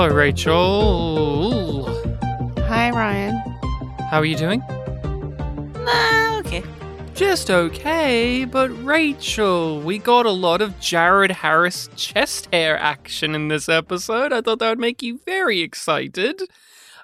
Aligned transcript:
Hello, 0.00 0.14
Rachel. 0.14 1.84
Hi, 2.68 2.88
Ryan. 2.92 3.36
How 4.08 4.18
are 4.18 4.24
you 4.24 4.36
doing? 4.36 4.62
Nah, 5.74 6.38
okay. 6.38 6.62
Just 7.14 7.50
okay, 7.50 8.44
but 8.44 8.68
Rachel, 8.84 9.80
we 9.80 9.98
got 9.98 10.24
a 10.24 10.30
lot 10.30 10.62
of 10.62 10.78
Jared 10.78 11.32
Harris 11.32 11.90
chest 11.96 12.46
hair 12.52 12.78
action 12.78 13.34
in 13.34 13.48
this 13.48 13.68
episode. 13.68 14.32
I 14.32 14.40
thought 14.40 14.60
that 14.60 14.68
would 14.68 14.78
make 14.78 15.02
you 15.02 15.18
very 15.26 15.62
excited. 15.62 16.42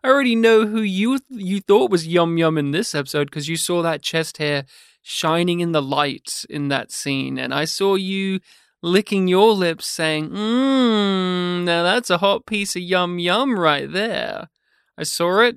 I 0.04 0.08
already 0.08 0.36
know 0.36 0.64
who 0.64 0.80
you 0.80 1.18
you 1.30 1.62
thought 1.62 1.90
was 1.90 2.06
Yum 2.06 2.38
Yum 2.38 2.56
in 2.56 2.70
this 2.70 2.94
episode 2.94 3.24
because 3.24 3.48
you 3.48 3.56
saw 3.56 3.82
that 3.82 4.02
chest 4.02 4.36
hair 4.36 4.66
shining 5.02 5.58
in 5.58 5.72
the 5.72 5.82
light 5.82 6.44
in 6.48 6.68
that 6.68 6.92
scene, 6.92 7.40
and 7.40 7.52
I 7.52 7.64
saw 7.64 7.96
you 7.96 8.38
licking 8.84 9.28
your 9.28 9.52
lips 9.52 9.86
saying, 9.86 10.28
Mmm, 10.28 11.64
now 11.64 11.82
that's 11.82 12.10
a 12.10 12.18
hot 12.18 12.44
piece 12.44 12.76
of 12.76 12.82
yum 12.82 13.18
yum 13.18 13.58
right 13.58 13.90
there. 13.90 14.50
I 14.98 15.04
saw 15.04 15.40
it. 15.40 15.56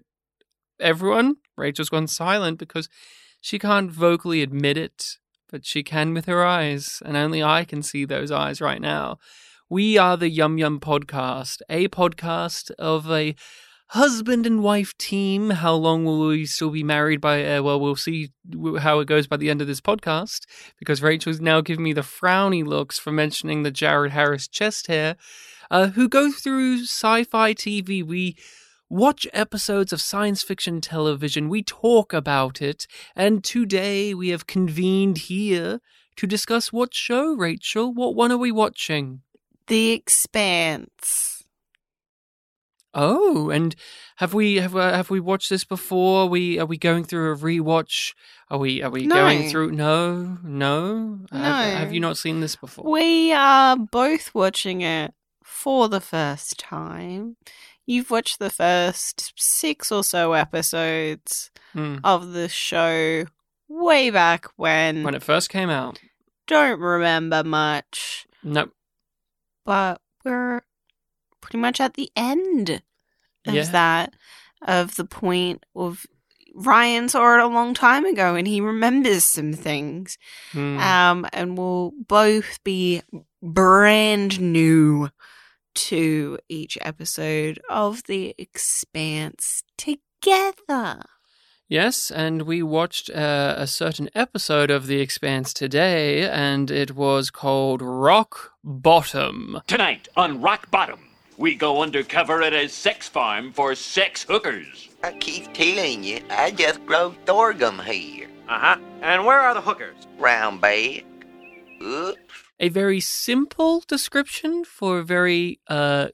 Everyone, 0.79 1.35
Rachel's 1.57 1.89
gone 1.89 2.07
silent 2.07 2.57
because 2.57 2.87
she 3.41 3.59
can't 3.59 3.91
vocally 3.91 4.41
admit 4.41 4.77
it, 4.77 5.17
but 5.51 5.65
she 5.65 5.83
can 5.83 6.13
with 6.13 6.25
her 6.25 6.45
eyes, 6.45 7.01
and 7.03 7.17
only 7.17 7.43
I 7.43 7.65
can 7.65 7.83
see 7.83 8.05
those 8.05 8.31
eyes 8.31 8.61
right 8.61 8.79
now. 8.81 9.17
We 9.69 9.97
are 9.97 10.15
the 10.15 10.29
Yum 10.29 10.57
Yum 10.57 10.79
Podcast, 10.79 11.61
a 11.69 11.89
podcast 11.89 12.71
of 12.79 13.11
a 13.11 13.35
husband 13.89 14.45
and 14.45 14.63
wife 14.63 14.97
team. 14.97 15.49
How 15.49 15.73
long 15.73 16.05
will 16.05 16.27
we 16.27 16.45
still 16.45 16.69
be 16.69 16.83
married 16.83 17.21
by? 17.21 17.45
Uh, 17.45 17.61
well, 17.61 17.79
we'll 17.79 17.95
see 17.95 18.31
how 18.79 18.99
it 18.99 19.07
goes 19.07 19.27
by 19.27 19.37
the 19.37 19.49
end 19.49 19.61
of 19.61 19.67
this 19.67 19.81
podcast 19.81 20.45
because 20.77 21.01
Rachel's 21.01 21.41
now 21.41 21.61
giving 21.61 21.83
me 21.83 21.93
the 21.93 22.01
frowny 22.01 22.65
looks 22.65 22.99
for 22.99 23.11
mentioning 23.11 23.63
the 23.63 23.71
Jared 23.71 24.11
Harris 24.11 24.47
chest 24.47 24.87
hair. 24.87 25.15
Uh, 25.69 25.87
who 25.87 26.07
go 26.07 26.31
through 26.31 26.83
sci 26.83 27.25
fi 27.25 27.53
TV. 27.53 28.01
We 28.01 28.37
watch 28.89 29.27
episodes 29.33 29.91
of 29.91 30.01
science 30.01 30.43
fiction 30.43 30.79
television, 30.81 31.49
we 31.49 31.61
talk 31.61 32.13
about 32.13 32.61
it, 32.61 32.87
and 33.15 33.43
today 33.43 34.13
we 34.13 34.29
have 34.29 34.47
convened 34.47 35.17
here 35.17 35.81
to 36.15 36.27
discuss 36.27 36.71
what 36.71 36.93
show, 36.93 37.33
Rachel? 37.33 37.93
What 37.93 38.15
one 38.15 38.31
are 38.31 38.37
we 38.37 38.51
watching? 38.51 39.21
The 39.67 39.91
Expanse. 39.91 41.36
Oh, 42.93 43.49
and 43.49 43.75
have 44.17 44.33
we 44.33 44.55
have 44.55 44.75
uh, 44.75 44.93
have 44.93 45.09
we 45.09 45.19
watched 45.19 45.49
this 45.49 45.63
before? 45.63 46.23
Are 46.23 46.27
we 46.27 46.57
are 46.59 46.65
we 46.65 46.77
going 46.77 47.03
through 47.03 47.31
a 47.33 47.37
rewatch? 47.37 48.13
Are 48.49 48.57
we 48.57 48.81
are 48.81 48.89
we 48.89 49.05
No. 49.05 49.15
going 49.15 49.49
through? 49.49 49.71
No, 49.71 50.37
no. 50.43 51.19
Have, 51.31 51.41
No. 51.41 51.77
have 51.77 51.93
you 51.93 51.99
not 51.99 52.17
seen 52.17 52.39
this 52.39 52.55
before? 52.55 52.89
We 52.89 53.31
are 53.33 53.75
both 53.77 54.33
watching 54.33 54.81
it 54.81 55.13
for 55.43 55.87
the 55.89 56.01
first 56.01 56.57
time. 56.57 57.35
You've 57.85 58.09
watched 58.11 58.39
the 58.39 58.49
first 58.49 59.33
six 59.37 59.91
or 59.91 60.03
so 60.03 60.33
episodes 60.33 61.51
Hmm. 61.73 61.97
of 62.03 62.31
the 62.31 62.49
show 62.49 63.25
way 63.67 64.09
back 64.09 64.45
when. 64.55 65.03
When 65.03 65.13
it 65.15 65.23
first 65.23 65.49
came 65.49 65.69
out. 65.69 65.99
Don't 66.47 66.79
remember 66.79 67.43
much, 67.43 68.25
Nope. 68.41 68.71
but 69.65 70.01
we're 70.23 70.61
pretty 71.47 71.61
much 71.61 71.79
at 71.79 71.93
the 71.93 72.11
end 72.15 72.81
of 73.45 73.53
Yeah. 73.53 73.63
that, 73.71 74.13
of 74.61 74.95
the 74.97 75.05
point 75.05 75.63
of 75.73 76.05
Ryan 76.53 77.07
saw 77.07 77.35
it 77.35 77.39
a 77.43 77.47
long 77.47 77.73
time 77.73 78.03
ago 78.03 78.35
and 78.35 78.45
he 78.47 78.59
remembers 78.59 79.23
some 79.23 79.53
things. 79.53 80.17
Hmm. 80.51 80.77
um, 80.79 81.27
and 81.31 81.57
we'll 81.57 81.93
both 82.07 82.61
be 82.65 83.01
brand 83.41 84.41
new 84.41 85.09
to 85.75 86.37
each 86.49 86.77
episode 86.81 87.61
of 87.69 88.03
The 88.07 88.35
Expanse 88.37 89.63
together. 89.77 91.01
Yes, 91.69 92.09
and 92.09 92.43
we 92.43 92.63
watched 92.63 93.09
uh, 93.09 93.53
a 93.57 93.67
certain 93.67 94.09
episode 94.15 94.71
of 94.71 94.87
The 94.87 94.99
Expanse 95.01 95.53
today, 95.53 96.27
and 96.27 96.71
it 96.71 96.95
was 96.95 97.29
called 97.29 97.81
Rock 97.81 98.53
Bottom. 98.63 99.61
Tonight 99.67 100.07
on 100.15 100.41
Rock 100.41 100.71
Bottom, 100.71 101.06
we 101.37 101.55
go 101.55 101.81
undercover 101.81 102.41
at 102.41 102.53
a 102.53 102.67
sex 102.67 103.07
farm 103.07 103.53
for 103.53 103.75
sex 103.75 104.23
hookers. 104.23 104.89
I 105.03 105.13
keep 105.13 105.53
telling 105.53 106.03
you, 106.03 106.21
I 106.29 106.51
just 106.51 106.85
grow 106.85 107.15
sorghum 107.25 107.79
here. 107.79 108.27
Uh 108.49 108.59
huh. 108.59 108.77
And 109.01 109.25
where 109.25 109.39
are 109.39 109.53
the 109.53 109.61
hookers? 109.61 110.07
Round 110.17 110.59
back. 110.59 111.05
Oops. 111.81 112.17
A 112.59 112.69
very 112.69 112.99
simple 112.99 113.83
description 113.87 114.63
for 114.65 114.99
a 114.99 115.03
very 115.03 115.59
uh, 115.67 116.07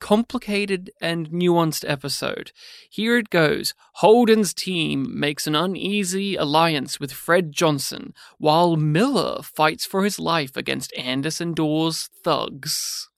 complicated 0.00 0.90
and 1.00 1.30
nuanced 1.30 1.88
episode. 1.88 2.50
Here 2.90 3.16
it 3.16 3.30
goes 3.30 3.74
Holden's 3.94 4.52
team 4.52 5.18
makes 5.18 5.46
an 5.46 5.54
uneasy 5.54 6.34
alliance 6.34 6.98
with 6.98 7.12
Fred 7.12 7.52
Johnson, 7.52 8.12
while 8.38 8.76
Miller 8.76 9.40
fights 9.42 9.86
for 9.86 10.02
his 10.02 10.18
life 10.18 10.56
against 10.56 10.92
Anderson 10.94 11.54
Dawes 11.54 12.10
thugs. 12.24 13.08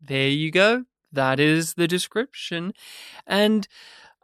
There 0.00 0.28
you 0.28 0.50
go. 0.50 0.84
That 1.12 1.40
is 1.40 1.74
the 1.74 1.88
description. 1.88 2.72
And 3.26 3.66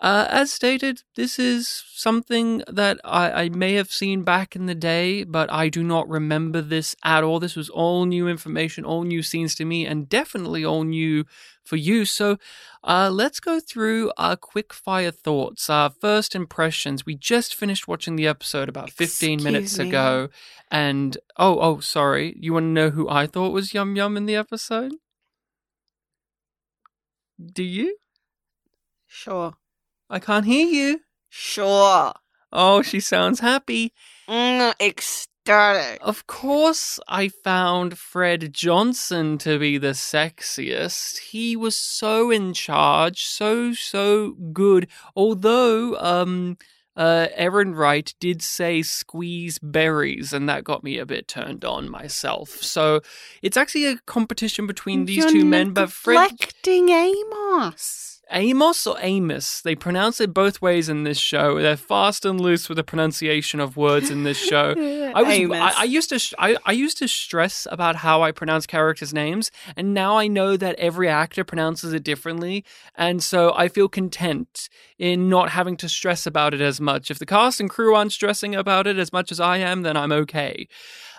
uh, 0.00 0.26
as 0.28 0.52
stated, 0.52 1.02
this 1.14 1.38
is 1.38 1.84
something 1.94 2.62
that 2.68 2.98
I, 3.04 3.44
I 3.44 3.48
may 3.48 3.74
have 3.74 3.90
seen 3.90 4.22
back 4.22 4.54
in 4.56 4.66
the 4.66 4.74
day, 4.74 5.24
but 5.24 5.50
I 5.50 5.68
do 5.68 5.82
not 5.82 6.08
remember 6.08 6.60
this 6.60 6.96
at 7.04 7.24
all. 7.24 7.40
This 7.40 7.56
was 7.56 7.70
all 7.70 8.04
new 8.04 8.28
information, 8.28 8.84
all 8.84 9.04
new 9.04 9.22
scenes 9.22 9.54
to 9.54 9.64
me, 9.64 9.86
and 9.86 10.08
definitely 10.08 10.64
all 10.64 10.82
new 10.82 11.24
for 11.62 11.76
you. 11.76 12.04
So 12.04 12.38
uh, 12.82 13.08
let's 13.10 13.40
go 13.40 13.60
through 13.60 14.12
our 14.18 14.36
quick 14.36 14.74
fire 14.74 15.12
thoughts, 15.12 15.70
our 15.70 15.88
first 15.88 16.34
impressions. 16.34 17.06
We 17.06 17.14
just 17.14 17.54
finished 17.54 17.88
watching 17.88 18.16
the 18.16 18.26
episode 18.26 18.68
about 18.68 18.90
15 18.90 19.42
minutes 19.42 19.78
me. 19.78 19.88
ago. 19.88 20.28
And 20.70 21.16
oh, 21.38 21.58
oh, 21.60 21.80
sorry. 21.80 22.36
You 22.38 22.52
want 22.52 22.64
to 22.64 22.68
know 22.68 22.90
who 22.90 23.08
I 23.08 23.26
thought 23.26 23.52
was 23.52 23.72
Yum 23.72 23.96
Yum 23.96 24.16
in 24.16 24.26
the 24.26 24.36
episode? 24.36 24.92
Do 27.42 27.62
you? 27.62 27.96
Sure. 29.06 29.54
I 30.10 30.18
can't 30.18 30.46
hear 30.46 30.66
you. 30.66 31.00
Sure. 31.28 32.12
Oh, 32.52 32.82
she 32.82 33.00
sounds 33.00 33.40
happy. 33.40 33.92
Mm, 34.28 34.74
ecstatic. 34.80 35.98
Of 36.00 36.26
course, 36.26 37.00
I 37.08 37.28
found 37.28 37.98
Fred 37.98 38.52
Johnson 38.52 39.38
to 39.38 39.58
be 39.58 39.76
the 39.76 39.88
sexiest. 39.88 41.18
He 41.18 41.56
was 41.56 41.76
so 41.76 42.30
in 42.30 42.54
charge, 42.54 43.24
so, 43.24 43.72
so 43.72 44.32
good. 44.52 44.88
Although, 45.16 45.96
um, 45.96 46.56
uh, 46.96 47.28
Errinwright 47.36 48.14
did 48.20 48.42
say 48.42 48.82
squeeze 48.82 49.58
berries, 49.58 50.32
and 50.32 50.48
that 50.48 50.64
got 50.64 50.84
me 50.84 50.98
a 50.98 51.06
bit 51.06 51.28
turned 51.28 51.64
on 51.64 51.88
myself. 51.90 52.50
So 52.62 53.00
it's 53.42 53.56
actually 53.56 53.86
a 53.86 53.96
competition 54.06 54.66
between 54.66 55.06
these 55.06 55.18
You're 55.18 55.30
two 55.30 55.44
men, 55.44 55.72
but 55.72 55.90
Fred. 55.90 56.30
neglecting 56.30 56.88
Amos. 56.90 58.13
Amos 58.30 58.86
or 58.86 58.96
Amos? 59.00 59.60
They 59.60 59.74
pronounce 59.74 60.20
it 60.20 60.32
both 60.32 60.62
ways 60.62 60.88
in 60.88 61.04
this 61.04 61.18
show. 61.18 61.60
They're 61.60 61.76
fast 61.76 62.24
and 62.24 62.40
loose 62.40 62.68
with 62.68 62.76
the 62.76 62.84
pronunciation 62.84 63.60
of 63.60 63.76
words 63.76 64.10
in 64.10 64.24
this 64.24 64.38
show. 64.38 64.74
I 65.14 65.22
was 65.22 65.34
Amos. 65.34 65.58
I, 65.58 65.80
I 65.80 65.84
used 65.84 66.08
to 66.08 66.18
sh- 66.18 66.34
I, 66.38 66.56
I 66.64 66.72
used 66.72 66.98
to 66.98 67.08
stress 67.08 67.66
about 67.70 67.96
how 67.96 68.22
I 68.22 68.32
pronounce 68.32 68.66
characters' 68.66 69.12
names, 69.12 69.50
and 69.76 69.94
now 69.94 70.16
I 70.16 70.26
know 70.26 70.56
that 70.56 70.76
every 70.76 71.08
actor 71.08 71.44
pronounces 71.44 71.92
it 71.92 72.02
differently, 72.02 72.64
and 72.94 73.22
so 73.22 73.52
I 73.54 73.68
feel 73.68 73.88
content 73.88 74.68
in 74.98 75.28
not 75.28 75.50
having 75.50 75.76
to 75.78 75.88
stress 75.88 76.26
about 76.26 76.54
it 76.54 76.60
as 76.60 76.80
much. 76.80 77.10
If 77.10 77.18
the 77.18 77.26
cast 77.26 77.60
and 77.60 77.68
crew 77.68 77.94
aren't 77.94 78.12
stressing 78.12 78.54
about 78.54 78.86
it 78.86 78.98
as 78.98 79.12
much 79.12 79.30
as 79.30 79.40
I 79.40 79.58
am, 79.58 79.82
then 79.82 79.96
I'm 79.96 80.12
okay. 80.12 80.68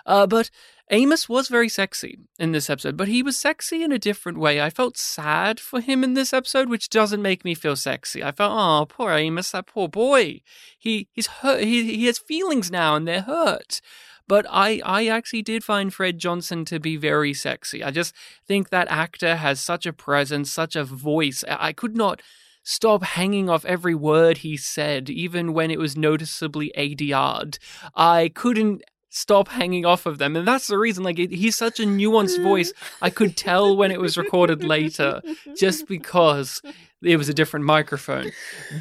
Uh, 0.06 0.26
but 0.26 0.50
Amos 0.90 1.28
was 1.28 1.48
very 1.48 1.68
sexy 1.68 2.18
in 2.38 2.52
this 2.52 2.70
episode, 2.70 2.96
but 2.96 3.08
he 3.08 3.22
was 3.22 3.36
sexy 3.36 3.82
in 3.82 3.90
a 3.90 3.98
different 3.98 4.38
way. 4.38 4.60
I 4.60 4.70
felt 4.70 4.96
sad 4.96 5.58
for 5.58 5.80
him 5.80 6.04
in 6.04 6.14
this 6.14 6.32
episode, 6.32 6.68
which 6.68 6.88
doesn't 6.88 7.22
make 7.22 7.44
me 7.44 7.54
feel 7.54 7.74
sexy. 7.74 8.22
I 8.22 8.30
felt, 8.30 8.52
oh, 8.54 8.86
poor 8.86 9.10
Amos, 9.12 9.50
that 9.50 9.66
poor 9.66 9.88
boy. 9.88 10.42
He 10.78 11.08
he's 11.12 11.26
hurt. 11.26 11.64
He 11.64 11.96
he 11.96 12.06
has 12.06 12.18
feelings 12.18 12.70
now, 12.70 12.94
and 12.94 13.06
they're 13.06 13.22
hurt. 13.22 13.80
But 14.28 14.46
I 14.48 14.80
I 14.84 15.06
actually 15.08 15.42
did 15.42 15.64
find 15.64 15.92
Fred 15.92 16.18
Johnson 16.18 16.64
to 16.66 16.78
be 16.78 16.96
very 16.96 17.34
sexy. 17.34 17.82
I 17.82 17.90
just 17.90 18.14
think 18.46 18.70
that 18.70 18.88
actor 18.88 19.36
has 19.36 19.60
such 19.60 19.86
a 19.86 19.92
presence, 19.92 20.52
such 20.52 20.76
a 20.76 20.84
voice. 20.84 21.42
I 21.48 21.72
could 21.72 21.96
not 21.96 22.22
stop 22.62 23.04
hanging 23.04 23.48
off 23.48 23.64
every 23.64 23.94
word 23.94 24.38
he 24.38 24.56
said, 24.56 25.08
even 25.08 25.52
when 25.52 25.70
it 25.70 25.78
was 25.78 25.96
noticeably 25.96 26.72
ADR'd. 26.76 27.58
I 27.94 28.30
couldn't 28.34 28.82
stop 29.16 29.48
hanging 29.48 29.86
off 29.86 30.04
of 30.04 30.18
them. 30.18 30.36
And 30.36 30.46
that's 30.46 30.66
the 30.66 30.76
reason 30.76 31.02
like 31.02 31.18
it, 31.18 31.32
he's 31.32 31.56
such 31.56 31.80
a 31.80 31.84
nuanced 31.84 32.42
voice. 32.42 32.72
I 33.00 33.08
could 33.08 33.34
tell 33.36 33.74
when 33.74 33.90
it 33.90 33.98
was 34.00 34.18
recorded 34.18 34.62
later 34.62 35.22
just 35.56 35.88
because 35.88 36.60
it 37.02 37.16
was 37.16 37.30
a 37.30 37.34
different 37.34 37.64
microphone. 37.64 38.30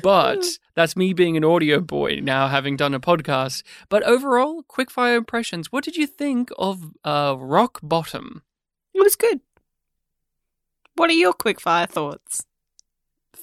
But 0.03 0.43
that's 0.73 0.97
me 0.97 1.13
being 1.13 1.37
an 1.37 1.45
audio 1.45 1.79
boy 1.79 2.19
now 2.21 2.49
having 2.49 2.75
done 2.75 2.93
a 2.93 2.99
podcast. 2.99 3.63
But 3.87 4.03
overall 4.03 4.63
quickfire 4.63 5.15
impressions. 5.15 5.71
What 5.71 5.85
did 5.85 5.95
you 5.95 6.05
think 6.05 6.51
of 6.57 6.83
uh 7.05 7.35
rock 7.39 7.79
bottom? 7.81 8.43
It 8.93 9.01
was 9.01 9.15
good. 9.15 9.39
What 10.95 11.09
are 11.09 11.13
your 11.13 11.33
quickfire 11.33 11.89
thoughts? 11.89 12.45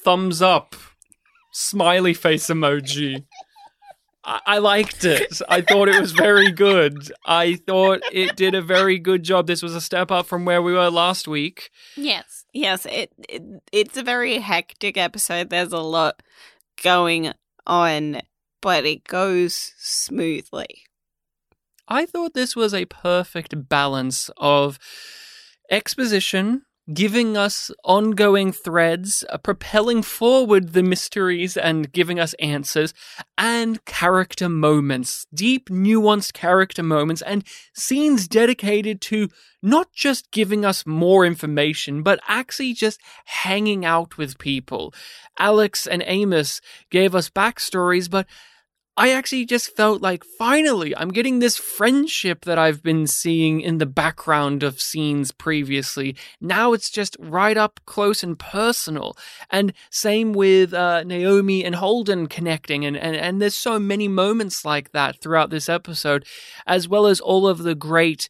thumbs 0.02 0.42
up, 0.42 0.74
smiley 1.52 2.12
face 2.14 2.48
emoji. 2.48 3.24
I, 4.24 4.40
I 4.46 4.58
liked 4.58 5.04
it. 5.04 5.40
I 5.48 5.60
thought 5.60 5.88
it 5.88 6.00
was 6.00 6.12
very 6.12 6.50
good. 6.52 7.12
I 7.24 7.54
thought 7.54 8.00
it 8.12 8.36
did 8.36 8.54
a 8.54 8.62
very 8.62 8.98
good 8.98 9.22
job. 9.22 9.46
This 9.46 9.62
was 9.62 9.74
a 9.74 9.80
step 9.80 10.10
up 10.10 10.26
from 10.26 10.44
where 10.44 10.62
we 10.62 10.72
were 10.72 10.90
last 10.90 11.26
week. 11.26 11.70
Yes, 11.96 12.44
yes. 12.52 12.86
It, 12.86 13.12
it 13.28 13.42
it's 13.72 13.96
a 13.96 14.02
very 14.02 14.38
hectic 14.38 14.96
episode. 14.96 15.50
There's 15.50 15.72
a 15.72 15.78
lot 15.78 16.22
going 16.82 17.32
on, 17.66 18.20
but 18.60 18.84
it 18.84 19.04
goes 19.04 19.72
smoothly. 19.78 20.84
I 21.88 22.06
thought 22.06 22.34
this 22.34 22.56
was 22.56 22.72
a 22.72 22.86
perfect 22.86 23.68
balance 23.68 24.30
of 24.36 24.78
exposition, 25.70 26.62
giving 26.92 27.36
us 27.36 27.70
ongoing 27.84 28.52
threads, 28.52 29.24
uh, 29.30 29.38
propelling 29.38 30.02
forward 30.02 30.72
the 30.72 30.82
mysteries 30.82 31.56
and 31.56 31.92
giving 31.92 32.18
us 32.18 32.34
answers, 32.34 32.92
and 33.38 33.84
character 33.84 34.48
moments, 34.48 35.26
deep, 35.32 35.68
nuanced 35.68 36.32
character 36.32 36.82
moments, 36.82 37.22
and 37.22 37.44
scenes 37.72 38.28
dedicated 38.28 39.00
to 39.00 39.28
not 39.62 39.92
just 39.92 40.30
giving 40.32 40.64
us 40.64 40.84
more 40.84 41.24
information, 41.24 42.02
but 42.02 42.18
actually 42.26 42.74
just 42.74 43.00
hanging 43.26 43.84
out 43.84 44.18
with 44.18 44.38
people. 44.38 44.92
Alex 45.38 45.86
and 45.86 46.02
Amos 46.06 46.60
gave 46.90 47.14
us 47.14 47.30
backstories, 47.30 48.10
but 48.10 48.26
I 48.94 49.10
actually 49.12 49.46
just 49.46 49.74
felt 49.74 50.02
like 50.02 50.22
finally 50.22 50.94
I'm 50.94 51.08
getting 51.08 51.38
this 51.38 51.56
friendship 51.56 52.44
that 52.44 52.58
I've 52.58 52.82
been 52.82 53.06
seeing 53.06 53.62
in 53.62 53.78
the 53.78 53.86
background 53.86 54.62
of 54.62 54.82
scenes 54.82 55.32
previously. 55.32 56.14
Now 56.42 56.74
it's 56.74 56.90
just 56.90 57.16
right 57.18 57.56
up 57.56 57.80
close 57.86 58.22
and 58.22 58.38
personal. 58.38 59.16
And 59.50 59.72
same 59.90 60.34
with 60.34 60.74
uh, 60.74 61.04
Naomi 61.04 61.64
and 61.64 61.76
Holden 61.76 62.26
connecting. 62.26 62.84
And, 62.84 62.96
and, 62.96 63.16
and 63.16 63.40
there's 63.40 63.56
so 63.56 63.78
many 63.78 64.08
moments 64.08 64.62
like 64.62 64.92
that 64.92 65.16
throughout 65.20 65.48
this 65.48 65.70
episode, 65.70 66.26
as 66.66 66.86
well 66.86 67.06
as 67.06 67.18
all 67.18 67.48
of 67.48 67.62
the 67.62 67.74
great 67.74 68.28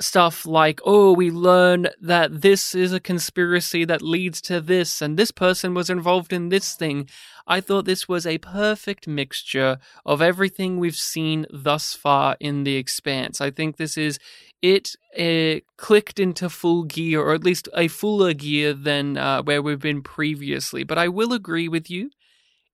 stuff 0.00 0.44
like, 0.44 0.80
oh, 0.84 1.12
we 1.12 1.30
learn 1.30 1.88
that 2.00 2.42
this 2.42 2.74
is 2.74 2.92
a 2.92 3.00
conspiracy 3.00 3.84
that 3.84 4.02
leads 4.02 4.40
to 4.42 4.60
this, 4.60 5.00
and 5.00 5.16
this 5.16 5.30
person 5.30 5.74
was 5.74 5.88
involved 5.88 6.32
in 6.32 6.48
this 6.48 6.74
thing. 6.74 7.08
I 7.46 7.60
thought 7.60 7.84
this 7.84 8.08
was 8.08 8.26
a 8.26 8.38
perfect 8.38 9.06
mixture 9.06 9.78
of 10.04 10.20
everything 10.20 10.78
we've 10.78 10.96
seen 10.96 11.46
thus 11.52 11.94
far 11.94 12.36
in 12.40 12.64
The 12.64 12.76
Expanse. 12.76 13.40
I 13.40 13.50
think 13.50 13.76
this 13.76 13.96
is 13.96 14.18
it 14.62 14.96
uh, 15.18 15.60
clicked 15.76 16.18
into 16.18 16.48
full 16.48 16.84
gear, 16.84 17.20
or 17.20 17.34
at 17.34 17.44
least 17.44 17.68
a 17.74 17.88
fuller 17.88 18.32
gear 18.32 18.72
than 18.72 19.18
uh, 19.18 19.42
where 19.42 19.60
we've 19.60 19.78
been 19.78 20.02
previously. 20.02 20.84
But 20.84 20.96
I 20.96 21.08
will 21.08 21.34
agree 21.34 21.68
with 21.68 21.90
you. 21.90 22.10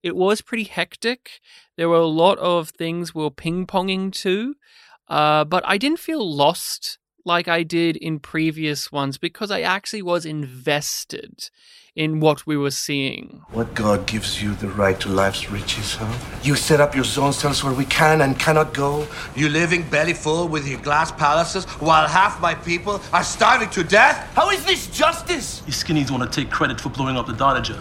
It 0.02 0.14
was 0.14 0.40
pretty 0.40 0.64
hectic. 0.64 1.40
There 1.76 1.88
were 1.88 1.96
a 1.96 2.06
lot 2.06 2.38
of 2.38 2.70
things 2.70 3.14
we 3.14 3.22
were 3.22 3.30
ping 3.30 3.66
ponging 3.66 4.12
to, 4.22 4.54
uh, 5.08 5.44
but 5.44 5.64
I 5.66 5.76
didn't 5.76 5.98
feel 5.98 6.24
lost 6.24 6.99
like 7.30 7.46
I 7.46 7.62
did 7.62 7.96
in 7.96 8.18
previous 8.18 8.90
ones 8.90 9.16
because 9.16 9.52
I 9.52 9.60
actually 9.60 10.02
was 10.02 10.26
invested 10.26 11.48
in 11.94 12.18
what 12.18 12.44
we 12.44 12.56
were 12.56 12.72
seeing. 12.72 13.42
What 13.52 13.72
God 13.72 13.98
gives 14.06 14.42
you 14.42 14.54
the 14.56 14.68
right 14.68 14.98
to 15.00 15.08
life's 15.08 15.48
riches, 15.48 15.94
huh? 15.94 16.12
You 16.42 16.56
set 16.56 16.80
up 16.80 16.92
your 16.98 17.04
zones, 17.04 17.40
tell 17.40 17.52
us 17.52 17.62
where 17.62 17.72
we 17.72 17.84
can 17.84 18.20
and 18.20 18.36
cannot 18.36 18.74
go. 18.74 19.06
You 19.36 19.48
living 19.48 19.82
belly 19.88 20.12
full 20.24 20.48
with 20.48 20.66
your 20.66 20.80
glass 20.80 21.12
palaces 21.12 21.64
while 21.88 22.08
half 22.08 22.40
my 22.40 22.54
people 22.54 23.00
are 23.12 23.22
starving 23.22 23.70
to 23.70 23.84
death? 23.84 24.16
How 24.34 24.50
is 24.50 24.64
this 24.64 24.88
justice? 24.88 25.62
You 25.66 25.72
skinnies 25.72 26.10
want 26.10 26.24
to 26.24 26.40
take 26.40 26.50
credit 26.50 26.80
for 26.80 26.88
blowing 26.88 27.16
up 27.16 27.26
the 27.26 27.32
Donnager. 27.32 27.80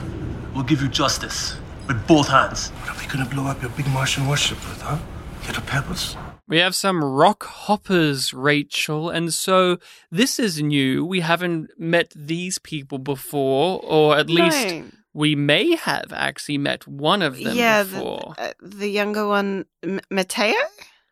We'll 0.53 0.69
give 0.71 0.81
you 0.83 0.89
justice 0.89 1.55
with 1.87 1.99
both 2.05 2.27
hands. 2.27 2.69
What 2.69 2.89
are 2.91 2.99
we 3.01 3.07
gonna 3.11 3.29
blow 3.33 3.47
up 3.47 3.59
your 3.63 3.71
big 3.71 3.87
Martian 3.87 4.27
warship 4.27 4.59
with, 4.69 4.81
huh? 4.81 4.99
Little 5.47 5.63
pebbles? 5.63 6.15
We 6.49 6.57
have 6.57 6.73
some 6.75 7.03
rock 7.03 7.43
hoppers, 7.45 8.33
Rachel, 8.33 9.11
and 9.11 9.31
so 9.31 9.77
this 10.09 10.39
is 10.39 10.61
new. 10.61 11.05
We 11.05 11.19
haven't 11.19 11.69
met 11.77 12.11
these 12.15 12.57
people 12.57 12.97
before, 12.97 13.79
or 13.83 14.17
at 14.17 14.31
least 14.31 14.67
No. 14.67 14.83
we 15.13 15.35
may 15.35 15.75
have 15.75 16.11
actually 16.11 16.57
met 16.57 16.87
one 16.87 17.21
of 17.21 17.37
them 17.37 17.55
yeah, 17.55 17.83
before. 17.83 18.33
the, 18.35 18.43
uh, 18.49 18.53
the 18.63 18.87
younger 18.89 19.27
one, 19.27 19.65
M- 19.83 20.01
Mateo. 20.09 20.55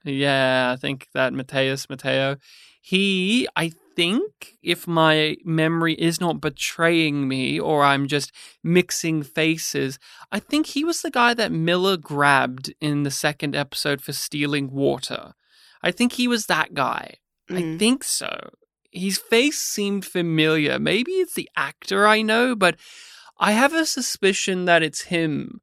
Yeah, 0.04 0.72
I 0.74 0.76
think 0.76 1.08
that 1.14 1.34
Mateus 1.34 1.88
Mateo, 1.88 2.38
he, 2.82 3.48
I 3.56 3.72
think, 3.98 4.58
if 4.62 4.88
my 4.88 5.36
memory 5.44 5.96
is 5.96 6.22
not 6.22 6.40
betraying 6.40 7.28
me 7.28 7.60
or 7.60 7.84
I'm 7.84 8.08
just 8.08 8.32
mixing 8.64 9.24
faces, 9.24 9.98
I 10.32 10.40
think 10.40 10.68
he 10.68 10.84
was 10.84 11.02
the 11.02 11.10
guy 11.10 11.34
that 11.34 11.52
Miller 11.52 11.98
grabbed 11.98 12.72
in 12.80 13.02
the 13.02 13.10
second 13.12 13.56
episode 13.56 14.00
for 14.02 14.14
stealing 14.14 14.72
water. 14.72 15.34
I 15.82 15.90
think 15.92 16.14
he 16.14 16.28
was 16.28 16.46
that 16.46 16.76
guy. 16.76 17.16
I 17.50 17.62
Mm. 17.64 17.80
think 17.80 18.04
so. 18.04 18.52
His 18.92 19.18
face 19.18 19.60
seemed 19.60 20.06
familiar. 20.06 20.78
Maybe 20.78 21.14
it's 21.14 21.34
the 21.34 21.50
actor 21.56 22.08
I 22.08 22.22
know, 22.22 22.56
but 22.56 22.76
I 23.40 23.52
have 23.54 23.74
a 23.74 23.86
suspicion 23.86 24.66
that 24.66 24.84
it's 24.84 25.04
him. 25.16 25.62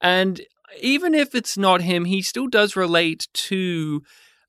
And 0.00 0.40
even 0.80 1.14
if 1.14 1.34
it's 1.34 1.58
not 1.58 1.82
him, 1.82 2.04
he 2.04 2.22
still 2.22 2.46
does 2.46 2.76
relate 2.76 3.26
to 3.50 4.02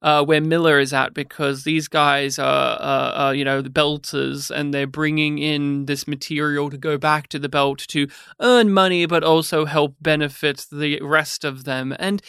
uh, 0.04 0.24
where 0.24 0.42
Miller 0.42 0.80
is 0.80 0.94
at 0.94 1.14
because 1.14 1.64
these 1.64 1.88
guys 1.88 2.38
are, 2.38 2.78
uh, 2.82 3.32
you 3.32 3.46
know, 3.46 3.62
the 3.62 3.70
belters 3.70 4.52
and 4.52 4.74
they're 4.74 4.86
bringing 4.86 5.40
in 5.40 5.86
this 5.86 6.08
material 6.08 6.70
to 6.70 6.78
go 6.78 6.98
back 6.98 7.28
to 7.30 7.40
the 7.40 7.50
belt 7.50 7.80
to 7.80 8.08
earn 8.42 8.72
money, 8.72 9.06
but 9.06 9.24
also 9.24 9.66
help 9.66 9.96
benefit 10.02 10.68
the 10.72 11.00
rest 11.02 11.46
of 11.46 11.64
them. 11.64 11.96
And 11.98 12.22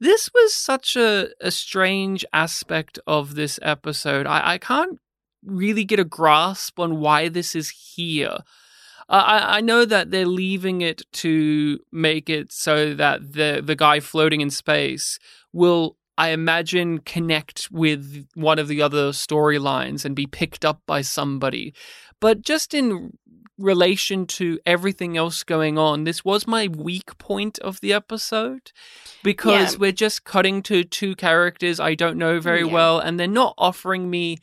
this 0.00 0.30
was 0.34 0.54
such 0.54 0.96
a, 0.96 1.28
a 1.40 1.50
strange 1.50 2.24
aspect 2.32 2.98
of 3.06 3.34
this 3.34 3.60
episode. 3.62 4.26
I, 4.26 4.54
I 4.54 4.58
can't 4.58 4.98
really 5.44 5.84
get 5.84 6.00
a 6.00 6.04
grasp 6.04 6.80
on 6.80 6.98
why 6.98 7.28
this 7.28 7.54
is 7.54 7.70
here. 7.94 8.38
I, 9.10 9.58
I 9.58 9.60
know 9.60 9.84
that 9.84 10.10
they're 10.10 10.26
leaving 10.26 10.82
it 10.82 11.02
to 11.12 11.78
make 11.90 12.28
it 12.28 12.52
so 12.52 12.92
that 12.94 13.32
the 13.32 13.62
the 13.64 13.74
guy 13.74 14.00
floating 14.00 14.42
in 14.42 14.50
space 14.50 15.18
will, 15.52 15.96
I 16.18 16.30
imagine, 16.30 16.98
connect 16.98 17.68
with 17.70 18.26
one 18.34 18.58
of 18.58 18.68
the 18.68 18.82
other 18.82 19.12
storylines 19.12 20.04
and 20.04 20.14
be 20.16 20.26
picked 20.26 20.64
up 20.64 20.82
by 20.84 21.00
somebody. 21.00 21.72
But 22.20 22.42
just 22.42 22.74
in 22.74 23.16
relation 23.56 24.26
to 24.26 24.58
everything 24.66 25.16
else 25.16 25.42
going 25.44 25.78
on, 25.78 26.04
this 26.04 26.24
was 26.24 26.46
my 26.46 26.66
weak 26.68 27.16
point 27.18 27.58
of 27.60 27.80
the 27.80 27.92
episode 27.92 28.72
because 29.22 29.72
Yeah. 29.74 29.78
we're 29.78 29.92
just 29.92 30.24
cutting 30.24 30.62
to 30.64 30.84
two 30.84 31.14
characters 31.16 31.80
I 31.80 31.94
don't 31.94 32.18
know 32.18 32.40
very 32.40 32.64
Yeah. 32.66 32.72
well, 32.72 32.98
and 32.98 33.18
they're 33.18 33.26
not 33.28 33.54
offering 33.56 34.10
me 34.10 34.38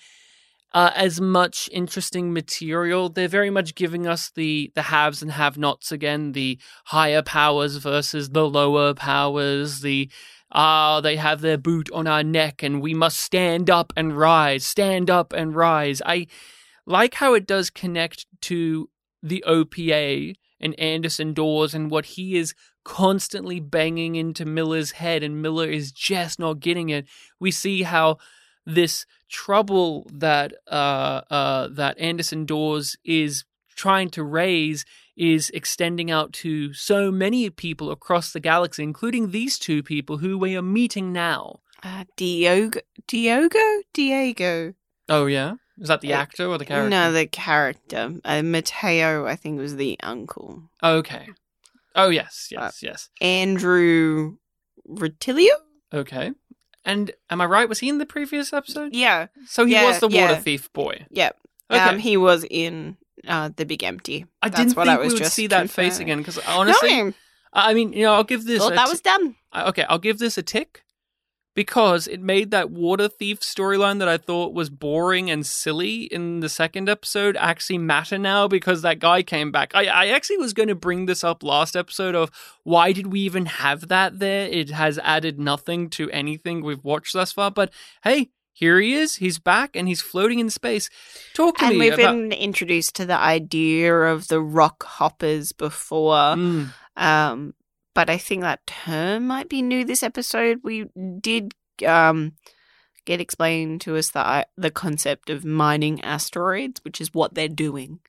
uh, 0.74 0.92
as 0.94 1.22
much 1.22 1.70
interesting 1.72 2.34
material. 2.34 3.08
They're 3.08 3.30
very 3.30 3.50
much 3.50 3.76
giving 3.76 4.06
us 4.06 4.30
the 4.36 4.72
the 4.76 4.82
haves 4.82 5.22
and 5.22 5.32
have 5.32 5.58
nots 5.58 5.90
again, 5.90 6.34
the 6.34 6.58
higher 6.86 7.22
powers 7.22 7.78
versus 7.78 8.32
the 8.32 8.46
lower 8.50 8.94
powers, 8.94 9.80
the 9.80 10.10
ah, 10.52 11.02
they 11.02 11.16
have 11.16 11.42
their 11.42 11.58
boot 11.58 11.90
on 11.92 12.08
our 12.08 12.24
neck 12.24 12.64
and 12.64 12.82
we 12.82 12.94
must 12.94 13.18
stand 13.18 13.70
up 13.70 13.92
and 13.96 14.18
rise, 14.18 14.66
stand 14.66 15.10
up 15.10 15.34
and 15.34 15.56
rise. 15.56 16.02
I 16.06 16.28
like 16.86 17.16
how 17.16 17.34
it 17.34 17.48
does 17.48 17.70
connect 17.70 18.26
to 18.42 18.90
the 19.22 19.44
OPA 19.48 20.36
and 20.60 20.80
Anderson 20.80 21.34
Dawes 21.34 21.74
and 21.74 21.90
what 21.90 22.06
he 22.06 22.38
is 22.38 22.54
constantly 22.84 23.60
banging 23.60 24.16
into 24.16 24.46
Miller's 24.46 24.92
head, 24.92 25.24
and 25.24 25.42
Miller 25.42 25.68
is 25.68 25.92
just 25.92 26.40
not 26.40 26.60
getting 26.60 26.90
it. 26.90 27.06
We 27.40 27.52
see 27.52 27.82
how 27.82 28.20
this 28.66 29.06
trouble 29.30 30.08
that 30.14 30.54
uh, 30.72 31.22
uh, 31.30 31.68
that 31.72 32.00
Anderson 32.00 32.46
Dawes 32.46 32.96
is 33.04 33.44
trying 33.76 34.10
to 34.12 34.24
raise 34.24 34.86
is 35.18 35.50
extending 35.52 36.12
out 36.12 36.34
to 36.34 36.74
so 36.74 37.12
many 37.12 37.50
people 37.50 37.92
across 37.92 38.32
the 38.34 38.40
galaxy, 38.40 38.84
including 38.84 39.32
these 39.32 39.58
two 39.58 39.82
people 39.84 40.18
who 40.18 40.38
we 40.38 40.56
are 40.58 40.62
meeting 40.62 41.14
now. 41.14 41.60
Uh, 41.84 42.04
Diogo, 42.18 42.80
Diogo, 43.08 43.60
Diego. 43.94 44.74
Oh 45.08 45.26
yeah, 45.28 45.54
is 45.78 45.88
that 45.88 46.02
the 46.02 46.14
Uh, 46.14 46.18
actor 46.18 46.48
or 46.48 46.58
the 46.58 46.66
character? 46.66 46.90
No, 46.90 47.12
the 47.12 47.28
character. 47.28 48.16
Uh, 48.26 48.42
Mateo, 48.42 49.26
I 49.28 49.36
think, 49.36 49.60
was 49.60 49.76
the 49.76 49.98
uncle. 50.02 50.64
Okay. 50.84 51.30
Oh 51.96 52.10
yes, 52.10 52.50
Uh, 52.56 52.62
yes, 52.62 52.84
yes. 52.84 53.10
Andrew 53.22 54.38
Rotilio. 54.88 55.54
Okay. 55.94 56.32
And 56.84 57.12
am 57.30 57.42
I 57.42 57.46
right? 57.46 57.70
Was 57.70 57.80
he 57.80 57.90
in 57.90 57.98
the 58.00 58.06
previous 58.06 58.52
episode? 58.54 58.94
Yeah, 58.94 59.28
So 59.48 59.66
he 59.66 59.74
Yeah, 59.74 59.86
was 59.86 60.00
the 60.00 60.08
water 60.08 60.34
yeah. 60.34 60.40
thief 60.40 60.72
boy. 60.74 61.06
yeah. 61.10 61.32
Okay. 61.72 61.80
Um, 61.82 61.98
he 62.00 62.16
was 62.18 62.46
in 62.50 62.98
uh, 63.28 63.50
the 63.56 63.66
Big 63.66 63.84
Empty. 63.84 64.26
I 64.42 64.50
That's 64.50 64.60
didn't 64.62 64.78
what 64.78 64.88
think 64.88 65.00
I 65.00 65.02
was 65.02 65.14
we 65.14 65.20
would 65.20 65.24
just 65.24 65.36
see 65.36 65.48
that 65.48 65.70
face 65.70 66.00
again 66.00 66.18
because 66.20 66.38
honestly, 66.40 66.96
no, 67.04 67.14
I 67.54 67.74
mean, 67.74 67.94
you 67.94 68.04
know, 68.04 68.14
I'll 68.14 68.24
give 68.24 68.46
this. 68.46 68.66
a 68.66 68.70
that 68.70 68.86
t- 68.86 68.92
was 68.92 69.02
done. 69.02 69.36
I- 69.52 69.68
okay, 69.70 69.84
I'll 69.90 70.00
give 70.00 70.20
this 70.20 70.38
a 70.38 70.44
tick. 70.44 70.82
because 71.56 72.06
it 72.06 72.20
made 72.20 72.52
that 72.52 72.70
water 72.70 73.08
thief 73.08 73.40
storyline 73.40 74.00
that 74.00 74.10
I 74.10 74.18
thought 74.18 74.54
was 74.54 74.70
boring 74.70 75.32
and 75.32 75.46
silly 75.46 76.04
in 76.04 76.42
the 76.42 76.50
second 76.50 76.90
episode 76.90 77.38
actually 77.38 77.78
matter 77.78 78.18
now 78.18 78.46
because 78.50 78.82
that 78.82 79.00
guy 79.00 79.24
came 79.24 79.54
back. 79.54 79.72
I, 79.74 79.86
I 79.86 80.06
actually 80.08 80.38
was 80.38 80.52
going 80.52 80.68
to 80.68 80.76
bring 80.76 81.06
this 81.06 81.24
up 81.24 81.44
last 81.44 81.78
episode 81.78 82.14
of 82.14 82.30
why 82.66 82.92
did 82.92 83.08
we 83.08 83.22
even 83.22 83.46
have 83.46 83.88
that 83.88 84.20
there? 84.20 84.50
It 84.50 84.70
has 84.72 85.00
added 85.00 85.40
nothing 85.40 85.90
to 85.92 86.12
anything 86.12 86.62
we've 86.62 86.84
watched 86.84 87.14
thus 87.14 87.32
far, 87.32 87.52
but 87.52 87.72
hey, 88.04 88.32
here 88.56 88.80
he 88.80 88.94
is. 88.94 89.16
He's 89.16 89.38
back 89.38 89.76
and 89.76 89.86
he's 89.86 90.00
floating 90.02 90.40
in 90.40 90.50
space. 90.50 90.90
Talk 91.34 91.58
to 91.58 91.66
and 91.66 91.78
me 91.78 91.90
we've 91.90 92.00
about. 92.00 92.14
been 92.14 92.32
introduced 92.32 92.96
to 92.96 93.06
the 93.06 93.18
idea 93.18 93.94
of 93.94 94.30
the 94.30 94.40
rock 94.40 94.84
hoppers 94.84 95.52
before. 95.52 96.36
Mm, 96.36 96.70
Um, 96.96 97.54
but 97.94 98.10
I 98.10 98.18
think 98.18 98.44
that 98.44 98.66
term 98.66 99.28
might 99.28 99.50
be 99.50 99.62
new 99.62 99.84
this 99.84 100.04
episode. 100.04 100.62
We 100.64 100.86
did 101.20 101.54
um, 101.86 102.34
get 103.04 103.20
explained 103.20 103.82
to 103.82 103.98
us 103.98 104.12
the 104.12 104.48
the 104.56 104.72
concept 104.72 105.30
of 105.30 105.44
mining 105.44 106.02
asteroids, 106.02 106.80
which 106.86 107.02
is 107.02 107.14
what 107.14 107.34
they're 107.34 107.50
doing, 107.50 108.00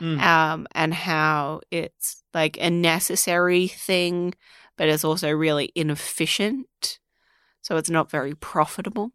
mm. 0.00 0.20
um, 0.22 0.68
and 0.72 0.94
how 0.94 1.60
it's 1.72 2.22
like 2.32 2.56
a 2.60 2.70
necessary 2.70 3.66
thing, 3.66 4.34
but 4.76 4.88
it's 4.88 5.04
also 5.04 5.30
really 5.32 5.72
inefficient. 5.74 7.00
So 7.62 7.76
it's 7.76 7.90
not 7.90 8.10
very 8.10 8.34
profitable, 8.34 9.10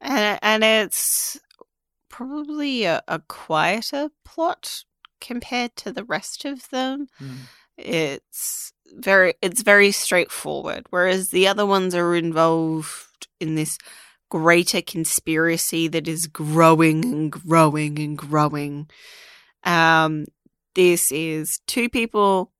and 0.00 0.38
and 0.42 0.64
it's 0.64 1.38
probably 2.08 2.84
a, 2.84 3.02
a 3.08 3.20
quieter 3.28 4.08
plot 4.24 4.84
compared 5.20 5.74
to 5.76 5.92
the 5.92 6.04
rest 6.04 6.44
of 6.44 6.68
them 6.70 7.08
Mm. 7.20 7.36
it's 7.76 8.72
very 8.94 9.34
it's 9.42 9.62
very 9.62 9.90
straightforward 9.92 10.86
whereas 10.90 11.28
the 11.28 11.46
other 11.48 11.66
ones 11.66 11.94
are 11.94 12.14
involved 12.14 13.28
in 13.40 13.54
this 13.54 13.78
greater 14.30 14.82
conspiracy 14.82 15.88
that 15.88 16.06
is 16.08 16.26
growing 16.26 17.04
and 17.04 17.32
growing 17.32 17.98
and 17.98 18.16
growing 18.18 18.88
um 19.64 20.24
this 20.74 21.10
is 21.10 21.60
two 21.66 21.88
people 21.88 22.52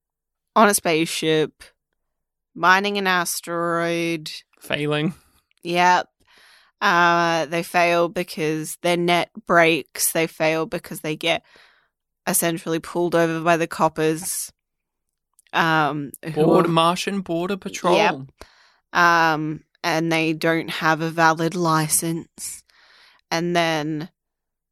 on 0.56 0.68
a 0.68 0.74
spaceship 0.74 1.62
mining 2.54 2.98
an 2.98 3.06
asteroid 3.06 4.30
Failing. 4.60 5.14
Yep. 5.62 6.08
Uh, 6.80 7.46
they 7.46 7.62
fail 7.62 8.08
because 8.08 8.76
their 8.82 8.96
net 8.96 9.30
breaks. 9.46 10.12
They 10.12 10.26
fail 10.26 10.66
because 10.66 11.00
they 11.00 11.16
get 11.16 11.42
essentially 12.26 12.78
pulled 12.78 13.14
over 13.14 13.40
by 13.40 13.56
the 13.56 13.66
coppers. 13.66 14.52
Um, 15.52 16.12
Border 16.34 16.68
Martian 16.68 17.22
Border 17.22 17.56
Patrol. 17.56 17.96
Yep. 17.96 18.16
um, 18.92 19.64
and 19.82 20.12
they 20.12 20.32
don't 20.32 20.70
have 20.70 21.00
a 21.00 21.10
valid 21.10 21.54
license. 21.54 22.62
And 23.30 23.56
then 23.56 24.10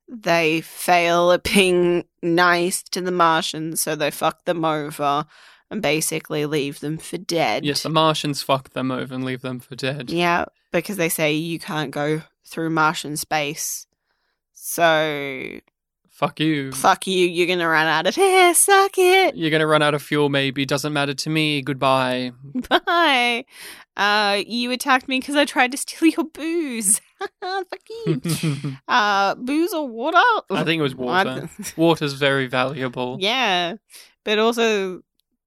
they 0.09 0.61
fail 0.61 1.33
at 1.33 1.43
being 1.43 2.05
nice 2.23 2.83
to 2.83 3.01
the 3.01 3.11
Martians, 3.11 3.83
so 3.83 3.97
they 3.97 4.11
fuck 4.11 4.45
them 4.45 4.65
over 4.65 5.27
and 5.71 5.83
basically 5.83 6.47
leave 6.47 6.81
them 6.81 6.99
for 6.99 7.19
dead. 7.19 7.65
Yes, 7.65 7.83
the 7.83 7.89
Martians 7.89 8.43
fuck 8.43 8.71
them 8.71 8.91
over 8.91 9.15
and 9.15 9.25
leave 9.25 9.43
them 9.43 9.59
for 9.61 9.75
dead. 9.75 10.11
Yeah, 10.11 10.45
because 10.79 10.97
they 10.97 11.09
say 11.09 11.33
you 11.35 11.59
can't 11.59 11.91
go 11.91 12.23
through 12.45 12.71
Martian 12.71 13.17
space. 13.17 13.87
So 14.53 15.59
Fuck 16.11 16.41
you. 16.41 16.73
fuck 16.73 17.07
you, 17.07 17.27
you're 17.27 17.47
gonna 17.47 17.69
run 17.69 17.87
out 17.87 18.07
of 18.07 18.17
air, 18.17 18.55
suck 18.55 18.93
it. 18.97 19.37
You're 19.37 19.51
gonna 19.51 19.67
run 19.67 19.83
out 19.83 19.93
of 19.95 20.03
fuel, 20.03 20.29
maybe. 20.31 20.65
Doesn't 20.65 20.93
matter 20.95 21.13
to 21.13 21.31
me. 21.31 21.61
Goodbye. 21.61 22.33
Bye. 22.87 23.45
Uh 23.97 24.43
you 24.47 24.71
attacked 24.73 25.09
me 25.09 25.21
because 25.21 25.37
I 25.37 25.45
tried 25.45 25.73
to 25.73 25.79
steal 25.79 26.09
your 26.09 26.25
booze. 26.25 27.01
fuck 27.41 27.67
you. 28.07 28.23
uh 28.89 29.35
booze 29.35 29.75
or 29.75 29.87
water? 29.89 30.17
I 30.51 30.65
think 30.65 30.81
it 30.81 30.83
was 30.83 30.95
water. 30.95 31.51
Water's 31.77 32.15
very 32.15 32.47
valuable. 32.47 33.19
yeah. 33.21 33.75
But 34.25 34.39
also 34.39 35.03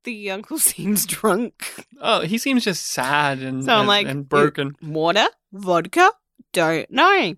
the 0.09 0.31
uncle 0.31 0.57
seems 0.71 1.05
drunk. 1.05 1.85
Oh, 2.01 2.21
he 2.21 2.37
seems 2.37 2.63
just 2.63 2.87
sad 2.87 3.39
and, 3.39 3.63
So 3.63 3.73
I'm 3.73 3.79
and, 3.81 3.87
like, 3.87 4.07
and 4.07 4.27
broken. 4.27 4.75
Water? 4.81 5.27
Vodka? 5.53 6.11
Don't 6.53 6.89
know. 6.89 7.35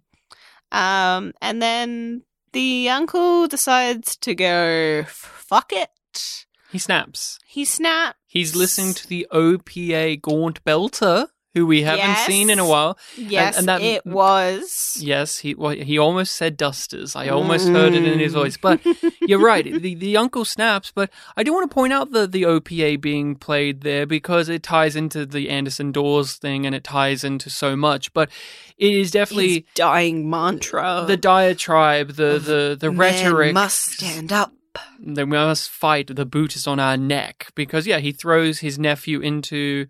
Um, 0.72 1.34
and 1.42 1.62
then 1.62 2.24
the 2.54 2.90
uncle 2.90 3.48
decides 3.48 4.16
to 4.18 4.34
go, 4.36 5.04
fuck 5.08 5.72
it. 5.74 6.46
He 6.72 6.78
snaps. 6.78 7.40
He 7.46 7.66
snaps. 7.66 8.18
He's 8.28 8.56
listening 8.56 8.94
to 8.94 9.08
the 9.08 9.28
OPA 9.32 10.22
Gaunt 10.22 10.64
Belter, 10.64 11.28
who 11.54 11.66
we 11.66 11.82
haven't 11.82 12.00
Yes. 12.06 12.26
seen 12.26 12.50
in 12.50 12.60
a 12.60 12.66
while. 12.66 12.98
Yes, 13.18 13.58
and 13.58 13.68
that- 13.68 13.82
it 13.82 14.06
was. 14.06 14.98
Yes, 15.02 15.40
he 15.40 15.54
well, 15.54 15.72
he 15.76 15.98
almost 15.98 16.36
said 16.36 16.56
dusters. 16.58 17.16
I 17.16 17.28
almost 17.28 17.68
heard 17.68 17.94
it 17.94 18.04
in 18.06 18.20
his 18.20 18.34
voice, 18.34 18.58
but 18.58 18.80
you're 19.22 19.40
right. 19.40 19.66
The 19.66 19.96
the 19.96 20.18
uncle 20.18 20.46
snaps, 20.46 20.92
but 20.94 21.10
I 21.36 21.44
do 21.44 21.54
want 21.54 21.70
to 21.70 21.74
point 21.74 21.94
out 21.94 22.12
the 22.12 22.26
the 22.28 22.44
OPA 22.44 23.02
being 23.02 23.36
played 23.36 23.82
there 23.82 24.06
because 24.06 24.48
it 24.50 24.64
ties 24.64 24.96
into 24.96 25.26
the 25.26 25.50
Anderson 25.50 25.92
Dawes 25.92 26.36
thing 26.38 26.66
and 26.66 26.74
it 26.74 26.84
ties 26.84 27.24
into 27.24 27.50
so 27.50 27.76
much. 27.76 28.14
But 28.14 28.30
it 28.78 28.92
is 28.94 29.08
His 29.08 29.12
definitely 29.12 29.66
dying 29.76 30.30
mantra. 30.30 31.04
the 31.08 31.18
diatribe, 31.18 32.10
the 32.16 32.40
the 32.40 32.78
the 32.80 32.90
rhetoric. 32.92 33.54
must 33.54 33.94
stand 33.94 34.32
up. 34.32 34.54
Then 35.00 35.30
we 35.30 35.36
must 35.38 35.70
fight. 35.70 36.16
The 36.16 36.26
boot 36.26 36.56
is 36.56 36.66
on 36.66 36.80
our 36.80 36.96
neck 36.96 37.48
because 37.56 37.86
yeah, 37.86 38.00
he 38.00 38.14
throws 38.14 38.60
his 38.60 38.80
nephew 38.80 39.20
into 39.20 39.88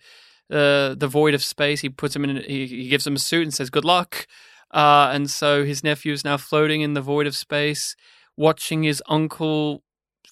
uh, 0.52 0.96
the 0.96 1.08
void 1.08 1.34
of 1.34 1.44
space. 1.44 1.82
He 1.82 1.90
puts 1.90 2.16
him 2.16 2.24
in. 2.26 2.38
He, 2.38 2.68
he 2.68 2.88
gives 2.90 3.08
him 3.08 3.16
a 3.16 3.20
suit 3.20 3.44
and 3.44 3.54
says, 3.54 3.70
"Good 3.70 3.86
luck." 3.86 4.28
Uh, 4.72 5.10
and 5.14 5.30
so 5.30 5.66
his 5.66 5.84
nephew 5.84 6.14
is 6.14 6.24
now 6.24 6.38
floating 6.38 6.82
in 6.82 6.94
the 6.94 7.02
void 7.02 7.28
of 7.28 7.36
space, 7.36 7.96
watching 8.38 8.84
his 8.84 9.04
uncle 9.08 9.84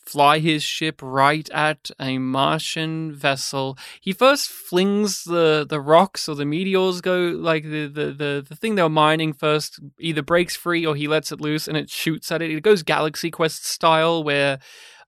fly 0.10 0.40
his 0.40 0.64
ship 0.64 1.00
right 1.04 1.48
at 1.52 1.92
a 2.00 2.18
Martian 2.18 3.14
vessel. 3.14 3.78
He 4.02 4.12
first 4.12 4.50
flings 4.50 5.24
the, 5.24 5.68
the 5.70 5.80
rocks 5.80 6.28
or 6.28 6.36
the 6.36 6.46
meteors 6.46 7.00
go 7.00 7.28
like 7.38 7.64
the, 7.64 7.86
the, 7.86 8.06
the, 8.06 8.46
the 8.48 8.56
thing 8.56 8.74
they 8.74 8.82
were 8.82 8.90
mining 8.90 9.34
first 9.34 9.80
either 10.00 10.24
breaks 10.24 10.56
free 10.56 10.84
or 10.84 10.96
he 10.96 11.08
lets 11.08 11.32
it 11.32 11.40
loose 11.40 11.68
and 11.68 11.78
it 11.78 11.92
shoots 11.92 12.32
at 12.32 12.42
it. 12.42 12.50
It 12.50 12.64
goes 12.64 12.82
Galaxy 12.82 13.30
Quest 13.30 13.66
style 13.66 14.24
where 14.24 14.58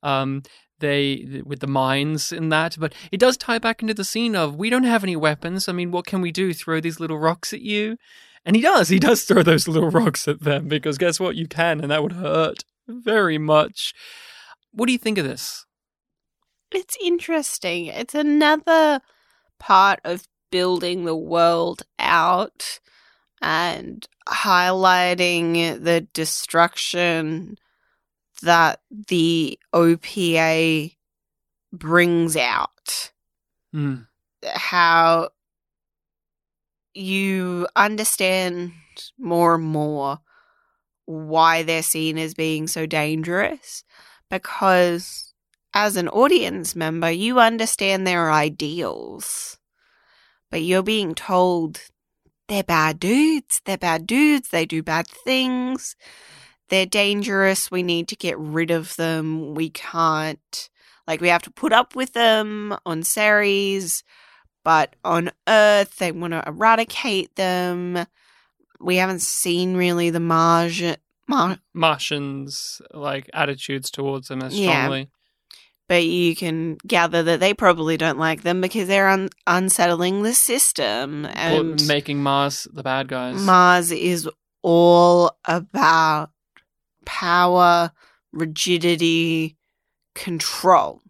um 0.03 0.43
they 0.81 1.41
with 1.45 1.61
the 1.61 1.67
mines 1.67 2.31
in 2.31 2.49
that, 2.49 2.75
but 2.77 2.93
it 3.11 3.19
does 3.19 3.37
tie 3.37 3.59
back 3.59 3.81
into 3.81 3.93
the 3.93 4.03
scene 4.03 4.35
of 4.35 4.55
we 4.55 4.69
don't 4.69 4.83
have 4.83 5.03
any 5.03 5.15
weapons. 5.15 5.67
I 5.69 5.71
mean, 5.71 5.91
what 5.91 6.05
can 6.05 6.21
we 6.21 6.31
do? 6.31 6.53
Throw 6.53 6.81
these 6.81 6.99
little 6.99 7.17
rocks 7.17 7.53
at 7.53 7.61
you? 7.61 7.97
And 8.45 8.55
he 8.55 8.61
does. 8.61 8.89
He 8.89 8.99
does 8.99 9.23
throw 9.25 9.43
those 9.43 9.67
little 9.67 9.89
rocks 9.89 10.27
at 10.27 10.41
them 10.41 10.67
because 10.67 10.97
guess 10.97 11.19
what? 11.19 11.35
You 11.35 11.47
can, 11.47 11.79
and 11.81 11.91
that 11.91 12.03
would 12.03 12.13
hurt 12.13 12.63
very 12.87 13.37
much. 13.37 13.93
What 14.71 14.87
do 14.87 14.91
you 14.91 14.99
think 14.99 15.17
of 15.17 15.25
this? 15.25 15.65
It's 16.71 16.97
interesting. 17.03 17.87
It's 17.87 18.15
another 18.15 19.01
part 19.59 19.99
of 20.03 20.27
building 20.51 21.05
the 21.05 21.15
world 21.15 21.83
out 21.99 22.79
and 23.41 24.07
highlighting 24.27 25.83
the 25.83 26.01
destruction 26.13 27.57
that 28.41 28.81
the 29.07 29.57
OPA 29.73 30.95
brings 31.71 32.35
out. 32.35 33.11
Hmm. 33.71 33.95
How 34.43 35.29
you 36.93 37.67
understand 37.75 38.73
more 39.17 39.55
and 39.55 39.63
more 39.63 40.19
why 41.05 41.63
they're 41.63 41.83
seen 41.83 42.17
as 42.17 42.33
being 42.33 42.67
so 42.67 42.85
dangerous 42.85 43.83
because 44.29 45.33
as 45.73 45.95
an 45.95 46.09
audience 46.09 46.75
member, 46.75 47.11
you 47.11 47.39
understand 47.39 48.05
their 48.05 48.31
ideals, 48.31 49.57
but 50.49 50.61
you're 50.61 50.83
being 50.83 51.15
told 51.15 51.81
they're 52.47 52.63
bad 52.63 52.99
dudes, 52.99 53.61
they're 53.65 53.77
bad 53.77 54.05
dudes, 54.05 54.49
they 54.49 54.65
do 54.65 54.83
bad 54.83 55.07
things, 55.07 55.95
they're 56.71 56.87
dangerous, 56.87 57.69
we 57.69 57.83
need 57.83 58.07
to 58.07 58.15
get 58.15 58.39
rid 58.39 58.71
of 58.71 58.95
them, 58.95 59.53
we 59.53 59.69
can't, 59.69 60.69
like, 61.07 61.21
we 61.21 61.27
have 61.27 61.43
to 61.43 61.51
put 61.51 61.71
up 61.73 61.95
with 61.95 62.13
them 62.13 62.75
on 62.85 63.03
Ceres, 63.03 64.03
but 64.63 64.95
on 65.03 65.31
Earth, 65.47 65.97
they 65.97 66.11
want 66.11 66.33
to 66.33 66.43
eradicate 66.47 67.35
them. 67.35 68.05
We 68.79 68.95
haven't 68.95 69.21
seen 69.21 69.75
really 69.77 70.09
the 70.09 70.19
Martian. 70.19 70.95
Mar- 71.27 71.59
Martians 71.73 72.81
like 72.93 73.29
attitudes 73.33 73.91
towards 73.91 74.27
them 74.29 74.41
as 74.41 74.57
Yeah. 74.59 74.71
strongly. 74.71 75.09
but 75.87 76.05
you 76.05 76.33
can 76.37 76.77
gather 76.87 77.21
that 77.21 77.41
they 77.41 77.53
probably 77.53 77.97
don't 77.97 78.17
like 78.17 78.43
them 78.43 78.61
because 78.61 78.87
they're 78.87 79.09
un- 79.09 79.27
unsettling 79.45 80.23
the 80.23 80.33
system 80.33 81.25
Or 81.25 81.29
and 81.35 81.85
making 81.85 82.23
Mars 82.23 82.65
the 82.71 82.81
bad 82.81 83.09
guys. 83.09 83.41
Mars 83.41 83.91
is 83.91 84.29
all 84.61 85.37
about 85.43 86.29
power, 87.05 87.91
rigidity, 88.31 89.57
control. 90.15 91.01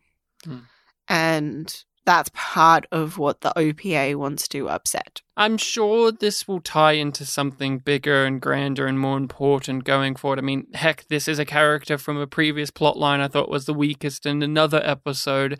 Hmm. 0.43 0.59
And 1.07 1.83
that's 2.05 2.31
part 2.33 2.85
of 2.91 3.17
what 3.17 3.41
the 3.41 3.53
OPA 3.55 4.15
wants 4.15 4.47
to 4.49 4.69
upset. 4.69 5.21
I'm 5.37 5.57
sure 5.57 6.11
this 6.11 6.47
will 6.47 6.59
tie 6.59 6.93
into 6.93 7.25
something 7.25 7.79
bigger 7.79 8.25
and 8.25 8.41
grander 8.41 8.87
and 8.87 8.99
more 8.99 9.17
important 9.17 9.83
going 9.83 10.15
forward. 10.15 10.39
I 10.39 10.41
mean, 10.41 10.67
heck, 10.73 11.07
this 11.07 11.27
is 11.27 11.39
a 11.39 11.45
character 11.45 11.97
from 11.97 12.17
a 12.17 12.27
previous 12.27 12.71
plotline 12.71 13.19
I 13.19 13.27
thought 13.27 13.49
was 13.49 13.65
the 13.65 13.73
weakest 13.73 14.25
in 14.25 14.41
another 14.41 14.81
episode, 14.83 15.59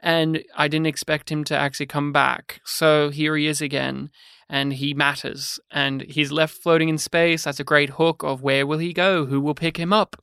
and 0.00 0.42
I 0.56 0.68
didn't 0.68 0.86
expect 0.86 1.30
him 1.30 1.44
to 1.44 1.56
actually 1.56 1.86
come 1.86 2.12
back. 2.12 2.60
So 2.64 3.10
here 3.10 3.36
he 3.36 3.46
is 3.46 3.60
again, 3.60 4.10
and 4.48 4.72
he 4.72 4.94
matters, 4.94 5.60
and 5.70 6.02
he's 6.02 6.32
left 6.32 6.54
floating 6.54 6.88
in 6.88 6.98
space. 6.98 7.44
That's 7.44 7.60
a 7.60 7.64
great 7.64 7.90
hook 7.90 8.22
of 8.22 8.42
where 8.42 8.66
will 8.66 8.78
he 8.78 8.92
go? 8.92 9.26
Who 9.26 9.40
will 9.40 9.54
pick 9.54 9.76
him 9.76 9.92
up? 9.92 10.16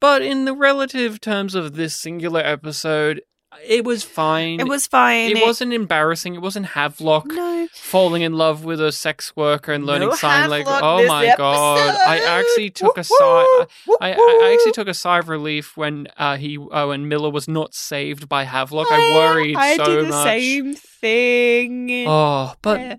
But 0.00 0.22
in 0.22 0.44
the 0.44 0.54
relative 0.54 1.20
terms 1.20 1.54
of 1.54 1.74
this 1.74 1.94
singular 1.94 2.40
episode, 2.40 3.22
it 3.66 3.84
was 3.84 4.02
fine. 4.04 4.60
It 4.60 4.68
was 4.68 4.86
fine. 4.86 5.36
It 5.36 5.42
wasn't 5.42 5.72
embarrassing. 5.72 6.34
It 6.34 6.40
wasn't 6.42 6.66
Havelock 6.66 7.26
No. 7.26 7.68
falling 7.72 8.22
in 8.22 8.34
love 8.34 8.64
with 8.64 8.80
a 8.80 8.92
sex 8.92 9.34
worker 9.36 9.72
and 9.72 9.84
learning 9.86 10.08
No 10.08 10.14
sign 10.14 10.50
language. 10.50 10.72
Havelock 10.74 10.82
Oh 11.04 11.06
my 11.08 11.34
god! 11.36 11.96
I 12.06 12.18
actually 12.24 12.70
took 12.70 12.98
a 12.98 13.04
sigh. 13.04 13.14
Woo-hoo! 13.16 13.96
I, 14.00 14.12
I 14.12 14.52
actually 14.54 14.72
took 14.72 14.88
a 14.88 14.94
sigh 14.94 15.18
of 15.18 15.28
relief 15.28 15.76
when 15.76 16.08
uh, 16.16 16.36
he 16.36 16.58
uh, 16.58 16.86
when 16.86 17.08
Miller 17.08 17.30
was 17.30 17.46
not 17.48 17.74
saved 17.74 18.28
by 18.28 18.44
Havelock. 18.44 18.88
I 18.90 18.98
worried 19.14 19.56
I 19.56 19.76
so 19.76 19.84
did 19.84 20.04
the 20.06 20.08
much. 20.10 20.24
same 20.24 20.74
thing. 20.74 22.04
Oh, 22.08 22.54
but 22.62 22.80
Yeah. 22.80 22.96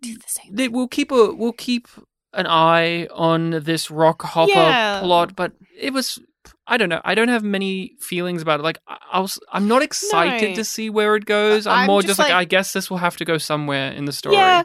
do 0.00 0.14
the 0.14 0.24
same. 0.26 0.72
we'll 0.72 0.88
keep 0.88 1.10
a 1.12 1.32
we'll 1.34 1.52
keep 1.52 1.86
an 2.34 2.46
eye 2.46 3.06
on 3.12 3.50
this 3.50 3.90
rock 3.90 4.22
hopper 4.22 4.50
Yeah. 4.52 5.00
plot. 5.00 5.36
But 5.36 5.52
it 5.78 5.92
was. 5.92 6.18
I 6.66 6.76
don't 6.76 6.88
know. 6.88 7.00
I 7.04 7.14
don't 7.14 7.28
have 7.28 7.42
many 7.42 7.96
feelings 8.00 8.40
about 8.42 8.60
it. 8.60 8.62
Like 8.62 8.78
I, 8.86 8.96
I 9.14 9.20
was, 9.20 9.38
I'm 9.52 9.66
not 9.68 9.82
excited 9.82 10.50
No. 10.50 10.54
to 10.56 10.64
see 10.64 10.90
where 10.90 11.16
it 11.16 11.24
goes. 11.24 11.66
I'm, 11.66 11.80
I'm 11.80 11.86
more 11.88 12.00
just 12.02 12.10
just 12.10 12.18
like, 12.20 12.28
like- 12.30 12.36
I 12.40 12.44
guess 12.44 12.72
this 12.72 12.88
will 12.90 12.98
have 12.98 13.16
to 13.18 13.24
go 13.24 13.36
somewhere 13.38 13.90
in 13.92 14.04
the 14.04 14.12
story. 14.12 14.36
Yeah. 14.36 14.62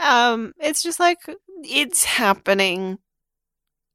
Um, 0.00 0.52
it's 0.60 0.82
just 0.82 1.00
like 1.00 1.18
it's 1.64 2.04
happening. 2.04 2.98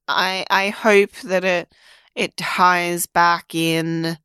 I 0.08 0.46
I 0.50 0.70
hope 0.70 1.12
that 1.24 1.44
it 1.44 1.74
it 2.16 2.36
ties 2.38 3.06
back 3.06 3.54
in 3.56 4.18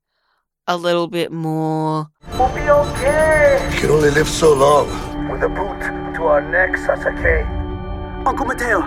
a 0.66 0.76
little 0.76 1.06
bit 1.08 1.30
more. 1.32 2.08
We'll 2.38 2.54
be 2.54 2.68
okay. 2.68 3.70
You 3.74 3.80
can 3.80 3.90
only 3.90 4.10
live 4.10 4.28
so 4.28 4.52
long. 4.54 4.88
With 5.30 5.42
a 5.42 5.48
boot 5.48 5.80
to 6.16 6.24
our 6.24 6.42
necks, 6.42 6.80
Sasuke. 6.86 8.26
Uncle 8.26 8.44
Mateo, 8.46 8.80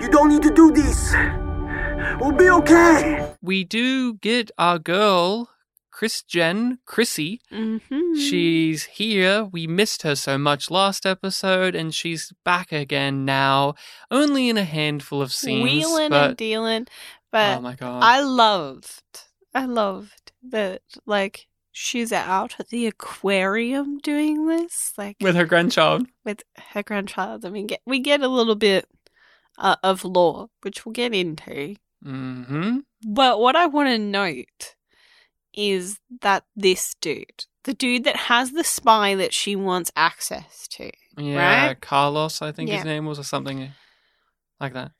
you 0.00 0.08
don't 0.08 0.28
need 0.28 0.42
to 0.42 0.50
do 0.54 0.70
this. 0.70 1.12
We'll 2.20 2.32
be 2.32 2.48
okay. 2.50 3.34
we 3.42 3.64
do 3.64 4.14
get 4.14 4.50
our 4.56 4.78
girl, 4.78 5.50
Chrisjen, 5.92 6.78
Chrissy. 6.86 7.40
Mm-hmm. 7.52 8.14
She's 8.14 8.84
here. 8.84 9.44
We 9.44 9.66
missed 9.66 10.02
her 10.02 10.14
so 10.14 10.38
much 10.38 10.70
last 10.70 11.04
episode, 11.04 11.74
and 11.74 11.92
she's 11.94 12.32
back 12.44 12.70
again 12.72 13.24
now, 13.24 13.74
only 14.10 14.48
in 14.48 14.56
a 14.56 14.64
handful 14.64 15.20
of 15.20 15.32
scenes. 15.32 15.64
wheeling 15.64 16.10
but, 16.10 16.28
and 16.30 16.36
dealing, 16.36 16.86
but 17.30 17.58
oh 17.58 17.60
my 17.60 17.74
god. 17.74 18.02
I 18.04 18.20
loved, 18.20 19.02
I 19.54 19.64
loved 19.64 20.32
that. 20.50 20.82
Like 21.04 21.48
she's 21.72 22.12
out 22.12 22.56
at 22.60 22.68
the 22.68 22.86
aquarium 22.86 23.98
doing 23.98 24.46
this, 24.46 24.92
like 24.96 25.16
With 25.20 25.34
her 25.34 25.46
grandchild. 25.46 26.06
with 26.24 26.42
her 26.72 26.82
grandchild. 26.82 27.44
I 27.44 27.50
mean, 27.50 27.66
get, 27.66 27.80
we 27.84 27.98
get 27.98 28.20
a 28.20 28.28
little 28.28 28.54
bit 28.54 28.86
uh, 29.58 29.76
of 29.82 30.04
law, 30.04 30.48
which 30.62 30.84
we'll 30.84 30.92
get 30.92 31.14
into. 31.14 31.76
hmm 32.02 32.78
But 33.06 33.40
what 33.40 33.56
I 33.56 33.66
want 33.66 33.88
to 33.88 33.98
note 33.98 34.74
is 35.54 35.98
that 36.22 36.44
this 36.56 36.94
dude, 37.00 37.44
the 37.64 37.74
dude 37.74 38.04
that 38.04 38.16
has 38.16 38.52
the 38.52 38.64
spy 38.64 39.14
that 39.14 39.32
she 39.34 39.54
wants 39.56 39.90
access 39.94 40.66
to, 40.68 40.90
Yeah, 41.16 41.66
Right? 41.68 41.80
Carlos, 41.80 42.40
I 42.40 42.52
think 42.52 42.70
Yeah. 42.70 42.76
his 42.76 42.84
name 42.84 43.04
was, 43.06 43.18
or 43.18 43.24
something 43.24 43.70
like 44.60 44.72
that. 44.72 44.92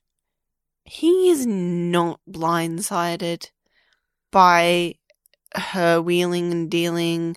he 0.84 1.30
is 1.30 1.46
not 1.46 2.20
blindsided 2.28 3.50
by 4.32 4.96
her 5.54 6.02
wheeling 6.02 6.50
and 6.50 6.70
dealing 6.70 7.36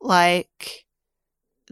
like 0.00 0.86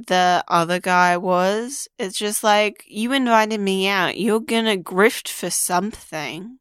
the 0.06 0.44
other 0.48 0.78
guy 0.80 1.16
was. 1.16 1.88
It's 1.98 2.16
just 2.18 2.44
like, 2.44 2.84
you 2.86 3.12
invited 3.12 3.60
me 3.60 3.88
out. 3.88 4.16
You're 4.18 4.40
gonna 4.40 4.76
grift 4.76 5.28
for 5.28 5.50
something. 5.50 6.58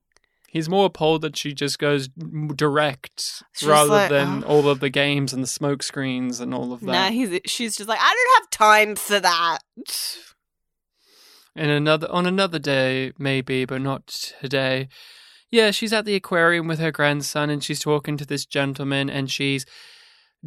He's 0.50 0.70
more 0.70 0.86
appalled 0.88 1.22
that 1.22 1.38
she 1.38 1.54
just 1.54 1.78
goes 1.78 2.08
direct 2.08 3.44
rather 3.64 3.90
like, 3.90 4.10
than 4.10 4.44
"Oh." 4.44 4.48
all 4.48 4.70
of 4.70 4.80
the 4.80 4.90
games 4.90 5.34
and 5.34 5.44
the 5.44 5.48
smoke 5.48 5.84
screens 5.84 6.40
and 6.40 6.54
all 6.54 6.74
of 6.74 6.80
that. 6.80 6.86
Nah, 6.88 7.10
he's, 7.12 7.40
she's 7.46 7.76
just 7.78 7.88
like, 7.90 8.00
I 8.02 8.14
don't 8.14 8.42
have 8.44 8.50
time 8.50 8.96
for 8.96 9.20
that. 9.20 9.60
in 11.56 11.70
another 11.70 12.10
on 12.12 12.26
another 12.26 12.60
day 12.60 13.12
maybe 13.18 13.66
but 13.66 13.82
not 13.82 14.08
today 14.42 14.88
yeah 15.50 15.72
she's 15.72 15.92
at 15.92 16.06
the 16.06 16.14
aquarium 16.16 16.68
with 16.68 16.78
her 16.80 16.92
grandson 16.92 17.50
and 17.50 17.64
she's 17.64 17.80
talking 17.80 18.16
to 18.16 18.26
this 18.26 18.46
gentleman 18.46 19.10
and 19.10 19.32
she's 19.32 19.66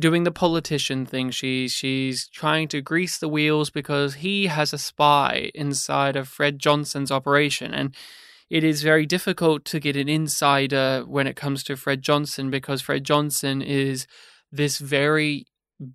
doing 0.00 0.24
the 0.24 0.32
politician 0.32 1.06
thing 1.06 1.30
she's 1.30 1.72
she's 1.72 2.26
trying 2.28 2.66
to 2.66 2.80
grease 2.80 3.18
the 3.18 3.28
wheels 3.28 3.70
because 3.70 4.14
he 4.14 4.46
has 4.46 4.72
a 4.72 4.78
spy 4.78 5.50
inside 5.54 6.16
of 6.16 6.28
Fred 6.28 6.58
Johnson's 6.58 7.10
operation 7.10 7.72
and 7.74 7.94
it 8.48 8.64
is 8.64 8.82
very 8.82 9.06
difficult 9.06 9.64
to 9.66 9.78
get 9.78 9.96
an 9.96 10.08
insider 10.08 11.04
when 11.06 11.28
it 11.28 11.36
comes 11.36 11.62
to 11.64 11.76
Fred 11.76 12.02
Johnson 12.02 12.50
because 12.50 12.82
Fred 12.82 13.04
Johnson 13.04 13.62
is 13.62 14.08
this 14.50 14.78
very 14.78 15.46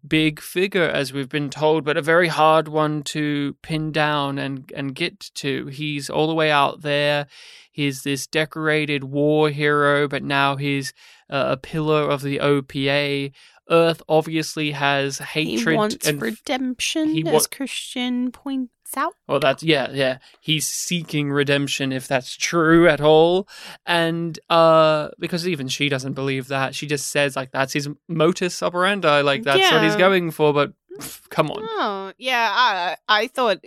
big 0.08 0.40
figure, 0.40 0.88
as 0.88 1.14
we've 1.14 1.30
been 1.30 1.50
told, 1.50 1.84
but 1.84 1.98
a 1.98 2.02
very 2.02 2.28
hard 2.28 2.68
one 2.68 3.04
to 3.04 3.56
pin 3.62 3.92
down 3.92 4.40
and, 4.40 4.72
and 4.76 4.96
get 4.96 5.20
to. 5.36 5.68
He's 5.68 6.10
all 6.10 6.28
the 6.28 6.34
way 6.34 6.50
out 6.50 6.82
there. 6.82 7.28
He's 7.72 8.02
this 8.02 8.26
decorated 8.26 9.04
war 9.04 9.50
hero, 9.50 10.08
but 10.08 10.24
now 10.24 10.56
he's 10.56 10.94
uh, 11.30 11.46
a 11.50 11.58
pillar 11.58 12.10
of 12.10 12.22
the 12.22 12.40
OPA. 12.40 13.32
Earth 13.70 14.02
obviously 14.08 14.72
has 14.72 15.18
hatred 15.20 15.70
he 15.70 15.76
wants 15.76 16.08
and 16.08 16.22
redemption, 16.22 17.10
he 17.10 17.28
as 17.28 17.48
Chrisjen 17.48 18.32
points 18.32 18.70
out. 18.96 19.14
well, 19.28 19.40
that's 19.40 19.64
yeah, 19.64 19.90
yeah. 19.92 20.20
He's 20.40 20.68
seeking 20.68 21.32
redemption 21.32 21.92
if 21.92 22.08
that's 22.08 22.36
true 22.36 22.88
at 22.88 23.02
all, 23.02 23.48
and 23.86 24.38
uh, 24.50 25.10
because 25.20 25.48
even 25.48 25.68
she 25.68 25.90
doesn't 25.90 26.14
believe 26.14 26.48
that, 26.50 26.76
she 26.76 26.86
just 26.88 27.10
says 27.10 27.36
like 27.36 27.52
that's 27.52 27.74
his 27.74 27.90
modus 28.08 28.62
operandi, 28.62 29.22
like 29.22 29.44
that's 29.44 29.72
what 29.72 29.84
he's 29.84 29.96
going 29.96 30.32
for. 30.32 30.54
But 30.54 30.74
pff, 31.00 31.28
come 31.30 31.50
on, 31.50 31.62
Oh, 31.64 32.14
yeah. 32.18 32.52
I 32.54 32.98
I 33.08 33.28
thought 33.28 33.58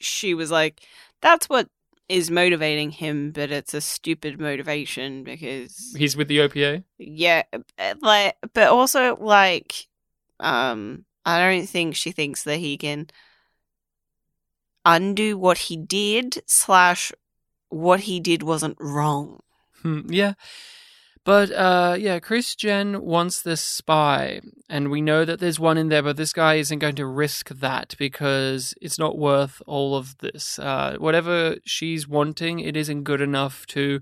she 0.00 0.34
was 0.34 0.50
like, 0.50 0.80
that's 1.20 1.48
what 1.48 1.68
is 2.08 2.30
motivating 2.30 2.90
him, 2.90 3.32
but 3.32 3.50
it's 3.50 3.74
a 3.74 3.80
stupid 3.80 4.40
motivation 4.40 5.24
because 5.24 5.94
he's 5.96 6.16
with 6.16 6.28
the 6.28 6.38
OPA. 6.38 6.84
yeah, 6.98 7.42
uh, 7.52 7.94
like, 8.00 8.36
but 8.54 8.68
also 8.68 9.16
like, 9.16 9.86
um, 10.40 11.04
I 11.24 11.38
don't 11.40 11.66
think 11.66 11.94
she 11.94 12.12
thinks 12.12 12.44
that 12.44 12.58
he 12.58 12.76
can 12.76 13.08
undo 14.84 15.36
what 15.36 15.58
he 15.58 15.76
did 15.76 16.42
slash 16.46 17.12
what 17.68 18.00
he 18.00 18.20
did 18.20 18.42
wasn't 18.42 18.76
wrong. 18.80 19.40
Hmm, 19.82 20.00
yeah. 20.08 20.34
But 21.28 21.52
uh 21.52 21.96
yeah, 22.00 22.20
Chrisjen 22.20 23.00
wants 23.00 23.42
this 23.42 23.60
spy, 23.60 24.40
and 24.70 24.90
we 24.90 25.02
know 25.02 25.26
that 25.26 25.40
there's 25.40 25.60
one 25.60 25.76
in 25.76 25.90
there, 25.90 26.02
but 26.02 26.16
this 26.16 26.32
guy 26.32 26.54
isn't 26.54 26.78
going 26.78 26.94
to 26.94 27.04
risk 27.04 27.50
that 27.50 27.94
because 27.98 28.72
it's 28.80 28.98
not 28.98 29.18
worth 29.18 29.60
all 29.66 29.94
of 29.94 30.16
this. 30.20 30.58
Uh 30.58 30.96
whatever 30.98 31.56
she's 31.66 32.08
wanting, 32.08 32.60
it 32.60 32.78
isn't 32.78 33.04
good 33.04 33.20
enough 33.20 33.66
to 33.66 34.00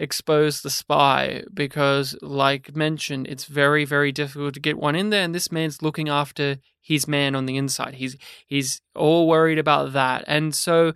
expose 0.00 0.62
the 0.62 0.68
spy 0.82 1.44
because 1.54 2.16
like 2.22 2.74
mentioned, 2.74 3.28
it's 3.28 3.44
very, 3.44 3.84
very 3.84 4.10
difficult 4.10 4.54
to 4.54 4.60
get 4.68 4.76
one 4.76 4.96
in 4.96 5.10
there, 5.10 5.22
and 5.22 5.32
this 5.32 5.52
man's 5.52 5.80
looking 5.80 6.08
after 6.08 6.58
his 6.82 7.06
man 7.06 7.36
on 7.36 7.46
the 7.46 7.56
inside. 7.56 7.94
He's 7.94 8.16
he's 8.48 8.80
all 8.96 9.28
worried 9.28 9.60
about 9.60 9.92
that. 9.92 10.24
And 10.26 10.52
so 10.52 10.92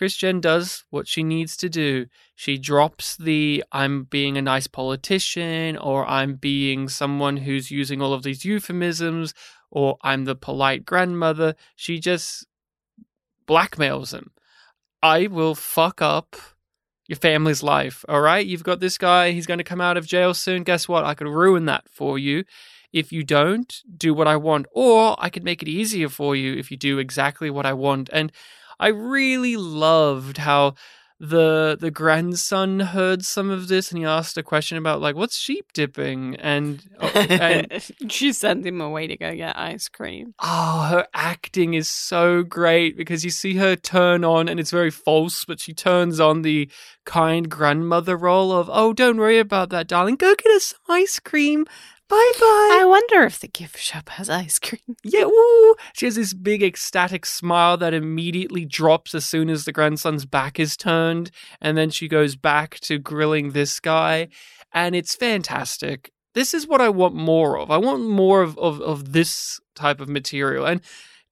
Chrisjen 0.00 0.40
does 0.40 0.84
what 0.90 1.08
she 1.08 1.22
needs 1.22 1.56
to 1.58 1.68
do. 1.68 2.06
She 2.34 2.58
drops 2.58 3.16
the 3.16 3.64
I'm 3.72 4.04
being 4.04 4.36
a 4.36 4.42
nice 4.42 4.66
politician 4.66 5.76
or 5.76 6.06
I'm 6.06 6.34
being 6.34 6.88
someone 6.88 7.38
who's 7.38 7.70
using 7.70 8.02
all 8.02 8.12
of 8.12 8.22
these 8.22 8.44
euphemisms 8.44 9.32
or 9.70 9.96
I'm 10.02 10.24
the 10.24 10.36
polite 10.36 10.84
grandmother. 10.84 11.54
She 11.74 11.98
just 11.98 12.46
blackmails 13.46 14.12
him. 14.12 14.32
I 15.02 15.28
will 15.28 15.54
fuck 15.54 16.02
up 16.02 16.36
your 17.08 17.16
family's 17.16 17.62
life, 17.62 18.04
all 18.08 18.20
right? 18.20 18.44
You've 18.44 18.64
got 18.64 18.80
this 18.80 18.98
guy, 18.98 19.30
he's 19.30 19.46
going 19.46 19.58
to 19.58 19.64
come 19.64 19.80
out 19.80 19.96
of 19.96 20.06
jail 20.06 20.34
soon. 20.34 20.64
Guess 20.64 20.88
what? 20.88 21.04
I 21.04 21.14
could 21.14 21.28
ruin 21.28 21.66
that 21.66 21.88
for 21.88 22.18
you. 22.18 22.44
If 22.92 23.12
you 23.12 23.24
don't 23.24 23.74
do 23.96 24.14
what 24.14 24.26
I 24.26 24.36
want, 24.36 24.66
or 24.72 25.16
I 25.18 25.28
could 25.28 25.44
make 25.44 25.62
it 25.62 25.68
easier 25.68 26.08
for 26.08 26.34
you 26.34 26.54
if 26.54 26.70
you 26.70 26.76
do 26.76 26.98
exactly 26.98 27.50
what 27.50 27.66
I 27.66 27.74
want. 27.74 28.08
And 28.12 28.32
I 28.78 28.88
really 28.88 29.56
loved 29.56 30.38
how 30.38 30.74
the 31.18 31.78
the 31.80 31.90
grandson 31.90 32.78
heard 32.80 33.24
some 33.24 33.48
of 33.48 33.68
this 33.68 33.90
and 33.90 33.98
he 33.98 34.04
asked 34.04 34.36
a 34.36 34.42
question 34.42 34.76
about 34.76 35.00
like 35.00 35.16
what's 35.16 35.38
sheep 35.38 35.72
dipping? 35.72 36.36
And, 36.36 36.82
oh, 37.00 37.06
and 37.08 37.90
she 38.12 38.32
sent 38.34 38.66
him 38.66 38.82
away 38.82 39.06
to 39.06 39.16
go 39.16 39.34
get 39.34 39.58
ice 39.58 39.88
cream. 39.88 40.34
oh 40.40 40.88
her 40.90 41.06
acting 41.14 41.72
is 41.72 41.88
so 41.88 42.42
great 42.42 42.98
because 42.98 43.24
you 43.24 43.30
see 43.30 43.54
her 43.54 43.76
turn 43.76 44.24
on 44.24 44.48
and 44.48 44.60
it's 44.60 44.70
very 44.70 44.90
false 44.90 45.44
but 45.46 45.58
she 45.58 45.72
turns 45.72 46.20
on 46.20 46.42
the 46.42 46.68
kind 47.06 47.48
grandmother 47.48 48.16
role 48.16 48.52
of 48.52 48.68
oh 48.70 48.92
don't 48.92 49.16
worry 49.16 49.38
about 49.38 49.70
that 49.70 49.86
darling. 49.86 50.16
Go 50.16 50.34
get 50.34 50.52
us 50.52 50.66
some 50.66 50.96
ice 50.96 51.18
cream 51.18 51.64
bye 52.08 52.32
bye 52.40 52.78
I 52.80 52.84
wonder 52.86 53.22
if 53.22 53.38
the 53.38 53.48
gift 53.48 53.78
shop 53.78 54.08
has 54.10 54.28
ice 54.28 54.58
cream. 54.58 54.80
yeah, 55.04 55.24
woo! 55.24 55.74
She 55.94 56.06
has 56.06 56.16
this 56.16 56.34
big 56.34 56.62
ecstatic 56.62 57.26
smile 57.26 57.76
that 57.78 57.94
immediately 57.94 58.64
drops 58.64 59.14
as 59.14 59.24
soon 59.24 59.48
as 59.48 59.64
the 59.64 59.72
grandson's 59.72 60.24
back 60.24 60.60
is 60.60 60.76
turned, 60.76 61.30
and 61.60 61.76
then 61.76 61.90
she 61.90 62.08
goes 62.08 62.36
back 62.36 62.78
to 62.80 62.98
grilling 62.98 63.50
this 63.50 63.80
guy, 63.80 64.28
and 64.72 64.94
it's 64.94 65.14
fantastic. 65.14 66.12
This 66.34 66.52
is 66.52 66.66
what 66.66 66.80
I 66.82 66.90
want 66.90 67.14
more 67.14 67.58
of. 67.58 67.70
I 67.70 67.78
want 67.78 68.06
more 68.06 68.42
of, 68.42 68.58
of, 68.58 68.80
of 68.82 69.12
this 69.12 69.58
type 69.74 70.00
of 70.00 70.08
material. 70.08 70.66
And 70.66 70.82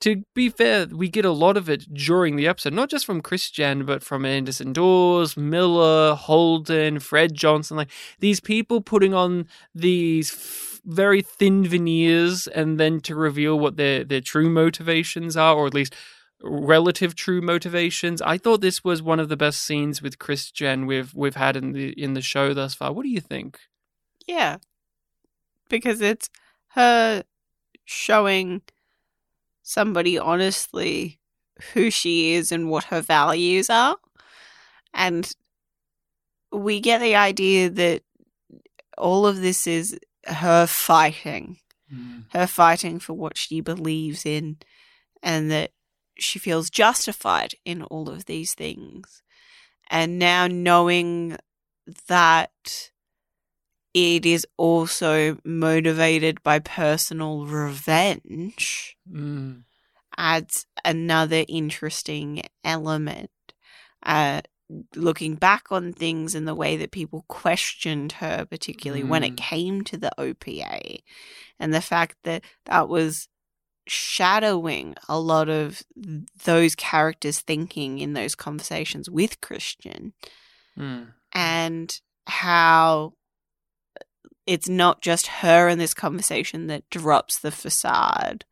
to 0.05 0.23
be 0.35 0.51
fair, 0.51 0.87
we 0.87 1.09
get 1.09 1.25
a 1.25 1.31
lot 1.31 1.57
of 1.57 1.71
it 1.71 1.87
during 1.95 2.37
the 2.37 2.47
episode, 2.47 2.75
not 2.75 2.91
just 2.91 3.07
from 3.07 3.23
Chrisjen, 3.23 3.87
but 3.87 4.03
from 4.03 4.27
Anderson 4.27 4.75
Dawes, 4.75 5.35
Miller, 5.35 6.15
Holden, 6.15 6.99
Fred 6.99 7.33
Johnson, 7.33 7.79
like 7.79 7.91
these 8.21 8.39
people 8.39 8.83
putting 8.83 9.15
on 9.15 9.49
these 9.75 10.31
f- 10.31 10.83
very 10.85 11.23
thin 11.23 11.67
veneers 11.67 12.47
and 12.47 12.79
then 12.79 13.01
to 13.01 13.15
reveal 13.17 13.59
what 13.59 13.79
their, 13.79 14.05
their 14.05 14.21
true 14.21 14.51
motivations 14.51 15.39
are, 15.39 15.55
or 15.57 15.67
at 15.67 15.73
least 15.73 15.95
relative 16.43 17.15
true 17.15 17.41
motivations. 17.41 18.21
I 18.21 18.37
thought 18.37 18.61
this 18.61 18.85
was 18.85 19.01
one 19.01 19.21
of 19.21 19.31
the 19.31 19.39
best 19.39 19.63
scenes 19.63 20.03
with 20.03 20.19
Chrisjen 20.19 20.87
we've 20.87 21.15
we've 21.15 21.37
had 21.37 21.57
in 21.57 21.73
the 21.73 21.93
in 21.93 22.13
the 22.13 22.21
show 22.21 22.53
thus 22.53 22.75
far. 22.75 22.93
What 22.93 23.05
do 23.05 23.09
you 23.09 23.23
think? 23.23 23.59
Yeah. 24.27 24.59
Because 25.71 26.03
it's 26.03 26.29
her 26.73 27.25
showing 27.87 28.61
somebody 29.65 30.17
honestly 30.19 31.19
who 31.73 31.91
she 31.91 32.35
is 32.35 32.53
and 32.53 32.71
what 32.71 32.85
her 32.85 33.01
values 33.01 33.69
are. 33.69 33.97
And 34.93 35.31
we 36.53 36.79
get 36.79 37.01
the 37.01 37.17
idea 37.17 37.71
that 37.71 38.03
all 38.97 39.27
of 39.27 39.41
this 39.41 39.67
is 39.67 39.99
her 40.27 40.67
fighting, 40.67 41.59
mm. 41.93 42.25
her 42.33 42.47
fighting 42.47 43.01
for 43.01 43.15
what 43.15 43.37
she 43.37 43.61
believes 43.61 44.25
in, 44.25 44.59
and 45.23 45.51
that 45.51 45.73
she 46.17 46.39
feels 46.39 46.71
justified 46.71 47.55
in 47.65 47.83
all 47.85 48.09
of 48.09 48.27
these 48.27 48.55
things. 48.55 49.23
And 49.91 50.19
now 50.19 50.47
knowing 50.47 51.37
that 52.07 52.93
it 53.95 54.27
is 54.27 54.47
also 54.57 55.39
motivated 55.45 56.43
by 56.43 56.59
personal 56.59 57.47
revenge 57.47 58.97
Mm. 59.11 59.65
adds 60.19 60.67
another 60.85 61.45
interesting 61.49 62.43
element. 62.65 63.31
Uh, 64.05 64.41
looking 64.97 65.35
back 65.37 65.71
on 65.71 65.93
things 65.93 66.35
and 66.35 66.49
the 66.49 66.55
way 66.55 66.77
that 66.77 66.91
people 66.91 67.25
questioned 67.29 68.13
her, 68.13 68.45
particularly 68.47 69.05
when 69.05 69.23
it 69.23 69.33
Mm. 69.35 69.37
came 69.37 69.85
to 69.85 69.97
the 69.97 70.11
OPA, 70.19 71.03
and 71.61 71.73
the 71.73 71.81
fact 71.83 72.17
that 72.25 72.43
that 72.65 72.89
was 72.89 73.29
shadowing 73.87 74.95
a 75.09 75.19
lot 75.21 75.49
of 75.49 75.83
those 76.45 76.75
characters' 76.75 77.41
thinking 77.41 77.99
in 77.99 78.15
those 78.15 78.35
conversations 78.35 79.11
with 79.11 79.41
Chrisjen 79.43 80.13
Mm. 80.77 81.13
and 81.33 82.01
how 82.27 83.13
it's 84.47 84.69
not 84.69 85.01
just 85.01 85.27
her 85.27 85.69
in 85.69 85.79
this 85.79 85.95
conversation 85.95 86.67
that 86.67 86.89
drops 86.91 87.39
the 87.39 87.51
facade 87.51 88.45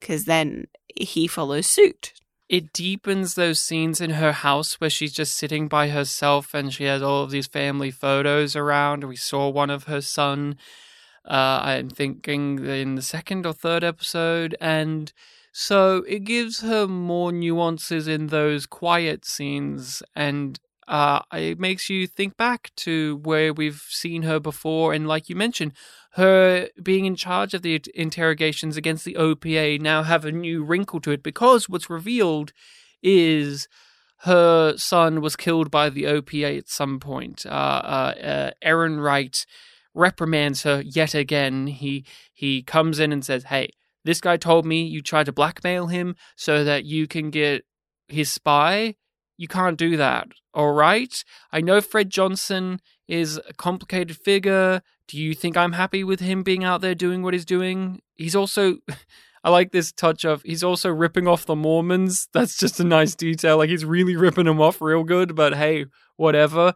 because 0.00 0.24
then 0.24 0.66
he 0.94 1.26
follows 1.26 1.66
suit 1.66 2.12
it 2.48 2.72
deepens 2.72 3.34
those 3.34 3.60
scenes 3.60 4.00
in 4.00 4.10
her 4.10 4.32
house 4.32 4.80
where 4.80 4.88
she's 4.88 5.12
just 5.12 5.36
sitting 5.36 5.68
by 5.68 5.88
herself 5.88 6.54
and 6.54 6.72
she 6.72 6.84
has 6.84 7.02
all 7.02 7.22
of 7.22 7.30
these 7.30 7.46
family 7.46 7.90
photos 7.90 8.56
around. 8.56 9.04
We 9.04 9.16
saw 9.16 9.50
one 9.50 9.68
of 9.68 9.84
her 9.84 10.00
son, 10.00 10.56
uh, 11.26 11.60
I'm 11.62 11.90
thinking 11.90 12.64
in 12.64 12.94
the 12.94 13.02
second 13.02 13.44
or 13.44 13.52
third 13.52 13.84
episode. 13.84 14.56
And 14.62 15.12
so 15.52 16.04
it 16.08 16.24
gives 16.24 16.62
her 16.62 16.86
more 16.86 17.32
nuances 17.32 18.08
in 18.08 18.28
those 18.28 18.64
quiet 18.64 19.26
scenes 19.26 20.02
and 20.16 20.58
uh, 20.88 21.20
it 21.32 21.60
makes 21.60 21.90
you 21.90 22.06
think 22.06 22.36
back 22.36 22.70
to 22.76 23.20
where 23.22 23.52
we've 23.52 23.84
seen 23.88 24.22
her 24.22 24.40
before. 24.40 24.92
And 24.92 25.06
like 25.06 25.28
you 25.28 25.36
mentioned, 25.36 25.72
her 26.12 26.68
being 26.82 27.04
in 27.04 27.14
charge 27.14 27.54
of 27.54 27.62
the 27.62 27.80
interrogations 27.94 28.76
against 28.76 29.04
the 29.04 29.14
OPA 29.14 29.80
now 29.80 30.02
have 30.02 30.24
a 30.24 30.32
new 30.32 30.64
wrinkle 30.64 31.00
to 31.02 31.10
it 31.10 31.22
because 31.22 31.68
what's 31.68 31.90
revealed 31.90 32.52
is 33.02 33.68
her 34.22 34.76
son 34.76 35.20
was 35.20 35.36
killed 35.36 35.70
by 35.70 35.90
the 35.90 36.04
OPA 36.04 36.58
at 36.58 36.68
some 36.68 36.98
point. 36.98 37.44
Uh, 37.46 37.50
uh, 37.50 38.14
uh, 38.20 38.50
Errinwright 38.64 39.44
reprimands 39.94 40.62
her 40.62 40.82
yet 40.84 41.14
again. 41.14 41.66
He 41.66 42.04
he 42.32 42.62
comes 42.62 42.98
in 42.98 43.12
and 43.12 43.24
says, 43.24 43.44
"Hey, 43.44 43.70
this 44.04 44.20
guy 44.20 44.36
told 44.36 44.64
me 44.64 44.82
you 44.82 45.02
tried 45.02 45.26
to 45.26 45.32
blackmail 45.32 45.88
him 45.88 46.16
so 46.34 46.64
that 46.64 46.84
you 46.84 47.06
can 47.06 47.30
get 47.30 47.64
his 48.08 48.30
spy. 48.30 48.94
You 49.36 49.48
can't 49.48 49.76
do 49.76 49.96
that. 49.96 50.28
All 50.58 50.72
right. 50.72 51.22
I 51.52 51.60
know 51.60 51.80
Fred 51.80 52.10
Johnson 52.10 52.80
is 53.06 53.40
a 53.48 53.54
complicated 53.54 54.16
figure. 54.16 54.82
Do 55.06 55.16
you 55.16 55.32
think 55.32 55.56
I'm 55.56 55.74
happy 55.74 56.02
with 56.02 56.18
him 56.18 56.42
being 56.42 56.64
out 56.64 56.80
there 56.80 56.96
doing 56.96 57.22
what 57.22 57.32
he's 57.32 57.44
doing? 57.44 58.02
He's 58.16 58.34
also." 58.34 58.78
I 59.44 59.50
like 59.50 59.70
this 59.70 59.92
touch 59.92 60.24
of 60.24 60.42
he's 60.42 60.64
also 60.64 60.90
ripping 60.90 61.28
off 61.28 61.46
the 61.46 61.54
Mormons. 61.54 62.26
That's 62.32 62.58
just 62.58 62.80
a 62.80 62.84
nice 62.84 63.14
detail. 63.14 63.56
Like 63.56 63.70
he's 63.70 63.84
really 63.84 64.16
ripping 64.16 64.46
them 64.46 64.60
off 64.60 64.80
real 64.82 65.04
good, 65.04 65.36
but 65.36 65.54
hey, 65.54 65.86
whatever. 66.16 66.74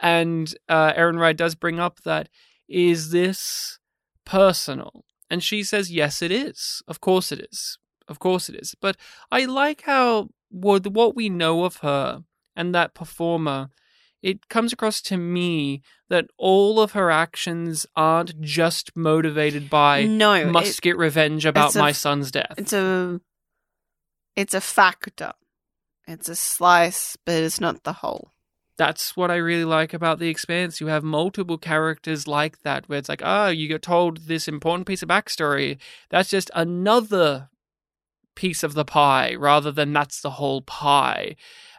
And 0.00 0.52
uh, 0.70 0.94
Errinwright 0.94 1.36
does 1.36 1.54
bring 1.54 1.78
up 1.78 2.00
that 2.04 2.30
is 2.66 3.10
this 3.10 3.78
personal? 4.24 5.04
And 5.28 5.44
she 5.44 5.62
says, 5.62 5.92
yes, 5.92 6.22
it 6.22 6.32
is. 6.32 6.82
Of 6.88 7.02
course 7.02 7.30
it 7.30 7.46
is. 7.52 7.78
Of 8.08 8.18
course 8.18 8.48
it 8.48 8.56
is. 8.56 8.74
But 8.80 8.96
I 9.30 9.44
like 9.44 9.82
how 9.82 10.30
what, 10.48 10.86
what 10.86 11.14
we 11.14 11.28
know 11.28 11.64
of 11.64 11.76
her 11.78 12.24
and 12.58 12.74
that 12.74 12.92
performer, 12.94 13.70
it 14.22 14.48
comes 14.48 14.72
across 14.72 15.00
to 15.02 15.16
me 15.16 15.80
that 16.10 16.26
all 16.36 16.80
of 16.80 16.92
her 16.92 17.10
actions 17.10 17.86
aren't 17.96 18.40
just 18.40 18.96
motivated 18.96 19.70
by 19.70 20.04
No, 20.04 20.32
it- 20.34 20.46
must 20.46 20.82
get 20.82 20.98
revenge 20.98 21.46
about 21.46 21.68
it's 21.68 21.76
a 21.76 21.78
my 21.78 21.92
son's 21.92 22.30
death. 22.30 22.54
it's 22.58 22.72
a 22.72 23.20
it's 24.36 24.54
a 24.54 24.60
factor 24.60 25.32
it's 26.06 26.28
a 26.28 26.34
slice 26.36 27.16
but 27.24 27.34
it's 27.36 27.60
not 27.60 27.84
the 27.84 27.94
whole 27.94 28.32
that's 28.76 29.16
what 29.16 29.30
I 29.30 29.36
really 29.36 29.64
like 29.64 29.92
about 29.92 30.20
The 30.20 30.28
Expanse. 30.28 30.80
You 30.80 30.86
have 30.86 31.02
multiple 31.02 31.58
characters 31.58 32.28
like 32.28 32.62
that, 32.62 32.88
where 32.88 32.96
it's 33.00 33.08
like, 33.08 33.22
oh, 33.24 33.48
you 33.48 33.66
get 33.66 33.82
told 33.82 34.28
this 34.28 34.46
important 34.46 34.86
piece 34.86 35.02
of 35.02 35.08
backstory. 35.08 35.78
That's 36.10 36.30
just 36.30 36.48
another 36.54 37.48
piece 38.36 38.62
of 38.62 38.74
the 38.74 38.84
pie, 38.84 39.34
rather 39.34 39.72
than 39.72 39.92
that's 39.92 40.20
the 40.20 40.30
whole 40.38 40.62
pie. 40.62 41.34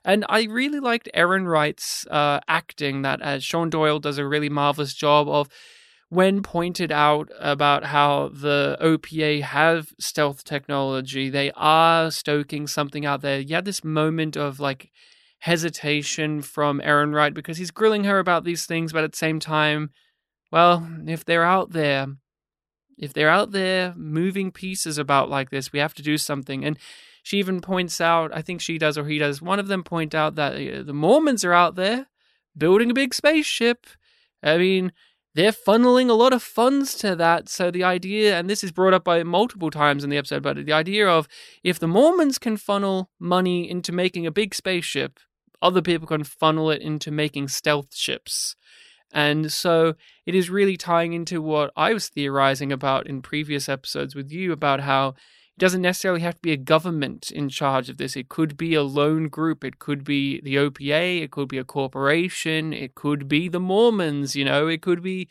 And 0.09 0.25
I 0.27 0.45
really 0.45 0.79
liked 0.79 1.07
Errinwright's 1.15 2.07
uh, 2.07 2.39
acting. 2.47 3.03
That 3.03 3.21
as 3.21 3.43
Shawn 3.43 3.69
Doyle 3.69 3.99
does 3.99 4.17
a 4.17 4.25
really 4.25 4.49
marvelous 4.49 4.95
job 4.95 5.29
of 5.29 5.49
when 6.09 6.41
pointed 6.41 6.91
out 6.91 7.29
about 7.39 7.83
how 7.83 8.31
the 8.33 8.75
OPA 8.81 9.43
have 9.43 9.93
stealth 9.99 10.43
technology, 10.43 11.29
they 11.29 11.51
are 11.55 12.09
stoking 12.09 12.65
something 12.65 13.05
out 13.05 13.21
there. 13.21 13.39
You 13.39 13.53
had 13.53 13.65
this 13.65 13.83
moment 13.83 14.35
of 14.35 14.59
like 14.59 14.89
hesitation 15.41 16.41
from 16.41 16.81
Errinwright 16.83 17.35
because 17.35 17.57
he's 17.57 17.69
grilling 17.69 18.05
her 18.05 18.17
about 18.17 18.43
these 18.43 18.65
things, 18.65 18.91
but 18.91 19.03
at 19.03 19.11
the 19.11 19.17
same 19.17 19.39
time, 19.39 19.91
well, 20.51 20.89
if 21.05 21.23
they're 21.23 21.45
out 21.45 21.73
there, 21.73 22.07
if 22.97 23.13
they're 23.13 23.29
out 23.29 23.51
there 23.51 23.93
moving 23.95 24.51
pieces 24.51 24.97
about 24.97 25.29
like 25.29 25.51
this, 25.51 25.71
we 25.71 25.77
have 25.77 25.93
to 25.93 26.01
do 26.01 26.17
something. 26.17 26.65
And 26.65 26.79
she 27.29 27.37
even 27.37 27.61
points 27.61 28.01
out, 28.01 28.35
I 28.35 28.41
think 28.41 28.59
she 28.59 28.79
does 28.79 28.97
or 28.97 29.05
he 29.05 29.19
does, 29.19 29.39
one 29.39 29.59
of 29.59 29.67
them 29.67 29.83
point 29.83 30.15
out 30.15 30.33
that 30.33 30.53
uh, 30.53 30.81
the 30.81 30.93
Mormons 30.93 31.45
are 31.45 31.53
out 31.53 31.75
there 31.75 32.07
building 32.57 32.89
a 32.89 32.95
big 32.95 33.13
spaceship. 33.13 33.85
I 34.41 34.57
mean, 34.57 34.93
they're 35.35 35.51
funneling 35.51 36.09
a 36.09 36.13
lot 36.13 36.33
of 36.33 36.41
funds 36.41 36.95
to 36.95 37.15
that. 37.17 37.47
So 37.47 37.69
the 37.69 37.83
idea, 37.83 38.39
and 38.39 38.49
this 38.49 38.63
is 38.63 38.71
brought 38.71 38.95
up 38.95 39.03
by 39.03 39.21
multiple 39.21 39.69
times 39.69 40.03
in 40.03 40.09
the 40.09 40.17
episode, 40.17 40.41
but 40.41 40.65
the 40.65 40.73
idea 40.73 41.07
of 41.07 41.27
if 41.63 41.77
the 41.77 41.87
Mormons 41.87 42.39
can 42.39 42.57
funnel 42.57 43.11
money 43.19 43.69
into 43.69 43.91
making 43.91 44.25
a 44.25 44.31
big 44.31 44.55
spaceship, 44.55 45.19
other 45.61 45.83
people 45.83 46.07
can 46.07 46.23
funnel 46.23 46.71
it 46.71 46.81
into 46.81 47.11
making 47.11 47.49
stealth 47.49 47.95
ships. 47.95 48.55
And 49.13 49.51
so 49.51 49.93
it 50.25 50.33
is 50.33 50.49
really 50.49 50.77
tying 50.77 51.13
into 51.13 51.43
what 51.43 51.71
I 51.75 51.93
was 51.93 52.09
theorizing 52.09 52.71
about 52.71 53.05
in 53.05 53.21
previous 53.21 53.69
episodes 53.69 54.15
with 54.15 54.31
you 54.31 54.51
about 54.51 54.79
how, 54.79 55.13
doesn't 55.59 55.81
necessarily 55.81 56.21
have 56.21 56.35
to 56.35 56.41
be 56.41 56.51
a 56.51 56.57
government 56.57 57.29
in 57.31 57.49
charge 57.49 57.89
of 57.89 57.97
this. 57.97 58.15
It 58.15 58.29
could 58.29 58.57
be 58.57 58.73
a 58.73 58.83
lone 58.83 59.27
group. 59.27 59.63
It 59.63 59.79
could 59.79 60.03
be 60.03 60.41
the 60.41 60.55
OPA. 60.55 61.21
It 61.21 61.31
could 61.31 61.47
be 61.47 61.57
a 61.57 61.63
corporation. 61.63 62.73
It 62.73 62.95
could 62.95 63.27
be 63.27 63.47
the 63.47 63.59
Mormons. 63.59 64.35
You 64.35 64.45
know, 64.45 64.67
it 64.67 64.81
could 64.81 65.03
be 65.03 65.27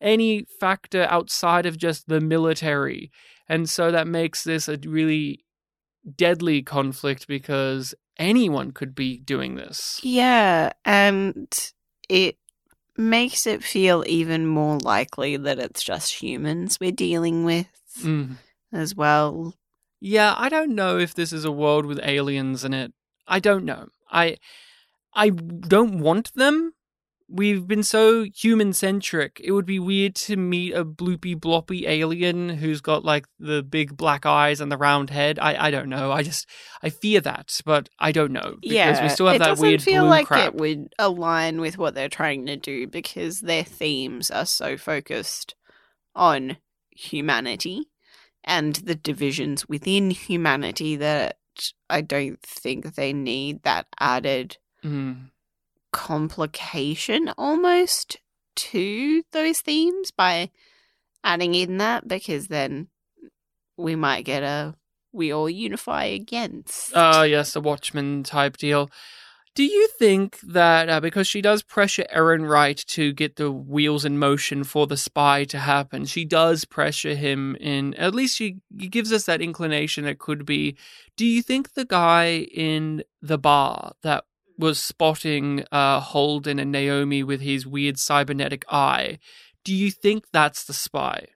any 0.00 0.44
factor 0.60 1.06
outside 1.10 1.66
of 1.66 1.76
just 1.78 2.08
the 2.08 2.20
military. 2.20 3.10
And 3.48 3.68
so 3.68 3.90
that 3.90 4.06
makes 4.06 4.44
this 4.44 4.68
a 4.68 4.78
really 4.84 5.44
deadly 6.16 6.62
conflict 6.62 7.26
because 7.26 7.94
anyone 8.18 8.72
could 8.72 8.94
be 8.94 9.18
doing 9.18 9.54
this. 9.56 10.00
Yeah, 10.02 10.72
and 10.84 11.48
it 12.08 12.36
makes 12.96 13.46
it 13.46 13.62
feel 13.62 14.04
even 14.06 14.46
more 14.46 14.78
likely 14.78 15.36
that 15.36 15.58
it's 15.58 15.82
just 15.82 16.20
humans 16.20 16.78
we're 16.80 16.90
dealing 16.92 17.44
with 17.44 17.66
Mm. 18.02 18.36
as 18.72 18.94
well. 18.94 19.54
Yeah, 20.00 20.34
I 20.36 20.48
don't 20.48 20.74
know 20.74 20.98
if 20.98 21.14
this 21.14 21.32
is 21.32 21.44
a 21.44 21.52
world 21.52 21.86
with 21.86 22.00
aliens 22.02 22.64
in 22.64 22.72
it. 22.72 22.92
I 23.26 23.40
don't 23.40 23.64
know. 23.64 23.88
I 24.10 24.36
I 25.14 25.30
don't 25.30 25.98
want 25.98 26.32
them. 26.34 26.72
We've 27.30 27.66
been 27.68 27.82
so 27.82 28.24
human 28.24 28.72
centric. 28.72 29.38
It 29.44 29.52
would 29.52 29.66
be 29.66 29.78
weird 29.78 30.14
to 30.14 30.36
meet 30.38 30.72
a 30.72 30.82
bloopy 30.82 31.36
bloppy 31.36 31.86
alien 31.86 32.48
who's 32.48 32.80
got 32.80 33.04
like 33.04 33.26
the 33.38 33.62
big 33.62 33.98
black 33.98 34.24
eyes 34.24 34.62
and 34.62 34.72
the 34.72 34.78
round 34.78 35.10
head. 35.10 35.38
I 35.38 35.66
I 35.66 35.70
don't 35.70 35.90
know. 35.90 36.10
I 36.10 36.22
just 36.22 36.48
I 36.82 36.88
fear 36.88 37.20
that, 37.20 37.60
but 37.66 37.90
I 37.98 38.12
don't 38.12 38.32
know 38.32 38.56
because 38.62 38.74
yeah, 38.74 39.02
we 39.02 39.08
still 39.10 39.26
have 39.26 39.40
that 39.40 39.58
weird 39.58 39.82
feel 39.82 40.04
blue 40.04 40.10
like 40.10 40.26
crap. 40.28 40.46
it 40.46 40.54
would 40.54 40.94
align 40.98 41.60
with 41.60 41.76
what 41.76 41.94
they're 41.94 42.08
trying 42.08 42.46
to 42.46 42.56
do 42.56 42.86
because 42.86 43.40
their 43.40 43.64
themes 43.64 44.30
are 44.30 44.46
so 44.46 44.78
focused 44.78 45.54
on 46.14 46.56
humanity 46.90 47.90
and 48.48 48.76
the 48.76 48.94
divisions 48.96 49.68
within 49.68 50.10
humanity 50.10 50.96
that 50.96 51.36
I 51.88 52.00
don't 52.00 52.40
think 52.42 52.94
they 52.94 53.12
need 53.12 53.62
that 53.62 53.86
added 54.00 54.56
Mm. 54.84 55.30
complication 55.92 57.28
almost 57.36 58.18
to 58.56 59.22
those 59.32 59.60
themes 59.60 60.10
by 60.10 60.50
adding 61.24 61.54
in 61.54 61.78
that 61.78 62.06
because 62.08 62.46
then 62.48 62.88
we 63.76 63.94
might 63.94 64.24
get 64.24 64.42
a 64.42 64.74
we 65.12 65.32
all 65.32 65.48
unify 65.48 66.04
against. 66.04 66.92
Oh, 66.94 67.22
yes, 67.22 67.56
a 67.56 67.60
Watchman 67.60 68.22
type 68.22 68.56
deal. 68.58 68.90
Do 69.54 69.64
you 69.64 69.88
think 69.88 70.38
that 70.40 70.88
uh, 70.88 71.00
because 71.00 71.26
she 71.26 71.40
does 71.40 71.62
pressure 71.62 72.06
Errinwright 72.14 72.84
to 72.86 73.12
get 73.12 73.36
the 73.36 73.50
wheels 73.50 74.04
in 74.04 74.18
motion 74.18 74.62
for 74.62 74.86
the 74.86 74.96
spy 74.96 75.44
to 75.44 75.58
happen, 75.58 76.04
she 76.04 76.24
does 76.24 76.64
pressure 76.64 77.14
him 77.14 77.56
in, 77.56 77.94
at 77.94 78.14
least 78.14 78.36
she 78.36 78.58
gives 78.76 79.12
us 79.12 79.24
that 79.24 79.42
inclination 79.42 80.04
that 80.04 80.18
could 80.18 80.46
be. 80.46 80.76
Do 81.16 81.26
you 81.26 81.42
think 81.42 81.72
the 81.72 81.84
guy 81.84 82.46
in 82.52 83.02
the 83.20 83.38
bar 83.38 83.92
that 84.02 84.24
was 84.58 84.80
spotting 84.80 85.64
uh, 85.70 86.00
Holden 86.00 86.58
and 86.58 86.72
Naomi 86.72 87.22
with 87.22 87.40
his 87.40 87.66
weird 87.66 87.98
cybernetic 87.98 88.64
eye, 88.68 89.18
do 89.64 89.74
you 89.74 89.90
think 89.90 90.26
that's 90.32 90.64
the 90.64 90.72
spy? 90.72 91.26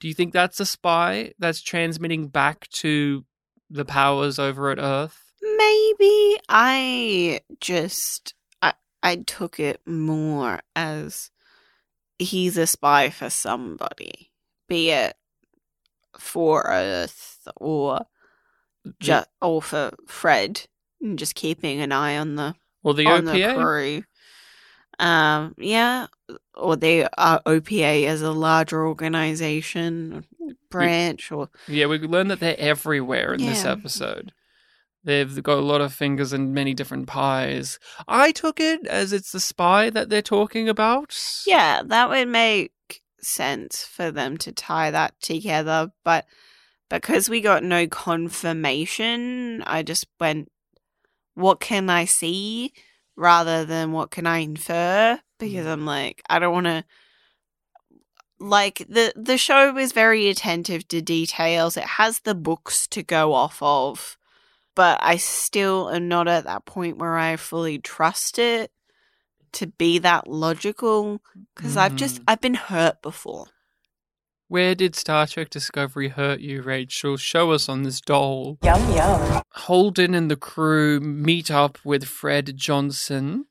Do 0.00 0.08
you 0.08 0.14
think 0.14 0.32
that's 0.32 0.60
a 0.60 0.66
spy 0.66 1.32
that's 1.38 1.60
transmitting 1.60 2.28
back 2.28 2.68
to 2.70 3.24
the 3.68 3.84
powers 3.84 4.38
over 4.38 4.70
at 4.70 4.78
Earth? 4.78 5.29
Maybe 5.42 6.38
I 6.48 7.40
just 7.60 8.34
I 8.62 8.74
I 9.02 9.16
took 9.16 9.58
it 9.60 9.80
more 9.86 10.60
as 10.76 11.30
he's 12.18 12.56
a 12.58 12.66
spy 12.66 13.10
for 13.10 13.30
somebody, 13.30 14.32
be 14.68 14.90
it 14.90 15.16
for 16.18 16.62
Earth 16.66 17.48
or 17.56 18.00
just 18.98 19.28
or 19.40 19.62
for 19.62 19.90
Fred, 20.06 20.66
and 21.00 21.18
just 21.18 21.34
keeping 21.34 21.80
an 21.80 21.92
eye 21.92 22.16
on 22.18 22.36
the 22.36 22.54
Or 22.82 22.92
the 22.94 23.06
on 23.06 23.24
OPA? 23.24 23.32
the 23.32 23.54
crew. 23.54 24.04
Um, 24.98 25.54
yeah, 25.56 26.08
or 26.54 26.76
they 26.76 27.04
are 27.16 27.40
OPA 27.46 28.04
as 28.06 28.20
a 28.20 28.32
larger 28.32 28.86
organization 28.86 30.26
branch, 30.70 31.32
or 31.32 31.48
Yeah, 31.66 31.86
we 31.86 31.98
learned 31.98 32.30
that 32.30 32.40
they're 32.40 32.58
everywhere 32.58 33.32
in 33.32 33.40
this 33.40 33.64
episode. 33.64 34.32
They've 35.02 35.42
got 35.42 35.58
a 35.58 35.62
lot 35.62 35.80
of 35.80 35.94
fingers 35.94 36.32
in 36.32 36.52
many 36.52 36.74
different 36.74 37.06
pies. 37.06 37.78
I 38.06 38.32
took 38.32 38.60
it 38.60 38.86
as 38.86 39.12
it's 39.12 39.32
the 39.32 39.40
spy 39.40 39.88
that 39.90 40.10
they're 40.10 40.20
talking 40.20 40.68
about. 40.68 41.16
yeah, 41.46 41.82
that 41.84 42.10
would 42.10 42.28
make 42.28 42.72
sense 43.22 43.84
for 43.84 44.10
them 44.10 44.36
to 44.38 44.52
tie 44.52 44.90
that 44.90 45.14
together. 45.20 45.92
But 46.04 46.26
because 46.90 47.30
we 47.30 47.40
got 47.40 47.62
no 47.62 47.86
confirmation, 47.86 49.62
I 49.66 49.82
just 49.82 50.06
went, 50.18 50.50
"What 51.34 51.60
can 51.60 51.88
I 51.88 52.04
see?" 52.04 52.72
rather 53.16 53.64
than 53.64 53.92
"What 53.92 54.10
can 54.10 54.26
I 54.26 54.38
infer?" 54.38 55.20
Because 55.38 55.66
mm. 55.66 55.72
I'm 55.72 55.86
like, 55.86 56.22
I 56.28 56.38
don't 56.38 56.52
want 56.52 56.66
to. 56.66 56.84
Like 58.38 58.78
the 58.88 59.12
the 59.16 59.38
show 59.38 59.76
is 59.76 59.92
very 59.92 60.28
attentive 60.28 60.88
to 60.88 61.02
details. 61.02 61.76
It 61.76 61.84
has 61.84 62.20
the 62.20 62.34
books 62.34 62.86
to 62.88 63.02
go 63.02 63.34
off 63.34 63.58
of, 63.62 64.16
but 64.80 64.98
I 65.02 65.16
still 65.18 65.90
am 65.90 66.08
not 66.08 66.26
at 66.26 66.44
that 66.44 66.64
point 66.64 66.96
where 66.96 67.18
I 67.18 67.36
fully 67.36 67.78
trust 67.78 68.38
it 68.38 68.70
to 69.52 69.66
be 69.66 69.98
that 69.98 70.26
logical 70.26 71.20
because 71.54 71.76
I've 71.76 71.96
just 71.96 72.20
Mhm. 72.20 72.24
I've 72.28 72.40
been 72.40 72.54
hurt 72.54 73.02
before. 73.02 73.48
Where 74.48 74.74
did 74.74 74.96
Star 74.96 75.26
Trek 75.26 75.50
Discovery 75.50 76.08
hurt 76.08 76.40
you, 76.40 76.62
Rachel? 76.62 77.18
Show 77.18 77.50
us 77.52 77.68
on 77.68 77.82
this 77.82 78.00
doll. 78.00 78.56
Yum 78.64 78.92
yum. 78.96 79.42
Holden 79.68 80.14
and 80.14 80.30
the 80.30 80.36
crew 80.36 80.98
meet 80.98 81.50
up 81.50 81.76
with 81.84 82.04
Fred 82.08 82.56
Johnson 82.56 83.44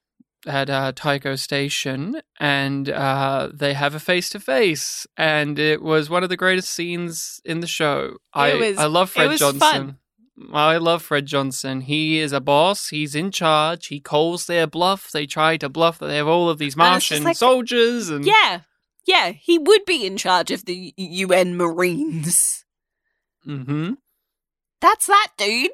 at 0.47 0.67
uh, 0.69 0.91
Tycho 0.95 1.35
Station, 1.35 2.21
and 2.39 2.89
uh, 2.89 3.49
they 3.53 3.75
have 3.75 3.93
a 3.93 3.99
face 3.99 4.29
to 4.29 4.39
face, 4.39 5.05
and 5.15 5.59
it 5.59 5.81
was 5.83 6.09
one 6.09 6.23
of 6.23 6.29
the 6.29 6.37
greatest 6.37 6.71
scenes 6.71 7.39
in 7.45 7.59
the 7.59 7.67
show. 7.67 8.17
I 8.33 8.55
was- 8.55 8.77
I 8.79 8.85
love 8.85 9.09
it 9.09 9.13
Fred 9.13 9.29
was 9.29 9.39
Johnson. 9.39 9.59
fun. 9.59 9.97
I 10.53 10.77
love 10.77 11.01
Fred 11.03 11.25
Johnson. 11.25 11.81
He 11.81 12.19
is 12.19 12.31
a 12.31 12.39
boss. 12.39 12.89
He's 12.89 13.13
in 13.15 13.31
charge. 13.31 13.87
He 13.87 13.99
calls 13.99 14.45
their 14.45 14.67
bluff. 14.67 15.11
They 15.11 15.25
try 15.25 15.57
to 15.57 15.67
bluff 15.69 15.99
that 15.99 16.07
they 16.07 16.15
have 16.17 16.27
all 16.27 16.49
of 16.49 16.57
these 16.59 16.75
Martian 16.77 17.23
like- 17.23 17.35
soldiers, 17.37 18.09
and 18.09 18.25
Yeah, 18.25 18.61
yeah, 19.05 19.31
he 19.31 19.57
would 19.57 19.85
be 19.85 20.05
in 20.05 20.15
charge 20.17 20.51
of 20.51 20.65
the 20.65 20.93
UN 20.97 21.57
Marines. 21.57 22.63
hmm 23.43 23.93
That's 24.81 25.07
that 25.07 25.29
dude. 25.37 25.71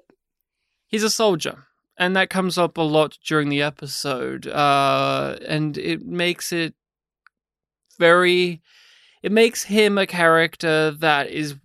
he's 0.87 1.03
a 1.03 1.09
soldier 1.09 1.65
and 1.97 2.15
that 2.15 2.29
comes 2.29 2.57
up 2.57 2.77
a 2.77 2.81
lot 2.81 3.17
during 3.25 3.49
the 3.49 3.61
episode 3.61 4.47
uh 4.47 5.37
and 5.47 5.77
it 5.77 6.05
makes 6.05 6.51
it 6.51 6.73
very 7.99 8.61
it 9.23 9.31
makes 9.31 9.63
him 9.63 9.97
a 9.97 10.05
character 10.05 10.91
that 10.91 11.29
is 11.29 11.55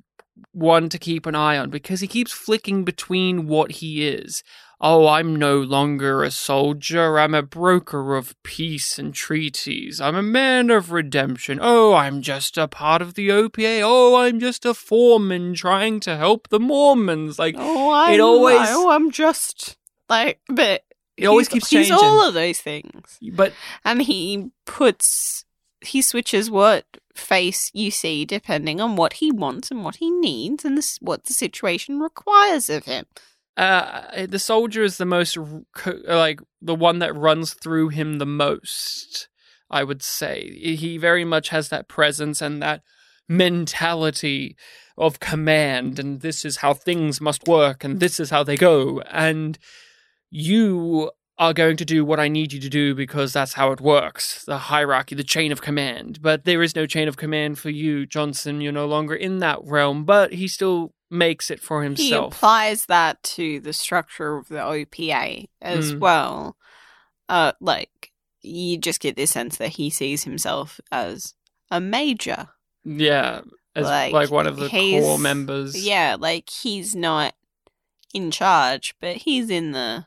one 0.53 0.89
to 0.89 0.99
keep 0.99 1.27
an 1.27 1.35
eye 1.35 1.57
on 1.59 1.71
because 1.71 2.01
he 2.01 2.07
keeps 2.09 2.33
flicking 2.33 2.85
between 2.85 3.47
what 3.47 3.73
he 3.73 4.07
is. 4.09 4.43
Oh 4.83 5.07
i'm 5.09 5.37
no 5.37 5.59
longer 5.61 6.23
a 6.23 6.31
soldier. 6.31 7.19
I'm 7.19 7.35
a 7.35 7.43
broker 7.43 8.17
of 8.17 8.35
peace 8.43 8.99
and 8.99 9.13
treaties. 9.15 10.01
I'm 10.01 10.17
a 10.17 10.23
man 10.23 10.71
of 10.71 10.91
redemption. 10.91 11.59
Oh 11.61 11.93
i'm 11.95 12.23
just 12.23 12.57
a 12.57 12.67
part 12.67 13.03
of 13.03 13.13
the 13.15 13.29
opa 13.29 13.83
oh 13.85 14.17
i'm 14.17 14.41
just 14.41 14.65
a 14.65 14.73
foreman 14.73 15.53
trying 15.55 16.01
to 16.01 16.17
help 16.17 16.49
the 16.49 16.61
mormons. 16.61 17.39
Like 17.39 17.57
Oh, 17.59 17.91
I 17.91 18.13
It 18.13 18.21
always- 18.21 18.71
know, 18.71 18.91
I'm 18.91 19.11
just 19.11 19.77
like, 20.09 20.41
but 20.49 20.83
It 21.19 21.27
always 21.27 21.49
keeps 21.49 21.69
He's 21.69 21.91
all 21.91 22.27
of 22.27 22.33
those 22.33 22.61
things, 22.61 23.19
but 23.35 23.53
and 23.85 24.01
he 24.01 24.51
puts 24.65 25.45
he 25.83 26.01
switches 26.01 26.51
what 26.51 26.85
face 27.21 27.71
you 27.75 27.91
see 27.91 28.25
depending 28.25 28.81
on 28.81 28.97
what 28.97 29.15
he 29.15 29.31
wants 29.31 29.71
and 29.71 29.85
what 29.85 29.97
he 29.97 30.11
needs 30.11 30.65
and 30.65 30.77
this 30.77 30.99
what 31.01 31.25
the 31.25 31.33
situation 31.33 32.01
requires 32.01 32.69
of 32.71 32.87
him. 32.87 33.05
uh, 33.57 34.27
the 34.27 34.39
soldier 34.39 34.83
is 34.83 34.97
the 34.97 35.05
most 35.05 35.37
like 36.07 36.41
the 36.63 36.75
one 36.75 36.99
that 37.01 37.15
runs 37.15 37.53
through 37.55 37.89
him 37.91 38.19
the 38.19 38.27
most. 38.27 39.29
I 39.71 39.85
would 39.85 40.03
say 40.03 40.51
he 40.77 40.99
very 40.99 41.25
much 41.25 41.51
has 41.51 41.69
that 41.69 41.87
presence 41.87 42.43
and 42.43 42.61
that 42.63 42.83
mentality 43.29 44.57
of 44.97 45.21
command, 45.21 45.99
and 45.99 46.21
this 46.21 46.45
is 46.45 46.57
how 46.59 46.75
things 46.75 47.21
must 47.21 47.47
work, 47.47 47.85
and 47.85 48.01
this 48.01 48.19
is 48.19 48.31
how 48.31 48.43
they 48.43 48.57
go, 48.57 49.01
and 49.03 49.59
you 50.31 51.11
are 51.41 51.53
going 51.55 51.77
to 51.79 51.85
do 51.87 52.05
what 52.05 52.21
I 52.21 52.29
need 52.29 52.53
you 52.53 52.61
to 52.61 52.69
do 52.69 52.95
because 52.95 53.33
that's 53.33 53.55
how 53.55 53.73
it 53.73 53.81
works. 53.81 54.45
The 54.45 54.59
hierarchy, 54.59 55.15
the 55.17 55.25
chain 55.25 55.51
of 55.51 55.63
command. 55.63 56.21
But 56.21 56.45
there 56.45 56.63
is 56.63 56.77
no 56.77 56.87
chain 56.87 57.09
of 57.09 57.17
command 57.17 57.59
for 57.59 57.71
you, 57.71 58.05
Johnson. 58.07 58.61
You're 58.61 58.73
no 58.73 58.87
longer 58.87 59.15
in 59.15 59.39
that 59.39 59.59
realm, 59.65 60.05
but 60.05 60.35
he 60.35 60.47
still 60.47 60.93
makes 61.11 61.51
it 61.51 61.59
for 61.59 61.83
himself. 61.83 62.35
He 62.35 62.37
applies 62.37 62.87
that 62.87 63.23
to 63.23 63.59
the 63.61 63.73
structure 63.73 64.37
of 64.37 64.49
the 64.49 64.59
OPA 64.63 65.49
as 65.63 65.95
Mm. 65.95 65.99
well. 65.99 66.57
Uh, 67.29 67.53
like 67.59 68.13
you 68.43 68.77
just 68.77 69.01
get 69.01 69.17
this 69.17 69.31
sense 69.31 69.57
that 69.57 69.71
he 69.71 69.89
sees 69.89 70.25
himself 70.25 70.79
as 70.93 71.35
a 71.71 71.81
major. 71.81 72.49
Yeah. 72.85 73.41
as 73.75 73.85
like, 73.87 74.31
one 74.31 74.47
of 74.47 74.57
the 74.57 74.69
core 74.69 75.19
members. 75.19 75.87
Yeah, 75.87 76.17
like 76.19 76.51
he's 76.51 76.95
not 76.95 77.35
in 78.13 78.31
charge, 78.31 78.95
but 79.01 79.17
he's 79.17 79.49
in 79.49 79.71
the 79.73 80.07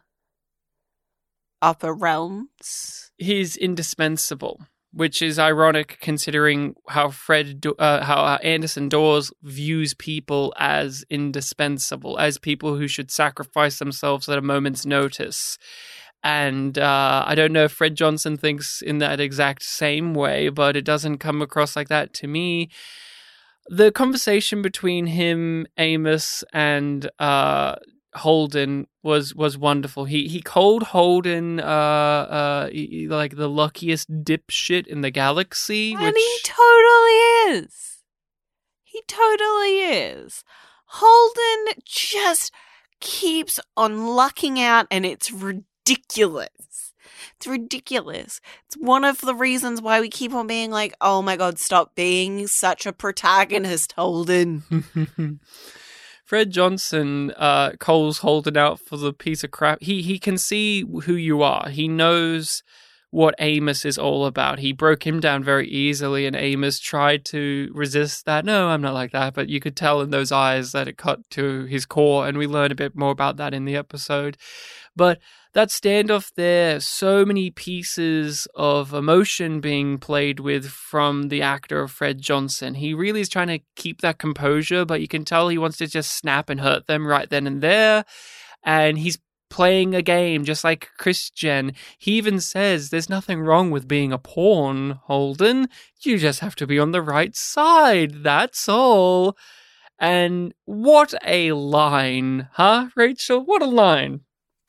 upper 1.63 1.93
realms. 1.93 3.11
he's 3.17 3.55
indispensable, 3.55 4.59
which 4.91 5.21
is 5.21 5.39
ironic 5.39 5.97
considering 6.01 6.75
how 6.89 7.09
Fred, 7.09 7.65
uh, 7.79 8.03
how 8.03 8.17
uh, 8.17 8.37
Anderson 8.43 8.89
Dawes 8.89 9.31
views 9.41 9.93
people 9.93 10.53
as 10.57 11.03
indispensable, 11.09 12.19
as 12.19 12.37
people 12.37 12.75
who 12.75 12.87
should 12.87 13.09
sacrifice 13.09 13.79
themselves 13.79 14.27
at 14.29 14.37
a 14.37 14.41
moment's 14.41 14.85
notice. 14.85 15.57
And 16.23 16.77
uh, 16.77 17.23
I 17.25 17.35
don't 17.35 17.51
know 17.51 17.65
if 17.65 17.73
Fred 17.73 17.95
Johnson 17.95 18.37
thinks 18.37 18.81
in 18.81 18.99
that 18.99 19.19
exact 19.19 19.63
same 19.63 20.13
way, 20.13 20.49
but 20.49 20.77
it 20.77 20.85
doesn't 20.85 21.17
come 21.17 21.41
across 21.41 21.75
like 21.75 21.89
that 21.89 22.13
to 22.15 22.27
me. 22.27 22.69
The 23.67 23.91
conversation 23.91 24.61
between 24.61 25.05
him, 25.07 25.67
Amos, 25.77 26.43
and 26.53 27.09
uh, 27.19 27.75
Holden 28.15 28.87
was 29.01 29.33
was 29.33 29.57
wonderful. 29.57 30.05
He 30.05 30.27
he 30.27 30.41
called 30.41 30.83
Holden 30.83 31.59
uh 31.59 31.63
uh 31.63 32.69
he- 32.69 33.07
like 33.09 33.35
the 33.35 33.49
luckiest 33.49 34.23
dipshit 34.23 34.87
in 34.87 35.01
the 35.01 35.11
galaxy, 35.11 35.93
And 35.93 36.01
which 36.01 36.15
he 36.15 36.37
totally 36.43 37.57
is. 37.57 38.03
He 38.83 39.01
totally 39.07 39.79
is. 39.79 40.43
Holden 40.85 41.73
just 41.85 42.51
keeps 42.99 43.59
on 43.75 44.05
lucking 44.07 44.59
out, 44.59 44.85
and 44.91 45.05
it's 45.05 45.31
ridiculous. 45.31 46.93
It's 47.37 47.47
ridiculous. 47.47 48.39
It's 48.67 48.75
one 48.77 49.03
of 49.03 49.19
the 49.21 49.35
reasons 49.35 49.81
why 49.81 49.99
we 49.99 50.09
keep 50.09 50.33
on 50.33 50.47
being 50.47 50.71
like, 50.71 50.93
oh 51.01 51.21
my 51.21 51.35
god, 51.35 51.57
stop 51.59 51.95
being 51.95 52.47
such 52.47 52.85
a 52.85 52.93
protagonist, 52.93 53.93
Holden. 53.93 54.63
Fred 56.33 56.49
Johnson 56.49 57.29
uh 57.37 57.73
calls 57.73 58.17
Holden 58.17 58.57
out 58.57 58.79
for 58.79 58.97
the 58.97 59.13
piece 59.13 59.43
of 59.43 59.51
crap. 59.51 59.83
He 59.83 60.01
he 60.01 60.17
can 60.17 60.39
see 60.39 60.81
who 60.81 61.13
you 61.13 61.43
are. 61.43 61.69
He 61.69 61.87
knows 61.87 62.63
what 63.11 63.35
Amos 63.37 63.85
is 63.85 63.99
all 63.99 64.25
about. 64.25 64.57
He 64.57 64.71
broke 64.71 65.05
him 65.05 65.19
down 65.19 65.43
very 65.43 65.67
easily, 65.67 66.25
and 66.25 66.35
Amos 66.35 66.79
tried 66.79 67.23
to 67.25 67.69
resist 67.75 68.25
that. 68.25 68.45
No, 68.45 68.69
I'm 68.69 68.81
not 68.81 68.95
like 68.95 69.11
that. 69.11 69.35
But 69.35 69.47
you 69.47 69.59
could 69.59 69.75
tell 69.75 70.01
in 70.01 70.09
those 70.09 70.31
eyes 70.31 70.71
that 70.71 70.87
it 70.87 70.97
cut 70.97 71.19
to 71.29 71.65
his 71.65 71.85
core, 71.85 72.27
and 72.27 72.35
we 72.39 72.47
learn 72.47 72.71
a 72.71 72.81
bit 72.83 72.95
more 72.95 73.11
about 73.11 73.37
that 73.37 73.53
in 73.53 73.65
the 73.65 73.75
episode. 73.75 74.35
But 74.95 75.19
that 75.53 75.69
standoff 75.69 76.31
there, 76.35 76.79
so 76.79 77.25
many 77.25 77.51
pieces 77.51 78.47
of 78.55 78.93
emotion 78.93 79.61
being 79.61 79.99
played 79.99 80.39
with 80.39 80.67
from 80.67 81.29
the 81.29 81.41
actor 81.41 81.81
of 81.81 81.91
Fred 81.91 82.21
Johnson. 82.21 82.75
He 82.75 82.93
really 82.93 83.21
is 83.21 83.29
trying 83.29 83.47
to 83.47 83.59
keep 83.75 84.01
that 84.01 84.17
composure, 84.17 84.83
but 84.83 85.01
you 85.01 85.07
can 85.07 85.25
tell 85.25 85.49
he 85.49 85.57
wants 85.57 85.77
to 85.77 85.87
just 85.87 86.17
snap 86.17 86.49
and 86.49 86.61
hurt 86.61 86.87
them 86.87 87.05
right 87.05 87.29
then 87.29 87.45
and 87.45 87.61
there. 87.61 88.03
And 88.63 88.97
he's 88.97 89.19
playing 89.51 89.93
a 89.93 90.01
game 90.01 90.43
just 90.43 90.63
like 90.63 90.89
Chrisjen. 90.99 91.75
He 91.99 92.13
even 92.13 92.39
says 92.39 92.89
there's 92.89 93.09
nothing 93.09 93.41
wrong 93.41 93.69
with 93.69 93.87
being 93.87 94.11
a 94.11 94.17
pawn, 94.17 94.99
Holden. 95.03 95.69
You 96.01 96.17
just 96.17 96.39
have 96.39 96.55
to 96.55 96.65
be 96.65 96.79
on 96.79 96.91
the 96.91 97.03
right 97.03 97.35
side. 97.35 98.23
That's 98.23 98.67
all. 98.67 99.37
And 99.99 100.55
what 100.65 101.13
a 101.23 101.51
line, 101.51 102.49
huh, 102.53 102.89
Rachel? 102.95 103.45
What 103.45 103.61
a 103.61 103.67
line. 103.67 104.21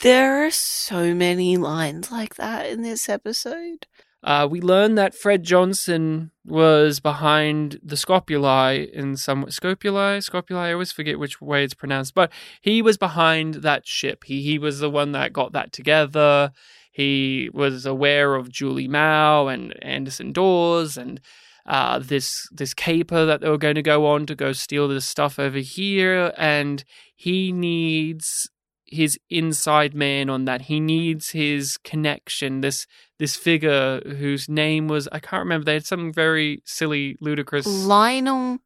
There 0.04 0.44
are 0.44 0.50
so 0.50 1.14
many 1.14 1.56
lines 1.56 2.10
like 2.10 2.34
that 2.34 2.66
in 2.66 2.82
this 2.82 3.08
episode. 3.08 3.86
Uh, 4.22 4.46
we 4.50 4.60
learn 4.60 4.96
that 4.96 5.14
Fred 5.14 5.44
Johnson 5.44 6.30
was 6.44 7.00
behind 7.00 7.80
the 7.82 7.96
Scopuli 7.96 8.90
in 8.90 9.16
some 9.16 9.46
Scopuli, 9.46 10.18
Scopuli. 10.18 10.58
I 10.58 10.72
always 10.74 10.92
forget 10.92 11.18
which 11.18 11.40
way 11.40 11.64
it's 11.64 11.72
pronounced, 11.72 12.14
but 12.14 12.30
he 12.60 12.82
was 12.82 12.98
behind 12.98 13.54
that 13.62 13.86
ship. 13.86 14.24
He 14.24 14.42
he 14.42 14.58
was 14.58 14.80
the 14.80 14.90
one 14.90 15.12
that 15.12 15.32
got 15.32 15.52
that 15.52 15.72
together. 15.72 16.52
He 16.92 17.48
was 17.54 17.86
aware 17.86 18.34
of 18.34 18.50
Julie 18.50 18.88
Mao 18.88 19.46
and 19.48 19.74
Anderson 19.82 20.32
Dawes 20.32 20.98
and 20.98 21.18
uh, 21.64 21.98
this 21.98 22.46
this 22.52 22.74
caper 22.74 23.24
that 23.24 23.40
they 23.40 23.48
were 23.48 23.56
going 23.56 23.74
to 23.74 23.82
go 23.82 24.06
on 24.06 24.26
to 24.26 24.34
go 24.34 24.52
steal 24.52 24.86
this 24.86 25.06
stuff 25.06 25.38
over 25.38 25.60
here, 25.60 26.34
and 26.36 26.84
he 27.16 27.52
needs 27.52 28.50
his 28.86 29.18
inside 29.30 29.94
man 29.94 30.28
on 30.30 30.44
that. 30.44 30.62
He 30.62 30.80
needs 30.80 31.30
his 31.30 31.76
connection. 31.78 32.60
This 32.60 32.86
this 33.18 33.36
figure 33.36 34.00
whose 34.00 34.48
name 34.48 34.88
was 34.88 35.08
I 35.12 35.18
can't 35.20 35.42
remember. 35.44 35.64
They 35.64 35.74
had 35.74 35.86
something 35.86 36.12
very 36.12 36.62
silly, 36.64 37.16
ludicrous. 37.20 37.66
Lionel 37.66 38.58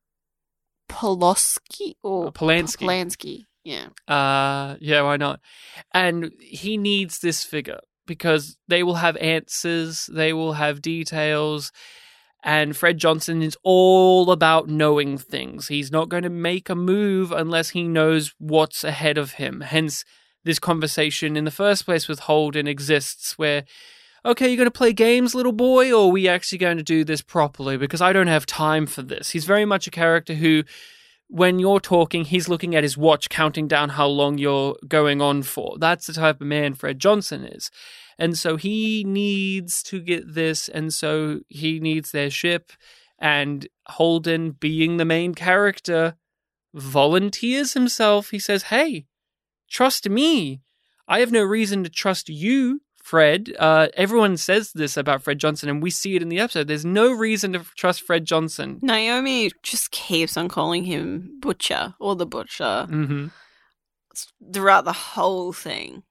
Pulaski 0.88 1.96
or 2.02 2.28
Uh, 2.28 2.30
Polanski. 2.30 2.86
Polanski. 2.86 3.44
Yeah. 3.64 3.88
Uh, 4.06 4.76
yeah, 4.80 5.02
why 5.02 5.16
not? 5.16 5.40
And 5.92 6.32
he 6.40 6.76
needs 6.78 7.18
this 7.18 7.44
figure 7.44 7.80
because 8.06 8.56
they 8.68 8.82
will 8.82 8.94
have 8.94 9.16
answers, 9.18 10.08
they 10.12 10.32
will 10.32 10.54
have 10.54 10.80
details. 10.80 11.70
And 12.44 12.76
Fred 12.76 12.98
Johnson 12.98 13.42
is 13.42 13.56
all 13.62 14.30
about 14.30 14.68
knowing 14.68 15.18
things. 15.18 15.68
He's 15.68 15.90
not 15.90 16.08
going 16.08 16.22
to 16.22 16.30
make 16.30 16.68
a 16.68 16.74
move 16.74 17.32
unless 17.32 17.70
he 17.70 17.82
knows 17.82 18.32
what's 18.38 18.84
ahead 18.84 19.18
of 19.18 19.32
him. 19.32 19.60
Hence, 19.60 20.04
this 20.44 20.58
conversation 20.58 21.36
in 21.36 21.44
the 21.44 21.50
first 21.50 21.84
place 21.84 22.06
with 22.06 22.20
Holden 22.20 22.68
exists 22.68 23.36
where, 23.36 23.64
okay, 24.24 24.46
you're 24.48 24.56
going 24.56 24.66
to 24.66 24.70
play 24.70 24.92
games, 24.92 25.34
little 25.34 25.52
boy, 25.52 25.92
or 25.92 26.08
are 26.08 26.12
we 26.12 26.28
actually 26.28 26.58
going 26.58 26.76
to 26.76 26.82
do 26.82 27.02
this 27.04 27.22
properly? 27.22 27.76
Because 27.76 28.00
I 28.00 28.12
don't 28.12 28.28
have 28.28 28.46
time 28.46 28.86
for 28.86 29.02
this. 29.02 29.30
He's 29.30 29.44
very 29.44 29.64
much 29.64 29.86
a 29.88 29.90
character 29.90 30.34
who 30.34 30.62
when 31.28 31.58
you're 31.58 31.80
talking, 31.80 32.24
he's 32.24 32.48
looking 32.48 32.74
at 32.74 32.82
his 32.82 32.96
watch, 32.96 33.28
counting 33.28 33.68
down 33.68 33.90
how 33.90 34.06
long 34.06 34.38
you're 34.38 34.76
going 34.86 35.20
on 35.20 35.42
for. 35.42 35.76
That's 35.78 36.06
the 36.06 36.14
type 36.14 36.40
of 36.40 36.46
man 36.46 36.74
Fred 36.74 36.98
Johnson 36.98 37.44
is. 37.44 37.70
And 38.18 38.36
so 38.36 38.56
he 38.56 39.04
needs 39.04 39.82
to 39.84 40.00
get 40.00 40.34
this, 40.34 40.68
and 40.68 40.92
so 40.92 41.40
he 41.48 41.78
needs 41.78 42.10
their 42.10 42.30
ship. 42.30 42.72
And 43.18 43.68
Holden, 43.86 44.52
being 44.52 44.96
the 44.96 45.04
main 45.04 45.34
character, 45.34 46.16
volunteers 46.74 47.74
himself. 47.74 48.30
He 48.30 48.38
says, 48.38 48.64
Hey, 48.64 49.06
trust 49.70 50.08
me. 50.08 50.62
I 51.06 51.20
have 51.20 51.32
no 51.32 51.42
reason 51.42 51.84
to 51.84 51.90
trust 51.90 52.28
you, 52.28 52.82
Fred. 53.02 53.54
Uh, 53.58 53.88
everyone 53.94 54.36
says 54.36 54.72
this 54.72 54.96
about 54.96 55.22
Fred 55.22 55.38
Johnson, 55.38 55.68
and 55.68 55.82
we 55.82 55.90
see 55.90 56.16
it 56.16 56.22
in 56.22 56.28
the 56.28 56.40
episode. 56.40 56.68
There's 56.68 56.84
no 56.84 57.10
reason 57.10 57.54
to 57.54 57.64
trust 57.76 58.02
Fred 58.02 58.24
Johnson. 58.26 58.78
Naomi 58.82 59.50
just 59.62 59.90
keeps 59.90 60.36
on 60.36 60.48
calling 60.48 60.84
him 60.84 61.38
Butcher 61.40 61.94
or 61.98 62.16
the 62.16 62.26
Butcher 62.26 62.86
hmm 62.88 63.28
throughout 64.52 64.84
the 64.84 64.92
whole 64.92 65.52
thing. 65.52 66.02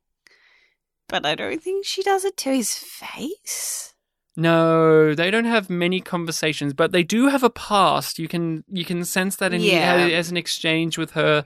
But 1.09 1.25
I 1.25 1.35
don't 1.35 1.61
think 1.63 1.85
she 1.85 2.03
does 2.03 2.25
it 2.25 2.35
to 2.37 2.49
his 2.53 2.73
face. 2.75 3.93
No, 4.35 5.15
they 5.15 5.31
don't 5.31 5.45
have 5.45 5.69
many 5.69 5.99
conversations, 5.99 6.73
but 6.73 6.91
they 6.91 7.01
do 7.03 7.27
have 7.27 7.43
a 7.43 7.49
past. 7.49 8.19
You 8.19 8.27
can 8.27 8.63
you 8.67 8.85
can 8.85 9.03
sense 9.05 9.37
that 9.37 9.53
in 9.53 9.61
Yeah. 9.61 9.95
as 10.11 10.29
an 10.29 10.37
exchange 10.37 10.97
with 10.97 11.11
her 11.11 11.43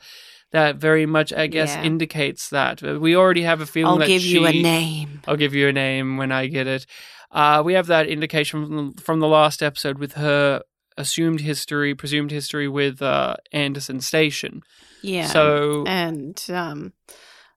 that 0.51 0.75
very 0.75 1.05
much, 1.05 1.31
I 1.31 1.47
guess, 1.47 1.69
Yeah. 1.69 1.83
indicates 1.83 2.49
that. 2.49 2.81
We 2.81 3.15
already 3.15 3.43
have 3.43 3.61
a 3.61 3.65
feeling 3.65 3.93
I'll 3.93 3.97
that 3.99 4.07
give 4.07 4.23
you 4.25 4.45
a 4.45 4.51
name. 4.51 5.21
I'll 5.25 5.37
give 5.37 5.55
you 5.55 5.69
a 5.69 5.71
name 5.71 6.17
when 6.17 6.31
I 6.33 6.47
get 6.47 6.67
it. 6.67 6.85
Uh, 7.31 7.61
we 7.63 7.73
have 7.75 7.87
that 7.87 8.07
indication 8.07 8.65
from, 8.65 8.93
from 8.95 9.19
the 9.21 9.27
last 9.29 9.63
episode 9.63 9.97
with 9.97 10.13
her 10.13 10.61
assumed 10.97 11.39
history, 11.39 11.95
presumed 11.95 12.31
history 12.31 12.67
with 12.67 13.01
uh, 13.01 13.35
Anderson 13.53 14.01
Station. 14.01 14.61
Yeah. 15.01 15.27
So 15.27 15.85
and 15.87 16.43
um, 16.49 16.91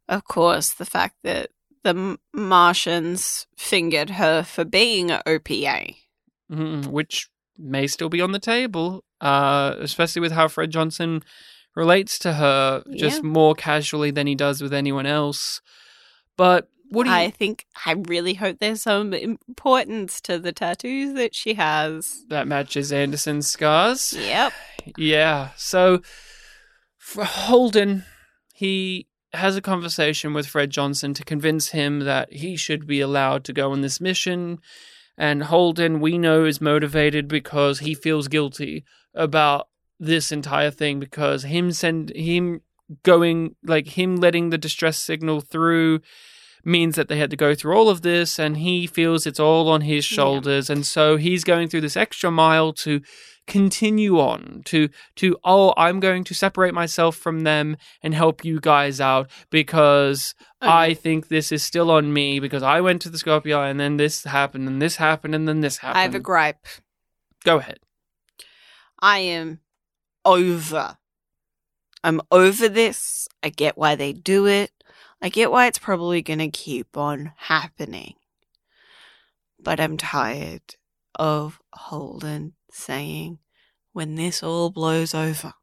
of 0.08 0.22
course, 0.24 0.70
the 0.74 0.84
fact 0.86 1.16
that 1.24 1.50
the 1.84 2.18
Martians 2.32 3.46
fingered 3.56 4.10
her 4.10 4.42
for 4.42 4.64
being 4.64 5.10
a 5.10 5.22
OPA. 5.26 5.96
Mm, 6.50 6.86
which 6.88 7.28
may 7.56 7.86
still 7.86 8.08
be 8.08 8.20
on 8.20 8.32
the 8.32 8.38
table, 8.38 9.04
uh, 9.20 9.76
especially 9.78 10.20
with 10.20 10.32
how 10.32 10.48
Fred 10.48 10.70
Johnson 10.70 11.22
relates 11.76 12.18
to 12.20 12.34
her 12.34 12.82
just 12.96 13.22
Yeah. 13.22 13.28
more 13.28 13.54
casually 13.54 14.10
than 14.10 14.26
he 14.26 14.34
does 14.34 14.60
with 14.60 14.74
anyone 14.74 15.06
else. 15.06 15.60
But 16.36 16.68
what 16.90 17.04
do 17.04 17.10
you 17.10 17.16
I 17.16 17.30
think 17.30 17.64
I 17.86 17.92
really 17.92 18.34
hope 18.34 18.58
there's 18.60 18.82
some 18.82 19.12
importance 19.14 20.20
to 20.22 20.38
the 20.38 20.52
tattoos 20.52 21.14
that 21.14 21.34
she 21.34 21.54
has. 21.54 22.24
that 22.28 22.46
matches 22.46 22.92
Anderson's 22.92 23.46
scars? 23.48 24.12
Yep. 24.12 24.52
Yeah. 24.98 25.50
So 25.56 26.02
for 26.98 27.24
Holden, 27.24 28.04
he 28.52 29.06
has 29.34 29.56
a 29.56 29.62
conversation 29.62 30.32
with 30.34 30.46
Fred 30.46 30.70
Johnson 30.70 31.14
to 31.14 31.24
convince 31.24 31.68
him 31.68 32.00
that 32.00 32.32
he 32.32 32.56
should 32.56 32.86
be 32.86 33.00
allowed 33.00 33.44
to 33.44 33.52
go 33.52 33.72
on 33.72 33.80
this 33.80 34.00
mission. 34.00 34.58
And 35.16 35.44
Holden, 35.44 36.00
we 36.00 36.18
know, 36.18 36.44
is 36.44 36.60
motivated 36.60 37.28
because 37.28 37.80
he 37.80 37.94
feels 37.94 38.28
guilty 38.28 38.84
about 39.14 39.68
this 40.00 40.32
entire 40.32 40.70
thing 40.70 40.98
because 40.98 41.44
him 41.44 41.70
send 41.72 42.10
him 42.16 42.60
going 43.02 43.54
like 43.64 43.88
him 43.88 44.16
letting 44.16 44.50
the 44.50 44.58
distress 44.58 44.98
signal 44.98 45.40
through 45.40 46.00
means 46.64 46.96
that 46.96 47.08
they 47.08 47.18
had 47.18 47.30
to 47.30 47.36
go 47.36 47.54
through 47.54 47.76
all 47.76 47.88
of 47.88 48.02
this 48.02 48.38
and 48.38 48.56
he 48.58 48.86
feels 48.86 49.26
it's 49.26 49.40
all 49.40 49.68
on 49.68 49.82
his 49.82 50.10
Yeah. 50.10 50.16
shoulders 50.16 50.68
and 50.68 50.84
so 50.84 51.16
he's 51.16 51.44
going 51.44 51.68
through 51.68 51.82
this 51.82 51.96
extra 51.96 52.30
mile 52.30 52.72
to 52.74 53.00
continue 53.46 54.18
on 54.18 54.62
to 54.64 54.88
to 55.16 55.36
oh 55.44 55.74
i'm 55.76 56.00
going 56.00 56.24
to 56.24 56.34
separate 56.34 56.72
myself 56.72 57.14
from 57.16 57.40
them 57.40 57.76
and 58.02 58.14
help 58.14 58.44
you 58.44 58.58
guys 58.60 59.00
out 59.00 59.30
because 59.50 60.34
Oh, 60.62 60.68
i 60.70 60.94
think 60.94 61.28
this 61.28 61.52
is 61.52 61.62
still 61.62 61.90
on 61.90 62.12
me 62.12 62.40
because 62.40 62.62
i 62.62 62.80
went 62.80 63.02
to 63.02 63.10
the 63.10 63.18
Scopuli 63.18 63.70
and 63.70 63.78
then 63.78 63.98
this 63.98 64.24
happened 64.24 64.66
and 64.66 64.80
this 64.80 64.96
happened 64.96 65.34
and 65.34 65.46
then 65.46 65.60
this 65.60 65.78
happened 65.78 65.98
I 65.98 66.02
have 66.02 66.14
a 66.14 66.20
gripe. 66.20 66.66
go 67.44 67.58
ahead 67.58 67.80
I 69.00 69.18
am 69.18 69.60
over. 70.24 70.96
I'm 72.02 72.22
over 72.30 72.68
this. 72.68 73.28
I 73.42 73.50
get 73.50 73.76
why 73.76 73.96
they 73.96 74.14
do 74.14 74.46
it. 74.46 74.70
I 75.20 75.28
get 75.28 75.50
why 75.50 75.66
it's 75.66 75.78
probably 75.78 76.22
going 76.22 76.38
to 76.38 76.48
keep 76.48 76.96
on 76.96 77.32
happening. 77.36 78.14
But 79.58 79.80
I'm 79.80 79.98
tired 79.98 80.76
of 81.16 81.60
Holden 81.72 82.54
saying, 82.74 83.38
when 83.92 84.14
this 84.16 84.42
all 84.42 84.70
blows 84.70 85.14
over, 85.14 85.54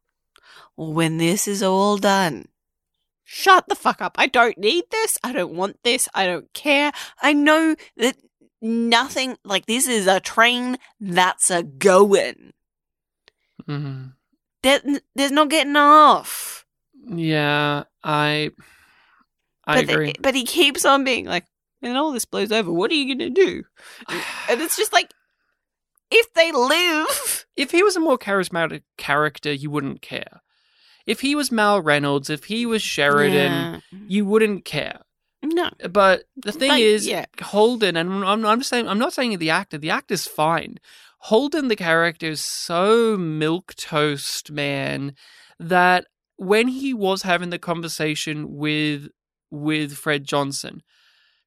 or 0.76 0.92
when 0.92 1.18
this 1.18 1.46
is 1.46 1.62
all 1.62 1.96
done, 1.98 2.48
shut 3.24 3.68
the 3.68 3.74
fuck 3.74 4.00
up. 4.00 4.16
I 4.18 4.26
don't 4.26 4.58
need 4.58 4.84
this. 4.90 5.18
I 5.22 5.32
don't 5.32 5.54
want 5.54 5.78
this. 5.84 6.08
I 6.14 6.26
don't 6.26 6.52
care. 6.54 6.92
I 7.20 7.32
know 7.32 7.76
that 7.96 8.16
nothing, 8.60 9.36
like, 9.44 9.66
this 9.66 9.86
is 9.86 10.06
a 10.06 10.20
train 10.20 10.78
that's 11.00 11.50
a 11.50 11.62
going. 11.62 12.52
hmm 13.66 14.06
There, 14.62 14.80
there's 15.14 15.32
not 15.32 15.50
getting 15.50 15.76
off. 15.76 16.64
yeah 17.06 17.82
i 18.04 18.50
i 19.66 19.74
but, 19.76 19.86
the- 19.86 19.92
agree 19.94 20.14
but 20.20 20.34
he 20.34 20.44
keeps 20.44 20.84
on 20.84 21.04
being 21.04 21.26
like, 21.26 21.44
and 21.82 21.96
all 21.98 22.12
this 22.12 22.24
blows 22.24 22.52
over. 22.52 22.72
What 22.72 22.90
are 22.92 22.94
you 22.94 23.06
going 23.16 23.34
to 23.34 23.42
do? 23.44 23.64
And 24.48 24.60
it's 24.60 24.76
just 24.76 24.92
like, 24.92 25.10
if 26.12 26.32
they 26.34 26.52
live, 26.52 27.46
if 27.56 27.70
he 27.70 27.82
was 27.82 27.96
a 27.96 28.00
more 28.00 28.18
charismatic 28.18 28.82
character 28.96 29.52
you 29.52 29.70
wouldn't 29.70 30.02
care 30.02 30.40
if 31.06 31.20
he 31.20 31.34
was 31.34 31.50
mal 31.50 31.80
reynolds 31.80 32.30
if 32.30 32.44
he 32.44 32.64
was 32.66 32.82
sheridan 32.82 33.52
Yeah. 33.52 33.80
you 34.06 34.24
wouldn't 34.24 34.64
care 34.64 35.00
no. 35.44 35.70
But 35.90 36.24
the 36.36 36.52
thing 36.52 36.68
Like, 36.68 36.82
is, 36.82 37.04
yeah. 37.04 37.24
Holden, 37.40 37.96
and 37.96 38.24
I'm, 38.24 38.46
I'm 38.46 38.60
just 38.60 38.70
saying, 38.70 38.86
I'm 38.86 39.00
not 39.00 39.12
saying 39.12 39.36
the 39.38 39.50
actor. 39.50 39.76
The 39.76 39.90
actor's 39.90 40.24
fine. 40.28 40.78
Holden, 41.18 41.66
the 41.66 41.74
character, 41.74 42.26
is 42.26 42.40
so 42.40 43.16
milk 43.16 43.74
toast, 43.74 44.52
man, 44.52 45.16
that 45.58 46.06
when 46.36 46.68
he 46.68 46.94
was 46.94 47.22
having 47.22 47.50
the 47.50 47.58
conversation 47.58 48.54
with 48.54 49.08
with 49.50 49.94
Fred 49.94 50.24
Johnson, 50.24 50.82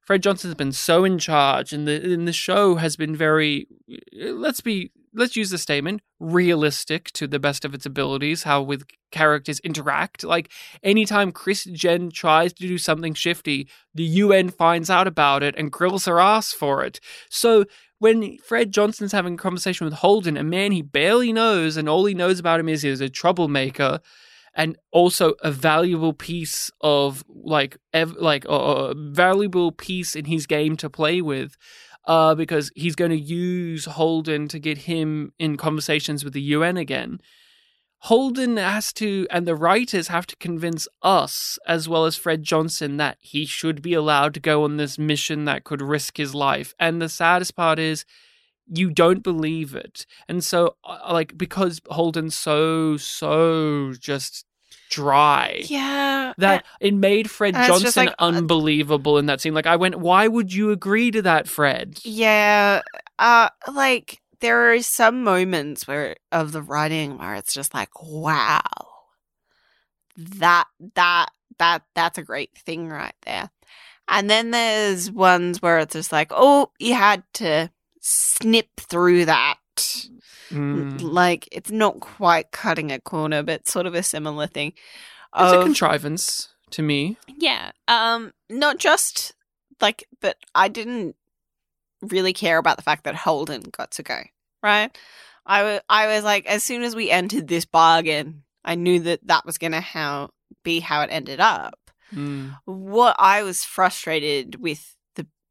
Fred 0.06 0.22
Johnson's 0.22 0.54
been 0.54 0.72
so 0.72 1.04
in 1.04 1.18
charge, 1.18 1.72
and 1.72 1.86
the 1.86 2.14
and 2.14 2.26
the 2.26 2.32
show 2.32 2.76
has 2.76 2.96
been 2.96 3.14
very. 3.14 3.66
Let's 4.14 4.60
be. 4.60 4.92
Let's 5.12 5.34
use 5.34 5.50
the 5.50 5.58
statement 5.58 6.02
realistic 6.20 7.10
to 7.12 7.26
the 7.26 7.38
best 7.38 7.64
of 7.64 7.74
its 7.74 7.86
abilities. 7.86 8.44
How 8.44 8.62
with 8.62 8.84
characters 9.10 9.60
interact. 9.60 10.22
Like 10.24 10.50
anytime 10.82 11.32
Chrisjen 11.32 12.12
tries 12.12 12.52
to 12.52 12.68
do 12.68 12.78
something 12.78 13.14
shifty, 13.14 13.68
the 13.94 14.04
UN 14.04 14.50
finds 14.50 14.90
out 14.90 15.06
about 15.06 15.42
it 15.42 15.54
and 15.56 15.72
grills 15.72 16.04
her 16.04 16.20
ass 16.20 16.52
for 16.52 16.84
it. 16.84 17.00
So 17.30 17.64
when 17.98 18.36
Fred 18.38 18.72
Johnson's 18.72 19.12
having 19.12 19.34
a 19.34 19.38
conversation 19.38 19.86
with 19.86 19.94
Holden, 19.94 20.36
a 20.36 20.44
man 20.44 20.70
he 20.72 20.82
barely 20.82 21.32
knows, 21.32 21.76
and 21.76 21.88
all 21.88 22.04
he 22.04 22.14
knows 22.14 22.38
about 22.38 22.60
him 22.60 22.68
is 22.68 22.82
he's 22.82 23.00
a 23.00 23.08
troublemaker, 23.08 24.00
and 24.56 24.76
also 24.90 25.34
a 25.42 25.52
valuable 25.52 26.14
piece 26.14 26.70
of 26.80 27.22
like 27.28 27.76
ev- 27.92 28.16
like 28.18 28.44
a, 28.48 28.94
valuable 28.96 29.70
piece 29.70 30.16
in 30.16 30.24
his 30.24 30.46
game 30.46 30.76
to 30.78 30.90
play 30.90 31.20
with. 31.20 31.56
Uh, 32.08 32.36
because 32.36 32.70
he's 32.76 32.94
going 32.94 33.10
to 33.10 33.18
use 33.18 33.84
Holden 33.84 34.46
to 34.46 34.60
get 34.60 34.78
him 34.78 35.32
in 35.40 35.56
conversations 35.56 36.22
with 36.22 36.34
the 36.34 36.40
UN 36.40 36.76
again. 36.76 37.18
Holden 37.98 38.58
has 38.58 38.92
to, 38.92 39.26
and 39.28 39.44
the 39.44 39.56
writers 39.56 40.06
have 40.06 40.24
to 40.28 40.36
convince 40.36 40.86
us, 41.02 41.58
as 41.66 41.88
well 41.88 42.04
as 42.04 42.14
Fred 42.14 42.44
Johnson, 42.44 42.96
that 42.98 43.18
he 43.20 43.44
should 43.44 43.82
be 43.82 43.92
allowed 43.92 44.34
to 44.34 44.40
go 44.40 44.62
on 44.62 44.76
this 44.76 45.00
mission 45.00 45.46
that 45.46 45.64
could 45.64 45.82
risk 45.82 46.16
his 46.16 46.32
life. 46.32 46.72
And 46.78 47.02
the 47.02 47.08
saddest 47.08 47.56
part 47.56 47.80
is, 47.80 48.04
you 48.72 48.90
don't 48.90 49.22
believe 49.22 49.74
it. 49.74 50.06
And 50.28 50.42
so, 50.42 50.76
uh, 50.84 51.12
like, 51.12 51.36
because 51.36 51.80
Holden's 51.88 52.36
so, 52.36 52.96
so 52.96 53.94
just 53.98 54.44
dry. 54.90 55.62
Yeah. 55.64 56.32
That 56.38 56.64
it 56.80 56.94
made 56.94 57.30
Fred 57.30 57.54
Johnson 57.54 58.06
like, 58.06 58.14
uh, 58.18 58.24
unbelievable 58.24 59.18
in 59.18 59.26
that 59.26 59.40
scene. 59.40 59.54
Like 59.54 59.66
I 59.66 59.76
went, 59.76 59.96
why 59.96 60.28
would 60.28 60.52
you 60.52 60.70
agree 60.70 61.10
to 61.10 61.22
that, 61.22 61.48
Fred? 61.48 61.98
Yeah. 62.04 62.82
Uh, 63.18 63.48
like, 63.72 64.20
there 64.40 64.72
are 64.72 64.82
some 64.82 65.24
moments 65.24 65.88
where 65.88 66.16
of 66.30 66.52
the 66.52 66.60
writing 66.60 67.16
where 67.16 67.36
it's 67.36 67.54
just 67.54 67.72
like, 67.72 68.02
wow, 68.02 68.60
that 70.16 70.66
that 70.94 71.28
that 71.58 71.82
that's 71.94 72.18
a 72.18 72.22
great 72.22 72.50
thing 72.54 72.90
right 72.90 73.14
there. 73.24 73.50
And 74.08 74.28
then 74.28 74.50
there's 74.50 75.10
ones 75.10 75.62
where 75.62 75.78
it's 75.78 75.94
just 75.94 76.12
like, 76.12 76.32
oh, 76.34 76.70
you 76.78 76.94
had 76.94 77.24
to 77.34 77.70
snip 78.00 78.68
through 78.78 79.24
that. 79.26 79.56
Mm. 80.50 81.00
Like 81.02 81.48
it's 81.52 81.70
not 81.70 82.00
quite 82.00 82.52
cutting 82.52 82.92
a 82.92 83.00
corner, 83.00 83.42
but 83.42 83.66
sort 83.68 83.86
of 83.86 83.94
a 83.94 84.02
similar 84.02 84.46
thing. 84.46 84.72
It's 85.36 85.52
a 85.52 85.62
contrivance 85.62 86.48
to 86.70 86.82
me. 86.82 87.16
yeah. 87.26 87.72
Um, 87.88 88.32
not 88.48 88.78
just 88.78 89.34
like, 89.80 90.06
but 90.20 90.36
I 90.54 90.68
didn't 90.68 91.14
really 92.00 92.32
care 92.32 92.58
about 92.58 92.76
the 92.76 92.82
fact 92.82 93.04
that 93.04 93.14
Holden 93.14 93.62
got 93.72 93.90
to 93.92 94.02
go. 94.02 94.20
Right. 94.62 94.96
I 95.44 95.62
wa- 95.62 95.80
I 95.88 96.06
was 96.08 96.24
like, 96.24 96.46
as 96.46 96.62
soon 96.62 96.82
as 96.82 96.96
we 96.96 97.10
entered 97.10 97.48
this 97.48 97.64
bargain, 97.64 98.44
I 98.64 98.74
knew 98.76 99.00
that 99.00 99.26
that 99.26 99.44
was 99.44 99.58
gonna 99.58 99.80
how 99.80 100.30
be 100.62 100.80
how 100.80 101.02
it 101.02 101.10
ended 101.12 101.40
up. 101.40 101.78
Mm. 102.14 102.56
What 102.64 103.16
I 103.18 103.42
was 103.42 103.62
frustrated 103.64 104.56
with 104.60 104.96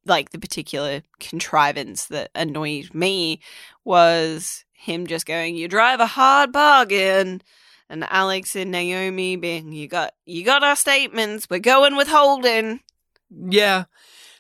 like 0.06 0.32
the 0.32 0.40
particular 0.40 1.02
contrivance 1.20 2.08
that 2.08 2.32
annoyed 2.36 2.94
me 2.94 3.42
was 3.84 4.66
him 4.74 5.08
just 5.08 5.26
going, 5.26 5.56
"You 5.56 5.68
drive 5.68 6.00
a 6.00 6.08
hard 6.08 6.52
bargain." 6.52 7.42
And 7.88 8.04
Alex 8.06 8.56
and 8.56 8.72
Naomi 8.72 9.36
being, 9.36 9.72
you 9.72 9.88
got, 9.88 10.16
you 10.26 10.44
got 10.44 10.64
our 10.64 10.76
statements. 10.76 11.48
We're 11.48 11.60
going 11.60 11.96
with 11.96 12.08
Holden. 12.08 12.80
Yeah. 13.30 13.84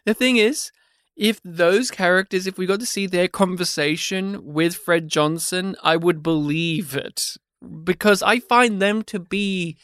The 0.05 0.15
thing 0.15 0.37
is, 0.37 0.71
if 1.15 1.39
those 1.43 1.91
characters, 1.91 2.47
if 2.47 2.57
we 2.57 2.65
got 2.65 2.79
to 2.79 2.85
see 2.87 3.05
their 3.05 3.27
conversation 3.27 4.43
with 4.43 4.75
Fred 4.75 5.09
Johnson, 5.09 5.75
I 5.83 5.95
would 5.95 6.23
believe 6.23 6.95
it. 6.95 7.37
Because 7.83 8.23
I 8.23 8.39
find 8.39 8.81
them 8.81 9.03
to 9.03 9.19
be 9.19 9.77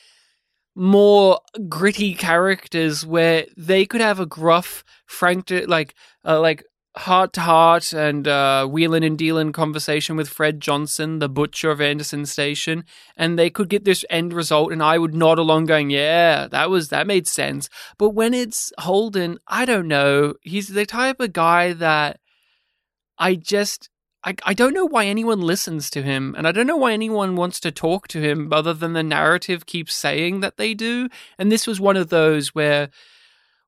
more 0.75 1.39
gritty 1.67 2.13
characters 2.13 3.05
where 3.05 3.45
they 3.57 3.85
could 3.85 4.01
have 4.01 4.19
a 4.19 4.25
gruff, 4.25 4.83
frank, 5.05 5.51
like, 5.67 5.93
uh, 6.25 6.39
like, 6.39 6.63
heart 6.97 7.31
to 7.33 7.41
heart 7.41 7.93
and 7.93 8.27
uh, 8.27 8.65
wheeling 8.65 9.03
and 9.03 9.17
dealing 9.17 9.51
conversation 9.51 10.15
with 10.17 10.29
Fred 10.29 10.59
Johnson, 10.59 11.19
the 11.19 11.29
butcher 11.29 11.71
of 11.71 11.79
Anderson 11.79 12.25
Station, 12.25 12.83
and 13.15 13.39
they 13.39 13.49
could 13.49 13.69
get 13.69 13.85
this 13.85 14.03
end 14.09 14.33
result, 14.33 14.71
and 14.71 14.83
I 14.83 14.97
would 14.97 15.13
nod 15.15 15.39
along, 15.39 15.65
going, 15.65 15.89
"Yeah, 15.89 16.47
that 16.47 16.69
was 16.69 16.89
that 16.89 17.07
made 17.07 17.27
sense." 17.27 17.69
But 17.97 18.09
when 18.09 18.33
it's 18.33 18.71
Holden, 18.79 19.39
I 19.47 19.65
don't 19.65 19.87
know. 19.87 20.33
He's 20.41 20.69
the 20.69 20.85
type 20.85 21.19
of 21.19 21.33
guy 21.33 21.73
that 21.73 22.19
I 23.17 23.35
just. 23.35 23.89
I, 24.23 24.35
I 24.43 24.53
don't 24.53 24.73
know 24.73 24.85
why 24.85 25.05
anyone 25.05 25.41
listens 25.41 25.89
to 25.91 26.03
him, 26.03 26.35
and 26.37 26.47
I 26.47 26.51
don't 26.51 26.67
know 26.67 26.77
why 26.77 26.93
anyone 26.93 27.35
wants 27.35 27.59
to 27.61 27.71
talk 27.71 28.07
to 28.09 28.21
him 28.21 28.53
other 28.53 28.73
than 28.73 28.93
the 28.93 29.03
narrative 29.03 29.65
keeps 29.65 29.95
saying 29.95 30.41
that 30.41 30.57
they 30.57 30.73
do. 30.73 31.09
And 31.39 31.51
this 31.51 31.65
was 31.65 31.79
one 31.79 31.97
of 31.97 32.09
those 32.09 32.53
where 32.53 32.89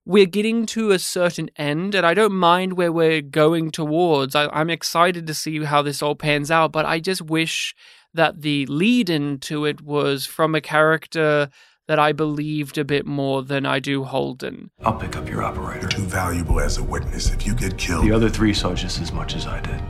we're 0.05 0.27
getting 0.27 0.65
to 0.67 0.91
a 0.91 0.99
certain 0.99 1.49
end, 1.55 1.95
and 1.95 2.05
I 2.05 2.13
don't 2.13 2.33
mind 2.33 2.73
where 2.73 2.91
we're 2.91 3.21
going 3.21 3.71
towards. 3.71 4.35
I, 4.35 4.47
I'm 4.49 4.69
excited 4.69 5.25
to 5.25 5.33
see 5.33 5.63
how 5.63 5.81
this 5.81 6.03
all 6.03 6.15
pans 6.15 6.51
out, 6.51 6.71
but 6.71 6.85
I 6.85 6.99
just 6.99 7.21
wish 7.21 7.73
that 8.13 8.41
the 8.41 8.67
lead 8.67 9.09
into 9.09 9.65
it 9.65 9.81
was 9.81 10.27
from 10.27 10.53
a 10.53 10.61
character 10.61 11.49
that 11.87 11.97
I 11.97 12.11
believed 12.11 12.77
a 12.77 12.85
bit 12.85 13.07
more 13.07 13.41
than 13.43 13.65
I 13.65 13.79
do 13.79 14.03
Holden. 14.03 14.69
I'll 14.83 14.93
pick 14.93 15.17
up 15.17 15.27
your 15.27 15.41
operator. 15.41 15.87
Too 15.87 16.03
valuable 16.03 16.59
as 16.59 16.77
a 16.77 16.83
witness 16.83 17.31
if 17.31 17.45
you 17.45 17.55
get 17.55 17.77
killed. 17.77 18.05
The 18.05 18.11
other 18.11 18.29
three 18.29 18.53
saw 18.53 18.75
just 18.75 19.01
as 19.01 19.11
much 19.11 19.35
as 19.35 19.47
I 19.47 19.59
did. 19.59 19.81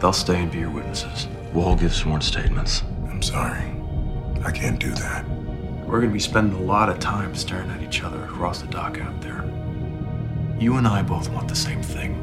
They'll 0.00 0.12
stay 0.14 0.42
and 0.42 0.50
be 0.50 0.58
your 0.60 0.70
witnesses. 0.70 1.28
We'll 1.52 1.66
all 1.66 1.76
give 1.76 1.94
sworn 1.94 2.22
statements. 2.22 2.82
I'm 3.08 3.22
sorry. 3.22 3.62
I 4.42 4.50
can't 4.50 4.80
do 4.80 4.90
that. 4.92 5.28
We're 5.86 6.00
gonna 6.00 6.12
be 6.12 6.18
spending 6.20 6.58
a 6.58 6.62
lot 6.62 6.88
of 6.88 6.98
time 6.98 7.34
staring 7.34 7.70
at 7.70 7.82
each 7.82 8.02
other 8.02 8.24
across 8.24 8.62
the 8.62 8.68
dock 8.68 8.98
out 8.98 9.20
there. 9.20 9.44
You 10.58 10.76
and 10.76 10.86
I 10.86 11.02
both 11.02 11.28
want 11.30 11.48
the 11.48 11.56
same 11.56 11.82
thing. 11.82 12.16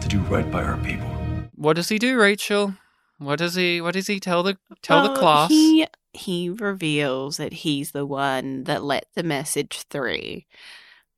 To 0.00 0.08
do 0.08 0.20
right 0.20 0.48
by 0.50 0.62
our 0.62 0.76
people. 0.78 1.08
What 1.56 1.74
does 1.74 1.88
he 1.88 1.98
do, 1.98 2.16
Rachel? 2.16 2.74
What 3.18 3.38
does 3.38 3.54
he 3.54 3.80
what 3.80 3.94
does 3.94 4.06
he 4.06 4.20
tell 4.20 4.42
the 4.42 4.56
tell 4.82 5.02
the 5.02 5.18
class? 5.18 5.48
He 5.48 5.86
he 6.12 6.50
reveals 6.50 7.38
that 7.38 7.52
he's 7.52 7.90
the 7.90 8.06
one 8.06 8.64
that 8.64 8.84
let 8.84 9.06
the 9.14 9.22
message 9.22 9.82
through, 9.90 10.42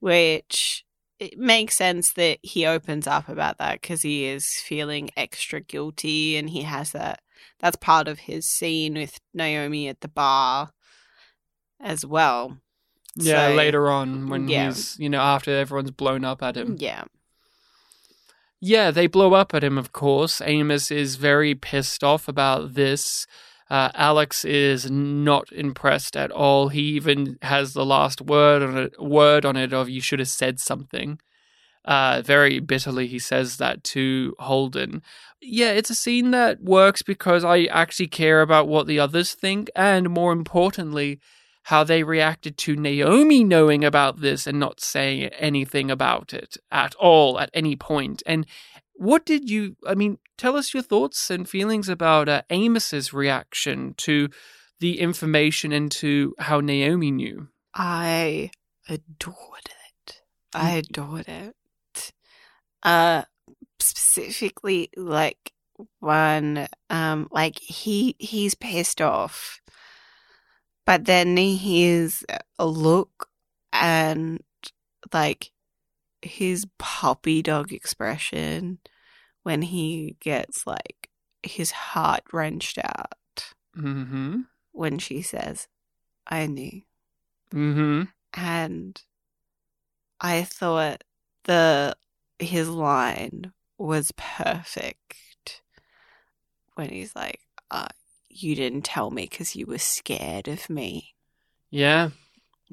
which 0.00 0.84
it 1.18 1.38
makes 1.38 1.76
sense 1.76 2.12
that 2.14 2.38
he 2.42 2.64
opens 2.66 3.06
up 3.06 3.28
about 3.28 3.58
that 3.58 3.80
because 3.80 4.02
he 4.02 4.24
is 4.26 4.46
feeling 4.64 5.10
extra 5.16 5.60
guilty 5.60 6.36
and 6.36 6.50
he 6.50 6.62
has 6.62 6.92
that 6.92 7.20
that's 7.60 7.76
part 7.76 8.06
of 8.08 8.20
his 8.20 8.48
scene 8.48 8.94
with 8.94 9.20
Naomi 9.34 9.88
at 9.88 10.00
the 10.00 10.08
bar 10.08 10.72
as 11.80 12.04
well. 12.06 12.58
Yeah, 13.16 13.48
So- 13.48 13.54
later 13.54 13.90
on 13.90 14.28
when 14.28 14.48
yeah. 14.48 14.66
he's, 14.66 14.98
you 14.98 15.08
know, 15.08 15.20
after 15.20 15.50
everyone's 15.56 15.90
blown 15.90 16.24
up 16.24 16.42
at 16.42 16.56
him. 16.56 16.76
Yeah. 16.78 17.04
Yeah, 18.60 18.90
they 18.90 19.06
blow 19.06 19.34
up 19.34 19.54
at 19.54 19.62
him, 19.62 19.78
of 19.78 19.92
course. 19.92 20.40
Amos 20.44 20.90
is 20.90 21.14
very 21.16 21.54
pissed 21.54 22.02
off 22.02 22.26
about 22.28 22.74
this. 22.74 23.26
Uh, 23.70 23.90
Alex 23.94 24.44
is 24.44 24.90
not 24.90 25.52
impressed 25.52 26.16
at 26.16 26.30
all. 26.30 26.68
He 26.68 26.80
even 26.80 27.38
has 27.42 27.74
the 27.74 27.84
last 27.84 28.20
word 28.20 28.62
on 28.62 28.76
it, 28.78 29.02
word 29.02 29.44
on 29.44 29.56
it 29.56 29.72
of 29.72 29.88
"you 29.88 30.00
should 30.00 30.20
have 30.20 30.28
said 30.28 30.58
something." 30.58 31.20
Uh, 31.84 32.20
very 32.24 32.58
bitterly, 32.60 33.06
he 33.06 33.18
says 33.18 33.56
that 33.56 33.82
to 33.82 34.34
Holden. 34.38 35.02
Yeah, 35.40 35.70
it's 35.70 35.90
a 35.90 35.94
scene 35.94 36.32
that 36.32 36.62
works 36.62 37.02
because 37.02 37.44
I 37.44 37.64
actually 37.64 38.08
care 38.08 38.42
about 38.42 38.68
what 38.68 38.86
the 38.86 38.98
others 38.98 39.32
think, 39.32 39.70
and 39.74 40.10
more 40.10 40.32
importantly, 40.32 41.20
how 41.64 41.84
they 41.84 42.02
reacted 42.02 42.56
to 42.58 42.76
Naomi 42.76 43.44
knowing 43.44 43.84
about 43.84 44.20
this 44.20 44.46
and 44.46 44.58
not 44.58 44.80
saying 44.80 45.24
anything 45.24 45.90
about 45.90 46.32
it 46.32 46.56
at 46.70 46.94
all 46.94 47.38
at 47.38 47.50
any 47.52 47.76
point. 47.76 48.22
And 48.24 48.46
what 48.98 49.24
did 49.24 49.48
you, 49.48 49.76
I 49.86 49.94
mean, 49.94 50.18
tell 50.36 50.56
us 50.56 50.74
your 50.74 50.82
thoughts 50.82 51.30
and 51.30 51.48
feelings 51.48 51.88
about 51.88 52.28
uh, 52.28 52.42
Amos's 52.50 53.12
reaction 53.12 53.94
to 53.98 54.28
the 54.80 55.00
information 55.00 55.72
and 55.72 55.90
to 55.92 56.34
how 56.38 56.60
Naomi 56.60 57.12
knew. 57.12 57.48
I 57.74 58.50
adored 58.88 59.70
it. 60.06 60.20
I 60.52 60.70
adored 60.72 61.28
it. 61.28 62.12
Uh 62.82 63.22
specifically 63.80 64.88
like 64.96 65.52
one 66.00 66.66
um 66.90 67.28
like 67.30 67.58
he 67.58 68.16
he's 68.18 68.54
pissed 68.54 69.00
off. 69.00 69.60
But 70.86 71.04
then 71.04 71.36
he's 71.36 72.24
a 72.58 72.66
look 72.66 73.28
and 73.72 74.42
like 75.12 75.50
his 76.28 76.66
puppy 76.78 77.42
dog 77.42 77.72
expression 77.72 78.78
when 79.42 79.62
he 79.62 80.16
gets 80.20 80.66
like 80.66 81.08
his 81.42 81.70
heart 81.70 82.22
wrenched 82.32 82.78
out 82.78 83.14
Mm-hmm. 83.76 84.40
when 84.72 84.98
she 84.98 85.22
says, 85.22 85.68
I 86.26 86.46
knew. 86.46 86.82
Mm-hmm. 87.54 88.02
and 88.34 89.00
I 90.20 90.42
thought 90.42 91.04
the 91.44 91.96
his 92.38 92.68
line 92.68 93.52
was 93.78 94.12
perfect 94.16 95.62
when 96.74 96.90
he's 96.90 97.14
like, 97.16 97.40
uh, 97.70 97.86
"You 98.28 98.54
didn't 98.54 98.82
tell 98.84 99.10
me 99.10 99.22
because 99.22 99.54
you 99.56 99.64
were 99.66 99.78
scared 99.78 100.48
of 100.48 100.68
me," 100.68 101.14
Yeah. 101.70 102.10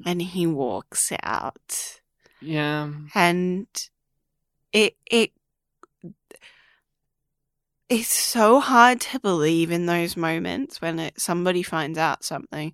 and 0.04 0.20
he 0.20 0.46
walks 0.46 1.10
out, 1.22 2.00
Yeah. 2.40 2.90
and 3.14 3.66
it 4.72 4.96
it 5.10 5.32
it's 7.88 8.12
so 8.12 8.60
hard 8.60 9.00
to 9.00 9.20
believe 9.20 9.70
in 9.70 9.86
those 9.86 10.16
moments 10.16 10.80
when 10.80 10.98
it, 10.98 11.20
somebody 11.20 11.62
finds 11.62 11.98
out 11.98 12.24
something 12.24 12.72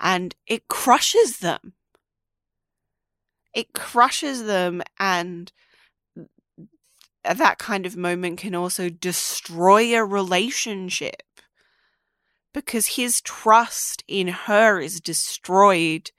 and 0.00 0.34
it 0.46 0.68
crushes 0.68 1.38
them. 1.38 1.72
It 3.54 3.74
crushes 3.74 4.44
them, 4.44 4.82
and 4.98 5.52
that 7.24 7.58
kind 7.58 7.84
of 7.86 7.96
moment 7.96 8.38
can 8.38 8.54
also 8.54 8.88
destroy 8.88 9.94
a 9.94 10.04
relationship 10.04 11.22
because 12.54 12.96
his 12.96 13.20
trust 13.20 14.02
in 14.08 14.28
her 14.28 14.80
is 14.80 15.00
destroyed 15.00 16.10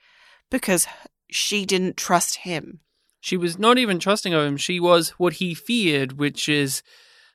because 0.49 0.87
she 1.35 1.65
didn't 1.65 1.97
trust 1.97 2.37
him. 2.37 2.79
She 3.19 3.37
was 3.37 3.57
not 3.57 3.77
even 3.77 3.99
trusting 3.99 4.33
of 4.33 4.45
him. 4.45 4.57
She 4.57 4.79
was 4.79 5.11
what 5.11 5.33
he 5.33 5.53
feared, 5.53 6.19
which 6.19 6.49
is 6.49 6.83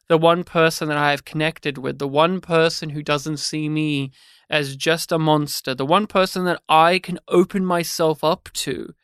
the 0.08 0.18
one 0.18 0.44
person 0.44 0.88
that 0.88 0.98
I 0.98 1.10
have 1.10 1.24
connected 1.24 1.78
with, 1.78 1.98
the 1.98 2.08
one 2.08 2.40
person 2.40 2.90
who 2.90 3.02
doesn't 3.02 3.38
see 3.38 3.68
me 3.68 4.10
as 4.50 4.76
just 4.76 5.12
a 5.12 5.18
monster, 5.18 5.74
the 5.74 5.86
one 5.86 6.06
person 6.06 6.44
that 6.44 6.60
I 6.68 6.98
can 6.98 7.18
open 7.28 7.64
myself 7.64 8.24
up 8.24 8.48
to, 8.54 8.94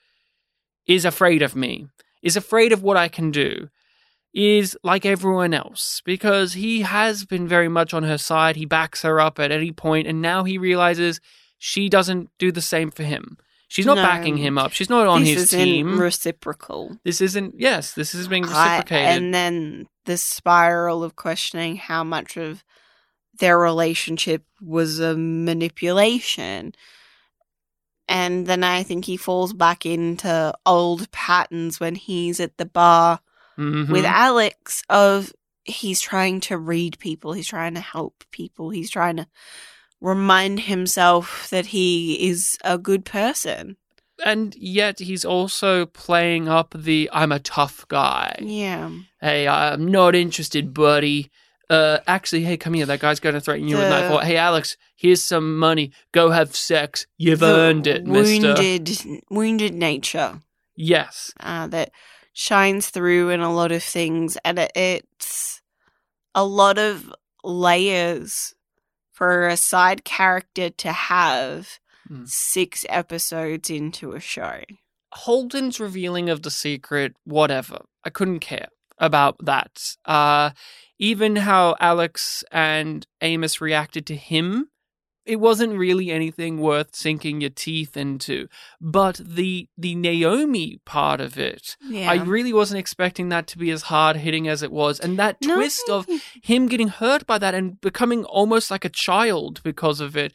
is 0.87 1.05
afraid 1.05 1.43
of 1.43 1.55
me, 1.55 1.87
is 2.23 2.37
afraid 2.37 2.73
of 2.73 2.83
what 2.83 2.97
I 2.97 3.09
can 3.09 3.31
do, 3.31 3.69
is 4.33 4.77
like 4.83 5.07
everyone 5.07 5.55
else, 5.55 6.03
because 6.05 6.55
he 6.55 6.83
has 6.83 7.25
been 7.25 7.47
very 7.47 7.69
much 7.69 7.95
on 7.95 8.03
her 8.03 8.19
side. 8.19 8.57
He 8.57 8.65
backs 8.65 9.03
her 9.03 9.21
up 9.21 9.39
at 9.39 9.53
any 9.53 9.73
point, 9.73 10.07
and 10.07 10.21
now 10.21 10.45
he 10.45 10.59
realizes 10.59 11.21
she 11.59 11.89
doesn't 11.89 12.31
do 12.39 12.51
the 12.51 12.63
same 12.63 12.91
for 12.91 13.05
him. 13.05 13.37
She's 13.75 13.87
not 13.87 13.97
No. 13.97 14.03
backing 14.05 14.37
him 14.37 14.57
up. 14.57 14.73
She's 14.73 14.89
not 14.89 15.09
on 15.09 15.23
this 15.25 15.31
his 15.35 15.43
isn't 15.53 15.59
team. 15.59 15.99
reciprocal. 16.01 16.97
This 17.03 17.21
isn't. 17.21 17.57
Yes, 17.59 17.93
this 17.95 18.15
is 18.15 18.29
being 18.29 18.45
I- 18.45 18.77
reciprocated. 18.77 19.09
and 19.23 19.35
then 19.35 19.89
the 20.05 20.17
spiral 20.17 21.03
of 21.03 21.17
questioning 21.17 21.75
how 21.77 22.05
much 22.05 22.37
of 22.37 22.63
their 23.41 23.59
relationship 23.59 24.45
was 24.63 25.01
a 25.01 25.17
manipulation. 25.17 26.73
And 28.07 28.47
then 28.47 28.63
I 28.63 28.85
think 28.85 29.07
he 29.07 29.17
falls 29.17 29.53
back 29.53 29.85
into 29.85 30.55
old 30.65 31.11
patterns 31.11 31.81
when 31.81 31.97
he's 31.97 32.39
at 32.39 32.57
the 32.59 32.67
bar 32.67 33.19
Mhm. 33.59 33.89
with 33.89 34.05
Alex 34.05 34.85
of 34.89 35.33
he's 35.65 36.01
trying 36.01 36.41
to 36.43 36.59
read 36.59 36.99
people, 37.01 37.33
he's 37.33 37.49
trying 37.49 37.75
to 37.75 37.81
help 37.81 38.23
people, 38.31 38.71
he's 38.71 38.91
trying 38.91 39.17
to 39.17 39.27
remind 40.05 40.61
himself 40.61 41.49
that 41.51 41.67
he 41.67 42.29
is 42.29 42.59
a 42.63 42.77
good 42.79 43.05
person. 43.05 43.77
and 44.25 44.55
yet 44.57 45.01
he's 45.01 45.25
also 45.25 45.87
playing 45.87 46.49
up 46.49 46.73
the 46.77 47.11
"I'm 47.13 47.33
a 47.33 47.41
tough 47.41 47.85
guy." 47.89 48.37
Yeah. 48.41 48.91
Hey, 49.21 49.49
I'm 49.49 49.87
not 49.91 50.15
interested, 50.15 50.73
buddy. 50.73 51.31
Uh, 51.71 51.99
actually, 52.07 52.45
hey, 52.45 52.57
come 52.57 52.75
here. 52.75 52.87
That 52.87 53.01
guy's 53.01 53.19
going 53.21 53.35
to 53.35 53.41
threaten 53.41 53.67
you 53.67 53.77
with 53.77 53.87
a 53.87 53.91
knife. 53.91 54.13
Or, 54.13 54.21
hey, 54.23 54.37
Alex, 54.37 54.77
here's 54.95 55.23
some 55.23 55.59
money. 55.59 55.91
Go 56.13 56.31
have 56.31 56.55
sex. 56.55 57.07
You've 57.19 57.43
earned 57.43 57.87
it, 57.87 58.07
Mister. 58.07 58.55
wounded, 58.55 58.91
wounded 59.31 59.75
nature. 59.75 60.41
Yes. 60.77 61.33
uh, 61.41 61.67
that 61.69 61.91
shines 62.33 62.91
through 62.91 63.31
in 63.31 63.41
a 63.41 63.53
lot 63.53 63.73
of 63.73 63.83
things, 63.83 64.37
and 64.45 64.59
it, 64.59 64.73
it's 64.75 65.63
a 66.35 66.45
lot 66.45 66.79
of 66.79 67.13
layers 67.43 68.55
for 69.15 69.47
a 69.49 69.57
side 69.57 70.05
character 70.05 70.69
to 70.69 70.93
have 70.93 71.79
Mm. 72.11 72.29
six 72.29 72.85
episodes 72.91 73.71
into 73.71 74.13
a 74.13 74.21
show. 74.21 74.61
Holden's 75.15 75.81
revealing 75.81 76.29
of 76.29 76.43
the 76.43 76.51
secret, 76.51 77.17
whatever. 77.25 77.79
I 78.05 78.11
couldn't 78.11 78.41
care 78.41 78.69
about 78.99 79.37
that. 79.43 79.79
Uh, 80.05 80.51
even 80.99 81.37
how 81.37 81.77
Alex 81.81 82.45
and 82.53 83.07
Amos 83.23 83.61
reacted 83.63 84.05
to 84.09 84.17
him, 84.17 84.69
it 85.27 85.37
wasn't 85.37 85.79
really 85.79 86.11
anything 86.11 86.59
worth 86.59 86.95
sinking 86.95 87.41
your 87.41 87.51
teeth 87.51 87.97
into. 87.97 88.49
But 88.81 89.21
the 89.25 89.69
the 89.79 89.95
Naomi 89.95 90.81
part 90.85 91.21
of 91.21 91.39
it, 91.39 91.77
Yeah. 91.89 92.11
I 92.11 92.17
really 92.17 92.53
wasn't 92.53 92.81
expecting 92.81 93.29
that 93.31 93.47
to 93.49 93.59
be 93.59 93.71
as 93.71 93.83
hard 93.85 94.17
hitting 94.17 94.49
as 94.49 94.63
it 94.63 94.71
was. 94.73 95.01
And 95.01 95.19
that 95.19 95.37
No. 95.41 95.55
twist 95.57 95.89
of 95.89 96.07
him 96.43 96.67
getting 96.67 96.89
hurt 96.89 97.27
by 97.27 97.39
that 97.39 97.55
and 97.55 97.81
becoming 97.81 98.25
almost 98.25 98.71
like 98.71 98.85
a 98.85 98.91
child 98.91 99.63
because 99.63 100.01
of 100.01 100.17
it. 100.17 100.33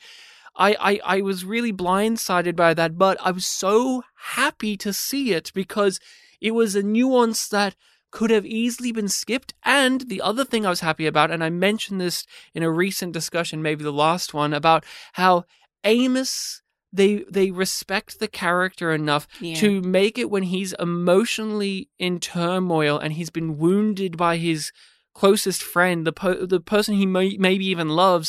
I, 0.55 0.75
I, 0.79 1.17
I 1.17 1.21
was 1.21 1.45
really 1.45 1.71
blindsided 1.71 2.55
by 2.55 2.73
that, 2.73 2.97
but 2.97 3.17
I 3.23 3.31
was 3.31 3.45
so 3.45 4.03
happy 4.35 4.75
to 4.77 4.91
see 4.91 5.31
it 5.31 5.51
because 5.53 5.99
it 6.41 6.51
was 6.51 6.75
a 6.75 6.83
nuance 6.83 7.47
that 7.49 7.75
could 8.11 8.29
have 8.31 8.45
easily 8.45 8.91
been 8.91 9.07
skipped. 9.07 9.53
And 9.63 10.01
the 10.09 10.21
other 10.21 10.43
thing 10.43 10.65
I 10.65 10.69
was 10.69 10.79
happy 10.79 11.05
about, 11.05 11.31
and 11.31 11.43
I 11.43 11.49
mentioned 11.49 12.01
this 12.01 12.25
in 12.53 12.63
a 12.63 12.71
recent 12.71 13.13
discussion, 13.13 13.61
maybe 13.61 13.83
the 13.83 13.93
last 13.93 14.33
one, 14.33 14.53
about 14.53 14.83
how 15.13 15.45
Amos 15.83 16.61
they 16.91 17.23
they 17.29 17.51
respect 17.51 18.19
the 18.19 18.27
character 18.27 18.91
enough 18.91 19.27
Yeah. 19.39 19.53
to 19.57 19.79
make 19.81 20.17
it 20.17 20.29
when 20.31 20.41
he's 20.43 20.73
emotionally 20.79 21.89
in 21.99 22.19
turmoil 22.19 22.97
and 22.97 23.13
he's 23.13 23.29
been 23.29 23.57
wounded 23.59 24.17
by 24.17 24.37
his 24.37 24.71
closest 25.19 25.61
friend, 25.73 25.97
the 26.09 26.13
po- 26.21 26.45
the 26.53 26.61
person 26.73 26.91
he 27.01 27.05
may- 27.17 27.37
maybe 27.47 27.65
even 27.73 27.89
loves, 28.03 28.27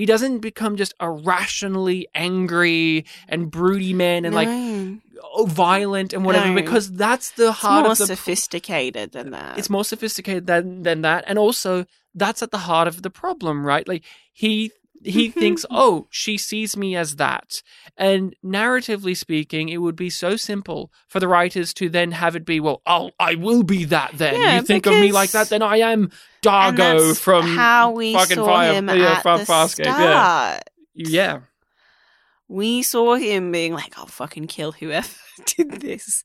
he 0.00 0.04
doesn't 0.12 0.38
become 0.50 0.74
just 0.82 0.94
a 0.98 1.08
rationally 1.10 2.00
angry 2.14 3.04
and 3.32 3.40
broody 3.56 3.94
man 4.02 4.24
and 4.26 4.34
like 4.40 4.48
oh, 5.38 5.46
violent 5.46 6.12
and 6.14 6.24
whatever 6.26 6.48
No. 6.48 6.54
because 6.62 6.86
that's 7.04 7.28
the 7.40 7.48
It's 7.50 7.58
heart 7.64 7.84
more 7.84 7.92
of 7.92 7.98
the 7.98 8.06
sophisticated 8.06 9.12
than 9.16 9.30
that. 9.36 9.58
it's 9.58 9.70
more 9.76 9.84
sophisticated 9.84 10.44
than 10.46 10.82
than 10.88 10.98
that 11.08 11.20
and 11.28 11.36
also 11.38 11.72
that's 12.22 12.42
at 12.42 12.50
the 12.50 12.62
heart 12.68 12.88
of 12.92 12.96
the 13.06 13.10
problem 13.22 13.56
right 13.72 13.86
like 13.92 14.02
he 14.42 14.70
he 15.04 15.28
mm-hmm. 15.28 15.40
thinks, 15.40 15.66
oh, 15.70 16.06
she 16.10 16.38
sees 16.38 16.76
me 16.76 16.96
as 16.96 17.16
that. 17.16 17.62
And 17.96 18.34
narratively 18.44 19.16
speaking, 19.16 19.68
it 19.68 19.78
would 19.78 19.96
be 19.96 20.10
so 20.10 20.36
simple 20.36 20.92
for 21.08 21.20
the 21.20 21.28
writers 21.28 21.74
to 21.74 21.88
then 21.88 22.12
have 22.12 22.36
it 22.36 22.44
be, 22.44 22.60
well, 22.60 22.82
oh, 22.86 23.10
I 23.18 23.34
will 23.34 23.62
be 23.62 23.84
that 23.86 24.12
then. 24.14 24.40
Yeah, 24.40 24.56
you 24.56 24.62
think 24.62 24.86
of 24.86 24.92
me 24.92 25.12
like 25.12 25.30
that, 25.30 25.48
then 25.48 25.62
I 25.62 25.78
am 25.78 26.10
Dargo 26.42 27.18
from 27.18 27.46
how 27.46 27.92
we 27.92 28.14
fucking 28.14 28.36
saw 28.36 28.46
Fire, 28.46 28.72
him 28.72 28.88
yeah, 28.88 28.94
at 28.94 29.22
the 29.22 29.28
Farscape. 29.28 29.84
Yeah. 29.84 29.94
start. 29.94 30.70
Yeah. 30.94 31.40
We 32.48 32.82
saw 32.82 33.14
him 33.14 33.50
being 33.50 33.72
like, 33.72 33.98
"I'll 33.98 34.06
fucking 34.06 34.46
kill 34.46 34.72
whoever 34.72 35.08
did 35.56 35.80
this." 35.80 36.22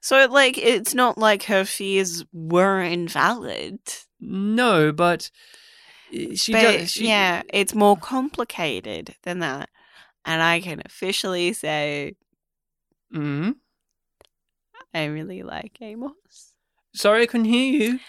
So, 0.00 0.26
like, 0.26 0.58
it's 0.58 0.94
not 0.94 1.16
like 1.16 1.44
her 1.44 1.64
fears 1.64 2.24
were 2.32 2.80
invalid. 2.80 3.78
No, 4.18 4.90
but 4.90 5.30
she 6.34 6.52
but 6.52 6.62
does. 6.62 6.90
She, 6.90 7.06
yeah, 7.06 7.42
it's 7.52 7.74
more 7.74 7.96
complicated 7.96 9.14
than 9.22 9.38
that. 9.40 9.68
And 10.24 10.42
I 10.42 10.60
can 10.60 10.82
officially 10.84 11.52
say 11.52 12.14
Mhm. 13.14 13.56
I 14.94 15.04
really 15.04 15.42
like 15.42 15.78
Amos. 15.80 16.52
Sorry, 16.94 17.22
I 17.22 17.26
couldn't 17.26 17.46
hear 17.46 17.72
you. 17.92 18.00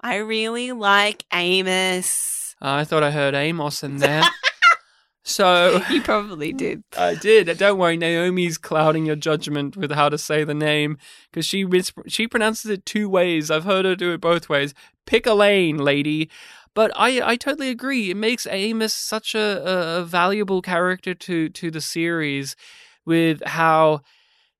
I 0.00 0.16
really 0.16 0.72
like 0.72 1.24
Amos. 1.32 2.54
I 2.60 2.84
thought 2.84 3.02
I 3.02 3.10
heard 3.10 3.34
Amos 3.34 3.82
in 3.82 3.98
there. 3.98 4.22
so 5.24 5.82
You 5.90 6.02
probably 6.02 6.52
did. 6.52 6.82
I 6.98 7.14
did. 7.14 7.56
Don't 7.58 7.78
worry, 7.78 7.96
Naomi's 7.96 8.58
clouding 8.58 9.06
your 9.06 9.16
judgment 9.16 9.76
with 9.76 9.92
how 9.92 10.08
to 10.08 10.18
say 10.18 10.44
the 10.44 10.54
name 10.54 10.98
because 11.30 11.46
she 11.46 11.64
mis- 11.64 11.92
she 12.08 12.26
pronounces 12.26 12.70
it 12.70 12.84
two 12.86 13.08
ways. 13.08 13.50
I've 13.50 13.64
heard 13.64 13.84
her 13.84 13.94
do 13.94 14.12
it 14.12 14.20
both 14.20 14.48
ways. 14.48 14.74
Pick 15.06 15.26
a 15.26 15.34
lane, 15.34 15.76
lady. 15.78 16.30
But 16.74 16.90
I, 16.96 17.20
I 17.32 17.36
totally 17.36 17.68
agree. 17.68 18.10
It 18.10 18.16
makes 18.16 18.46
Amos 18.50 18.94
such 18.94 19.34
a, 19.34 19.98
a, 20.00 20.04
valuable 20.04 20.62
character 20.62 21.12
to 21.14 21.48
to 21.50 21.70
the 21.70 21.80
series, 21.80 22.56
with 23.04 23.42
how 23.44 24.00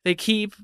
they 0.05 0.15
keep 0.15 0.55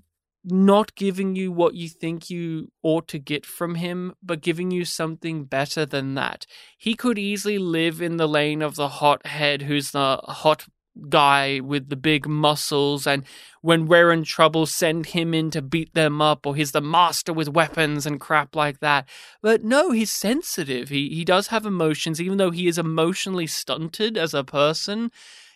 not 0.44 0.94
giving 0.94 1.36
you 1.36 1.53
what 1.53 1.74
you 1.74 1.88
think 1.88 2.30
you 2.30 2.70
ought 2.82 3.09
to 3.09 3.18
get 3.18 3.44
from 3.44 3.74
him, 3.74 4.14
but 4.22 4.40
giving 4.40 4.70
you 4.70 4.84
something 4.84 5.44
better 5.44 5.84
than 5.84 6.14
that. 6.14 6.46
He 6.76 6.94
could 6.94 7.18
easily 7.18 7.59
live 7.59 8.01
in 8.01 8.16
the 8.16 8.28
lane 8.28 8.62
of 8.62 8.76
the 8.76 8.88
hothead 8.88 9.62
who's 9.62 9.90
the 9.90 10.20
hot 10.24 10.66
guy 11.09 11.61
with 11.61 11.88
the 11.88 11.96
big 11.96 12.26
muscles 12.26 13.07
and 13.07 13.24
when 13.61 13.86
we're 13.86 14.12
in 14.12 14.24
trouble 14.24 14.66
send 14.66 15.07
him 15.07 15.34
in 15.34 15.51
to 15.51 15.62
beat 15.62 15.92
them 15.94 16.20
up 16.20 16.46
or 16.46 16.57
he's 16.57 16.72
the 16.72 16.80
master 16.80 17.32
with 17.32 17.49
weapons 17.49 18.07
and 18.07 18.20
crap 18.20 18.57
like 18.57 18.80
that 18.80 19.09
but 19.42 19.62
no 19.62 19.90
he's 19.90 20.11
sensitive 20.11 20.88
he 20.88 21.09
he 21.11 21.24
does 21.24 21.49
have 21.49 21.64
emotions 21.64 22.20
even 22.20 22.38
though 22.38 22.51
he 22.51 22.66
is 22.66 22.78
emotionally 22.78 23.46
stunted 23.46 24.16
as 24.16 24.34
a 24.34 24.44
person 24.44 25.11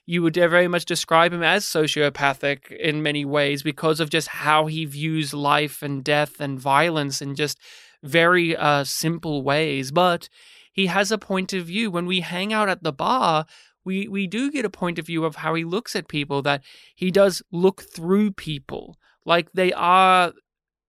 you 0.04 0.22
would 0.22 0.34
very 0.34 0.68
much 0.68 0.84
describe 0.84 1.32
him 1.32 1.42
as 1.42 1.64
sociopathic 1.64 2.70
in 2.72 3.02
many 3.02 3.24
ways 3.24 3.62
because 3.62 4.00
of 4.00 4.10
just 4.10 4.28
how 4.28 4.66
he 4.66 4.84
views 4.84 5.32
life 5.32 5.82
and 5.82 6.02
death 6.02 6.40
and 6.40 6.58
violence 6.58 7.22
in 7.22 7.34
just 7.34 7.58
very 8.02 8.56
uh, 8.56 8.84
simple 8.84 9.42
ways. 9.42 9.92
But 9.92 10.28
he 10.72 10.86
has 10.86 11.12
a 11.12 11.18
point 11.18 11.52
of 11.52 11.66
view. 11.66 11.90
When 11.90 12.06
we 12.06 12.20
hang 12.20 12.52
out 12.52 12.68
at 12.68 12.82
the 12.82 12.92
bar, 12.92 13.46
we, 13.84 14.08
we 14.08 14.26
do 14.26 14.50
get 14.50 14.64
a 14.64 14.70
point 14.70 14.98
of 14.98 15.06
view 15.06 15.24
of 15.24 15.36
how 15.36 15.54
he 15.54 15.64
looks 15.64 15.96
at 15.96 16.08
people, 16.08 16.42
that 16.42 16.62
he 16.94 17.10
does 17.10 17.42
look 17.50 17.82
through 17.82 18.32
people. 18.32 18.96
Like 19.24 19.52
they 19.52 19.72
are 19.72 20.32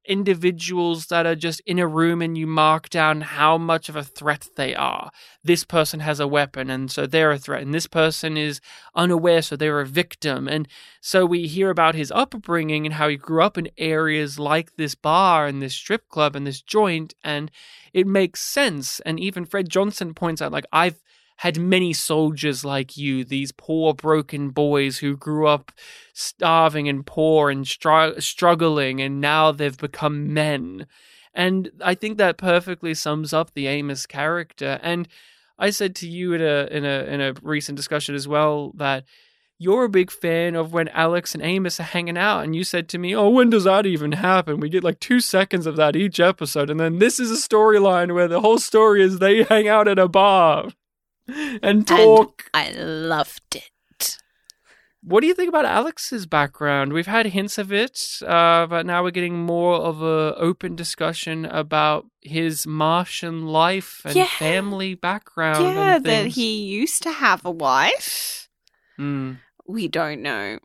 individuals 0.05 1.05
that 1.05 1.25
are 1.25 1.35
just 1.35 1.61
in 1.61 1.79
a 1.79 1.87
room 1.87 2.21
and 2.21 2.37
you 2.37 2.45
mark 2.45 2.89
down 2.89 3.21
how 3.21 3.57
much 3.57 3.87
of 3.87 3.95
a 3.95 4.03
threat 4.03 4.47
they 4.57 4.75
are. 4.75 5.09
This 5.43 5.63
person 5.63 6.01
has 6.01 6.19
a 6.19 6.27
weapon 6.27 6.69
and 6.69 6.91
so 6.91 7.05
they're 7.07 7.31
a 7.31 7.37
threat, 7.37 7.61
and 7.61 7.73
this 7.73 7.87
person 7.87 8.35
is 8.35 8.59
unaware, 8.95 9.41
so 9.41 9.55
they're 9.55 9.79
a 9.79 9.85
victim. 9.85 10.47
And 10.47 10.67
so 10.99 11.25
we 11.25 11.47
hear 11.47 11.69
about 11.69 11.95
his 11.95 12.11
upbringing 12.11 12.85
and 12.85 12.95
how 12.95 13.07
he 13.07 13.15
grew 13.15 13.43
up 13.43 13.57
in 13.57 13.69
areas 13.77 14.37
like 14.37 14.75
this 14.75 14.95
bar 14.95 15.47
and 15.47 15.61
this 15.61 15.73
strip 15.73 16.09
club 16.09 16.35
and 16.35 16.45
this 16.45 16.61
joint, 16.61 17.13
and 17.23 17.49
it 17.93 18.07
makes 18.07 18.41
sense. 18.41 18.99
And 19.01 19.19
even 19.19 19.45
Fred 19.45 19.69
Johnson 19.69 20.13
points 20.13 20.41
out, 20.41 20.51
like, 20.51 20.65
I've 20.73 21.01
had 21.38 21.59
many 21.59 21.93
soldiers 21.93 22.63
like 22.63 22.95
you, 22.95 23.23
these 23.23 23.51
poor, 23.51 23.93
broken 23.93 24.49
boys 24.49 24.99
who 24.99 25.17
grew 25.17 25.47
up 25.47 25.71
starving 26.13 26.88
and 26.88 27.05
poor 27.05 27.49
and 27.49 27.67
str- 27.67 28.19
struggling, 28.19 29.01
and 29.01 29.19
now 29.19 29.51
they've 29.51 29.77
become 29.77 30.34
men. 30.34 30.86
And 31.34 31.71
I 31.81 31.95
think 31.95 32.17
that 32.17 32.38
perfectly 32.38 32.93
sums 32.93 33.34
up 33.34 33.53
the 33.53 33.67
Amos 33.67 34.05
character. 34.05 34.79
And 34.84 35.07
I 35.57 35.71
said 35.71 35.95
to 35.97 36.07
you 36.07 36.34
in 36.34 36.41
a 36.41 36.67
in 36.69 36.86
a 36.86 37.03
in 37.05 37.21
a 37.21 37.34
recent 37.41 37.75
discussion 37.75 38.15
as 38.15 38.27
well 38.27 38.71
that 38.75 39.03
you're 39.57 39.86
a 39.86 39.89
big 39.89 40.11
fan 40.11 40.55
of 40.55 40.73
when 40.73 40.89
Alex 40.89 41.34
and 41.34 41.43
Amos 41.43 41.79
are 41.79 41.84
hanging 41.84 42.17
out, 42.17 42.43
and 42.43 42.55
you 42.55 42.63
said 42.63 42.89
to 42.89 42.97
me, 42.97 43.15
"Oh, 43.15 43.29
when 43.29 43.49
does 43.49 43.63
that 43.63 43.86
even 43.86 44.13
happen? 44.13 44.59
We 44.59 44.69
get 44.69 44.84
like 44.84 44.99
two 44.99 45.19
seconds 45.19 45.65
of 45.65 45.75
that 45.77 45.95
each 45.95 46.19
episode, 46.19 46.69
and 46.69 46.79
then 46.79 46.99
this 46.99 47.19
is 47.19 47.31
a 47.31 47.36
storyline 47.36 48.13
where 48.13 48.27
the 48.27 48.41
whole 48.41 48.59
story 48.59 49.01
is 49.01 49.19
they 49.19 49.43
hang 49.43 49.67
out 49.67 49.88
at 49.88 49.99
a 49.99 50.07
bar 50.07 50.69
and 51.28 51.88
talk." 51.88 52.49
And 52.53 52.78
I 52.78 52.82
loved 52.82 53.55
it. 53.55 53.69
What 55.05 55.19
do 55.19 55.28
you 55.28 55.34
think 55.34 55.49
about 55.49 55.65
Alex's 55.65 56.26
background? 56.26 56.93
We've 56.93 57.07
had 57.07 57.26
hints 57.26 57.57
of 57.57 57.74
it, 57.74 57.99
uh, 58.26 58.65
but 58.67 58.86
now 58.86 59.03
we're 59.03 59.11
getting 59.11 59.38
more 59.38 59.76
of 59.76 60.01
a 60.01 60.34
open 60.38 60.78
discussion 60.78 61.43
about 61.43 62.05
his 62.21 62.65
Martian 62.65 63.45
life 63.45 64.01
and 64.05 64.15
Yeah. 64.15 64.28
family 64.39 64.95
background. 64.95 65.76
yeah, 65.76 65.99
that 65.99 66.28
he 66.28 66.63
used 66.63 67.03
to 67.03 67.11
have 67.11 67.43
a 67.45 67.51
wife. 67.51 68.47
Mm, 68.97 69.39
We 69.67 69.89
don't 69.89 70.21
know 70.21 70.59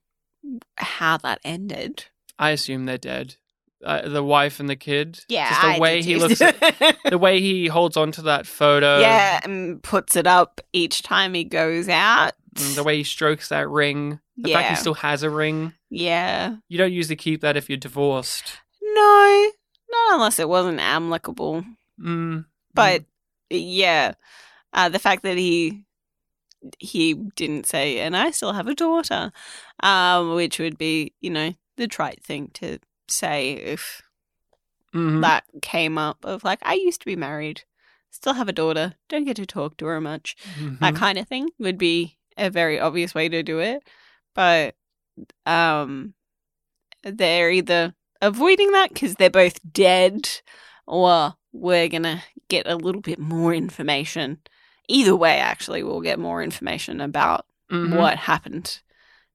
how 0.77 1.17
that 1.19 1.41
ended. 1.45 2.07
I 2.39 2.51
assume 2.51 2.85
they're 2.87 2.97
dead. 2.99 3.37
Uh, 3.85 4.09
the 4.09 4.25
wife 4.25 4.59
and 4.59 4.69
the 4.69 4.75
kid. 4.77 5.21
Yeah, 5.29 5.49
just 5.51 5.61
the 5.63 5.67
I 5.69 5.79
way 5.79 6.03
he 6.03 6.17
looks, 6.17 6.39
the 7.09 7.19
way 7.19 7.41
he 7.41 7.69
holds 7.69 7.97
onto 7.97 8.23
that 8.23 8.47
photo. 8.47 8.99
yeah, 8.99 9.39
and 9.45 9.81
puts 9.83 10.17
it 10.17 10.27
up 10.27 10.61
each 10.73 11.03
time 11.03 11.33
he 11.35 11.45
goes 11.45 11.89
out. 11.89 12.33
and 12.57 12.75
the 12.75 12.83
way 12.83 12.97
he 12.97 13.05
strokes 13.05 13.49
that 13.51 13.69
ring. 13.69 14.19
The 14.37 14.53
fact 14.53 14.71
he 14.71 14.77
still 14.77 14.95
has 14.95 15.23
a 15.23 15.31
ring. 15.31 15.73
Yeah. 15.91 16.57
You 16.69 16.79
don't 16.79 16.93
usually 16.93 17.17
keep 17.17 17.41
that 17.41 17.57
if 17.57 17.69
you're 17.69 17.77
divorced. 17.79 18.59
No, 18.83 19.51
not 19.91 20.15
unless 20.15 20.39
it 20.39 20.49
wasn't 20.49 20.81
amicable. 20.81 21.65
Mm, 22.01 22.47
But 22.75 23.05
yeah, 23.51 24.15
uh, 24.73 24.89
the 24.89 24.99
fact 24.99 25.23
that 25.23 25.37
he 25.39 25.85
he 26.81 27.15
didn't 27.15 27.67
say, 27.67 28.01
and 28.01 28.17
I 28.17 28.31
still 28.33 28.53
have 28.53 28.67
a 28.67 28.75
daughter, 28.75 29.31
um, 29.83 30.35
which 30.35 30.59
would 30.59 30.79
be 30.79 31.13
you 31.21 31.31
know 31.31 31.53
the 31.77 31.87
trite 31.87 32.23
thing 32.25 32.51
to 32.55 32.79
say 33.11 33.53
if 33.53 34.03
mhm. 34.95 35.21
that 35.23 35.45
came 35.63 35.99
up 35.99 36.25
of 36.25 36.45
like 36.45 36.61
I 36.63 36.75
used 36.75 37.01
to 37.01 37.07
be 37.07 37.17
married, 37.17 37.63
still 38.11 38.35
have 38.35 38.49
a 38.49 38.53
daughter, 38.53 38.95
don't 39.09 39.25
get 39.25 39.37
to 39.37 39.47
talk 39.47 39.77
to 39.79 39.87
her 39.87 40.01
much. 40.01 40.37
That 40.81 40.95
Mhm. 40.95 40.99
kind 40.99 41.19
of 41.19 41.29
thing 41.29 41.51
would 41.59 41.79
be 41.79 42.19
a 42.37 42.51
very 42.51 42.79
obvious 42.79 43.15
way 43.15 43.29
to 43.29 43.43
do 43.43 43.59
it. 43.59 43.83
But 44.35 44.75
um 45.47 46.15
they're 47.03 47.51
either 47.51 47.95
avoiding 48.21 48.73
that 48.73 48.89
because 48.93 49.15
they're 49.15 49.31
both 49.31 49.59
dead 49.73 50.29
or 50.87 51.35
we're 51.53 51.89
gonna 51.89 52.23
get 52.49 52.67
a 52.67 52.77
little 52.77 53.01
bit 53.01 53.19
more 53.19 53.55
information. 53.55 54.39
Either 54.89 55.15
way, 55.15 55.39
actually, 55.39 55.83
we'll 55.83 56.01
get 56.01 56.19
more 56.19 56.43
information 56.43 57.01
about 57.01 57.47
Mhm. 57.71 57.93
what 57.93 58.17
happened 58.19 58.81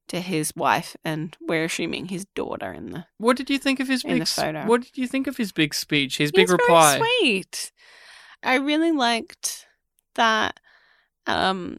to 0.08 0.20
his 0.20 0.52
wife, 0.54 0.96
and 1.04 1.36
we're 1.40 1.64
assuming 1.64 2.06
his 2.08 2.24
daughter 2.34 2.72
in 2.72 2.90
the 2.92 3.06
What 3.18 3.36
did 3.36 3.48
you 3.50 3.58
think 3.58 3.80
of 3.80 3.88
his 3.88 4.04
in 4.04 4.18
big? 4.18 4.28
photo. 4.28 4.66
What 4.66 4.82
did 4.82 4.96
you 4.98 5.06
think 5.06 5.26
of 5.26 5.36
his 5.36 5.52
big 5.52 5.74
speech? 5.74 6.18
His 6.18 6.30
big 6.32 6.50
reply. 6.50 6.98
Very 6.98 7.08
sweet. 7.20 7.72
I 8.42 8.56
really 8.56 8.92
liked 8.92 9.66
that. 10.16 10.60
Um, 11.26 11.78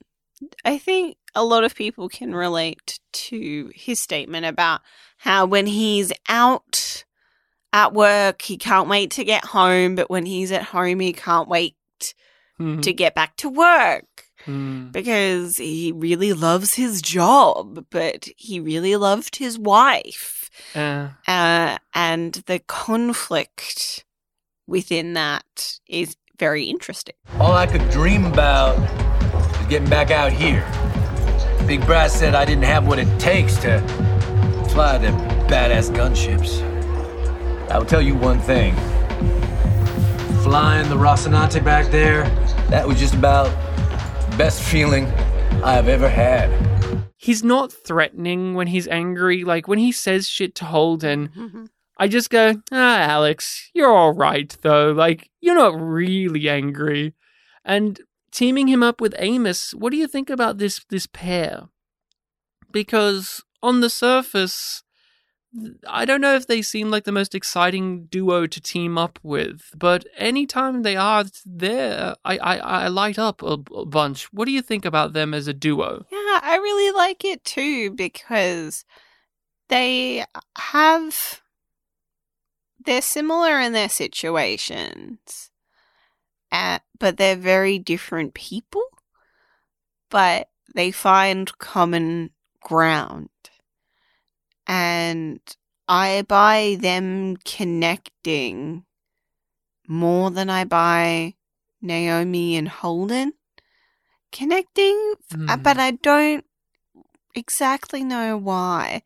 I 0.63 0.77
think 0.77 1.17
a 1.35 1.43
lot 1.43 1.63
of 1.63 1.75
people 1.75 2.09
can 2.09 2.33
relate 2.33 2.99
to 3.13 3.71
his 3.75 3.99
statement 4.01 4.45
about 4.45 4.81
how 5.17 5.45
when 5.45 5.67
he's 5.67 6.11
out 6.27 7.03
at 7.71 7.93
work, 7.93 8.41
he 8.41 8.57
can't 8.57 8.89
wait 8.89 9.11
to 9.11 9.23
get 9.23 9.45
home, 9.45 9.95
but 9.95 10.09
when 10.09 10.25
he's 10.25 10.51
at 10.51 10.63
home, 10.63 10.99
he 10.99 11.13
can't 11.13 11.47
wait 11.47 11.75
Mhm. 12.59 12.81
to 12.83 12.93
get 12.93 13.13
back 13.13 13.35
to 13.37 13.49
work 13.49 14.14
Mm. 14.47 14.91
because 14.91 15.57
he 15.57 15.91
really 15.91 16.33
loves 16.33 16.75
his 16.75 17.01
job, 17.01 17.85
but 17.89 18.27
he 18.37 18.59
really 18.59 18.95
loved 18.95 19.37
his 19.37 19.57
wife 19.57 20.49
Uh, 20.75 21.09
uh, 21.27 21.77
and 21.93 22.33
the 22.45 22.59
conflict 22.67 24.05
within 24.67 25.13
that 25.13 25.79
is 25.87 26.15
very 26.37 26.65
interesting. 26.65 27.15
All 27.39 27.53
I 27.53 27.65
could 27.65 27.89
dream 27.89 28.25
about 28.25 28.77
is 29.61 29.67
getting 29.67 29.89
back 29.89 30.11
out 30.11 30.31
here. 30.31 30.63
Big 31.65 31.83
Brass 31.85 32.13
said 32.13 32.35
I 32.35 32.45
didn't 32.45 32.65
have 32.65 32.85
what 32.87 32.99
it 32.99 33.19
takes 33.19 33.57
to 33.57 33.79
fly 34.69 34.97
the 34.99 35.07
badass 35.49 35.89
gunships. 35.89 36.61
I 37.71 37.77
will 37.79 37.85
tell 37.85 38.01
you 38.01 38.15
one 38.15 38.39
thing. 38.39 38.75
Flying 40.43 40.87
the 40.89 40.95
Rocinante 40.95 41.63
back 41.63 41.89
there, 41.89 42.23
that 42.69 42.87
was 42.87 42.99
just 42.99 43.15
about 43.15 43.45
the 43.47 43.64
best 44.37 44.61
feeling 44.61 45.05
I've 45.63 45.87
ever 45.87 46.09
had. 46.09 46.51
He's 47.17 47.43
not 47.43 47.71
threatening 47.71 48.53
when 48.53 48.67
he's 48.67 48.87
angry. 48.87 49.43
Like 49.43 49.67
when 49.67 49.79
he 49.79 49.91
says 49.91 50.27
shit 50.27 50.55
to 50.55 50.65
Holden, 50.65 51.69
I 51.97 52.07
just 52.09 52.29
go, 52.29 52.55
ah, 52.71 52.99
Alex, 52.99 53.71
you're 53.73 53.91
all 53.91 54.13
right 54.13 54.55
though. 54.61 54.91
Like 54.91 55.29
you're 55.39 55.55
not 55.55 55.79
really 55.79 56.49
angry. 56.49 57.13
And 57.63 58.01
teaming 58.31 58.67
him 58.67 58.83
up 58.83 58.99
with 58.99 59.15
Amos, 59.17 59.73
what 59.73 59.91
do 59.91 59.97
you 59.97 60.07
think 60.07 60.29
about 60.29 60.57
this 60.57 60.83
this 60.89 61.07
pair? 61.07 61.69
Because 62.71 63.43
on 63.63 63.79
the 63.79 63.89
surface, 63.89 64.83
I 65.87 66.05
don't 66.05 66.21
know 66.21 66.35
if 66.35 66.47
they 66.47 66.61
seem 66.61 66.89
like 66.89 67.03
the 67.05 67.11
most 67.11 67.35
exciting 67.35 68.05
duo 68.05 68.47
to 68.47 68.61
team 68.61 68.97
up 68.97 69.19
with, 69.23 69.71
but 69.77 70.05
anytime 70.17 70.81
they 70.81 70.95
are 70.95 71.25
there, 71.45 72.15
I, 72.25 72.37
I, 72.37 72.57
I 72.57 72.87
light 72.87 73.17
up 73.17 73.41
a, 73.41 73.57
a 73.73 73.85
bunch. 73.85 74.25
What 74.33 74.45
do 74.45 74.51
you 74.51 74.61
think 74.61 74.85
about 74.85 75.13
them 75.13 75.33
as 75.33 75.47
a 75.47 75.53
duo? 75.53 76.05
Yeah, 76.11 76.39
I 76.43 76.59
really 76.61 76.95
like 76.95 77.23
it 77.23 77.43
too 77.43 77.91
because 77.91 78.85
they 79.69 80.25
have. 80.57 81.41
They're 82.85 83.01
similar 83.01 83.59
in 83.59 83.73
their 83.73 83.89
situations, 83.89 85.49
uh, 86.51 86.79
but 86.99 87.17
they're 87.17 87.35
very 87.35 87.79
different 87.79 88.33
people. 88.33 88.83
But 90.11 90.49
they 90.75 90.91
find 90.91 91.57
common 91.57 92.29
ground. 92.61 93.29
And 94.67 95.39
I 95.87 96.23
buy 96.27 96.77
them 96.79 97.37
connecting 97.45 98.85
more 99.87 100.31
than 100.31 100.49
I 100.49 100.63
buy 100.63 101.35
Naomi 101.81 102.55
and 102.55 102.67
Holden 102.67 103.33
connecting, 104.31 105.13
Hmm. 105.31 105.47
but 105.61 105.77
I 105.77 105.91
don't 105.91 106.43
exactly 107.35 108.03
know 108.03 108.37
why. 108.37 109.01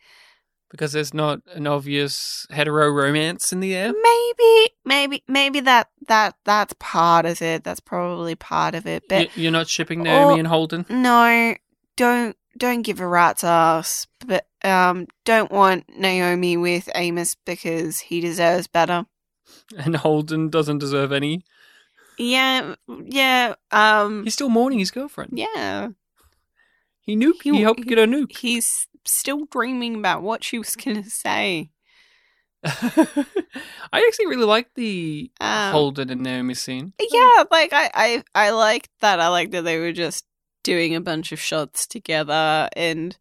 Because 0.72 0.94
there's 0.94 1.14
not 1.14 1.42
an 1.54 1.66
obvious 1.68 2.46
hetero 2.52 2.90
romance 2.90 3.52
in 3.52 3.60
the 3.60 3.76
air? 3.76 3.92
Maybe, 3.92 4.74
maybe, 4.86 5.24
maybe 5.28 5.60
that 5.62 5.90
that 6.08 6.36
that's 6.46 6.74
part 6.80 7.26
of 7.26 7.42
it. 7.42 7.64
That's 7.64 7.80
probably 7.80 8.36
part 8.36 8.76
of 8.76 8.86
it. 8.86 9.04
But 9.10 9.36
You're 9.36 9.52
not 9.52 9.68
shipping 9.68 10.04
Naomi 10.04 10.36
Or- 10.36 10.40
and 10.40 10.48
Holden? 10.48 10.86
no, 10.90 11.56
don't 11.98 12.38
don't 12.58 12.82
give 12.84 13.00
a 13.00 13.08
rat's 13.08 13.44
ass. 13.44 14.06
But 14.26 14.48
um, 14.64 15.08
don't 15.26 15.52
want 15.52 15.86
Naomi 15.98 16.58
with 16.58 16.90
Amos 16.96 17.36
because 17.46 18.00
he 18.00 18.20
deserves 18.20 18.68
better. 18.68 19.06
And 19.78 19.96
Holden 19.96 20.50
doesn't 20.50 20.78
deserve 20.80 21.12
any. 21.12 21.44
Yeah, 22.18 22.76
yeah. 23.06 23.56
Um, 23.72 24.24
He's 24.24 24.34
still 24.34 24.50
mourning 24.50 24.80
his 24.80 24.92
girlfriend. 24.92 25.32
yeah. 25.34 25.90
He 27.02 27.16
knew 27.16 27.34
He, 27.42 27.62
helped 27.62 27.88
get 27.88 27.98
her 27.98 28.04
a 28.04 28.08
nuke. 28.08 28.38
He's 28.38 28.88
still 29.06 29.46
dreaming 29.46 29.96
about 29.96 30.22
what 30.22 30.44
she 30.44 30.60
was 30.60 30.76
gonna 30.76 31.04
say. 31.06 31.72
I 32.64 33.26
actually 33.94 34.28
really 34.28 34.46
like 34.46 34.74
the 34.76 35.32
Um, 35.40 35.72
Holden 35.72 36.10
and 36.10 36.22
Naomi 36.22 36.54
scene. 36.54 36.94
Yeah, 37.00 37.44
like 37.50 37.72
I, 37.74 37.90
I, 37.94 38.24
I 38.36 38.50
liked 38.52 38.90
that. 39.00 39.20
I 39.20 39.30
liked 39.30 39.54
that 39.54 39.64
they 39.64 39.80
were 39.80 39.94
just 39.94 40.26
doing 40.64 40.94
a 40.94 41.02
bunch 41.02 41.32
of 41.32 41.40
shots 41.40 41.88
together 41.88 42.70
and 42.76 43.18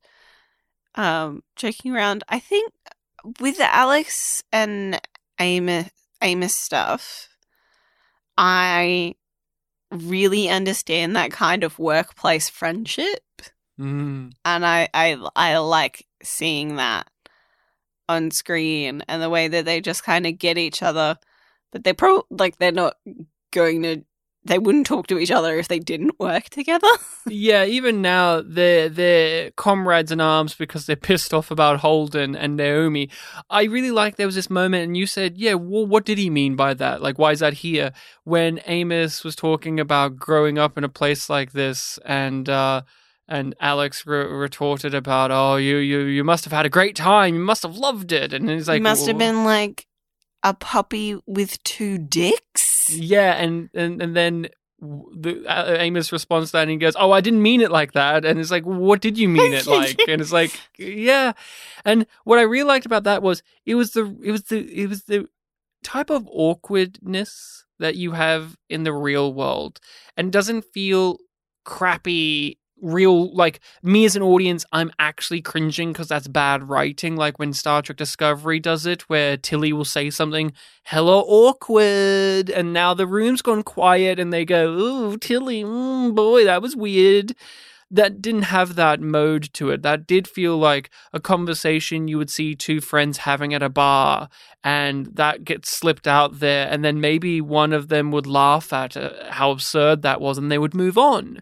um 0.99 1.43
joking 1.57 1.95
around. 1.95 2.25
I 2.29 2.39
think 2.39 2.73
with 3.41 3.57
the 3.57 3.75
Alex 3.75 4.43
and 4.53 5.01
Amos, 5.41 5.89
Amos 6.21 6.55
stuff, 6.55 7.29
I 8.37 9.15
really 9.91 10.49
understand 10.49 11.17
that 11.17 11.31
kind 11.31 11.65
of 11.65 11.79
workplace 11.79 12.49
friendship, 12.51 13.23
Mm. 13.81 14.33
and 14.45 14.67
I, 14.67 14.89
I, 14.93 15.17
I 15.37 15.57
like 15.59 16.05
seeing 16.21 16.77
that 16.77 17.09
on 18.09 18.33
screen 18.33 19.03
and 19.07 19.23
the 19.23 19.31
way 19.31 19.47
that 19.47 19.65
they 19.65 19.81
just 19.81 20.03
kind 20.03 20.27
of 20.27 20.37
get 20.37 20.59
each 20.59 20.83
other, 20.83 21.17
but 21.71 21.85
they're 21.85 21.95
pro 21.95 22.25
like 22.29 22.59
they're 22.59 22.73
not 22.73 22.97
going 23.53 23.83
to. 23.85 24.05
They 24.49 24.59
wouldn't 24.59 24.87
talk 24.87 25.07
to 25.09 25.19
each 25.19 25.31
other 25.31 25.59
if 25.59 25.69
they 25.69 25.79
didn't 25.79 26.19
work 26.19 26.49
together. 26.49 26.89
Yeah, 27.31 27.67
even 27.67 28.01
now 28.01 28.41
they're 28.41 28.89
they're 28.89 29.51
comrades 29.51 30.11
in 30.11 30.19
arms 30.19 30.55
because 30.55 30.87
they're 30.87 30.97
pissed 30.97 31.35
off 31.35 31.51
about 31.51 31.81
Holden 31.81 32.35
and 32.35 32.57
Naomi. 32.57 33.11
I 33.51 33.65
really 33.65 33.91
like 33.91 34.17
there 34.17 34.25
was 34.27 34.35
this 34.35 34.49
moment, 34.49 34.85
and 34.85 34.97
you 34.97 35.07
said, 35.07 35.37
"Yeah, 35.37 35.53
well, 35.55 35.85
what 35.85 36.07
did 36.07 36.17
he 36.17 36.31
mean 36.31 36.57
by 36.57 36.73
that? 36.73 37.03
Like, 37.03 37.19
why 37.19 37.33
is 37.33 37.41
that 37.41 37.53
here?" 37.53 37.93
When 38.25 38.61
Amos 38.67 39.25
was 39.25 39.37
talking 39.37 39.79
about 39.79 40.17
growing 40.17 40.57
up 40.59 40.79
in 40.79 40.85
a 40.85 40.89
place 40.89 41.29
like 41.29 41.53
this, 41.53 41.99
and 42.07 42.49
uh, 42.49 42.81
and 43.29 43.55
Alex 43.61 44.07
re- 44.07 44.25
retorted 44.25 44.95
about, 44.95 45.31
"Oh, 45.31 45.57
you 45.57 45.77
you 45.77 46.01
you 46.01 46.25
must 46.25 46.45
have 46.45 46.53
had 46.55 46.65
a 46.65 46.71
great 46.71 46.97
time. 46.97 47.35
You 47.35 47.41
must 47.41 47.63
have 47.63 47.77
loved 47.77 48.11
it." 48.11 48.33
And 48.33 48.49
he's 48.49 48.69
like, 48.69 48.77
he 48.77 48.81
must 48.81 49.07
have 49.07 49.19
been 49.19 49.45
like 49.45 49.87
a 50.43 50.55
puppy 50.55 51.19
with 51.27 51.63
two 51.65 51.99
dicks. 51.99 52.91
Yeah, 52.91 53.35
and 53.35 53.71
and 53.75 54.01
and 54.03 54.17
then 54.17 54.49
the 54.81 55.45
uh, 55.47 55.77
Amos 55.79 56.13
responds 56.13 56.51
to 56.51 56.53
that 56.59 56.63
and 56.63 56.71
he 56.71 56.77
goes, 56.77 56.95
"Oh, 56.99 57.11
I 57.11 57.21
didn't 57.21 57.43
mean 57.43 57.61
it 57.61 57.71
like 57.71 57.93
that." 57.93 58.25
And 58.25 58.39
it's 58.39 58.51
like, 58.51 58.65
"What 58.65 59.01
did 59.01 59.19
you 59.19 59.29
mean 59.29 59.53
it 59.53 59.67
like?" 59.79 59.99
and 60.09 60.21
it's 60.21 60.33
like, 60.33 60.59
"Yeah." 60.79 61.33
And 61.85 62.07
what 62.25 62.39
I 62.39 62.43
really 62.43 62.69
liked 62.69 62.87
about 62.87 63.05
that 63.05 63.23
was 63.23 63.43
it 63.67 63.75
was 63.75 63.93
the 63.93 64.17
it 64.23 64.33
was 64.33 64.45
the 64.45 64.59
it 64.73 64.89
was 64.89 65.05
the 65.05 65.29
type 65.83 66.11
of 66.11 66.29
awkwardness 66.31 67.65
that 67.79 67.97
you 67.97 68.13
have 68.13 68.57
in 68.69 68.83
the 68.83 68.93
real 68.93 69.33
world 69.33 69.81
and 70.17 70.33
doesn't 70.33 70.65
feel 70.65 71.19
crappy 71.65 72.59
real 72.81 73.35
like 73.35 73.61
me 73.83 74.05
as 74.05 74.17
an 74.17 74.23
audience 74.23 74.65
i'm 74.73 74.91
actually 74.99 75.41
cringing 75.41 75.93
because 75.93 76.09
that's 76.09 76.29
bad 76.29 76.69
writing 76.69 77.17
like 77.17 77.39
when 77.39 77.53
star 77.53 77.83
trek 77.83 77.97
discovery 77.97 78.61
does 78.61 78.87
it 78.87 79.03
where 79.09 79.37
tilly 79.37 79.73
will 79.73 79.85
say 79.85 80.11
something 80.11 80.53
hella 80.85 81.21
awkward 81.21 82.51
and 82.51 82.73
now 82.73 82.95
the 82.95 83.07
room's 83.07 83.43
gone 83.43 83.63
quiet 83.63 84.19
and 84.19 84.33
they 84.33 84.45
go 84.45 84.69
ooh 84.71 85.17
tilly 85.17 85.65
mm, 85.65 86.15
boy 86.15 86.45
that 86.45 86.63
was 86.63 86.75
weird. 86.77 87.35
That 87.91 88.21
didn't 88.21 88.43
have 88.43 88.75
that 88.75 89.01
mode 89.01 89.49
to 89.55 89.71
it. 89.71 89.83
That 89.83 90.07
did 90.07 90.29
feel 90.29 90.59
like 90.59 90.91
a 91.15 91.21
conversation 91.21 92.07
you 92.07 92.19
would 92.19 92.29
see 92.29 92.55
two 92.55 92.83
friends 92.83 93.19
having 93.19 93.55
at 93.55 93.63
a 93.63 93.71
bar 93.71 94.29
and 94.63 95.07
that 95.15 95.45
gets 95.45 95.71
slipped 95.71 96.07
out 96.07 96.41
there 96.41 96.69
and 96.71 96.85
then 96.85 97.01
maybe 97.01 97.41
one 97.41 97.73
of 97.73 97.89
them 97.89 98.11
would 98.11 98.27
laugh 98.27 98.75
at 98.75 98.95
uh, 98.95 99.11
how 99.31 99.51
absurd 99.51 100.03
that 100.03 100.21
was 100.21 100.37
and 100.37 100.51
they 100.51 100.59
would 100.59 100.75
move 100.75 100.99
on 100.99 101.41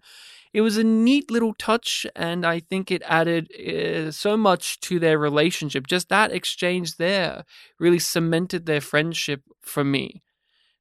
it 0.57 0.63
was 0.63 0.79
a 0.79 0.85
neat 0.85 1.31
little 1.31 1.53
touch, 1.53 2.07
and 2.17 2.47
I 2.47 2.61
think 2.61 2.91
it 2.91 3.03
added 3.05 3.53
uh, 3.53 4.11
so 4.11 4.39
much 4.39 4.81
to 4.81 4.99
their 4.99 5.19
relationship. 5.19 5.87
Just 5.87 6.09
that 6.09 6.33
exchange 6.33 6.97
there 6.97 7.45
really 7.79 7.99
cemented 7.99 8.65
their 8.65 8.81
friendship 8.81 9.43
for 9.61 9.85
me. 9.85 10.23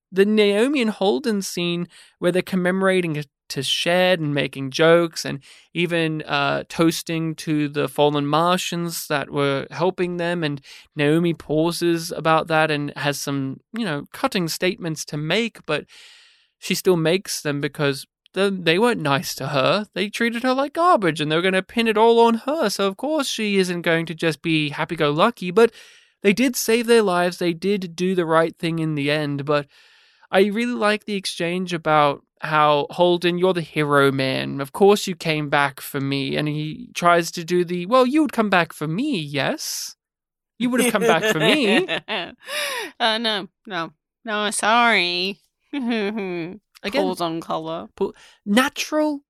The 0.09 0.25
Naomi 0.25 0.81
and 0.81 0.91
Holden 0.91 1.41
scene 1.41 1.89
where 2.19 2.31
they're 2.31 2.41
commemorating 2.41 3.21
to 3.49 3.63
Shed 3.63 4.21
and 4.21 4.33
making 4.33 4.71
jokes 4.71 5.25
and 5.25 5.43
even 5.73 6.21
uh, 6.21 6.63
toasting 6.69 7.35
to 7.35 7.67
the 7.67 7.89
fallen 7.89 8.25
Martians 8.27 9.07
that 9.07 9.29
were 9.29 9.67
helping 9.71 10.15
them. 10.15 10.41
And 10.41 10.61
Naomi 10.95 11.33
pauses 11.33 12.13
about 12.13 12.47
that 12.47 12.71
and 12.71 12.93
has 12.95 13.19
some, 13.19 13.59
you 13.77 13.83
know, 13.83 14.05
cutting 14.13 14.47
statements 14.47 15.03
to 15.03 15.17
make, 15.17 15.65
but 15.65 15.83
she 16.59 16.75
still 16.75 16.95
makes 16.95 17.41
them 17.41 17.59
because 17.59 18.05
they 18.35 18.77
weren't 18.77 19.01
nice 19.01 19.33
to 19.35 19.47
her. 19.47 19.87
They 19.93 20.09
treated 20.09 20.43
her 20.43 20.53
like 20.53 20.73
garbage 20.73 21.21
and 21.21 21.31
they 21.31 21.35
were 21.35 21.41
going 21.41 21.53
to 21.53 21.63
pin 21.63 21.87
it 21.87 21.97
all 21.97 22.19
on 22.19 22.35
her. 22.35 22.69
So, 22.69 22.87
of 22.87 22.97
course, 22.97 23.27
she 23.27 23.57
isn't 23.57 23.81
going 23.81 24.05
to 24.07 24.13
just 24.13 24.41
be 24.41 24.69
happy 24.69 24.95
go 24.95 25.11
lucky, 25.11 25.51
but 25.51 25.71
they 26.21 26.33
did 26.33 26.55
save 26.55 26.87
their 26.87 27.01
lives. 27.01 27.37
They 27.37 27.53
did 27.53 27.95
do 27.95 28.13
the 28.13 28.25
right 28.25 28.57
thing 28.57 28.79
in 28.79 28.95
the 28.95 29.09
end. 29.09 29.45
But 29.45 29.67
I 30.31 30.45
really 30.45 30.73
like 30.73 31.05
the 31.05 31.15
exchange 31.15 31.73
about 31.73 32.23
how 32.41 32.87
Holden, 32.89 33.37
you're 33.37 33.53
the 33.53 33.61
hero 33.61 34.11
man. 34.11 34.59
Of 34.59 34.73
course, 34.73 35.07
you 35.07 35.15
came 35.15 35.49
back 35.49 35.79
for 35.79 36.01
me. 36.01 36.35
And 36.35 36.47
he 36.47 36.89
tries 36.93 37.31
to 37.31 37.45
do 37.45 37.63
the, 37.63 37.85
well, 37.85 38.05
you 38.05 38.21
would 38.21 38.33
come 38.33 38.49
back 38.49 38.73
for 38.73 38.87
me, 38.87 39.17
yes? 39.17 39.95
You 40.59 40.69
would 40.69 40.81
have 40.81 40.91
come 40.91 41.03
back 41.03 41.23
for 41.31 41.39
me. 41.39 41.87
uh, 42.99 43.17
no, 43.17 43.47
no, 43.65 43.93
no, 44.25 44.51
sorry. 44.51 45.39
Again, 46.83 47.01
Pulls 47.01 47.21
on 47.21 47.41
color. 47.41 47.87
Natural 48.45 49.21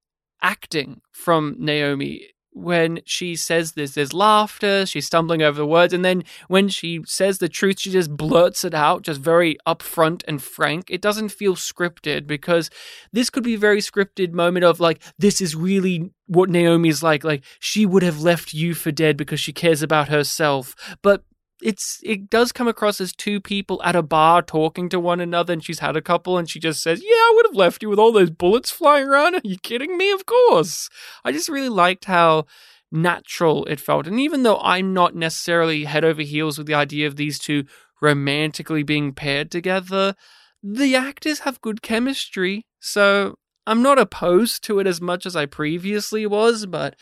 acting 0.41 1.01
from 1.11 1.55
Naomi 1.57 2.29
when 2.55 3.01
she 3.05 3.35
says 3.35 3.73
this. 3.73 3.93
There's 3.93 4.13
laughter, 4.13 4.85
she's 4.85 5.05
stumbling 5.05 5.41
over 5.41 5.57
the 5.57 5.65
words, 5.65 5.93
and 5.93 6.05
then 6.05 6.23
when 6.47 6.69
she 6.69 7.01
says 7.05 7.37
the 7.37 7.49
truth, 7.49 7.81
she 7.81 7.91
just 7.91 8.15
blurts 8.15 8.63
it 8.63 8.73
out, 8.73 9.01
just 9.01 9.19
very 9.19 9.57
upfront 9.67 10.23
and 10.27 10.41
frank. 10.41 10.89
It 10.89 11.01
doesn't 11.01 11.29
feel 11.29 11.55
scripted 11.55 12.27
because 12.27 12.69
this 13.11 13.29
could 13.29 13.43
be 13.43 13.55
a 13.55 13.59
very 13.59 13.81
scripted 13.81 14.31
moment 14.31 14.63
of 14.63 14.79
like, 14.79 15.03
this 15.19 15.41
is 15.41 15.55
really 15.55 16.11
what 16.27 16.49
Naomi's 16.49 17.03
like. 17.03 17.25
Like, 17.25 17.43
she 17.59 17.85
would 17.85 18.03
have 18.03 18.21
left 18.21 18.53
you 18.53 18.73
for 18.73 18.91
dead 18.91 19.17
because 19.17 19.41
she 19.41 19.51
cares 19.51 19.81
about 19.81 20.07
herself. 20.07 20.75
But 21.01 21.23
it's 21.62 21.99
it 22.03 22.30
does 22.30 22.51
come 22.51 22.68
across 22.68 22.99
as 22.99 23.14
two 23.14 23.39
people 23.39 23.82
at 23.84 23.95
a 23.95 24.01
bar 24.01 24.41
talking 24.41 24.89
to 24.89 24.99
one 24.99 25.20
another 25.20 25.53
and 25.53 25.64
she's 25.64 25.80
had 25.80 25.95
a 25.95 26.01
couple 26.01 26.38
and 26.38 26.49
she 26.49 26.60
just 26.60 26.84
says 26.84 27.01
yeah 27.01 27.10
i 27.10 27.34
would 27.36 27.45
have 27.45 27.56
left 27.56 27.82
you 27.82 27.89
with 27.89 27.99
all 27.99 28.12
those 28.12 28.30
bullets 28.30 28.72
flying 28.72 29.08
around. 29.08 29.36
Are 29.36 29.41
you 29.43 29.58
kidding 29.58 29.97
me? 29.97 30.12
Of 30.12 30.26
course. 30.26 30.89
I 31.24 31.32
just 31.32 31.49
really 31.49 31.70
liked 31.70 32.06
how 32.06 32.45
natural 32.91 33.66
it 33.66 33.80
felt 33.80 34.08
and 34.08 34.20
even 34.20 34.43
though 34.43 34.60
i'm 34.60 34.93
not 34.93 35.16
necessarily 35.16 35.84
head 35.84 36.06
over 36.06 36.22
heels 36.22 36.58
with 36.58 36.68
the 36.68 36.74
idea 36.74 37.08
of 37.08 37.16
these 37.16 37.38
two 37.38 37.66
romantically 38.01 38.84
being 38.84 39.12
paired 39.12 39.51
together 39.51 40.16
the 40.64 40.95
actors 40.95 41.39
have 41.39 41.60
good 41.62 41.82
chemistry 41.82 42.66
so 42.80 43.36
i'm 43.68 43.82
not 43.82 43.99
opposed 43.99 44.64
to 44.64 44.80
it 44.80 44.88
as 44.88 45.01
much 45.01 45.26
as 45.26 45.36
i 45.36 45.45
previously 45.45 46.26
was 46.26 46.66
but 46.68 46.95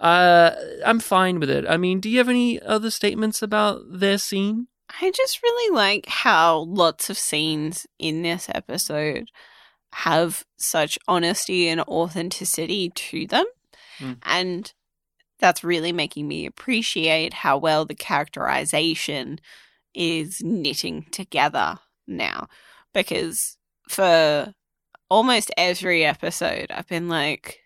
uh, 0.00 0.52
I'm 0.84 0.98
fine 0.98 1.40
with 1.40 1.50
it. 1.50 1.66
I 1.68 1.76
mean, 1.76 2.00
do 2.00 2.08
you 2.08 2.18
have 2.18 2.28
any 2.28 2.60
other 2.62 2.90
statements 2.90 3.42
about 3.42 3.82
their 3.86 4.18
scene? 4.18 4.68
I 5.00 5.10
just 5.10 5.42
really 5.42 5.74
like 5.74 6.06
how 6.06 6.60
lots 6.60 7.10
of 7.10 7.18
scenes 7.18 7.86
in 7.98 8.22
this 8.22 8.48
episode 8.54 9.30
have 9.92 10.44
such 10.56 10.98
honesty 11.06 11.68
and 11.68 11.80
authenticity 11.82 12.90
to 12.90 13.26
them. 13.26 13.44
Mm. 13.98 14.16
And 14.22 14.72
that's 15.38 15.62
really 15.62 15.92
making 15.92 16.26
me 16.26 16.46
appreciate 16.46 17.34
how 17.34 17.58
well 17.58 17.84
the 17.84 17.94
characterization 17.94 19.38
is 19.94 20.40
knitting 20.42 21.06
together 21.10 21.78
now. 22.06 22.48
Because 22.94 23.58
for 23.88 24.54
almost 25.08 25.50
every 25.56 26.04
episode, 26.04 26.70
I've 26.70 26.88
been 26.88 27.08
like, 27.08 27.59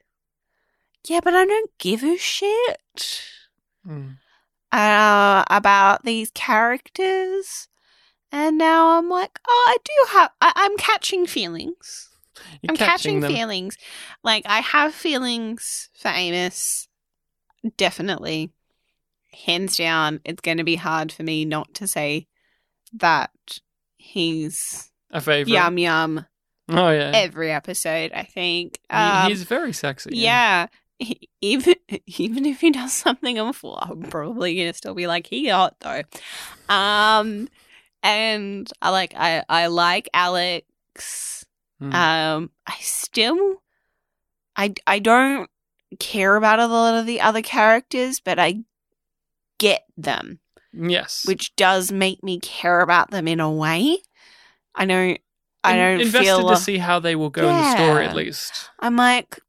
yeah, 1.08 1.20
but 1.22 1.34
I 1.34 1.44
don't 1.44 1.70
give 1.78 2.02
a 2.02 2.16
shit 2.16 3.22
Mm. 3.86 4.16
uh, 4.72 5.44
about 5.50 6.04
these 6.04 6.30
characters. 6.34 7.68
And 8.32 8.58
now 8.58 8.98
I'm 8.98 9.08
like, 9.08 9.38
oh, 9.46 9.64
I 9.68 9.76
do 9.84 9.92
have, 10.18 10.30
I- 10.40 10.52
I'm 10.56 10.76
catching 10.76 11.26
feelings. 11.26 12.08
You're 12.62 12.70
I'm 12.72 12.76
catching, 12.76 13.20
them. 13.20 13.32
feelings. 13.32 13.76
Like, 14.24 14.42
I 14.46 14.58
have 14.60 14.92
feelings 14.94 15.88
for 15.96 16.08
Amos. 16.08 16.88
Definitely. 17.76 18.50
Hands 19.46 19.76
down, 19.76 20.20
it's 20.24 20.40
going 20.40 20.58
to 20.58 20.64
be 20.64 20.76
hard 20.76 21.12
for 21.12 21.22
me 21.22 21.44
not 21.44 21.74
to 21.74 21.86
say 21.86 22.26
that 22.92 23.30
he's 23.96 24.90
A 25.10 25.20
favorite. 25.20 25.52
yum 25.52 25.78
yum 25.78 26.26
Oh 26.68 26.90
yeah. 26.90 27.12
every 27.14 27.50
episode, 27.52 28.10
I 28.14 28.22
think. 28.24 28.78
He- 28.90 28.96
Um, 28.96 29.28
he's 29.28 29.42
very 29.44 29.72
sexy. 29.72 30.10
yeah. 30.14 30.66
He- 30.66 30.78
Even 31.40 31.74
even 32.06 32.46
if 32.46 32.60
he 32.60 32.70
does 32.70 32.92
something 32.92 33.38
awful, 33.38 33.78
I'm 33.80 34.02
probably 34.02 34.56
gonna 34.56 34.74
still 34.74 34.94
be 34.94 35.06
like, 35.06 35.26
he 35.26 35.48
hot 35.48 35.76
though. 35.80 36.02
Um 36.68 37.48
and 38.02 38.70
I 38.80 38.90
like 38.90 39.14
I 39.16 39.44
I 39.48 39.66
like 39.66 40.08
Alex. 40.14 41.44
Mm. 41.80 41.94
Um 41.94 42.50
I 42.66 42.76
still 42.80 43.62
I 44.56 44.74
I 44.86 44.98
don't 44.98 45.50
care 45.98 46.36
about 46.36 46.58
a 46.58 46.66
lot 46.66 46.94
of 46.94 47.06
the 47.06 47.20
other 47.20 47.42
characters, 47.42 48.20
but 48.20 48.38
I 48.38 48.64
get 49.58 49.84
them, 49.96 50.40
yes. 50.72 51.24
which 51.26 51.54
does 51.56 51.92
make 51.92 52.22
me 52.22 52.40
care 52.40 52.80
about 52.80 53.10
them 53.10 53.28
in 53.28 53.40
a 53.40 53.50
way. 53.50 53.98
I 54.74 54.86
don't 54.86 55.18
I 55.62 55.76
don't 55.76 56.00
invested 56.00 56.24
feel 56.24 56.48
to 56.48 56.56
see 56.56 56.78
how 56.78 56.98
they 56.98 57.16
will 57.16 57.30
go 57.30 57.48
in 57.48 57.56
the 57.56 57.72
story 57.72 58.06
at 58.06 58.14
least. 58.14 58.70
I'm 58.80 58.96
like, 58.96 59.40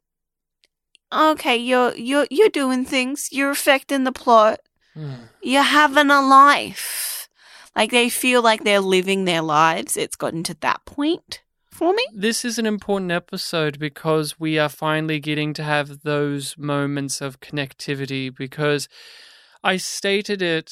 okay, 1.15 1.57
you're 1.57 1.95
you're 1.95 2.27
you're 2.29 2.49
doing 2.49 2.85
things. 2.85 3.29
You're 3.31 3.51
affecting 3.51 4.03
the 4.03 4.11
plot. 4.11 4.59
Mm. 4.95 5.29
You're 5.41 5.63
having 5.63 6.09
a 6.09 6.21
life. 6.21 7.29
Like 7.75 7.91
they 7.91 8.09
feel 8.09 8.41
like 8.41 8.63
they're 8.63 8.79
living 8.79 9.25
their 9.25 9.41
lives. 9.41 9.97
It's 9.97 10.15
gotten 10.15 10.43
to 10.43 10.55
that 10.61 10.85
point 10.85 11.41
for 11.69 11.93
me. 11.93 12.05
This 12.13 12.45
is 12.45 12.57
an 12.57 12.65
important 12.65 13.11
episode 13.11 13.77
because 13.77 14.39
we 14.39 14.57
are 14.57 14.69
finally 14.69 15.19
getting 15.19 15.53
to 15.55 15.63
have 15.63 16.03
those 16.03 16.57
moments 16.57 17.19
of 17.19 17.41
connectivity 17.41 18.33
because 18.33 18.87
I 19.61 19.77
stated 19.77 20.41
it 20.41 20.71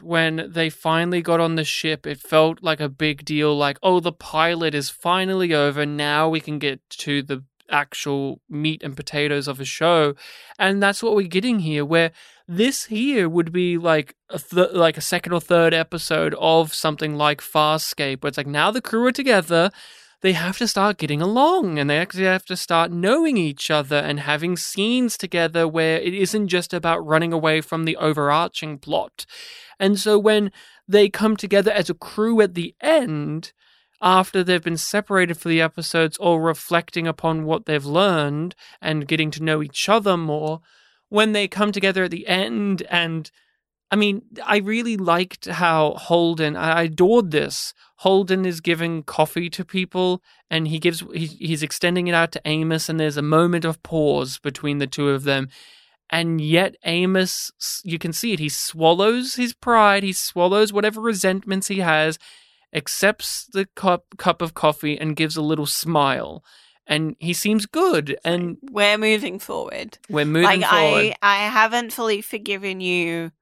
when 0.00 0.50
they 0.50 0.68
finally 0.68 1.22
got 1.22 1.38
on 1.38 1.54
the 1.54 1.64
ship. 1.64 2.06
It 2.06 2.18
felt 2.18 2.62
like 2.62 2.80
a 2.80 2.88
big 2.88 3.24
deal 3.24 3.56
like, 3.56 3.78
oh, 3.82 4.00
the 4.00 4.12
pilot 4.12 4.74
is 4.74 4.90
finally 4.90 5.54
over. 5.54 5.86
Now 5.86 6.28
we 6.28 6.40
can 6.40 6.58
get 6.58 6.80
to 6.90 7.22
the 7.22 7.44
actual 7.70 8.40
meat 8.48 8.82
and 8.82 8.96
potatoes 8.96 9.48
of 9.48 9.60
a 9.60 9.64
show. 9.64 10.14
And 10.58 10.82
that's 10.82 11.02
what 11.02 11.14
we're 11.14 11.26
getting 11.26 11.60
here 11.60 11.84
where 11.84 12.12
this 12.48 12.84
here 12.84 13.28
would 13.28 13.52
be 13.52 13.76
like 13.76 14.14
a 14.30 14.38
th- 14.38 14.72
like 14.72 14.96
a 14.96 15.00
second 15.00 15.32
or 15.32 15.40
third 15.40 15.74
episode 15.74 16.34
of 16.38 16.72
something 16.72 17.16
like 17.16 17.40
Farscape 17.40 18.22
where 18.22 18.28
it's 18.28 18.38
like 18.38 18.46
now 18.46 18.70
the 18.70 18.80
crew 18.80 19.04
are 19.06 19.12
together 19.12 19.70
they 20.22 20.32
have 20.32 20.58
to 20.58 20.66
start 20.66 20.96
getting 20.96 21.20
along 21.20 21.78
and 21.78 21.90
they 21.90 21.98
actually 21.98 22.24
have 22.24 22.44
to 22.46 22.56
start 22.56 22.90
knowing 22.90 23.36
each 23.36 23.70
other 23.70 23.96
and 23.96 24.20
having 24.20 24.56
scenes 24.56 25.16
together 25.16 25.68
where 25.68 25.98
it 25.98 26.14
isn't 26.14 26.48
just 26.48 26.72
about 26.72 27.06
running 27.06 27.32
away 27.32 27.60
from 27.60 27.84
the 27.84 27.96
overarching 27.96 28.78
plot. 28.78 29.26
And 29.78 30.00
so 30.00 30.18
when 30.18 30.50
they 30.88 31.08
come 31.08 31.36
together 31.36 31.70
as 31.70 31.90
a 31.90 31.94
crew 31.94 32.40
at 32.40 32.54
the 32.54 32.74
end, 32.80 33.52
after 34.00 34.44
they've 34.44 34.62
been 34.62 34.76
separated 34.76 35.36
for 35.36 35.48
the 35.48 35.60
episodes, 35.60 36.16
or 36.18 36.40
reflecting 36.40 37.06
upon 37.06 37.44
what 37.44 37.66
they've 37.66 37.84
learned 37.84 38.54
and 38.80 39.08
getting 39.08 39.30
to 39.32 39.42
know 39.42 39.62
each 39.62 39.88
other 39.88 40.16
more, 40.16 40.60
when 41.08 41.32
they 41.32 41.48
come 41.48 41.72
together 41.72 42.04
at 42.04 42.10
the 42.10 42.26
end 42.26 42.82
and 42.90 43.30
I 43.90 43.94
mean, 43.96 44.22
I 44.44 44.58
really 44.58 44.96
liked 44.96 45.46
how 45.46 45.94
Holden, 45.94 46.56
I 46.56 46.82
adored 46.82 47.30
this. 47.30 47.72
Holden 47.98 48.44
is 48.44 48.60
giving 48.60 49.04
coffee 49.04 49.48
to 49.50 49.64
people 49.64 50.22
and 50.50 50.66
he 50.66 50.80
gives, 50.80 51.04
he, 51.14 51.26
he's 51.26 51.62
extending 51.62 52.08
it 52.08 52.14
out 52.14 52.32
to 52.32 52.42
Amos, 52.44 52.88
and 52.88 52.98
there's 52.98 53.16
a 53.16 53.22
moment 53.22 53.64
of 53.64 53.82
pause 53.82 54.38
between 54.38 54.78
the 54.78 54.86
two 54.86 55.10
of 55.10 55.24
them. 55.24 55.48
And 56.10 56.40
yet, 56.40 56.76
Amos, 56.84 57.50
you 57.84 57.98
can 57.98 58.12
see 58.12 58.32
it, 58.32 58.38
he 58.38 58.48
swallows 58.48 59.34
his 59.34 59.54
pride, 59.54 60.02
he 60.02 60.12
swallows 60.12 60.72
whatever 60.72 61.00
resentments 61.00 61.68
he 61.68 61.78
has, 61.78 62.18
accepts 62.76 63.46
the 63.52 63.66
cup, 63.74 64.04
cup 64.18 64.42
of 64.42 64.54
coffee, 64.54 64.96
and 64.98 65.16
gives 65.16 65.36
a 65.36 65.42
little 65.42 65.66
smile. 65.66 66.44
And 66.86 67.16
he 67.18 67.32
seems 67.32 67.66
good, 67.66 68.16
and 68.24 68.58
We're 68.70 68.96
moving 68.98 69.40
forward. 69.40 69.98
we're 70.08 70.24
moving 70.24 70.60
like 70.60 70.70
forward. 70.70 71.16
I 71.20 71.44
I 71.44 71.48
haven't 71.48 71.92
fully 71.92 72.20
forgiven 72.22 72.80
you, 72.80 73.32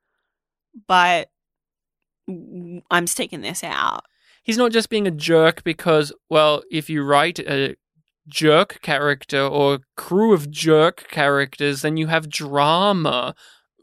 but 0.89 1.29
I'm 2.91 3.07
sticking 3.07 3.43
this 3.43 3.63
out. 3.63 4.05
he's 4.43 4.57
not 4.57 4.73
just 4.73 4.89
being 4.89 5.07
a 5.07 5.11
jerk 5.11 5.63
because, 5.65 6.11
well, 6.31 6.63
if 6.71 6.89
you 6.89 7.03
write 7.03 7.39
a 7.39 7.77
jerk 8.29 8.81
character 8.81 9.43
or 9.43 9.81
crew 9.97 10.33
of 10.33 10.51
jerk 10.51 11.09
characters, 11.11 11.83
then 11.83 11.99
you 11.99 12.07
have 12.07 12.31
drama. 12.31 13.35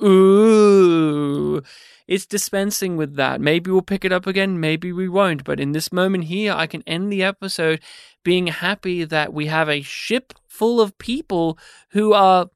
Ooh. 0.04 1.62
It's 2.08 2.26
dispensing 2.26 2.98
with 2.98 3.16
that. 3.16 3.40
Maybe 3.40 3.72
we'll 3.72 3.82
pick 3.82 4.04
it 4.04 4.12
up 4.12 4.28
again, 4.28 4.60
maybe 4.60 4.92
we 4.92 5.08
won't. 5.08 5.44
But 5.44 5.60
in 5.60 5.72
this 5.72 5.94
moment 5.94 6.26
here, 6.26 6.54
I 6.54 6.68
can 6.68 6.84
end 6.86 7.12
the 7.12 7.24
episode 7.24 7.80
being 8.24 8.48
happy 8.48 9.04
that 9.06 9.34
we 9.34 9.46
have 9.46 9.70
a 9.70 9.82
ship 9.82 10.34
full 10.48 10.82
of 10.82 10.98
people 10.98 11.58
who 11.92 12.14
are 12.14 12.50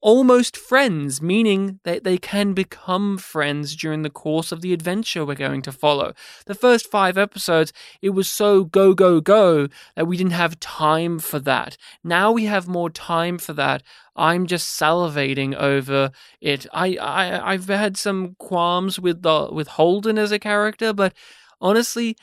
almost 0.00 0.56
friends, 0.56 1.20
meaning 1.20 1.80
that 1.84 2.04
they 2.04 2.16
can 2.16 2.52
become 2.52 3.18
friends 3.18 3.76
during 3.76 4.02
the 4.02 4.10
course 4.10 4.52
of 4.52 4.60
the 4.60 4.72
adventure 4.72 5.24
we're 5.24 5.34
going 5.34 5.62
to 5.62 5.72
follow. 5.72 6.14
The 6.46 6.54
first 6.54 6.90
five 6.90 7.18
episodes, 7.18 7.72
it 8.00 8.10
was 8.10 8.30
so 8.30 8.64
go, 8.64 8.94
go, 8.94 9.20
go 9.20 9.68
that 9.96 10.06
we 10.06 10.16
didn't 10.16 10.32
have 10.32 10.60
time 10.60 11.18
for 11.18 11.38
that. 11.40 11.76
Now 12.02 12.32
we 12.32 12.44
have 12.46 12.66
more 12.66 12.90
time 12.90 13.38
for 13.38 13.52
that. 13.54 13.82
I'm 14.16 14.46
just 14.46 14.78
salivating 14.78 15.54
over 15.54 16.10
it. 16.40 16.66
I, 16.72 16.96
I 16.96 17.52
I've 17.52 17.68
had 17.68 17.96
some 17.96 18.36
qualms 18.38 18.98
with 18.98 19.22
the 19.22 19.48
with 19.52 19.68
Holden 19.68 20.18
as 20.18 20.32
a 20.32 20.38
character, 20.38 20.92
but 20.92 21.14
honestly, 21.60 22.16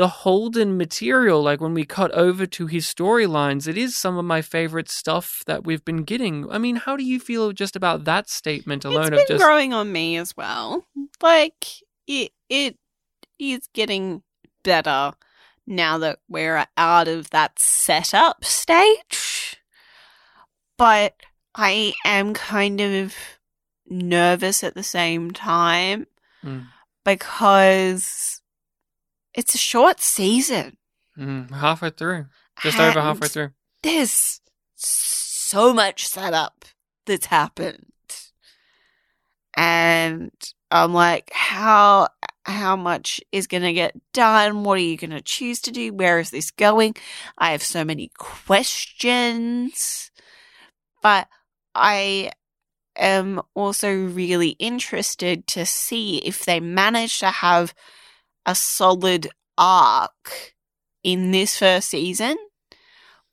the 0.00 0.08
Holden 0.08 0.78
material, 0.78 1.42
like 1.42 1.60
when 1.60 1.74
we 1.74 1.84
cut 1.84 2.10
over 2.12 2.46
to 2.46 2.66
his 2.66 2.86
storylines, 2.86 3.68
it 3.68 3.76
is 3.76 3.94
some 3.94 4.16
of 4.16 4.24
my 4.24 4.40
favorite 4.40 4.88
stuff 4.88 5.42
that 5.46 5.64
we've 5.64 5.84
been 5.84 6.04
getting. 6.04 6.50
I 6.50 6.56
mean, 6.56 6.76
how 6.76 6.96
do 6.96 7.04
you 7.04 7.20
feel 7.20 7.52
just 7.52 7.76
about 7.76 8.04
that 8.04 8.30
statement 8.30 8.86
alone 8.86 9.08
It's 9.08 9.10
been 9.10 9.20
of 9.20 9.28
just 9.28 9.44
growing 9.44 9.74
on 9.74 9.92
me 9.92 10.16
as 10.16 10.34
well. 10.34 10.86
Like 11.20 11.66
it 12.06 12.32
it 12.48 12.78
is 13.38 13.68
getting 13.74 14.22
better 14.62 15.12
now 15.66 15.98
that 15.98 16.20
we're 16.30 16.64
out 16.78 17.06
of 17.06 17.28
that 17.30 17.58
setup 17.58 18.42
stage. 18.42 19.58
But 20.78 21.14
I 21.54 21.92
am 22.06 22.32
kind 22.32 22.80
of 22.80 23.14
nervous 23.86 24.64
at 24.64 24.74
the 24.74 24.82
same 24.82 25.30
time 25.30 26.06
Mm. 26.42 26.68
because 27.04 28.39
it's 29.34 29.54
a 29.54 29.58
short 29.58 30.00
season. 30.00 30.76
Mm, 31.18 31.50
halfway 31.50 31.90
through, 31.90 32.26
just 32.62 32.78
over 32.78 33.00
halfway 33.00 33.28
through? 33.28 33.50
There's 33.82 34.40
so 34.76 35.74
much 35.74 36.06
setup 36.06 36.64
that's 37.06 37.26
happened. 37.26 37.86
And 39.54 40.30
I'm 40.70 40.94
like, 40.94 41.30
how 41.32 42.08
how 42.44 42.76
much 42.76 43.20
is 43.32 43.46
going 43.46 43.62
to 43.62 43.72
get 43.72 43.94
done? 44.12 44.64
What 44.64 44.78
are 44.78 44.82
you 44.82 44.96
going 44.96 45.10
to 45.10 45.20
choose 45.20 45.60
to 45.62 45.70
do? 45.70 45.92
Where 45.92 46.18
is 46.18 46.30
this 46.30 46.50
going? 46.50 46.94
I 47.38 47.52
have 47.52 47.62
so 47.62 47.84
many 47.84 48.10
questions, 48.16 50.10
but 51.02 51.28
I 51.74 52.32
am 52.96 53.40
also 53.54 53.92
really 53.92 54.50
interested 54.58 55.46
to 55.48 55.66
see 55.66 56.18
if 56.18 56.44
they 56.44 56.60
manage 56.60 57.18
to 57.20 57.26
have 57.30 57.74
a 58.46 58.54
solid 58.54 59.28
arc 59.58 60.54
in 61.02 61.30
this 61.30 61.56
first 61.58 61.88
season 61.90 62.36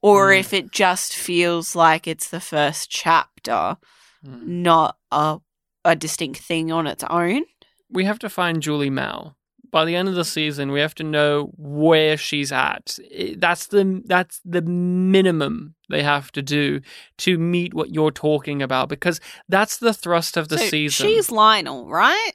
or 0.01 0.29
Mm. 0.29 0.39
if 0.39 0.53
it 0.53 0.71
just 0.71 1.15
feels 1.15 1.75
like 1.75 2.07
it's 2.07 2.29
the 2.29 2.39
first 2.41 2.89
chapter, 2.89 3.77
Mm. 4.25 4.45
not 4.47 4.97
a 5.11 5.39
a 5.85 5.95
distinct 5.95 6.41
thing 6.41 6.69
on 6.71 6.85
its 6.87 7.03
own. 7.09 7.43
we 7.89 8.03
have 8.03 8.19
to 8.19 8.29
find 8.29 8.61
Julie 8.61 8.89
Mao. 8.89 9.35
By 9.71 9.85
the 9.85 9.95
end 9.95 10.09
of 10.09 10.15
the 10.15 10.25
season, 10.25 10.71
we 10.73 10.81
have 10.81 10.95
to 10.95 11.03
know 11.03 11.51
where 11.57 12.17
she's 12.17 12.51
at. 12.51 12.97
That's 13.37 13.67
the 13.67 14.01
that's 14.05 14.41
the 14.43 14.61
minimum 14.61 15.75
they 15.89 16.03
have 16.03 16.31
to 16.33 16.41
do 16.41 16.81
to 17.19 17.37
meet 17.37 17.73
what 17.73 17.91
you're 17.93 18.11
talking 18.11 18.61
about 18.61 18.89
because 18.89 19.21
that's 19.47 19.77
the 19.77 19.93
thrust 19.93 20.35
of 20.35 20.49
the 20.49 20.57
So 20.57 20.67
season. 20.67 21.07
She's 21.07 21.31
Lionel, 21.31 21.87
right? 21.89 22.33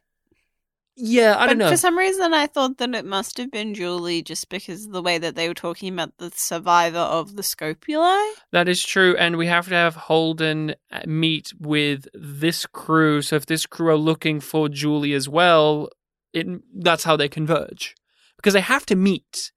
Yeah, 0.97 1.37
I 1.37 1.47
but 1.47 1.47
don't 1.47 1.59
know. 1.59 1.71
For 1.71 1.77
some 1.77 1.97
reason, 1.97 2.35
I 2.35 2.47
thought 2.47 2.79
that 2.79 2.95
it 2.95 3.05
must 3.05 3.39
have 3.39 3.51
been 3.51 3.75
Julie 3.75 4.23
just 4.23 4.49
because 4.49 4.87
of 4.87 4.93
the 4.93 5.03
way 5.03 5.19
that 5.19 5.35
they 5.35 5.49
were 5.49 5.55
talking 5.55 5.93
about 5.93 6.19
the 6.19 6.31
survivor 6.35 6.99
of 6.99 7.37
the 7.37 7.43
Scopuli. 7.43 8.33
That 8.53 8.69
is 8.69 8.85
true, 8.85 9.17
and 9.17 9.37
we 9.37 9.47
have 9.47 9.69
to 9.69 9.75
have 9.75 9.97
Holden 9.97 10.75
uh, 10.91 11.01
meet 11.07 11.53
with 11.59 12.07
this 12.15 12.67
crew. 12.67 13.23
So 13.23 13.37
if 13.37 13.47
this 13.47 13.67
crew 13.67 13.89
are 13.89 13.97
looking 13.97 14.41
for 14.41 14.69
Julie 14.69 15.15
as 15.15 15.29
well, 15.29 15.89
it 16.33 16.47
that's 16.75 17.05
how 17.05 17.17
they 17.17 17.29
converge 17.29 17.95
because 18.37 18.55
they 18.55 18.61
have 18.61 18.87
to 18.87 18.97
meet. 18.97 19.53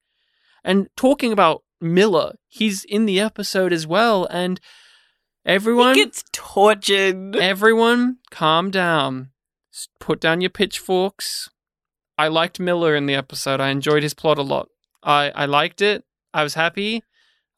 And 0.64 0.88
talking 0.96 1.32
about 1.32 1.62
Miller, 1.80 2.34
he's 2.48 2.84
in 2.84 3.06
the 3.06 3.20
episode 3.20 3.72
as 3.72 3.86
well, 3.86 4.26
and 4.30 4.60
everyone 5.44 5.94
He 5.94 6.04
gets 6.04 6.24
tortured. 6.32 7.36
everyone, 7.36 8.18
calm 8.30 8.70
down. 8.70 9.30
S- 9.76 9.88
Put 10.00 10.20
down 10.20 10.40
your 10.40 10.50
pitchforks. 10.50 11.50
I 12.18 12.28
liked 12.28 12.58
Miller 12.58 12.96
in 12.96 13.04
the 13.04 13.14
episode. 13.14 13.60
I 13.60 13.68
enjoyed 13.68 14.02
his 14.02 14.14
plot 14.14 14.38
a 14.38 14.42
lot. 14.42 14.68
I, 15.02 15.30
I 15.34 15.44
liked 15.44 15.82
it. 15.82 16.04
I 16.32 16.42
was 16.42 16.54
happy. 16.54 17.02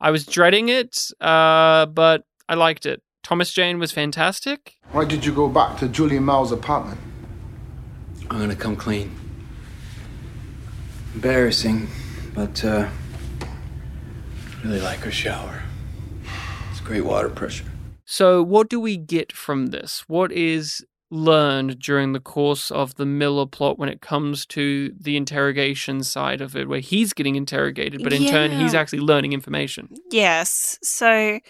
I 0.01 0.11
was 0.11 0.27
dreading 0.27 0.69
it, 0.69 0.97
uh, 1.21 1.87
but 1.87 2.25
I 2.49 2.55
liked 2.55 2.87
it. 2.87 3.03
Thomas 3.23 3.53
Jane 3.53 3.79
was 3.79 3.93
fantastic. 3.93 4.75
Why 4.91 5.05
did 5.05 5.25
you 5.25 5.33
go 5.33 5.49
back 5.49 5.79
to 5.79 5.89
Julie 5.89 6.19
Mao's 6.19 6.51
apartment? 6.51 7.01
I'm 8.31 8.39
gonna 8.39 8.57
come 8.57 8.75
clean. 8.77 9.14
Embarrassing, 11.14 11.89
but 12.35 12.64
uh, 12.64 12.89
really 14.64 14.81
like 14.81 15.01
her 15.01 15.11
shower. 15.11 15.62
It's 16.71 16.81
great 16.81 17.05
water 17.05 17.29
pressure. 17.29 17.64
So, 18.05 18.43
what 18.43 18.69
do 18.71 18.81
we 18.81 18.97
get 18.97 19.33
from 19.33 19.66
this? 19.66 20.05
What 20.09 20.33
is 20.33 20.85
learned 21.11 21.79
during 21.79 22.13
the 22.13 22.21
course 22.21 22.71
of 22.71 22.95
the 22.97 23.07
Miller 23.07 23.47
plot 23.47 23.79
when 23.79 23.89
it 23.89 24.01
comes 24.01 24.45
to 24.47 24.95
the 24.99 25.17
interrogation 25.17 26.03
side 26.03 26.41
of 26.41 26.55
it, 26.55 26.69
where 26.69 26.81
he's 26.81 27.13
getting 27.13 27.37
interrogated, 27.37 28.03
but 28.03 28.13
in 28.13 28.27
turn, 28.27 28.51
he's 28.51 28.75
actually 28.75 29.01
learning 29.01 29.33
information? 29.33 29.89
Yes. 30.11 30.79
So 30.83 31.41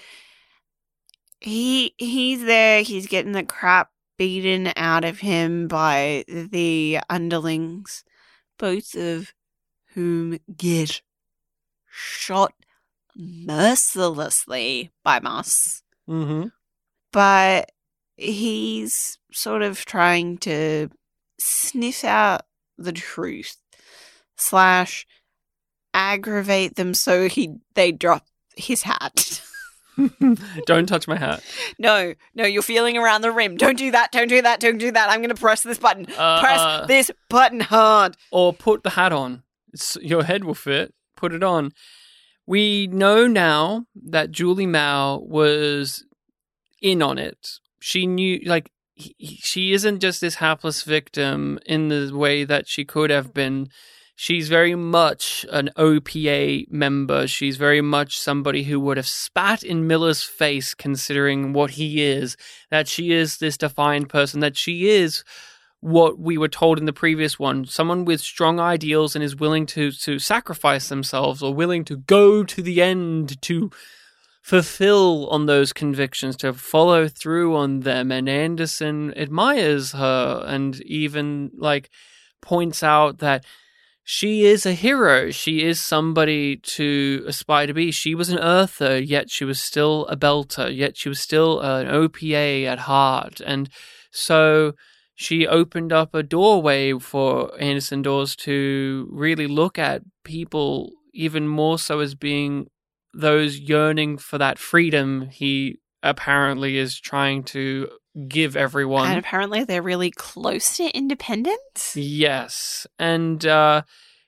he 1.41 1.95
he's 1.99 2.45
there, 2.45 2.83
he's 2.83 3.07
getting 3.07 3.33
the 3.33 3.43
crap 3.43 3.91
beaten 4.17 4.73
out 4.77 5.05
of 5.05 5.21
him 5.21 5.69
by 5.69 6.25
the 6.29 6.99
underlings, 7.09 8.05
both 8.59 8.95
of 8.95 9.33
whom 9.95 10.39
get 10.57 11.03
shot 11.91 12.53
mercilessly 13.17 14.91
by 15.03 15.21
Moss. 15.21 15.83
Mm-hmm. 16.09 16.49
But 17.13 17.73
he's 18.19 19.19
sort 19.33 19.63
of 19.63 19.85
trying 19.85 20.39
to 20.39 20.89
sniff 21.39 22.05
out 22.05 22.43
the 22.77 22.93
truth 22.93 23.57
slash 24.37 25.07
aggravate 25.95 26.77
them 26.77 26.95
so 26.95 27.29
he 27.29 27.55
they 27.75 27.93
drop 27.93 28.27
his 28.57 28.83
hat. 28.83 29.43
Don't 30.67 30.87
touch 30.87 31.09
my 31.09 31.17
hat. 31.17 31.43
No, 31.79 32.15
no, 32.35 32.45
you're 32.45 32.63
feeling 32.63 32.97
around 32.97 33.23
the 33.23 33.33
rim. 33.33 33.57
Don't 33.57 33.77
do 33.77 33.91
that. 33.91 34.13
Don't 34.13 34.29
do 34.29 34.41
that. 34.43 34.61
Don't 34.61 34.79
do 34.79 34.93
that. 34.93 35.11
I'm 35.11 35.21
going 35.21 35.35
to 35.35 35.35
press 35.35 35.63
this 35.63 35.79
button. 35.79 36.07
Uh, 36.17 36.41
press 36.41 36.61
uh. 36.61 36.87
this 36.87 37.11
button 37.29 37.61
hard. 37.61 38.17
Or 38.31 38.53
put 38.53 38.83
the 38.83 38.91
hat 38.91 39.13
on. 39.13 39.43
It's, 39.73 39.97
your 40.01 40.25
head 40.25 40.45
will 40.45 40.55
fit. 40.55 40.95
Put 41.17 41.33
it 41.33 41.43
on. 41.43 41.73
We 42.47 42.87
know 42.87 43.27
now 43.27 43.87
that 43.95 44.31
Julie 44.31 44.67
Mao 44.67 45.19
was 45.19 46.05
in 46.81 47.03
on 47.03 47.19
it. 47.19 47.59
She 47.81 48.07
knew, 48.07 48.41
like, 48.45 48.71
he, 48.95 49.15
he- 49.19 49.37
she 49.37 49.73
isn't 49.73 50.01
just 50.01 50.21
this 50.21 50.37
hapless 50.37 50.83
victim 50.83 51.59
in 51.67 51.89
the 51.89 52.11
way 52.15 52.45
that 52.45 52.67
she 52.67 52.85
could 52.85 53.11
have 53.11 53.33
been. 53.33 53.69
She's 54.17 54.49
very 54.49 54.75
much 54.75 55.47
an 55.53 55.71
OPA 55.77 56.69
member. 56.73 57.29
She's 57.29 57.57
very 57.57 57.81
much 57.81 58.19
somebody 58.19 58.65
who 58.65 58.81
would 58.81 58.97
have 58.97 59.07
spat 59.07 59.63
in 59.63 59.87
Miller's 59.87 60.25
face, 60.25 60.75
considering 60.75 61.53
what 61.53 61.73
he 61.73 62.03
is. 62.03 62.37
That 62.71 62.89
she 62.89 63.13
is 63.13 63.39
this 63.39 63.57
defined 63.57 64.09
person. 64.09 64.41
That 64.41 64.57
she 64.57 64.89
is 64.89 65.23
what 65.81 66.19
we 66.19 66.37
were 66.37 66.49
told 66.49 66.79
in 66.79 66.87
the 66.87 66.93
previous 66.93 67.39
one 67.39 67.65
someone 67.65 68.05
with 68.05 68.21
strong 68.21 68.59
ideals 68.59 69.15
and 69.15 69.23
is 69.23 69.37
willing 69.37 69.65
to 69.65 69.93
to 69.93 70.19
sacrifice 70.19 70.89
themselves 70.89 71.41
or 71.41 71.55
willing 71.55 71.85
to 71.85 71.97
go 71.97 72.43
to 72.43 72.63
the 72.63 72.83
end 72.83 73.41
to 73.41 73.71
fulfill 74.49 75.29
on 75.29 75.45
those 75.45 75.75
convictions 75.75 76.35
to 76.35 76.55
follow 76.55 77.07
through 77.07 77.55
on 77.55 77.81
them 77.81 78.11
and 78.11 78.31
Anderson 78.31 79.13
admires 79.15 79.93
her 79.93 80.43
and 80.47 80.81
even 80.85 81.51
like 81.59 81.91
points 82.41 82.83
out 82.83 83.19
that 83.19 83.45
she 84.05 84.47
is 84.47 84.65
a 84.65 84.73
hero. 84.73 85.31
She 85.31 85.63
is 85.63 85.79
somebody 85.79 86.57
to 86.57 87.25
aspire 87.27 87.67
to 87.67 87.75
be. 87.75 87.91
She 87.91 88.15
was 88.15 88.31
an 88.31 88.39
earther, 88.39 88.99
yet 88.99 89.31
she 89.31 89.45
was 89.45 89.61
still 89.61 90.07
a 90.07 90.17
belter, 90.17 90.75
yet 90.75 90.97
she 90.97 91.11
was 91.11 91.21
still 91.21 91.61
an 91.61 91.87
OPA 91.87 92.65
at 92.65 92.79
heart. 92.79 93.43
And 93.45 93.69
so 94.11 94.73
she 95.15 95.47
opened 95.47 95.93
up 95.93 96.15
a 96.15 96.23
doorway 96.23 96.99
for 96.99 97.53
Anderson 97.61 98.01
Dawes 98.01 98.35
to 98.37 99.11
really 99.13 99.47
look 99.47 99.79
at 99.79 100.01
people 100.25 100.93
even 101.13 101.47
more 101.47 101.79
so 101.79 102.01
as 102.01 102.15
being 102.15 102.69
those 103.15 103.59
yearning 103.59 104.19
for 104.19 104.39
that 104.39 104.59
freedom 104.59 105.29
he 105.31 105.79
apparently 106.03 106.79
is 106.79 106.99
trying 106.99 107.43
to 107.43 107.89
give 108.27 108.57
everyone. 108.57 109.09
And 109.09 109.19
apparently 109.19 109.65
they're 109.65 109.83
really 109.83 110.11
close 110.11 110.77
to 110.77 110.89
independence. 110.91 111.95
Yes. 111.97 112.87
And 112.99 113.45
uh, 113.47 113.83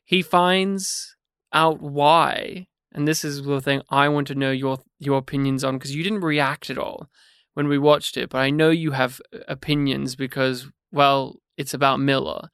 he 0.04 0.22
finds 0.22 1.16
out 1.52 1.80
why. 1.80 2.66
And 2.92 3.06
this 3.06 3.24
is 3.24 3.42
the 3.42 3.60
thing 3.60 3.82
I 3.88 4.08
want 4.08 4.26
to 4.28 4.34
know 4.34 4.50
your 4.50 4.78
your 4.98 5.18
opinions 5.18 5.62
on 5.62 5.78
because 5.78 5.94
you 5.94 6.02
didn't 6.02 6.22
react 6.22 6.70
at 6.70 6.78
all 6.78 7.08
when 7.54 7.68
we 7.68 7.78
watched 7.78 8.16
it, 8.16 8.30
but 8.30 8.38
I 8.38 8.50
know 8.50 8.70
you 8.70 8.92
have 8.92 9.20
opinions 9.46 10.16
because 10.16 10.68
well, 10.92 11.36
it's 11.56 11.74
about 11.74 12.00
Miller. 12.00 12.48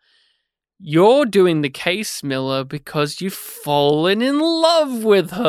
You're 0.79 1.25
doing 1.25 1.63
the 1.63 1.71
case, 1.71 2.23
Miller, 2.23 2.63
because 2.65 3.21
you've 3.21 3.33
fallen 3.33 4.21
in 4.21 4.39
love 4.39 5.05
with 5.05 5.31
her, 5.31 5.45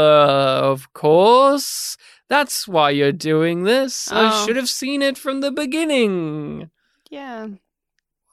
of 0.64 0.94
course. 0.94 1.98
That's 2.30 2.68
why 2.68 2.92
you're 2.92 3.12
doing 3.12 3.64
this. 3.64 4.10
I 4.12 4.30
Oh. 4.42 4.46
should 4.46 4.56
have 4.56 4.70
seen 4.70 5.02
it 5.02 5.18
from 5.18 5.42
the 5.42 5.52
beginning. 5.52 6.70
Yeah. 7.10 7.48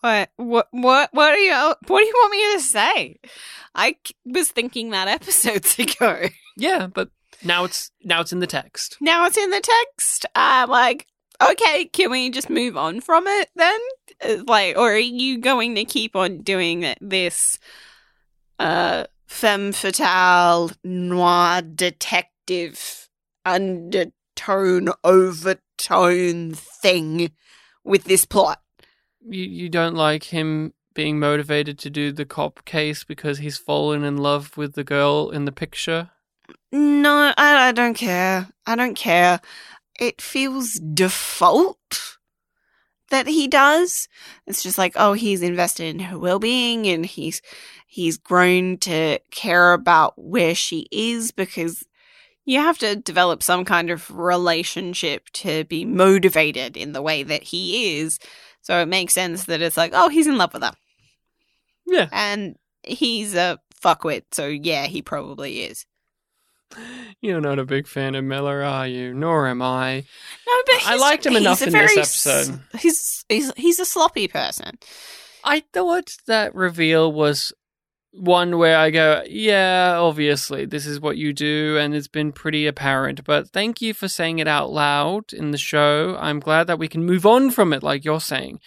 What? 0.00 0.30
What? 0.36 0.68
What? 0.70 1.08
What 1.12 1.32
are 1.32 1.38
you? 1.38 1.54
What 1.86 2.00
do 2.00 2.04
you 2.04 2.12
want 2.14 2.30
me 2.32 2.52
to 2.54 2.60
say? 2.60 3.16
I 3.74 3.96
was 4.24 4.50
thinking 4.50 4.90
that 4.90 5.08
episodes 5.08 5.78
ago. 5.78 6.26
Yeah, 6.56 6.86
but 6.86 7.08
now 7.42 7.64
it's 7.64 7.90
now 8.04 8.20
it's 8.20 8.32
in 8.32 8.40
the 8.40 8.46
text. 8.46 8.96
Now 9.00 9.26
it's 9.26 9.38
in 9.38 9.50
the 9.50 9.60
text. 9.62 10.26
I'm 10.34 10.68
like, 10.68 11.06
okay, 11.42 11.86
can 11.86 12.10
we 12.10 12.30
just 12.30 12.50
move 12.50 12.76
on 12.76 13.00
from 13.00 13.26
it 13.26 13.48
then? 13.56 13.78
Like, 14.46 14.76
or 14.76 14.92
are 14.92 14.98
you 14.98 15.38
going 15.38 15.74
to 15.74 15.84
keep 15.84 16.16
on 16.16 16.38
doing 16.38 16.94
this, 17.00 17.58
uh, 18.58 19.04
femme 19.26 19.72
fatale 19.72 20.70
noir 20.84 21.62
detective 21.62 23.08
undertone 23.44 24.90
overtone 25.02 26.54
thing 26.54 27.30
with 27.84 28.04
this 28.04 28.24
plot? 28.24 28.60
You 29.26 29.44
you 29.44 29.68
don't 29.68 29.94
like 29.94 30.24
him 30.24 30.74
being 30.94 31.18
motivated 31.18 31.78
to 31.80 31.90
do 31.90 32.12
the 32.12 32.24
cop 32.24 32.64
case 32.64 33.04
because 33.04 33.38
he's 33.38 33.58
fallen 33.58 34.04
in 34.04 34.16
love 34.16 34.56
with 34.56 34.74
the 34.74 34.84
girl 34.84 35.30
in 35.30 35.44
the 35.44 35.52
picture. 35.52 36.10
No, 36.70 37.32
I, 37.36 37.68
I 37.68 37.72
don't 37.72 37.94
care. 37.94 38.48
I 38.66 38.76
don't 38.76 38.96
care. 38.96 39.40
It 39.98 40.20
feels 40.20 40.74
default 40.74 42.18
that 43.14 43.28
he 43.28 43.46
does. 43.46 44.08
It's 44.46 44.62
just 44.62 44.76
like, 44.76 44.94
oh, 44.96 45.12
he's 45.12 45.40
invested 45.40 45.86
in 45.86 46.00
her 46.00 46.18
well-being 46.18 46.88
and 46.88 47.06
he's 47.06 47.40
he's 47.86 48.18
grown 48.18 48.76
to 48.78 49.20
care 49.30 49.72
about 49.72 50.14
where 50.16 50.54
she 50.54 50.88
is 50.90 51.30
because 51.30 51.84
you 52.44 52.58
have 52.58 52.76
to 52.78 52.96
develop 52.96 53.40
some 53.40 53.64
kind 53.64 53.90
of 53.90 54.10
relationship 54.10 55.30
to 55.30 55.62
be 55.64 55.84
motivated 55.84 56.76
in 56.76 56.92
the 56.92 57.02
way 57.02 57.22
that 57.22 57.44
he 57.44 57.98
is. 57.98 58.18
So 58.62 58.80
it 58.80 58.86
makes 58.86 59.14
sense 59.14 59.44
that 59.44 59.62
it's 59.62 59.76
like, 59.76 59.92
oh, 59.94 60.08
he's 60.08 60.26
in 60.26 60.36
love 60.36 60.52
with 60.52 60.64
her. 60.64 60.74
Yeah. 61.86 62.08
And 62.10 62.56
he's 62.82 63.36
a 63.36 63.60
fuckwit, 63.80 64.24
so 64.32 64.48
yeah, 64.48 64.86
he 64.86 65.02
probably 65.02 65.62
is. 65.62 65.86
You're 67.20 67.40
not 67.40 67.58
a 67.58 67.64
big 67.64 67.86
fan 67.86 68.14
of 68.14 68.24
Miller, 68.24 68.62
are 68.62 68.86
you? 68.86 69.14
Nor 69.14 69.48
am 69.48 69.62
I. 69.62 70.04
No, 70.46 70.52
but 70.66 70.86
I 70.86 70.96
liked 70.96 71.26
him 71.26 71.36
enough 71.36 71.62
in 71.62 71.72
this 71.72 71.96
episode. 71.96 72.60
s- 72.74 72.82
He's 72.82 73.24
he's 73.28 73.52
he's 73.56 73.80
a 73.80 73.84
sloppy 73.84 74.28
person. 74.28 74.78
I 75.44 75.60
thought 75.72 76.16
that 76.26 76.54
reveal 76.54 77.12
was 77.12 77.52
one 78.12 78.58
where 78.58 78.78
I 78.78 78.90
go, 78.90 79.24
yeah, 79.28 79.96
obviously, 79.98 80.66
this 80.66 80.86
is 80.86 81.00
what 81.00 81.16
you 81.16 81.32
do, 81.32 81.76
and 81.78 81.94
it's 81.94 82.06
been 82.08 82.30
pretty 82.30 82.66
apparent. 82.66 83.24
But 83.24 83.50
thank 83.50 83.82
you 83.82 83.92
for 83.92 84.06
saying 84.06 84.38
it 84.38 84.46
out 84.46 84.70
loud 84.70 85.32
in 85.32 85.50
the 85.50 85.58
show. 85.58 86.16
I'm 86.20 86.38
glad 86.38 86.68
that 86.68 86.78
we 86.78 86.86
can 86.88 87.04
move 87.04 87.26
on 87.26 87.50
from 87.50 87.72
it, 87.72 87.82
like 87.82 88.04
you're 88.04 88.20
saying. 88.20 88.60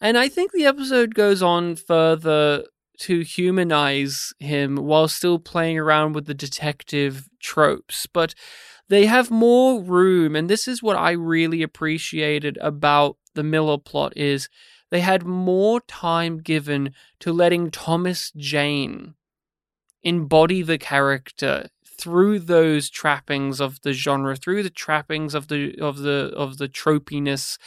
And 0.00 0.18
I 0.18 0.28
think 0.28 0.50
the 0.52 0.64
episode 0.66 1.14
goes 1.14 1.42
on 1.42 1.76
further 1.76 2.64
to 2.98 3.20
humanize 3.20 4.32
him 4.38 4.76
while 4.76 5.08
still 5.08 5.38
playing 5.38 5.78
around 5.78 6.14
with 6.14 6.26
the 6.26 6.34
detective 6.34 7.28
tropes. 7.40 8.06
But 8.06 8.34
they 8.88 9.06
have 9.06 9.30
more 9.30 9.82
room, 9.82 10.34
and 10.34 10.48
this 10.48 10.66
is 10.66 10.82
what 10.82 10.96
I 10.96 11.12
really 11.12 11.62
appreciated 11.62 12.58
about 12.60 13.16
the 13.34 13.42
Miller 13.42 13.78
plot 13.78 14.16
is 14.16 14.48
they 14.90 15.00
had 15.00 15.24
more 15.24 15.80
time 15.82 16.38
given 16.38 16.94
to 17.20 17.32
letting 17.32 17.70
Thomas 17.70 18.32
Jane 18.36 19.14
embody 20.02 20.62
the 20.62 20.78
character 20.78 21.68
through 21.98 22.38
those 22.38 22.88
trappings 22.88 23.60
of 23.60 23.82
the 23.82 23.92
genre, 23.92 24.36
through 24.36 24.62
the 24.62 24.70
trappings 24.70 25.34
of 25.34 25.48
the 25.48 25.76
of 25.80 25.98
the 25.98 26.32
of 26.36 26.58
the 26.58 26.68
tropiness, 26.68 27.58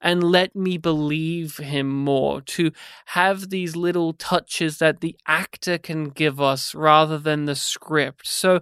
and 0.00 0.22
let 0.22 0.54
me 0.54 0.78
believe 0.78 1.58
him 1.58 1.88
more. 1.88 2.40
To 2.42 2.72
have 3.06 3.50
these 3.50 3.76
little 3.76 4.12
touches 4.12 4.78
that 4.78 5.00
the 5.00 5.16
actor 5.26 5.78
can 5.78 6.10
give 6.10 6.40
us 6.40 6.74
rather 6.74 7.18
than 7.18 7.44
the 7.44 7.54
script. 7.54 8.26
So 8.26 8.60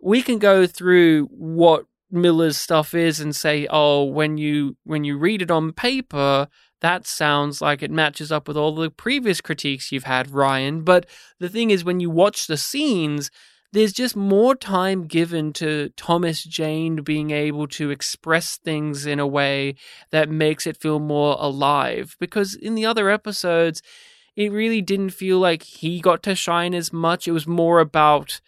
we 0.00 0.22
can 0.22 0.38
go 0.38 0.66
through 0.66 1.26
what 1.26 1.86
Miller's 2.10 2.56
stuff 2.56 2.94
is 2.94 3.20
and 3.20 3.34
say, 3.34 3.66
oh, 3.70 4.04
when 4.04 4.38
you 4.38 4.76
when 4.84 5.04
you 5.04 5.18
read 5.18 5.42
it 5.42 5.50
on 5.50 5.72
paper, 5.72 6.48
that 6.80 7.06
sounds 7.06 7.60
like 7.60 7.82
it 7.82 7.90
matches 7.90 8.30
up 8.30 8.46
with 8.46 8.56
all 8.56 8.74
the 8.74 8.90
previous 8.90 9.40
critiques 9.40 9.90
you've 9.90 10.04
had, 10.04 10.30
Ryan. 10.30 10.82
But 10.82 11.06
the 11.40 11.48
thing 11.48 11.70
is, 11.70 11.84
when 11.84 12.00
you 12.00 12.10
watch 12.10 12.46
the 12.46 12.56
scenes, 12.56 13.30
there's 13.72 13.92
just 13.92 14.16
more 14.16 14.54
time 14.54 15.06
given 15.06 15.52
to 15.54 15.90
Thomas 15.96 16.42
Jane 16.42 16.96
being 16.96 17.30
able 17.30 17.66
to 17.68 17.90
express 17.90 18.56
things 18.56 19.06
in 19.06 19.18
a 19.18 19.26
way 19.26 19.74
that 20.10 20.30
makes 20.30 20.66
it 20.66 20.76
feel 20.76 20.98
more 20.98 21.36
alive. 21.38 22.16
Because 22.18 22.54
in 22.54 22.74
the 22.74 22.86
other 22.86 23.10
episodes, 23.10 23.82
it 24.36 24.52
really 24.52 24.82
didn't 24.82 25.10
feel 25.10 25.38
like 25.38 25.62
he 25.62 26.00
got 26.00 26.22
to 26.24 26.34
shine 26.34 26.74
as 26.74 26.92
much. 26.92 27.26
It 27.26 27.32
was 27.32 27.46
more 27.46 27.80
about 27.80 28.40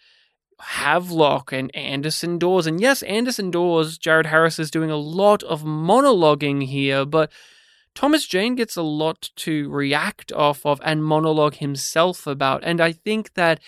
Havelock 0.61 1.51
and 1.51 1.73
Anderson 1.75 2.37
Dawes. 2.37 2.67
And 2.67 2.79
yes, 2.79 3.01
Anderson 3.03 3.51
Dawes, 3.51 3.97
Jared 3.97 4.27
Harris 4.27 4.59
is 4.59 4.71
doing 4.71 4.91
a 4.91 4.97
lot 4.97 5.43
of 5.43 5.63
monologuing 5.63 6.65
here, 6.65 7.05
but 7.05 7.31
Thomas 7.95 8.25
Jane 8.25 8.55
gets 8.55 8.77
a 8.77 8.81
lot 8.81 9.29
to 9.37 9.69
react 9.69 10.31
off 10.31 10.65
of 10.65 10.79
and 10.83 11.03
monologue 11.03 11.55
himself 11.55 12.27
about. 12.27 12.63
And 12.63 12.79
I 12.79 12.91
think 12.91 13.33
that 13.33 13.59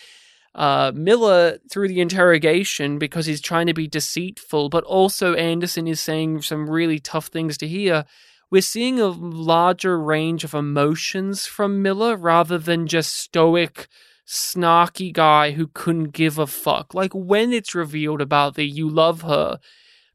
uh, 0.54 0.92
Miller, 0.94 1.60
through 1.70 1.88
the 1.88 2.02
interrogation, 2.02 3.00
because 3.00 3.26
he's 3.26 3.42
trying 3.42 3.68
to 3.68 3.74
be 3.74 3.88
deceitful, 3.88 4.70
but 4.70 4.84
also 4.84 5.34
Anderson 5.34 5.88
is 5.88 6.00
saying 6.00 6.42
some 6.42 6.70
really 6.70 7.00
tough 7.00 7.28
things 7.28 7.58
to 7.60 7.68
hear. 7.68 8.06
We're 8.50 8.62
seeing 8.62 9.00
a 9.00 9.08
larger 9.08 9.98
range 9.98 10.44
of 10.44 10.54
emotions 10.54 11.46
from 11.46 11.82
Miller 11.82 12.18
rather 12.18 12.58
than 12.58 12.86
just 12.86 13.16
stoic, 13.16 13.88
snarky 14.28 15.14
guy 15.14 15.52
who 15.52 15.68
couldn't 15.68 16.12
give 16.12 16.38
a 16.38 16.48
fuck. 16.48 16.94
Like 16.94 17.14
when 17.14 17.54
it's 17.54 17.74
revealed 17.74 18.20
about 18.22 18.56
the 18.56 18.66
you 18.66 18.90
love 18.90 19.22
her, 19.22 19.60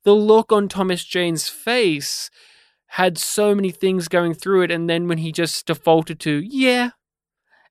the 0.04 0.14
look 0.14 0.52
on 0.52 0.68
Thomas 0.68 1.04
Jane's 1.04 1.48
face 1.48 2.30
had 2.88 3.18
so 3.18 3.54
many 3.54 3.70
things 3.70 4.06
going 4.06 4.34
through 4.34 4.62
it, 4.62 4.70
and 4.70 4.88
then 4.88 5.08
when 5.08 5.18
he 5.18 5.32
just 5.32 5.66
defaulted 5.66 6.20
to, 6.20 6.42
yeah, 6.44 6.90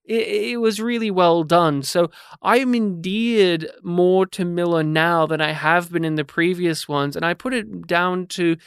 it, 0.08 0.28
it 0.52 0.62
was 0.62 0.80
really 0.80 1.12
well 1.12 1.44
done. 1.44 1.84
So 1.84 2.12
I'm 2.42 2.76
endeared 2.76 3.68
more 3.84 4.26
to 4.28 4.46
Miller 4.46 4.84
now 4.84 5.26
than 5.26 5.42
I 5.42 5.52
have 5.52 5.92
been 5.92 6.06
in 6.06 6.16
the 6.16 6.26
previous 6.26 6.88
ones, 6.88 7.16
and 7.16 7.26
I 7.26 7.34
put 7.34 7.54
it 7.54 7.88
down 7.88 8.28
to 8.28 8.58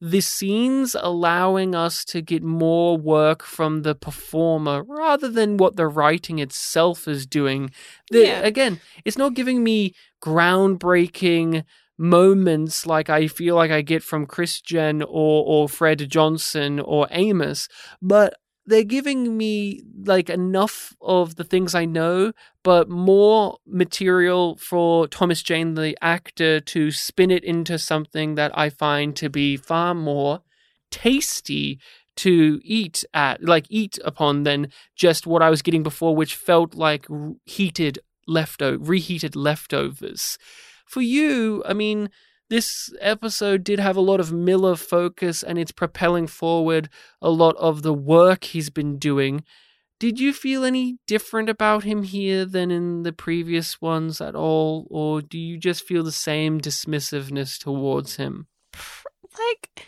the 0.00 0.20
scenes 0.20 0.94
allowing 0.98 1.74
us 1.74 2.04
to 2.04 2.20
get 2.20 2.42
more 2.42 2.98
work 2.98 3.42
from 3.42 3.82
the 3.82 3.94
performer 3.94 4.82
rather 4.86 5.30
than 5.30 5.56
what 5.56 5.76
the 5.76 5.86
writing 5.86 6.40
itself 6.40 7.08
is 7.08 7.26
doing. 7.26 7.70
The, 8.10 8.24
Yeah. 8.24 8.40
Again, 8.40 8.80
it's 9.04 9.16
not 9.16 9.34
giving 9.34 9.64
me 9.64 9.94
groundbreaking 10.22 11.64
moments 11.96 12.86
like 12.86 13.08
I 13.08 13.28
feel 13.28 13.54
like 13.54 13.70
I 13.70 13.80
get 13.80 14.02
from 14.02 14.26
Chrisjen 14.26 15.00
or 15.02 15.44
or 15.46 15.68
Fred 15.68 16.10
Johnson 16.10 16.80
or 16.80 17.06
Amos, 17.10 17.68
but 18.02 18.34
they're 18.66 18.82
giving 18.84 19.36
me 19.36 19.82
like 20.04 20.30
enough 20.30 20.94
of 21.00 21.36
the 21.36 21.44
things 21.44 21.74
I 21.74 21.84
know, 21.84 22.32
but 22.62 22.88
more 22.88 23.58
material 23.66 24.56
for 24.56 25.06
Thomas 25.06 25.42
Jane, 25.42 25.74
the 25.74 25.96
actor, 26.00 26.60
to 26.60 26.90
spin 26.90 27.30
it 27.30 27.44
into 27.44 27.78
something 27.78 28.36
that 28.36 28.56
I 28.56 28.70
find 28.70 29.14
to 29.16 29.28
be 29.28 29.56
far 29.56 29.94
more 29.94 30.40
tasty 30.90 31.78
to 32.16 32.60
eat 32.62 33.04
at, 33.12 33.42
like 33.42 33.66
eat 33.68 33.98
upon, 34.04 34.44
than 34.44 34.68
just 34.94 35.26
what 35.26 35.42
I 35.42 35.50
was 35.50 35.62
getting 35.62 35.82
before, 35.82 36.14
which 36.14 36.34
felt 36.34 36.74
like 36.74 37.06
heated 37.44 37.98
leftover, 38.26 38.78
reheated 38.78 39.36
leftovers. 39.36 40.38
For 40.86 41.02
you, 41.02 41.62
I 41.66 41.72
mean, 41.72 42.10
this 42.50 42.92
episode 43.00 43.64
did 43.64 43.78
have 43.80 43.96
a 43.96 44.02
lot 44.02 44.20
of 44.20 44.32
Miller 44.32 44.76
focus 44.76 45.42
and 45.42 45.58
it's 45.58 45.72
propelling 45.72 46.26
forward 46.26 46.88
a 47.20 47.30
lot 47.30 47.56
of 47.56 47.82
the 47.82 47.94
work 47.94 48.44
he's 48.44 48.70
been 48.70 48.98
doing. 48.98 49.44
Did 50.00 50.20
you 50.20 50.32
feel 50.32 50.64
any 50.64 50.98
different 51.06 51.48
about 51.48 51.84
him 51.84 52.02
here 52.02 52.44
than 52.44 52.70
in 52.70 53.04
the 53.04 53.12
previous 53.12 53.80
ones 53.80 54.20
at 54.20 54.34
all, 54.34 54.86
or 54.90 55.22
do 55.22 55.38
you 55.38 55.56
just 55.56 55.86
feel 55.86 56.02
the 56.02 56.12
same 56.12 56.60
dismissiveness 56.60 57.58
towards 57.58 58.16
him? 58.16 58.48
Like, 59.38 59.86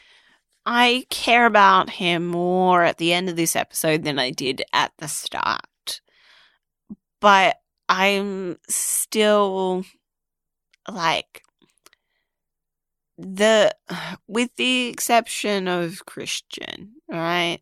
I 0.65 1.07
care 1.11 1.47
about 1.47 1.91
him 1.91 2.27
more 2.27 2.83
at 2.83 2.99
the 2.99 3.13
end 3.13 3.29
of 3.29 3.37
this 3.37 3.55
episode 3.55 4.05
than 4.05 4.19
I 4.19 4.31
did 4.31 4.63
at 4.73 4.93
the 4.99 5.09
start. 5.09 6.01
But 7.21 7.61
I'm 7.89 8.57
still 8.69 9.85
like 10.89 11.43
the 13.19 13.75
with 14.27 14.55
the 14.57 14.89
exception 14.89 15.69
of 15.69 16.05
Chrisjen, 16.07 16.91
right? 17.09 17.61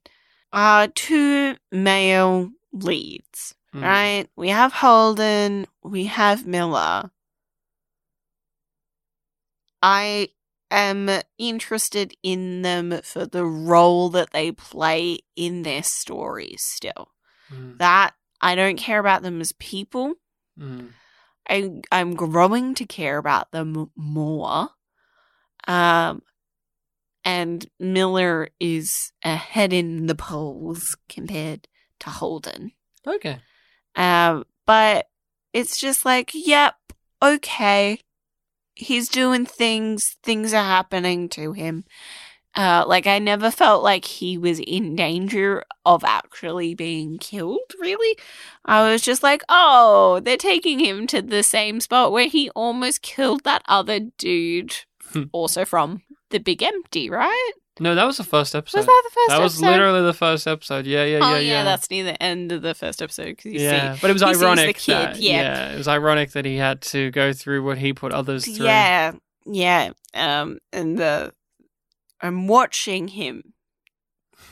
Are 0.52 0.88
two 0.88 1.56
male 1.72 2.50
leads, 2.72 3.54
Mm. 3.74 3.82
right? 3.82 4.26
We 4.36 4.50
have 4.50 4.72
Holden, 4.72 5.66
we 5.82 6.04
have 6.04 6.46
Miller. 6.46 7.10
I 9.82 10.28
am 10.70 11.10
interested 11.38 12.14
in 12.22 12.62
them 12.62 13.00
for 13.02 13.26
the 13.26 13.44
role 13.44 14.08
that 14.10 14.30
they 14.30 14.52
play 14.52 15.18
in 15.36 15.62
their 15.62 15.82
stories 15.82 16.62
still. 16.62 17.08
Mm. 17.52 17.78
That 17.78 18.14
I 18.40 18.54
don't 18.54 18.76
care 18.76 18.98
about 18.98 19.22
them 19.22 19.40
as 19.40 19.52
people. 19.52 20.14
Mm. 20.58 20.90
I 21.48 21.70
I'm 21.92 22.14
growing 22.14 22.74
to 22.76 22.86
care 22.86 23.18
about 23.18 23.50
them 23.50 23.90
more. 23.96 24.70
Um 25.66 26.22
and 27.24 27.66
Miller 27.80 28.48
is 28.60 29.12
ahead 29.24 29.72
in 29.72 30.06
the 30.06 30.14
polls 30.14 30.96
compared 31.08 31.66
to 32.00 32.10
Holden. 32.10 32.72
Okay. 33.06 33.38
Um, 33.96 34.44
but 34.66 35.06
it's 35.52 35.78
just 35.80 36.04
like, 36.04 36.32
yep, 36.34 36.74
okay. 37.22 38.00
He's 38.74 39.08
doing 39.08 39.46
things, 39.46 40.16
things 40.22 40.52
are 40.52 40.64
happening 40.64 41.28
to 41.30 41.52
him. 41.52 41.84
Uh, 42.56 42.84
like 42.86 43.06
I 43.06 43.18
never 43.18 43.50
felt 43.50 43.82
like 43.82 44.04
he 44.04 44.38
was 44.38 44.60
in 44.60 44.94
danger 44.94 45.64
of 45.84 46.04
actually 46.04 46.74
being 46.74 47.18
killed, 47.18 47.72
really. 47.80 48.16
I 48.64 48.88
was 48.88 49.02
just 49.02 49.22
like, 49.22 49.42
oh, 49.48 50.20
they're 50.20 50.36
taking 50.36 50.78
him 50.78 51.06
to 51.08 51.20
the 51.20 51.42
same 51.42 51.80
spot 51.80 52.12
where 52.12 52.28
he 52.28 52.50
almost 52.50 53.02
killed 53.02 53.42
that 53.44 53.62
other 53.66 53.98
dude. 54.18 54.76
Also 55.32 55.64
from 55.64 56.02
the 56.30 56.38
Big 56.38 56.62
Empty, 56.62 57.10
right? 57.10 57.52
No, 57.80 57.94
that 57.96 58.04
was 58.04 58.18
the 58.18 58.24
first 58.24 58.54
episode. 58.54 58.78
Was 58.78 58.86
that 58.86 59.02
the 59.04 59.14
first 59.14 59.28
That 59.28 59.40
was 59.42 59.54
episode? 59.54 59.70
literally 59.72 60.02
the 60.02 60.14
first 60.14 60.46
episode. 60.46 60.86
Yeah, 60.86 61.04
yeah, 61.04 61.18
oh 61.20 61.34
yeah, 61.34 61.38
yeah, 61.38 61.40
yeah. 61.40 61.64
that's 61.64 61.90
near 61.90 62.04
the 62.04 62.22
end 62.22 62.52
of 62.52 62.62
the 62.62 62.74
first 62.74 63.02
episode 63.02 63.36
because 63.36 63.52
you 63.52 63.60
yeah, 63.60 63.94
see, 63.94 64.00
but 64.00 64.10
it 64.10 64.12
was 64.12 64.22
ironic. 64.22 64.76
kid. 64.76 64.94
that, 64.94 65.16
yeah. 65.20 65.72
it 65.72 65.76
was 65.76 65.88
ironic 65.88 66.30
that 66.32 66.44
he 66.44 66.56
had 66.56 66.80
to 66.82 67.10
go 67.10 67.32
through 67.32 67.64
what 67.64 67.78
he 67.78 67.92
put 67.92 68.12
others 68.12 68.44
through. 68.44 68.66
Yeah, 68.66 69.12
yeah. 69.44 69.90
Um, 70.14 70.58
and 70.72 70.96
the 70.96 71.32
I'm 72.20 72.46
watching 72.46 73.08
him 73.08 73.54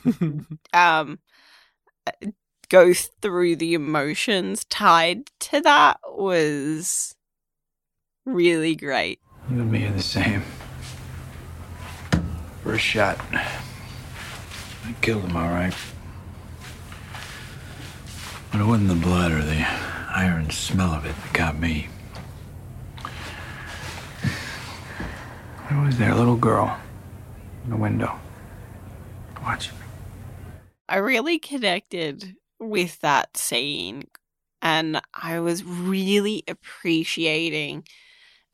um 0.73 1.20
go 2.69 2.93
through 2.93 3.55
the 3.55 3.74
emotions 3.74 4.65
tied 4.65 5.31
to 5.39 5.61
that 5.61 6.01
was 6.09 7.15
really 8.24 8.74
great. 8.74 9.20
You 9.53 9.61
and 9.61 9.70
me 9.70 9.85
are 9.85 9.93
the 9.93 10.01
same. 10.01 10.43
First 12.65 12.85
shot. 12.85 13.20
I 13.35 14.95
killed 15.03 15.24
him, 15.24 15.37
all 15.37 15.51
right. 15.51 15.74
But 18.51 18.62
it 18.62 18.65
wasn't 18.65 18.89
the 18.89 18.95
blood 18.95 19.31
or 19.31 19.43
the 19.43 19.66
iron 20.09 20.49
smell 20.49 20.95
of 20.95 21.05
it 21.05 21.15
that 21.15 21.33
got 21.35 21.59
me. 21.59 21.89
There 25.69 25.83
was 25.83 25.99
their 25.99 26.15
little 26.15 26.37
girl 26.37 26.81
in 27.65 27.70
the 27.73 27.77
window. 27.77 28.19
Watching 29.43 29.74
me. 29.74 29.85
I 30.89 30.97
really 30.97 31.39
connected 31.39 32.37
with 32.59 32.99
that 33.01 33.37
scene 33.37 34.05
and 34.62 35.03
I 35.12 35.41
was 35.41 35.62
really 35.62 36.43
appreciating 36.49 37.85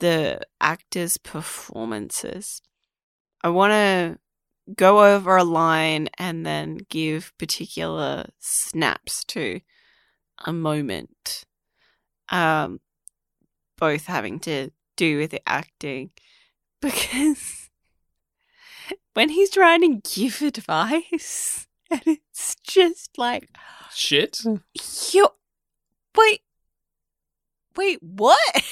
the 0.01 0.41
actors' 0.61 1.17
performances. 1.17 2.63
I 3.43 3.49
want 3.49 3.73
to 3.73 4.19
go 4.75 5.15
over 5.15 5.37
a 5.37 5.45
line 5.45 6.09
and 6.19 6.45
then 6.45 6.79
give 6.89 7.33
particular 7.39 8.27
snaps 8.39 9.25
to 9.25 9.61
a 10.45 10.53
moment. 10.53 11.45
Um, 12.29 12.81
both 13.79 14.07
having 14.07 14.39
to 14.41 14.71
do 14.97 15.19
with 15.19 15.31
the 15.31 15.49
acting 15.49 16.11
because 16.83 17.71
when 19.15 19.31
he's 19.31 19.51
trying 19.51 19.81
to 20.03 20.17
give 20.17 20.43
advice 20.43 21.67
and 21.91 22.03
it's 22.07 22.57
just 22.63 23.17
like 23.17 23.49
Shit. 23.95 24.43
you 25.13 25.29
wait 26.17 26.43
wait 27.79 27.99
what 28.03 28.39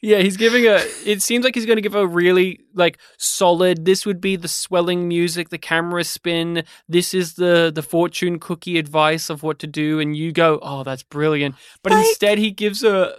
Yeah, 0.00 0.18
he's 0.18 0.36
giving 0.36 0.64
a. 0.64 0.80
It 1.04 1.22
seems 1.22 1.44
like 1.44 1.54
he's 1.56 1.66
going 1.66 1.76
to 1.76 1.82
give 1.82 1.94
a 1.96 2.06
really 2.06 2.60
like 2.74 2.98
solid. 3.16 3.84
This 3.84 4.06
would 4.06 4.20
be 4.20 4.36
the 4.36 4.46
swelling 4.46 5.08
music, 5.08 5.48
the 5.48 5.58
camera 5.58 6.04
spin. 6.04 6.62
This 6.88 7.14
is 7.14 7.34
the 7.34 7.72
the 7.74 7.82
fortune 7.82 8.38
cookie 8.38 8.78
advice 8.78 9.28
of 9.28 9.42
what 9.42 9.58
to 9.60 9.66
do, 9.66 9.98
and 9.98 10.16
you 10.16 10.30
go, 10.30 10.60
"Oh, 10.62 10.84
that's 10.84 11.02
brilliant." 11.02 11.56
But 11.82 11.92
Like, 11.92 12.06
instead, 12.06 12.38
he 12.38 12.50
gives 12.52 12.84
a 12.84 13.16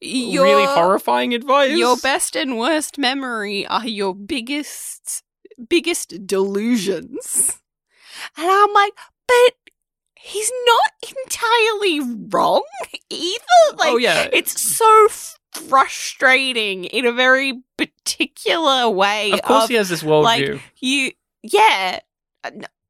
your, 0.00 0.44
really 0.44 0.64
horrifying 0.66 1.34
advice. 1.34 1.76
your 1.76 1.96
best 1.96 2.34
and 2.34 2.58
worst 2.58 2.96
memory 2.98 3.66
are 3.66 3.86
your 3.86 4.14
biggest 4.14 5.22
biggest 5.68 6.26
delusions 6.26 7.60
and 8.36 8.46
i'm 8.50 8.72
like 8.72 8.92
but 9.28 9.54
he's 10.22 10.50
not 10.66 11.14
entirely 11.24 12.00
wrong 12.30 12.62
either 13.10 13.76
like 13.76 13.92
Oh, 13.92 13.96
yeah. 13.96 14.28
it's 14.32 14.60
so 14.60 15.08
frustrating 15.52 16.84
in 16.84 17.06
a 17.06 17.12
very 17.12 17.62
particular 17.76 18.88
way 18.88 19.32
Of 19.32 19.42
course, 19.42 19.68
he 19.68 19.74
has 19.74 19.88
this 19.88 20.02
like 20.02 20.42
worldview. 20.44 20.60
you 20.80 21.12
yeah 21.42 22.00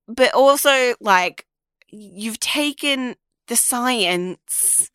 but 0.08 0.34
also 0.34 0.94
like 1.00 1.46
you've 1.88 2.38
taken 2.40 3.16
the 3.48 3.56
science 3.56 4.90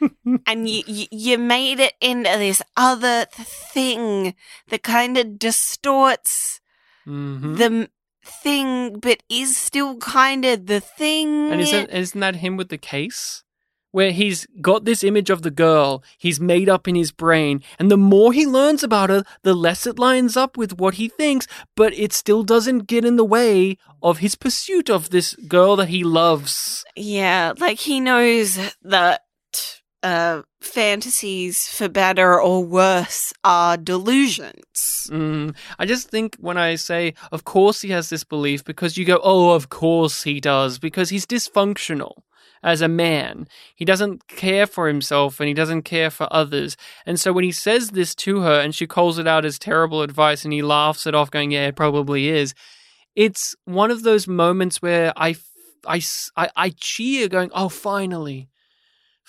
and 0.46 0.68
you, 0.68 0.82
you 0.86 1.06
you 1.10 1.38
made 1.38 1.80
it 1.80 1.94
into 2.00 2.30
this 2.38 2.62
other 2.76 3.26
thing 3.32 4.34
that 4.68 4.82
kind 4.82 5.16
of 5.18 5.38
distorts 5.38 6.60
Mhm. 7.06 7.56
the 7.56 7.90
thing 8.28 8.98
but 9.00 9.22
is 9.28 9.56
still 9.56 9.96
kind 9.98 10.44
of 10.44 10.66
the 10.66 10.80
thing 10.80 11.50
And 11.52 11.60
isn't 11.60 11.90
isn't 11.90 12.20
that 12.20 12.36
him 12.36 12.56
with 12.56 12.68
the 12.68 12.78
case? 12.78 13.44
Where 13.90 14.12
he's 14.12 14.46
got 14.60 14.84
this 14.84 15.02
image 15.02 15.30
of 15.30 15.40
the 15.40 15.50
girl 15.50 16.04
he's 16.18 16.38
made 16.38 16.68
up 16.68 16.86
in 16.86 16.94
his 16.94 17.10
brain, 17.10 17.62
and 17.78 17.90
the 17.90 17.96
more 17.96 18.34
he 18.34 18.46
learns 18.46 18.82
about 18.82 19.08
her, 19.08 19.24
the 19.42 19.54
less 19.54 19.86
it 19.86 19.98
lines 19.98 20.36
up 20.36 20.58
with 20.58 20.78
what 20.78 20.94
he 20.94 21.08
thinks, 21.08 21.46
but 21.74 21.94
it 21.94 22.12
still 22.12 22.42
doesn't 22.42 22.86
get 22.86 23.06
in 23.06 23.16
the 23.16 23.24
way 23.24 23.78
of 24.02 24.18
his 24.18 24.34
pursuit 24.34 24.90
of 24.90 25.08
this 25.08 25.32
girl 25.48 25.74
that 25.76 25.88
he 25.88 26.04
loves. 26.04 26.84
Yeah, 26.96 27.54
like 27.58 27.78
he 27.80 27.98
knows 27.98 28.58
that 28.82 29.22
uh 30.08 30.42
fantasies 30.60 31.68
for 31.68 31.88
better 31.88 32.40
or 32.40 32.64
worse 32.64 33.32
are 33.44 33.76
delusions. 33.76 35.08
Mm, 35.10 35.54
I 35.78 35.86
just 35.86 36.10
think 36.10 36.36
when 36.40 36.58
I 36.58 36.74
say, 36.74 37.14
of 37.30 37.44
course 37.44 37.82
he 37.82 37.90
has 37.90 38.08
this 38.08 38.24
belief, 38.24 38.64
because 38.64 38.96
you 38.96 39.04
go, 39.04 39.20
oh, 39.22 39.50
of 39.50 39.68
course 39.68 40.24
he 40.24 40.40
does, 40.40 40.78
because 40.78 41.10
he's 41.10 41.26
dysfunctional 41.26 42.14
as 42.62 42.80
a 42.82 42.88
man. 42.88 43.46
He 43.74 43.84
doesn't 43.84 44.26
care 44.26 44.66
for 44.66 44.88
himself 44.88 45.38
and 45.38 45.48
he 45.48 45.54
doesn't 45.54 45.82
care 45.82 46.10
for 46.10 46.26
others. 46.30 46.76
And 47.06 47.20
so 47.20 47.32
when 47.32 47.44
he 47.44 47.52
says 47.52 47.90
this 47.90 48.14
to 48.16 48.40
her 48.40 48.60
and 48.60 48.74
she 48.74 48.86
calls 48.86 49.18
it 49.18 49.28
out 49.28 49.44
as 49.44 49.58
terrible 49.58 50.02
advice 50.02 50.44
and 50.44 50.52
he 50.52 50.62
laughs 50.62 51.06
it 51.06 51.14
off, 51.14 51.30
going, 51.30 51.52
yeah, 51.52 51.68
it 51.68 51.76
probably 51.76 52.28
is, 52.28 52.54
it's 53.14 53.54
one 53.64 53.90
of 53.90 54.02
those 54.02 54.26
moments 54.26 54.82
where 54.82 55.12
I, 55.16 55.36
I, 55.86 56.02
I, 56.36 56.50
I 56.56 56.70
cheer, 56.70 57.28
going, 57.28 57.50
oh, 57.54 57.68
finally 57.68 58.48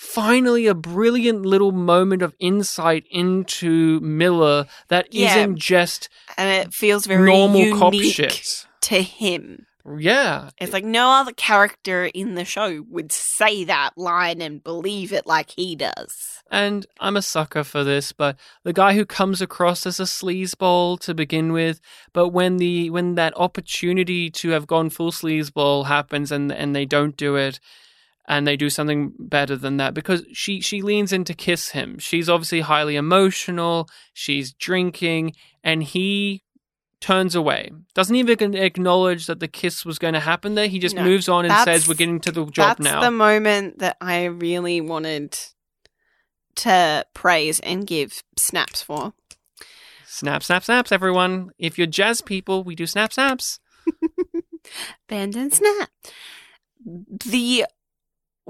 finally 0.02 0.66
a 0.66 0.74
brilliant 0.74 1.46
little 1.46 1.74
moment 1.74 2.22
of 2.22 2.34
insight 2.40 3.04
into 3.12 4.00
Miller 4.00 4.66
that 4.88 5.14
Yeah. 5.14 5.46
not 5.46 5.58
just 5.58 6.08
And 6.38 6.50
it 6.50 6.74
feels 6.74 7.06
very 7.06 7.30
normal 7.30 7.78
cop 7.78 7.94
shit. 7.94 8.66
to 8.82 9.02
him. 9.02 9.66
Yeah. 9.98 10.52
It's 10.58 10.72
like 10.72 10.86
no 10.86 11.10
other 11.12 11.34
character 11.34 12.06
in 12.06 12.36
the 12.36 12.46
show 12.46 12.86
would 12.90 13.12
say 13.12 13.66
that 13.66 13.92
line 13.98 14.42
and 14.42 14.64
believe 14.64 15.12
it 15.12 15.28
like 15.28 15.52
he 15.58 15.76
does. 15.76 16.42
And 16.50 16.86
I'm 17.02 17.18
a 17.18 17.22
sucker 17.22 17.66
for 17.66 17.84
this, 17.84 18.14
but 18.14 18.38
the 18.64 18.74
guy 18.74 18.94
who 18.94 19.06
comes 19.06 19.42
across 19.42 19.86
as 19.86 20.00
a 20.00 20.04
sleazeball 20.04 21.00
to 21.02 21.14
begin 21.14 21.52
with, 21.52 21.82
but 22.14 22.30
when 22.30 22.56
the 22.58 22.90
when 22.90 23.16
that 23.16 23.34
opportunity 23.38 24.30
to 24.32 24.50
have 24.52 24.66
gone 24.66 24.90
full 24.90 25.12
sleazeball 25.12 25.88
happens 25.88 26.32
and 26.32 26.52
and 26.54 26.74
they 26.76 26.86
don't 26.86 27.18
do 27.18 27.36
it, 27.36 27.60
and 28.30 28.48
they 28.48 28.56
do 28.56 28.70
something 28.70 29.12
better 29.18 29.58
than 29.58 29.78
that 29.78 29.96
because 29.96 30.24
she 30.32 30.62
she 30.62 30.84
leans 30.84 31.12
in 31.12 31.24
to 31.26 31.34
kiss 31.34 31.70
him. 31.70 31.98
She's 31.98 32.30
obviously 32.30 32.62
highly 32.62 32.96
emotional. 32.96 33.90
She's 34.14 34.54
drinking, 34.54 35.34
and 35.64 35.84
he 35.84 36.44
turns 37.02 37.34
away. 37.34 37.72
Doesn't 37.96 38.16
even 38.16 38.54
acknowledge 38.56 39.26
that 39.26 39.40
the 39.40 39.48
kiss 39.48 39.84
was 39.84 39.98
going 39.98 40.14
to 40.14 40.20
happen 40.20 40.54
there. 40.54 40.68
He 40.68 40.78
just 40.78 40.96
No, 40.96 41.04
moves 41.04 41.28
on 41.28 41.46
and 41.46 41.54
says, 41.66 41.88
"We're 41.88 41.96
getting 41.96 42.20
to 42.22 42.32
the 42.32 42.46
job 42.46 42.78
That's 42.78 42.82
now." 42.82 43.02
the 43.02 43.12
moment 43.12 43.80
that 43.80 43.98
I 44.00 44.26
really 44.26 44.80
wanted 44.80 45.36
to 46.58 47.06
praise 47.16 47.60
and 47.62 47.88
give 47.88 48.22
snaps 48.38 48.84
for. 48.84 49.14
Snap, 50.06 50.44
snap, 50.44 50.64
snaps, 50.64 50.92
everyone. 50.92 51.50
If 51.58 51.78
you're 51.78 51.88
jazz 51.88 52.22
people, 52.22 52.64
we 52.64 52.76
do 52.76 52.86
snap, 52.86 53.12
snaps. 53.14 53.60
Band 55.08 55.36
and 55.36 55.54
snap. 55.54 55.90
The 56.86 57.66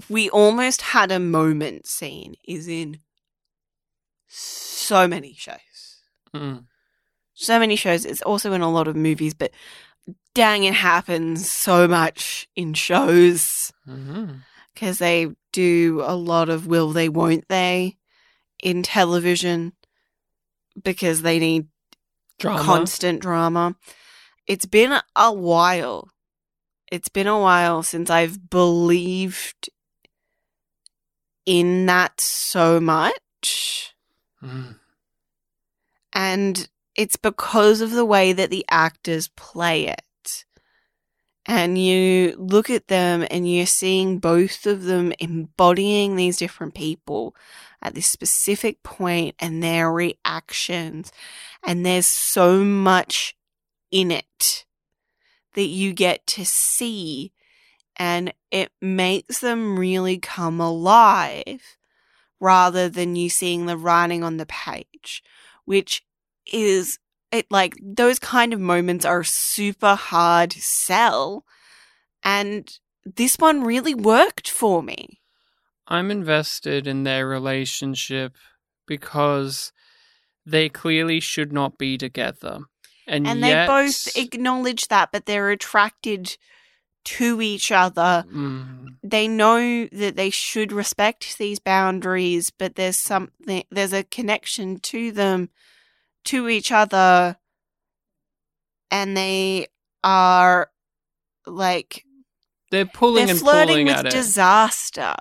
we 0.07 0.29
almost 0.29 0.81
had 0.81 1.11
a 1.11 1.19
moment 1.19 1.87
scene 1.87 2.35
is 2.47 2.67
in 2.67 2.99
so 4.27 5.07
many 5.07 5.33
shows. 5.33 5.57
Mm. 6.33 6.65
So 7.33 7.59
many 7.59 7.75
shows. 7.75 8.05
It's 8.05 8.21
also 8.21 8.53
in 8.53 8.61
a 8.61 8.71
lot 8.71 8.87
of 8.87 8.95
movies, 8.95 9.33
but 9.33 9.51
dang, 10.33 10.63
it 10.63 10.73
happens 10.73 11.49
so 11.49 11.87
much 11.87 12.47
in 12.55 12.73
shows 12.73 13.71
because 14.73 14.99
they 14.99 15.27
do 15.51 16.01
a 16.05 16.15
lot 16.15 16.49
of 16.49 16.67
will 16.67 16.91
they, 16.91 17.09
won't 17.09 17.47
they 17.49 17.97
in 18.61 18.83
television 18.83 19.73
because 20.83 21.21
they 21.21 21.39
need 21.39 21.67
Drama. 22.39 22.63
constant 22.63 23.21
drama. 23.21 23.75
It's 24.47 24.65
been 24.65 24.99
a 25.15 25.33
while. 25.33 26.09
It's 26.91 27.09
been 27.09 27.27
a 27.27 27.39
while 27.39 27.83
since 27.83 28.09
I've 28.09 28.49
believed 28.49 29.69
in 31.45 31.85
that 31.87 32.19
so 32.21 32.79
much. 32.79 33.95
Mm. 34.43 34.75
And 36.13 36.69
it's 36.95 37.15
because 37.15 37.81
of 37.81 37.91
the 37.91 38.05
way 38.05 38.33
that 38.33 38.49
the 38.49 38.65
actors 38.69 39.29
play 39.29 39.87
it. 39.87 40.45
And 41.45 41.77
you 41.77 42.35
look 42.37 42.69
at 42.69 42.89
them 42.89 43.25
and 43.31 43.49
you're 43.51 43.65
seeing 43.65 44.19
both 44.19 44.67
of 44.67 44.83
them 44.83 45.13
embodying 45.19 46.15
these 46.15 46.37
different 46.37 46.75
people 46.75 47.35
at 47.81 47.95
this 47.95 48.05
specific 48.05 48.83
point 48.83 49.35
and 49.39 49.63
their 49.63 49.91
reactions. 49.91 51.11
And 51.65 51.85
there's 51.85 52.05
so 52.05 52.63
much 52.63 53.35
in 53.89 54.11
it 54.11 54.65
that 55.55 55.67
you 55.67 55.93
get 55.93 56.27
to 56.27 56.45
see 56.45 57.31
and 57.99 58.33
it 58.49 58.71
makes 58.81 59.39
them 59.39 59.77
really 59.77 60.17
come 60.17 60.61
alive 60.61 61.77
rather 62.39 62.87
than 62.87 63.17
you 63.17 63.29
seeing 63.29 63.65
the 63.65 63.77
writing 63.77 64.23
on 64.23 64.37
the 64.37 64.45
page, 64.45 65.21
which 65.65 66.03
is 66.51 66.97
it 67.31 67.45
like 67.51 67.75
those 67.83 68.17
kind 68.17 68.53
of 68.53 68.59
moments 68.59 69.05
are 69.05 69.23
super 69.23 69.95
hard 69.95 70.51
to 70.51 70.61
sell. 70.61 71.45
And 72.23 72.71
this 73.05 73.35
one 73.35 73.63
really 73.63 73.93
worked 73.93 74.49
for 74.49 74.81
me. 74.81 75.19
I'm 75.87 76.09
invested 76.09 76.87
in 76.87 77.03
their 77.03 77.27
relationship 77.27 78.35
because 78.87 79.71
they 80.45 80.69
clearly 80.69 81.19
should 81.19 81.51
not 81.51 81.77
be 81.77 81.97
together. 81.97 82.59
And, 83.05 83.27
And 83.27 83.39
yet, 83.41 83.67
they 83.67 83.67
both 83.67 84.15
acknowledge 84.15 84.87
that, 84.87 85.11
but 85.11 85.25
they're 85.25 85.49
attracted 85.49 86.37
to 87.05 87.41
each 87.41 87.71
other. 87.71 88.25
Mm, 88.31 88.97
They 89.03 89.27
know 89.27 89.85
that 89.91 90.15
they 90.15 90.29
should 90.29 90.71
respect 90.71 91.37
these 91.37 91.59
boundaries, 91.59 92.49
but 92.49 92.75
there's 92.75 92.97
something, 92.97 93.63
there's 93.71 93.93
a 93.93 94.03
connection 94.03 94.79
to 94.81 95.11
them, 95.11 95.49
to 96.25 96.49
each 96.49 96.71
other, 96.71 97.37
and 98.91 99.15
they 99.15 99.67
are 100.03 100.69
like 101.45 102.05
they're 102.71 102.85
pulling 102.85 103.25
they're 103.25 103.33
and 103.33 103.39
flirting 103.39 103.67
pulling 103.67 103.85
with 103.87 103.95
at 103.95 104.05
it. 104.07 104.11
disaster. 104.11 105.15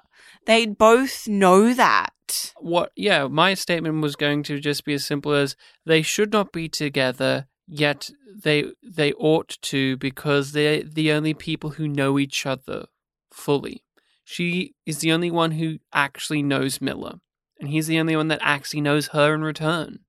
They 0.47 0.67
both 0.67 1.29
know 1.29 1.75
that. 1.75 2.53
what 2.61 2.93
yeah 2.97 3.27
my 3.27 3.55
statement 3.55 4.03
was 4.03 4.17
going 4.17 4.43
to 4.45 4.59
just 4.61 4.85
be 4.85 4.95
as 4.95 5.05
simple 5.05 5.33
as 5.33 5.57
they 5.87 6.03
should 6.03 6.33
not 6.33 6.53
be 6.53 6.69
together 6.69 7.47
yet 7.69 8.11
they 8.43 8.65
they 8.83 9.13
ought 9.15 9.59
to 9.61 9.97
because 9.99 10.53
they're 10.53 10.83
the 10.83 11.13
only 11.13 11.35
people 11.35 11.71
who 11.71 11.87
know 11.87 12.19
each 12.19 12.47
other 12.47 12.87
fully 13.31 13.85
she 14.25 14.75
is 14.87 14.99
the 14.99 15.13
only 15.13 15.31
one 15.31 15.53
who 15.53 15.79
actually 15.93 16.43
knows 16.43 16.81
miller 16.81 17.15
and 17.61 17.69
he's 17.69 17.87
the 17.87 17.99
only 17.99 18.17
one 18.17 18.29
that 18.29 18.41
actually 18.43 18.81
knows 18.81 19.09
her 19.09 19.35
in 19.35 19.43
return 19.43 20.01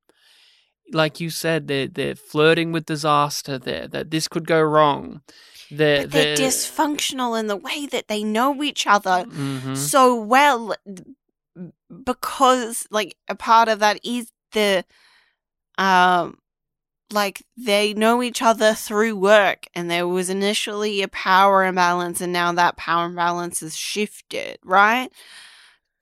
like 0.94 1.20
you 1.20 1.30
said 1.30 1.68
they're 1.68 1.88
they're 1.88 2.16
flirting 2.16 2.72
with 2.72 2.86
disaster 2.86 3.58
there 3.58 3.88
that 3.88 4.10
this 4.10 4.28
could 4.28 4.48
go 4.48 4.62
wrong 4.62 5.22
they're, 5.70 6.04
But 6.04 6.12
they're 6.12 6.36
they're 6.36 6.48
dysfunctional 6.48 7.40
in 7.40 7.48
the 7.48 7.58
way 7.58 7.86
that 7.88 8.08
they 8.08 8.24
know 8.24 8.64
each 8.64 8.88
other 8.88 9.26
Mhm. 9.26 9.76
so 9.76 10.16
well 10.16 10.76
because 12.04 12.88
like 12.90 13.18
a 13.28 13.36
part 13.36 13.68
of 13.68 13.80
that 13.80 14.00
is 14.04 14.32
the 14.54 14.86
um 15.78 16.38
like 17.12 17.44
they 17.58 17.94
know 17.94 18.22
each 18.22 18.42
other 18.42 18.74
through 18.74 19.16
work 19.16 19.68
and 19.74 19.90
there 19.90 20.08
was 20.08 20.30
initially 20.30 21.02
a 21.02 21.08
power 21.08 21.66
imbalance 21.66 22.22
and 22.22 22.32
now 22.32 22.52
that 22.52 22.78
power 22.78 23.06
imbalance 23.06 23.62
has 23.62 23.76
shifted 23.76 24.58
right 24.64 25.12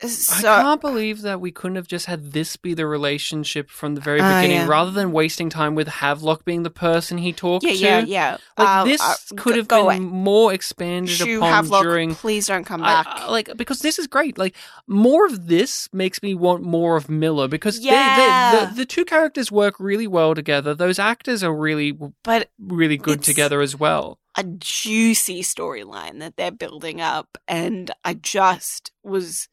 so 0.05 0.51
I 0.53 0.61
can't 0.61 0.81
believe 0.81 1.21
that 1.23 1.41
we 1.41 1.51
couldn't 1.51 1.75
have 1.75 1.87
just 1.87 2.05
had 2.05 2.31
this 2.31 2.55
be 2.55 2.73
the 2.73 2.85
relationship 2.85 3.69
from 3.69 3.95
the 3.95 4.01
very 4.01 4.19
Ah, 4.21 4.41
beginning, 4.41 4.57
yeah. 4.57 4.67
rather 4.67 4.91
than 4.91 5.11
wasting 5.11 5.49
time 5.49 5.73
with 5.73 5.87
Havelock 5.87 6.45
being 6.45 6.63
the 6.63 6.69
person 6.69 7.17
he 7.17 7.33
talked 7.33 7.65
yeah 7.65 7.71
to. 7.71 7.77
yeah 7.77 7.99
yeah 8.05 8.37
Like 8.57 8.67
Uh, 8.67 8.83
this 8.85 9.01
uh, 9.01 9.15
could 9.37 9.55
have 9.55 9.67
been 9.67 9.79
away. 9.79 9.99
more 9.99 10.53
expanded 10.53 11.09
Shoo 11.15 11.37
upon 11.37 11.51
Havelock, 11.53 11.83
during. 11.83 12.13
please 12.15 12.45
don't 12.47 12.63
come 12.65 12.81
back 12.81 13.07
I- 13.09 13.29
like 13.29 13.57
because 13.57 13.79
this 13.79 13.97
is 13.97 14.05
great. 14.07 14.37
Like 14.37 14.55
more 14.87 15.25
of 15.25 15.47
this 15.47 15.89
makes 15.93 16.21
me 16.21 16.35
want 16.35 16.63
more 16.63 16.95
of 16.95 17.09
Miller 17.09 17.47
because 17.47 17.79
Yeah. 17.79 18.51
they, 18.51 18.65
the 18.67 18.73
the 18.75 18.85
two 18.85 19.03
characters 19.05 19.51
work 19.51 19.75
really 19.79 20.07
well 20.07 20.35
together. 20.35 20.75
Those 20.75 20.99
actors 20.99 21.43
are 21.43 21.53
really 21.55 21.97
but 22.23 22.49
really 22.59 22.97
good 22.97 23.23
together 23.23 23.61
as 23.61 23.75
well. 23.75 24.19
a 24.37 24.43
juicy 24.43 25.41
storyline 25.41 26.19
that 26.19 26.37
they're 26.37 26.51
building 26.51 27.01
up 27.01 27.39
and 27.47 27.89
i 28.05 28.13
just 28.13 28.91
was 29.03 29.49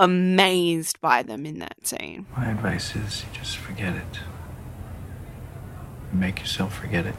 amazed 0.00 1.00
by 1.00 1.22
them 1.22 1.44
in 1.44 1.58
that 1.58 1.86
scene 1.86 2.26
My 2.36 2.50
advice 2.50 2.96
is 2.96 3.22
you 3.22 3.38
just 3.38 3.58
forget 3.58 3.94
it. 3.94 4.20
Make 6.12 6.40
yourself 6.40 6.76
forget 6.76 7.06
it. 7.06 7.14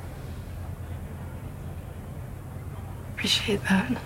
Appreciate 3.13 3.61
that. 3.69 4.01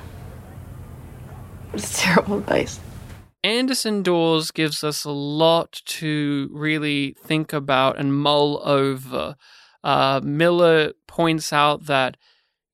It's 1.73 2.01
terrible 2.01 2.39
advice. 2.39 2.79
Anderson 3.43 4.03
Dawes 4.03 4.51
gives 4.51 4.83
us 4.83 5.05
a 5.05 5.11
lot 5.11 5.81
to 5.85 6.49
really 6.51 7.15
think 7.23 7.53
about 7.53 7.97
and 7.97 8.17
mull 8.17 8.61
over. 8.67 9.35
Uh, 9.83 10.19
Miller 10.23 10.93
points 11.07 11.53
out 11.53 11.85
that 11.85 12.17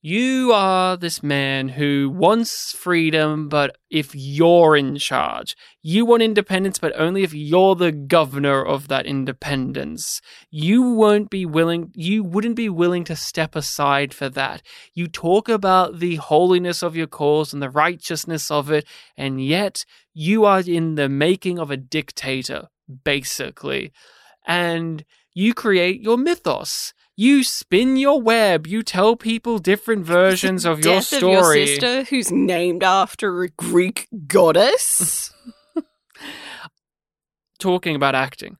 you 0.03 0.51
are 0.51 0.97
this 0.97 1.21
man 1.21 1.69
who 1.69 2.09
wants 2.09 2.71
freedom, 2.71 3.47
but 3.47 3.77
if 3.91 4.15
you're 4.15 4.75
in 4.75 4.95
charge, 4.97 5.55
you 5.83 6.07
want 6.07 6.23
independence, 6.23 6.79
but 6.79 6.91
only 6.99 7.21
if 7.21 7.35
you're 7.35 7.75
the 7.75 7.91
governor 7.91 8.65
of 8.65 8.87
that 8.87 9.05
independence. 9.05 10.19
You 10.49 10.81
won't 10.81 11.29
be 11.29 11.45
willing, 11.45 11.91
you 11.93 12.23
wouldn't 12.23 12.55
be 12.55 12.67
willing 12.67 13.03
to 13.05 13.15
step 13.15 13.55
aside 13.55 14.11
for 14.11 14.27
that. 14.29 14.63
You 14.95 15.07
talk 15.07 15.47
about 15.47 15.99
the 15.99 16.15
holiness 16.15 16.81
of 16.81 16.95
your 16.95 17.05
cause 17.05 17.53
and 17.53 17.61
the 17.61 17.69
righteousness 17.69 18.49
of 18.49 18.71
it, 18.71 18.87
and 19.15 19.39
yet 19.39 19.85
you 20.15 20.45
are 20.45 20.61
in 20.61 20.95
the 20.95 21.09
making 21.09 21.59
of 21.59 21.69
a 21.69 21.77
dictator, 21.77 22.69
basically. 23.03 23.91
And 24.47 25.05
you 25.33 25.53
create 25.53 26.01
your 26.01 26.17
mythos. 26.17 26.91
You 27.21 27.43
spin 27.43 27.97
your 27.97 28.19
web. 28.19 28.65
You 28.65 28.81
tell 28.81 29.15
people 29.15 29.59
different 29.59 30.03
versions 30.07 30.65
of 30.65 30.83
your 30.83 31.03
story. 31.03 31.35
of 31.35 31.55
your 31.55 31.67
sister, 31.67 32.03
who's 32.05 32.31
named 32.31 32.81
after 32.81 33.43
a 33.43 33.49
Greek 33.49 34.07
goddess. 34.25 35.31
Talking 37.59 37.95
about 37.95 38.15
acting. 38.15 38.57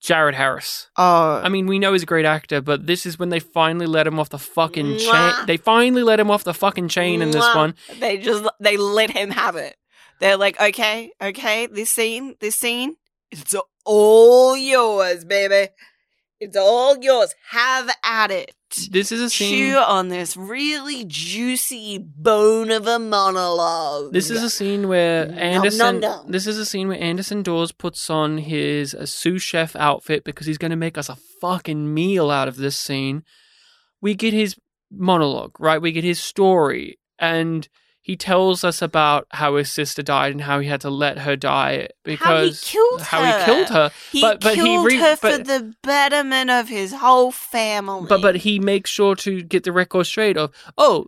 Jared 0.00 0.34
Harris. 0.34 0.88
Oh, 0.96 1.42
I 1.44 1.50
mean, 1.50 1.66
we 1.66 1.78
know 1.78 1.92
he's 1.92 2.04
a 2.04 2.06
great 2.06 2.24
actor, 2.24 2.62
but 2.62 2.86
this 2.86 3.04
is 3.04 3.18
when 3.18 3.28
they 3.28 3.38
finally 3.38 3.84
let 3.86 4.06
him 4.06 4.18
off 4.18 4.30
the 4.30 4.38
fucking 4.38 4.96
chain. 4.96 5.32
They 5.46 5.58
finally 5.58 6.04
let 6.04 6.18
him 6.18 6.30
off 6.30 6.42
the 6.42 6.54
fucking 6.54 6.88
chain 6.88 7.20
in 7.20 7.32
this 7.32 7.44
Mwah. 7.44 7.54
one. 7.54 7.74
They 8.00 8.16
just 8.16 8.48
they 8.60 8.78
let 8.78 9.10
him 9.10 9.30
have 9.30 9.56
it. 9.56 9.76
They're 10.20 10.38
like, 10.38 10.58
okay, 10.58 11.12
okay, 11.20 11.66
this 11.66 11.90
scene, 11.90 12.36
this 12.40 12.56
scene, 12.56 12.96
it's 13.30 13.54
all 13.84 14.56
yours, 14.56 15.26
baby. 15.26 15.70
It's 16.40 16.56
all 16.56 16.98
yours. 16.98 17.34
Have 17.50 17.90
at 18.04 18.30
it. 18.30 18.54
This 18.90 19.12
is 19.12 19.20
a 19.20 19.30
scene. 19.30 19.72
Chew 19.72 19.78
on 19.78 20.08
this 20.08 20.36
really 20.36 21.04
juicy 21.06 21.98
bone 21.98 22.70
of 22.70 22.86
a 22.86 22.98
monologue. 22.98 24.12
This 24.12 24.30
is 24.30 24.42
a 24.42 24.50
scene 24.50 24.88
where 24.88 25.30
Anderson. 25.32 25.78
nom, 25.78 26.00
nom. 26.00 26.30
This 26.30 26.46
is 26.46 26.58
a 26.58 26.66
scene 26.66 26.88
where 26.88 27.00
Anderson 27.00 27.42
Dawes 27.42 27.70
puts 27.70 28.10
on 28.10 28.38
his 28.38 28.94
uh, 28.94 29.06
sous 29.06 29.42
chef 29.42 29.76
outfit 29.76 30.24
because 30.24 30.46
he's 30.46 30.58
going 30.58 30.70
to 30.70 30.76
make 30.76 30.98
us 30.98 31.08
a 31.08 31.16
fucking 31.40 31.94
meal 31.94 32.30
out 32.30 32.48
of 32.48 32.56
this 32.56 32.76
scene. 32.76 33.22
We 34.00 34.14
get 34.14 34.34
his 34.34 34.56
monologue, 34.90 35.58
right? 35.60 35.80
We 35.80 35.92
get 35.92 36.04
his 36.04 36.20
story, 36.20 36.98
and 37.18 37.68
he 38.04 38.16
tells 38.16 38.64
us 38.64 38.82
about 38.82 39.26
how 39.30 39.56
his 39.56 39.72
sister 39.72 40.02
died 40.02 40.32
and 40.32 40.42
how 40.42 40.60
he 40.60 40.68
had 40.68 40.82
to 40.82 40.90
let 40.90 41.20
her 41.20 41.36
die 41.36 41.88
because 42.04 42.22
how 42.26 42.42
he 42.42 42.52
killed 42.52 43.00
how 43.00 43.24
her. 43.24 43.38
he 43.38 43.44
killed 43.46 43.68
her. 43.70 43.90
He 44.12 44.20
but 44.20 44.40
but 44.42 44.54
killed 44.54 44.90
he 44.90 44.96
re- 44.96 45.00
her 45.00 45.16
for 45.16 45.38
the 45.38 45.74
betterment 45.82 46.50
of 46.50 46.68
his 46.68 46.92
whole 46.92 47.32
family. 47.32 48.06
but 48.06 48.20
but 48.20 48.36
he 48.36 48.58
makes 48.58 48.90
sure 48.90 49.16
to 49.16 49.42
get 49.42 49.64
the 49.64 49.72
record 49.72 50.04
straight 50.04 50.36
of 50.36 50.52
oh 50.76 51.06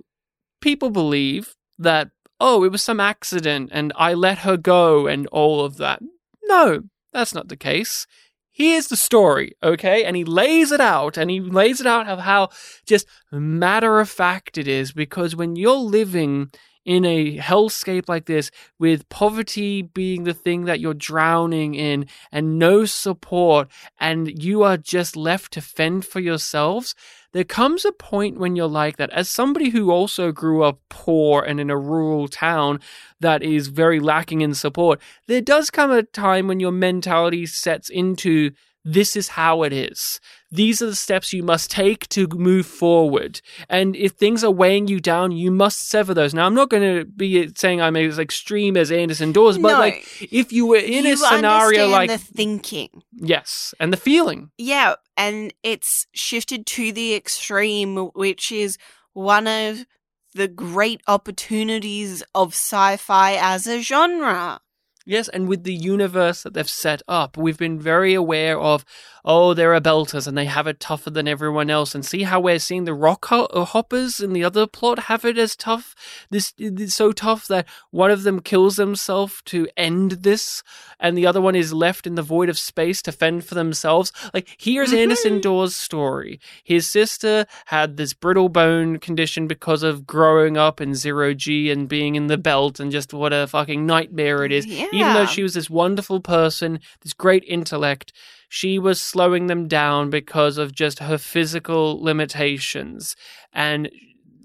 people 0.62 0.88
believe 0.88 1.54
that 1.78 2.08
oh 2.40 2.64
it 2.64 2.72
was 2.72 2.80
some 2.80 2.98
accident 2.98 3.68
and 3.72 3.92
i 3.96 4.14
let 4.14 4.38
her 4.38 4.56
go 4.56 5.06
and 5.06 5.26
all 5.26 5.62
of 5.62 5.76
that 5.76 6.00
no 6.44 6.80
that's 7.12 7.34
not 7.34 7.48
the 7.48 7.56
case 7.58 8.06
here's 8.50 8.88
the 8.88 8.96
story 8.96 9.52
okay 9.62 10.02
and 10.02 10.16
he 10.16 10.24
lays 10.24 10.72
it 10.72 10.80
out 10.80 11.18
and 11.18 11.30
he 11.30 11.40
lays 11.40 11.78
it 11.78 11.86
out 11.86 12.08
of 12.08 12.20
how 12.20 12.48
just 12.86 13.06
matter 13.30 14.00
of 14.00 14.08
fact 14.08 14.56
it 14.56 14.66
is 14.66 14.92
because 14.92 15.36
when 15.36 15.56
you're 15.56 15.76
living 15.76 16.50
in 16.86 17.04
a 17.04 17.36
hellscape 17.36 18.08
like 18.08 18.24
this, 18.26 18.50
with 18.78 19.08
poverty 19.08 19.82
being 19.82 20.24
the 20.24 20.32
thing 20.32 20.64
that 20.64 20.80
you're 20.80 20.94
drowning 20.94 21.74
in 21.74 22.06
and 22.30 22.58
no 22.58 22.84
support, 22.84 23.68
and 23.98 24.42
you 24.42 24.62
are 24.62 24.76
just 24.76 25.16
left 25.16 25.52
to 25.52 25.60
fend 25.60 26.06
for 26.06 26.20
yourselves, 26.20 26.94
there 27.32 27.44
comes 27.44 27.84
a 27.84 27.92
point 27.92 28.38
when 28.38 28.56
you're 28.56 28.66
like 28.68 28.96
that. 28.96 29.10
As 29.10 29.28
somebody 29.28 29.70
who 29.70 29.90
also 29.90 30.32
grew 30.32 30.62
up 30.62 30.78
poor 30.88 31.42
and 31.42 31.60
in 31.60 31.68
a 31.68 31.76
rural 31.76 32.28
town 32.28 32.80
that 33.20 33.42
is 33.42 33.66
very 33.66 34.00
lacking 34.00 34.40
in 34.40 34.54
support, 34.54 35.00
there 35.26 35.42
does 35.42 35.68
come 35.68 35.90
a 35.90 36.04
time 36.04 36.46
when 36.46 36.60
your 36.60 36.72
mentality 36.72 37.44
sets 37.44 37.90
into 37.90 38.52
this 38.88 39.16
is 39.16 39.26
how 39.30 39.64
it 39.64 39.72
is. 39.72 40.20
These 40.52 40.80
are 40.80 40.86
the 40.86 40.94
steps 40.94 41.32
you 41.32 41.42
must 41.42 41.72
take 41.72 42.08
to 42.10 42.28
move 42.28 42.66
forward. 42.66 43.40
And 43.68 43.96
if 43.96 44.12
things 44.12 44.44
are 44.44 44.50
weighing 44.52 44.86
you 44.86 45.00
down, 45.00 45.32
you 45.32 45.50
must 45.50 45.88
sever 45.88 46.14
those. 46.14 46.32
Now, 46.32 46.46
I'm 46.46 46.54
not 46.54 46.70
going 46.70 46.84
to 47.00 47.04
be 47.04 47.50
saying 47.56 47.80
I'm 47.82 47.96
as 47.96 48.20
extreme 48.20 48.76
as 48.76 48.92
Anderson 48.92 49.32
Dawes, 49.32 49.58
but 49.58 49.72
No. 49.72 49.78
like 49.80 50.06
if 50.32 50.52
you 50.52 50.66
were 50.68 50.76
in 50.76 51.04
you 51.04 51.14
a 51.14 51.16
scenario 51.16 51.88
like 51.88 52.10
the 52.10 52.18
thinking. 52.18 53.02
yes, 53.12 53.74
and 53.80 53.92
the 53.92 53.96
feeling. 53.96 54.52
Yeah, 54.56 54.94
and 55.16 55.52
it's 55.64 56.06
shifted 56.14 56.64
to 56.66 56.92
the 56.92 57.14
extreme, 57.16 57.96
which 58.14 58.52
is 58.52 58.78
one 59.14 59.48
of 59.48 59.84
the 60.32 60.46
great 60.46 61.00
opportunities 61.08 62.22
of 62.36 62.52
sci-fi 62.52 63.32
as 63.40 63.66
a 63.66 63.80
genre. 63.80 64.60
Yes, 65.08 65.28
and 65.28 65.46
with 65.48 65.62
the 65.62 65.72
universe 65.72 66.42
that 66.42 66.54
they've 66.54 66.68
set 66.68 67.00
up, 67.06 67.36
we've 67.36 67.56
been 67.56 67.78
very 67.78 68.12
aware 68.12 68.58
of, 68.58 68.84
oh, 69.26 69.52
they're 69.52 69.78
belters 69.80 70.26
and 70.26 70.38
they 70.38 70.44
have 70.46 70.66
it 70.66 70.80
tougher 70.80 71.10
than 71.10 71.28
everyone 71.28 71.68
else. 71.68 71.94
And 71.94 72.04
see 72.04 72.22
how 72.22 72.40
we're 72.40 72.58
seeing 72.58 72.84
the 72.84 72.94
rock 72.94 73.26
ho- 73.26 73.48
uh, 73.52 73.64
hoppers 73.64 74.20
in 74.20 74.32
the 74.32 74.44
other 74.44 74.66
plot 74.66 75.00
have 75.00 75.24
it 75.24 75.36
as 75.36 75.56
tough. 75.56 75.94
This 76.30 76.54
is 76.56 76.94
so 76.94 77.12
tough 77.12 77.46
that 77.48 77.66
one 77.90 78.10
of 78.10 78.22
them 78.22 78.40
kills 78.40 78.76
himself 78.76 79.42
to 79.46 79.68
end 79.76 80.12
this, 80.12 80.62
and 81.00 81.18
the 81.18 81.26
other 81.26 81.40
one 81.40 81.56
is 81.56 81.72
left 81.72 82.06
in 82.06 82.14
the 82.14 82.22
void 82.22 82.48
of 82.48 82.58
space 82.58 83.02
to 83.02 83.12
fend 83.12 83.44
for 83.44 83.54
themselves. 83.54 84.12
Like 84.32 84.56
here's 84.58 84.92
Anderson 84.92 85.40
Dawes' 85.40 85.76
story. 85.76 86.40
His 86.62 86.88
sister 86.88 87.46
had 87.66 87.96
this 87.96 88.14
brittle 88.14 88.48
bone 88.48 88.98
condition 88.98 89.46
because 89.46 89.82
of 89.82 90.06
growing 90.06 90.56
up 90.56 90.80
in 90.80 90.94
zero 90.94 91.34
G 91.34 91.70
and 91.70 91.88
being 91.88 92.14
in 92.14 92.28
the 92.28 92.38
belt, 92.38 92.78
and 92.78 92.92
just 92.92 93.12
what 93.12 93.32
a 93.32 93.46
fucking 93.46 93.84
nightmare 93.84 94.44
it 94.44 94.52
is. 94.52 94.66
Yeah. 94.66 94.86
Even 94.92 95.14
though 95.14 95.26
she 95.26 95.42
was 95.42 95.54
this 95.54 95.68
wonderful 95.68 96.20
person, 96.20 96.80
this 97.02 97.12
great 97.12 97.44
intellect, 97.44 98.12
she 98.48 98.78
was 98.78 99.00
slowing 99.00 99.46
them 99.46 99.68
down 99.68 100.10
because 100.10 100.58
of 100.58 100.72
just 100.74 101.00
her 101.00 101.18
physical 101.18 102.02
limitations. 102.02 103.16
And 103.52 103.90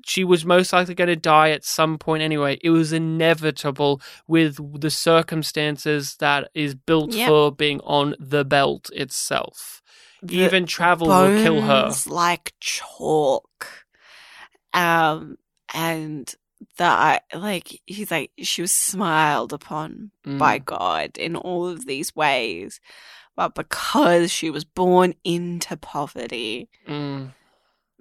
she 0.06 0.24
was 0.24 0.44
most 0.44 0.74
likely 0.74 0.96
going 0.96 1.08
to 1.10 1.16
die 1.16 1.52
at 1.52 1.64
some 1.64 1.98
point 2.00 2.24
anyway. 2.24 2.58
It 2.64 2.72
was 2.72 2.92
inevitable 2.92 4.02
with 4.28 4.58
the 4.82 4.90
circumstances 4.90 6.16
that 6.20 6.50
is 6.56 6.74
built 6.74 7.14
Yep. 7.14 7.28
for 7.28 7.52
being 7.52 7.80
on 7.82 8.16
the 8.20 8.44
belt 8.44 8.90
itself. 8.94 9.82
The 10.24 10.38
Even 10.40 10.66
travel 10.66 11.08
will 11.08 11.44
kill 11.44 11.62
her. 11.62 11.92
like 12.08 12.54
chalk. 12.60 13.86
Um, 14.74 15.38
and 15.74 16.34
the 16.78 17.22
like 17.34 17.82
he's 17.86 18.12
like 18.12 18.32
she 18.40 18.62
was 18.62 18.72
smiled 18.72 19.52
upon 19.54 20.12
by 20.24 20.60
Mm. 20.60 20.66
God 20.66 21.18
in 21.18 21.36
all 21.36 21.68
of 21.68 21.86
these 21.86 22.16
ways, 22.16 22.80
but 23.36 23.56
because 23.56 24.32
she 24.32 24.50
was 24.50 24.64
born 24.66 25.14
into 25.24 25.78
poverty, 25.78 26.70
Mm. 26.88 27.34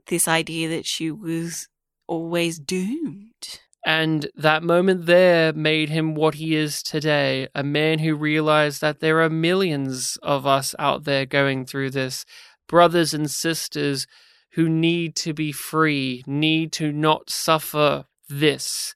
this 0.06 0.26
idea 0.28 0.68
that 0.68 0.86
she 0.86 1.10
was 1.10 1.68
always 2.06 2.58
doomed. 2.58 3.60
And 3.86 4.28
that 4.34 4.62
moment 4.62 5.06
there 5.06 5.52
made 5.54 5.88
him 5.88 6.14
what 6.14 6.34
he 6.34 6.54
is 6.54 6.82
today 6.82 7.48
a 7.54 7.62
man 7.62 8.00
who 8.00 8.14
realized 8.14 8.80
that 8.82 9.00
there 9.00 9.22
are 9.22 9.30
millions 9.30 10.18
of 10.22 10.46
us 10.46 10.74
out 10.78 11.04
there 11.04 11.24
going 11.24 11.64
through 11.64 11.90
this, 11.90 12.24
brothers 12.68 13.14
and 13.14 13.30
sisters 13.30 14.06
who 14.54 14.68
need 14.68 15.14
to 15.16 15.32
be 15.32 15.52
free, 15.52 16.22
need 16.26 16.72
to 16.72 16.92
not 16.92 17.30
suffer 17.30 18.04
this. 18.28 18.94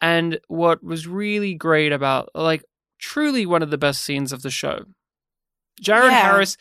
And 0.00 0.38
what 0.48 0.84
was 0.84 1.06
really 1.06 1.54
great 1.54 1.92
about, 1.92 2.28
like, 2.34 2.62
truly 2.98 3.46
one 3.46 3.62
of 3.62 3.70
the 3.70 3.78
best 3.78 4.02
scenes 4.02 4.32
of 4.32 4.42
the 4.42 4.50
show, 4.50 4.84
Jared 5.82 6.12
Yeah. 6.12 6.30
Harris 6.30 6.56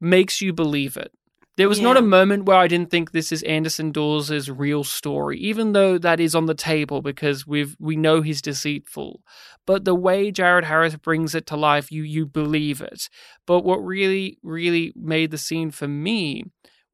makes 0.00 0.40
you 0.40 0.52
believe 0.52 0.96
it. 0.96 1.12
There 1.56 1.68
was 1.68 1.80
not 1.80 1.98
a 1.98 2.02
moment 2.02 2.46
where 2.46 2.56
I 2.56 2.68
didn't 2.68 2.90
think 2.90 3.10
this 3.10 3.30
is 3.32 3.42
Anderson 3.42 3.92
Dawes' 3.92 4.48
real 4.48 4.82
story, 4.82 5.38
even 5.40 5.72
though 5.72 5.98
that 5.98 6.18
is 6.18 6.34
on 6.34 6.46
the 6.46 6.54
table 6.54 7.02
because 7.02 7.46
we've 7.46 7.76
we 7.78 7.96
know 7.96 8.22
he's 8.22 8.40
deceitful. 8.40 9.20
But 9.66 9.84
the 9.84 9.94
way 9.94 10.30
Jared 10.30 10.64
Harris 10.64 10.96
brings 10.96 11.34
it 11.34 11.46
to 11.48 11.56
life, 11.56 11.92
you 11.92 12.02
you 12.02 12.24
believe 12.24 12.80
it. 12.80 13.10
But 13.46 13.62
what 13.62 13.84
really, 13.84 14.38
really 14.42 14.94
made 14.96 15.32
the 15.32 15.38
scene 15.38 15.70
for 15.70 15.86
me 15.86 16.44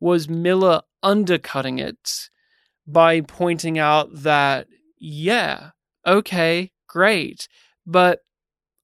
was 0.01 0.29
Miller 0.29 0.83
undercutting 1.01 1.79
it 1.79 2.29
by 2.89 3.21
pointing 3.21 3.79
out 3.79 4.09
that, 4.13 4.67
yeah, 4.99 5.71
okay, 6.05 6.73
great, 6.89 7.47
but 7.87 8.21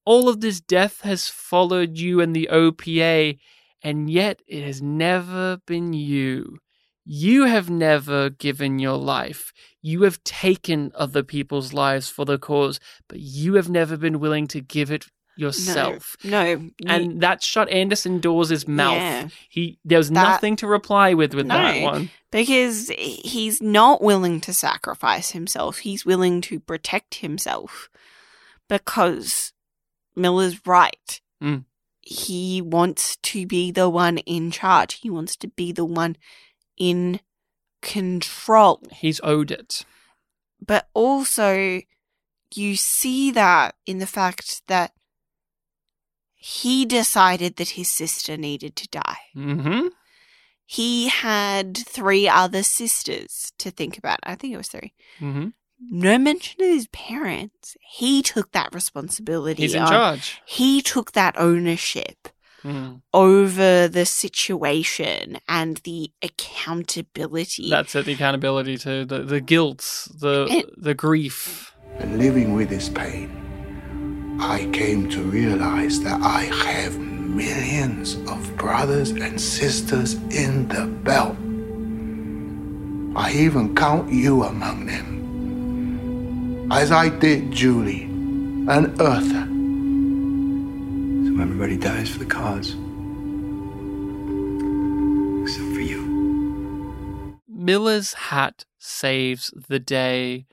all 0.05 0.27
of 0.29 0.41
this 0.41 0.59
death 0.61 1.01
has 1.01 1.27
followed 1.27 1.97
you 1.97 2.19
and 2.21 2.35
the 2.35 2.49
OPA, 2.51 3.37
and 3.81 4.09
yet 4.09 4.41
it 4.47 4.63
has 4.63 4.81
never 4.81 5.57
been 5.65 5.93
you. 5.93 6.59
You 7.05 7.45
have 7.45 7.69
never 7.69 8.29
given 8.29 8.79
your 8.79 8.97
life. 8.97 9.51
You 9.81 10.03
have 10.03 10.23
taken 10.23 10.91
other 10.95 11.21
people's 11.23 11.73
lives 11.73 12.09
for 12.09 12.23
the 12.25 12.37
cause, 12.37 12.79
but 13.09 13.19
you 13.19 13.55
have 13.55 13.69
never 13.69 13.97
been 13.97 14.19
willing 14.21 14.47
to 14.47 14.61
give 14.61 14.89
it 14.89 15.05
yourself. 15.35 16.15
No, 16.23 16.43
you- 16.45 16.71
And 16.85 17.19
that 17.21 17.41
shut 17.43 17.67
Anderson 17.69 18.19
Dawes' 18.19 18.67
mouth. 18.67 18.93
Yeah. 18.95 19.27
He 19.49 19.79
there 19.83 19.97
was 19.97 20.09
That- 20.11 20.21
nothing 20.23 20.55
to 20.57 20.67
reply 20.67 21.13
with 21.15 21.33
with 21.33 21.47
that 21.47 21.81
one. 21.81 22.11
because 22.31 22.89
he's 22.89 23.59
not 23.61 24.01
willing 24.01 24.39
to 24.41 24.53
sacrifice 24.53 25.31
himself. 25.31 25.79
He's 25.79 26.05
willing 26.05 26.39
to 26.41 26.59
protect 26.59 27.15
himself 27.15 27.89
because 28.69 29.52
Miller's 30.15 30.65
right. 30.65 31.21
Mm. 31.41 31.65
He 32.01 32.61
wants 32.61 33.15
to 33.17 33.45
be 33.45 33.71
the 33.71 33.89
one 33.89 34.17
in 34.19 34.51
charge. 34.51 34.95
He 34.95 35.09
wants 35.09 35.35
to 35.37 35.47
be 35.47 35.71
the 35.71 35.85
one 35.85 36.17
in 36.77 37.19
control. 37.81 38.81
He's 38.91 39.21
owed 39.23 39.51
it. 39.51 39.85
But 40.65 40.89
also, 40.93 41.81
you 42.53 42.75
see 42.75 43.31
that 43.31 43.75
in 43.85 43.99
the 43.99 44.07
fact 44.07 44.63
that 44.67 44.93
he 46.35 46.85
decided 46.85 47.55
that 47.55 47.69
his 47.69 47.89
sister 47.89 48.35
needed 48.35 48.75
to 48.75 48.87
die. 48.89 49.17
Mm-hmm. 49.35 49.87
He 50.65 51.07
had 51.07 51.77
three 51.77 52.27
other 52.27 52.63
sisters 52.63 53.53
to 53.59 53.71
think 53.71 53.97
about. 53.97 54.19
I 54.23 54.35
think 54.35 54.53
it 54.53 54.57
was 54.57 54.67
three. 54.67 54.93
Mm-hmm. 55.19 55.49
No 55.91 56.17
mention 56.17 56.61
of 56.61 56.67
his 56.69 56.87
parents. 56.87 57.75
He 57.81 58.21
took 58.21 58.51
that 58.51 58.73
responsibility. 58.73 59.61
He's 59.63 59.75
in 59.75 59.81
on. 59.83 59.87
charge. 59.89 60.41
He 60.45 60.81
took 60.81 61.11
that 61.13 61.35
ownership 61.37 62.29
Mm. 62.63 63.01
over 63.13 63.89
the 63.89 64.05
situation 64.05 65.37
and 65.49 65.77
the 65.83 66.11
accountability. 66.21 67.69
That's 67.69 67.93
it. 67.93 68.05
The 68.05 68.13
accountability 68.13 68.77
to 68.79 69.03
the 69.05 69.19
the 69.23 69.41
guilt, 69.41 70.07
the 70.17 70.47
It- 70.49 70.81
the 70.81 70.93
grief. 70.93 71.73
And 71.99 72.17
living 72.17 72.53
with 72.53 72.69
this 72.69 72.87
pain, 72.89 73.29
I 74.39 74.65
came 74.71 75.09
to 75.09 75.21
realize 75.21 75.99
that 76.01 76.21
I 76.21 76.43
have 76.71 76.97
millions 76.97 78.15
of 78.27 78.55
brothers 78.57 79.11
and 79.11 79.39
sisters 79.41 80.13
in 80.31 80.67
the 80.69 80.85
belt. 80.87 81.35
I 83.15 83.31
even 83.33 83.75
count 83.75 84.11
you 84.11 84.43
among 84.43 84.85
them. 84.87 85.22
As 86.71 86.91
I 86.91 87.09
did 87.09 87.51
Julie 87.51 88.03
and 88.03 88.87
Eartha. 88.97 89.43
So 91.27 91.41
everybody 91.41 91.77
dies 91.77 92.09
for 92.09 92.19
the 92.19 92.25
cause. 92.25 92.75
Except 95.43 95.73
for 95.73 95.81
you. 95.81 97.39
Miller's 97.47 98.13
hat 98.13 98.65
saves 98.77 99.53
the 99.69 99.79
day. 99.79 100.45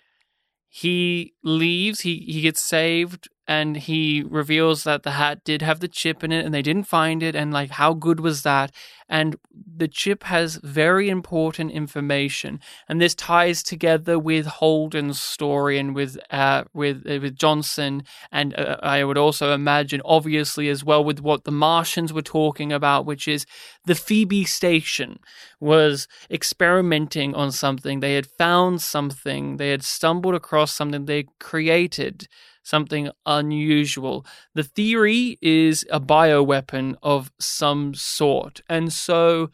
He 0.68 1.34
leaves, 1.42 2.00
he, 2.00 2.18
he 2.18 2.42
gets 2.42 2.62
saved, 2.62 3.28
and 3.50 3.76
he 3.76 4.22
reveals 4.22 4.84
that 4.84 5.02
the 5.02 5.10
hat 5.10 5.42
did 5.42 5.60
have 5.60 5.80
the 5.80 5.88
chip 5.88 6.22
in 6.22 6.30
it 6.30 6.44
and 6.44 6.54
they 6.54 6.62
didn't 6.62 6.84
find 6.84 7.20
it. 7.20 7.34
And, 7.34 7.52
like, 7.52 7.70
how 7.70 7.94
good 7.94 8.20
was 8.20 8.44
that? 8.44 8.70
And 9.08 9.34
the 9.76 9.88
chip 9.88 10.22
has 10.22 10.60
very 10.62 11.10
important 11.10 11.72
information. 11.72 12.60
And 12.88 13.00
this 13.00 13.12
ties 13.16 13.64
together 13.64 14.20
with 14.20 14.46
Holden's 14.46 15.20
story 15.20 15.78
and 15.80 15.96
with, 15.96 16.16
uh, 16.30 16.62
with, 16.72 16.98
uh, 16.98 17.18
with 17.20 17.34
Johnson. 17.34 18.04
And 18.30 18.54
uh, 18.54 18.76
I 18.84 19.02
would 19.02 19.18
also 19.18 19.52
imagine, 19.52 20.00
obviously, 20.04 20.68
as 20.68 20.84
well, 20.84 21.02
with 21.02 21.20
what 21.20 21.42
the 21.42 21.50
Martians 21.50 22.12
were 22.12 22.22
talking 22.22 22.72
about, 22.72 23.04
which 23.04 23.26
is 23.26 23.46
the 23.84 23.96
Phoebe 23.96 24.44
station 24.44 25.18
was 25.58 26.06
experimenting 26.30 27.34
on 27.34 27.50
something. 27.50 27.98
They 27.98 28.14
had 28.14 28.28
found 28.38 28.80
something. 28.80 29.56
They 29.56 29.70
had 29.70 29.82
stumbled 29.82 30.36
across 30.36 30.72
something. 30.72 31.06
They 31.06 31.24
created 31.40 32.28
something 32.70 33.10
unusual. 33.26 34.24
The 34.54 34.62
theory 34.62 35.38
is 35.42 35.84
a 35.90 36.00
bioweapon 36.00 36.94
of 37.02 37.32
some 37.38 37.94
sort. 37.94 38.62
And 38.68 38.92
so 38.92 39.50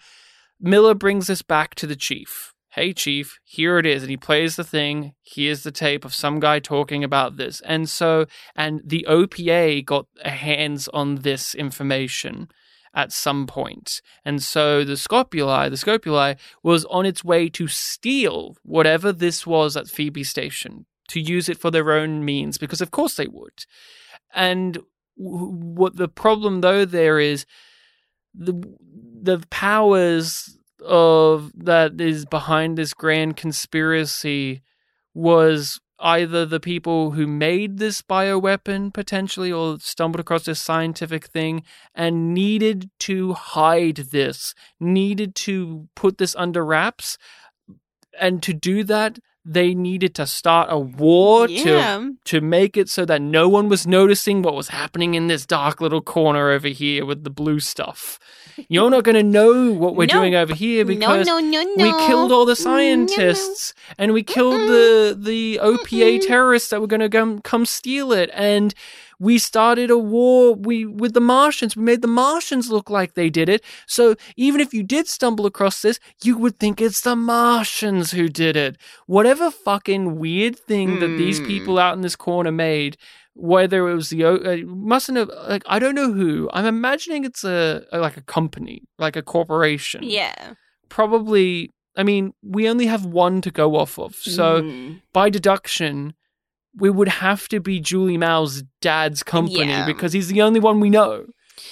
Miller 0.60 0.94
brings 0.94 1.26
this 1.26 1.42
back 1.42 1.74
to 1.76 1.86
the 1.86 1.96
chief. 1.96 2.52
Hey, 2.70 2.92
chief, 2.92 3.38
here 3.42 3.78
it 3.78 3.86
is. 3.86 4.02
And 4.02 4.10
he 4.10 4.18
plays 4.18 4.56
the 4.56 4.64
thing. 4.64 5.14
Here's 5.22 5.62
the 5.62 5.72
tape 5.72 6.04
of 6.04 6.14
some 6.14 6.40
guy 6.40 6.58
talking 6.58 7.02
about 7.02 7.38
this. 7.38 7.62
And 7.62 7.88
so, 7.88 8.26
and 8.54 8.82
the 8.84 9.06
OPA 9.08 9.84
got 9.86 10.06
hands 10.22 10.86
on 10.88 11.16
this 11.16 11.54
information 11.54 12.48
at 12.94 13.12
some 13.12 13.46
point. 13.46 14.02
And 14.24 14.42
so 14.42 14.84
the 14.84 14.94
Scopuli, 14.94 15.70
the 15.70 15.76
Scopuli 15.76 16.36
was 16.62 16.84
on 16.86 17.06
its 17.06 17.24
way 17.24 17.48
to 17.50 17.66
steal 17.66 18.56
whatever 18.62 19.10
this 19.10 19.46
was 19.46 19.76
at 19.76 19.88
Phoebe 19.88 20.24
Station, 20.24 20.84
to 21.08 21.20
use 21.20 21.48
it 21.48 21.58
for 21.58 21.70
their 21.70 21.92
own 21.92 22.24
means, 22.24 22.58
because 22.58 22.80
of 22.80 22.90
course 22.90 23.14
they 23.16 23.26
would. 23.26 23.64
And 24.34 24.78
what 25.16 25.96
the 25.96 26.08
problem 26.08 26.60
though 26.60 26.84
there 26.84 27.18
is 27.18 27.46
the 28.34 28.52
the 29.22 29.42
powers 29.50 30.58
of 30.84 31.50
that 31.54 32.00
is 32.00 32.26
behind 32.26 32.76
this 32.76 32.92
grand 32.92 33.36
conspiracy 33.36 34.62
was 35.14 35.80
either 35.98 36.44
the 36.44 36.60
people 36.60 37.12
who 37.12 37.26
made 37.26 37.78
this 37.78 38.02
bioweapon 38.02 38.92
potentially 38.92 39.50
or 39.50 39.78
stumbled 39.80 40.20
across 40.20 40.44
this 40.44 40.60
scientific 40.60 41.26
thing 41.26 41.62
and 41.94 42.34
needed 42.34 42.90
to 42.98 43.32
hide 43.32 43.96
this, 43.96 44.54
needed 44.78 45.34
to 45.34 45.88
put 45.94 46.18
this 46.18 46.36
under 46.36 46.64
wraps. 46.64 47.16
And 48.20 48.42
to 48.42 48.52
do 48.52 48.84
that, 48.84 49.18
they 49.48 49.74
needed 49.74 50.12
to 50.16 50.26
start 50.26 50.68
a 50.70 50.78
war 50.78 51.48
Yeah. 51.48 51.98
to 51.98 52.16
to 52.24 52.40
make 52.40 52.76
it 52.76 52.88
so 52.88 53.04
that 53.04 53.22
no 53.22 53.48
one 53.48 53.68
was 53.68 53.86
noticing 53.86 54.42
what 54.42 54.54
was 54.54 54.68
happening 54.68 55.14
in 55.14 55.28
this 55.28 55.46
dark 55.46 55.80
little 55.80 56.02
corner 56.02 56.50
over 56.50 56.68
here 56.68 57.06
with 57.06 57.22
the 57.22 57.30
blue 57.30 57.60
stuff. 57.60 58.18
You're 58.68 58.90
not 58.90 59.04
going 59.04 59.16
to 59.16 59.22
know 59.22 59.72
what 59.72 59.96
we're 59.96 60.06
No. 60.06 60.14
doing 60.20 60.34
over 60.34 60.54
here 60.54 60.84
No, 60.84 60.88
because 60.94 61.26
no, 61.26 61.38
no, 61.40 61.64
we 61.76 61.90
killed 62.06 62.32
all 62.32 62.44
the 62.46 62.56
scientists 62.56 63.74
and 63.98 64.12
we 64.12 64.22
killed 64.22 64.60
the 64.68 65.16
the 65.18 65.58
OPA 65.62 66.26
terrorists 66.26 66.70
that 66.70 66.80
were 66.80 66.86
going 66.86 67.00
to 67.00 67.08
come 67.08 67.40
come 67.40 67.66
steal 67.66 68.12
it 68.12 68.30
and 68.32 68.74
we 69.18 69.38
started 69.38 69.90
a 69.90 69.96
war 69.96 70.54
we 70.54 70.84
with 70.84 71.14
the 71.14 71.20
Martians. 71.20 71.74
We 71.74 71.82
made 71.82 72.02
the 72.02 72.08
Martians 72.08 72.70
look 72.70 72.90
like 72.90 73.14
they 73.14 73.30
did 73.30 73.48
it. 73.48 73.64
So 73.86 74.14
even 74.36 74.60
if 74.60 74.74
you 74.74 74.82
did 74.82 75.08
stumble 75.08 75.46
across 75.46 75.80
this, 75.80 75.98
you 76.22 76.36
would 76.36 76.58
think 76.58 76.82
it's 76.82 77.00
the 77.00 77.16
Martians 77.16 78.10
who 78.12 78.28
did 78.28 78.56
it. 78.58 78.76
Whatever 79.06 79.50
fucking 79.50 80.18
weird 80.18 80.58
thing 80.58 80.98
that 81.00 81.16
these 81.16 81.38
Hmm. 81.38 81.46
people 81.46 81.78
out 81.78 81.94
in 81.96 82.02
this 82.02 82.14
corner 82.16 82.52
made, 82.52 82.98
whether 83.38 83.86
it 83.88 83.94
was 83.94 84.08
the 84.08 84.24
O- 84.24 84.36
uh, 84.36 84.56
mustn't 84.66 85.18
have 85.18 85.28
like 85.48 85.62
I 85.66 85.78
don't 85.78 85.94
know 85.94 86.10
who. 86.12 86.48
I'm 86.54 86.64
imagining 86.64 87.24
it's 87.24 87.44
a, 87.44 87.84
a 87.92 87.98
like 87.98 88.16
a 88.16 88.22
company, 88.22 88.82
like 88.98 89.14
a 89.16 89.22
corporation 89.22 90.02
Yeah. 90.02 90.54
probably 90.88 91.72
I 91.98 92.02
mean, 92.02 92.32
we 92.42 92.68
only 92.68 92.86
have 92.86 93.06
one 93.06 93.40
to 93.42 93.50
go 93.50 93.76
off 93.76 93.98
of. 93.98 94.14
So 94.16 94.62
Mhm. 94.62 95.00
by 95.14 95.30
deduction, 95.30 96.14
we 96.74 96.90
would 96.90 97.08
have 97.08 97.48
to 97.48 97.58
be 97.60 97.80
Julie 97.80 98.18
Mao's 98.18 98.62
dad's 98.82 99.22
company 99.22 99.68
Yeah. 99.68 99.86
because 99.86 100.12
he's 100.12 100.28
the 100.28 100.42
only 100.42 100.60
one 100.60 100.80
we 100.80 100.90
know. 100.90 101.24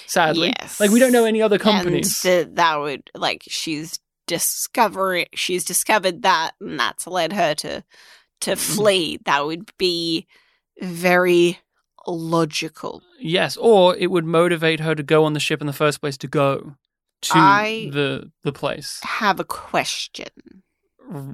Sadly. 0.07 0.53
Yes. 0.59 0.79
Like 0.79 0.89
we 0.91 0.99
don't 0.99 1.11
know 1.11 1.25
any 1.25 1.41
other 1.43 1.59
companies. 1.59 2.25
And 2.25 2.55
that 2.57 2.75
would 2.77 3.09
like 3.15 3.43
she's 3.47 3.99
discovering 4.27 5.27
she's 5.35 5.63
discovered 5.63 6.21
that 6.23 6.51
and 6.59 6.79
that's 6.79 7.05
led 7.07 7.33
her 7.33 7.53
to 7.55 7.83
to 8.41 8.51
Mm-hmm. 8.51 8.73
flee. 8.75 9.19
That 9.25 9.45
would 9.45 9.71
be 9.77 10.27
very 10.81 11.59
logical. 12.07 13.01
yes, 13.19 13.57
or 13.57 13.95
it 13.97 14.11
would 14.11 14.25
motivate 14.25 14.79
her 14.79 14.93
to 14.95 15.03
go 15.03 15.23
on 15.25 15.33
the 15.33 15.39
ship 15.39 15.61
in 15.61 15.67
the 15.67 15.73
first 15.73 16.01
place 16.01 16.17
to 16.17 16.27
go 16.27 16.75
to 17.21 17.31
I- 17.33 17.89
the 17.91 18.31
the 18.43 18.51
place. 18.51 18.99
Have 19.03 19.39
a 19.39 19.43
question. 19.45 20.27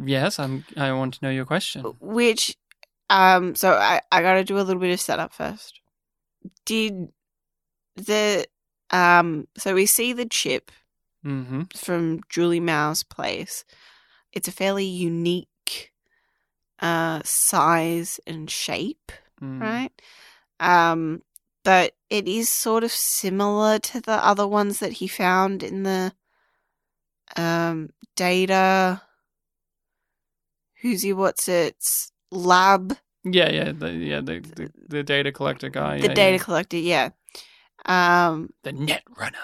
Yes, 0.05 0.39
I'm 0.39 0.63
I 0.77 0.91
want 0.93 1.13
to 1.15 1.19
know 1.23 1.29
your 1.31 1.45
question. 1.45 1.83
Which 1.99 2.55
um 3.09 3.55
so 3.55 3.73
I, 3.73 4.01
I 4.11 4.21
gotta 4.21 4.43
do 4.43 4.57
a 4.57 4.63
little 4.63 4.81
bit 4.81 4.93
of 4.93 4.99
setup 5.01 5.33
first. 5.33 5.79
Did 6.65 7.09
the 7.95 8.45
um 8.91 9.47
so 9.57 9.73
we 9.75 9.85
see 9.85 10.13
the 10.13 10.25
chip 10.25 10.71
Mhm. 11.25 11.71
from 11.77 12.21
Julie 12.29 12.59
Mao's 12.59 13.03
place. 13.03 13.63
It's 14.33 14.47
a 14.47 14.51
fairly 14.51 14.85
unique 14.85 15.91
uh 16.79 17.21
size 17.23 18.19
and 18.25 18.49
shape, 18.49 19.11
Mm. 19.41 19.59
right? 19.61 19.91
Um 20.59 21.21
but 21.63 21.93
it 22.09 22.27
is 22.27 22.49
sort 22.49 22.83
of 22.83 22.91
similar 22.91 23.77
to 23.79 24.01
the 24.01 24.13
other 24.25 24.47
ones 24.47 24.79
that 24.79 24.93
he 24.93 25.07
found 25.07 25.63
in 25.63 25.83
the 25.83 26.13
um 27.35 27.89
data 28.15 29.01
who's 30.81 31.01
he 31.03 31.13
what's 31.13 31.47
it's 31.47 32.11
lab 32.31 32.97
Yeah, 33.23 33.49
yeah, 33.49 33.71
the 33.71 33.91
yeah, 33.93 34.21
the 34.21 34.39
the, 34.39 34.71
the 34.87 35.03
data 35.03 35.31
collector 35.31 35.69
guy. 35.69 35.97
the 35.97 36.07
yeah, 36.07 36.13
data 36.13 36.37
yeah. 36.37 36.43
collector 36.43 36.77
yeah 36.77 37.09
um 37.85 38.49
The 38.63 38.71
net 38.73 39.03
runner. 39.17 39.37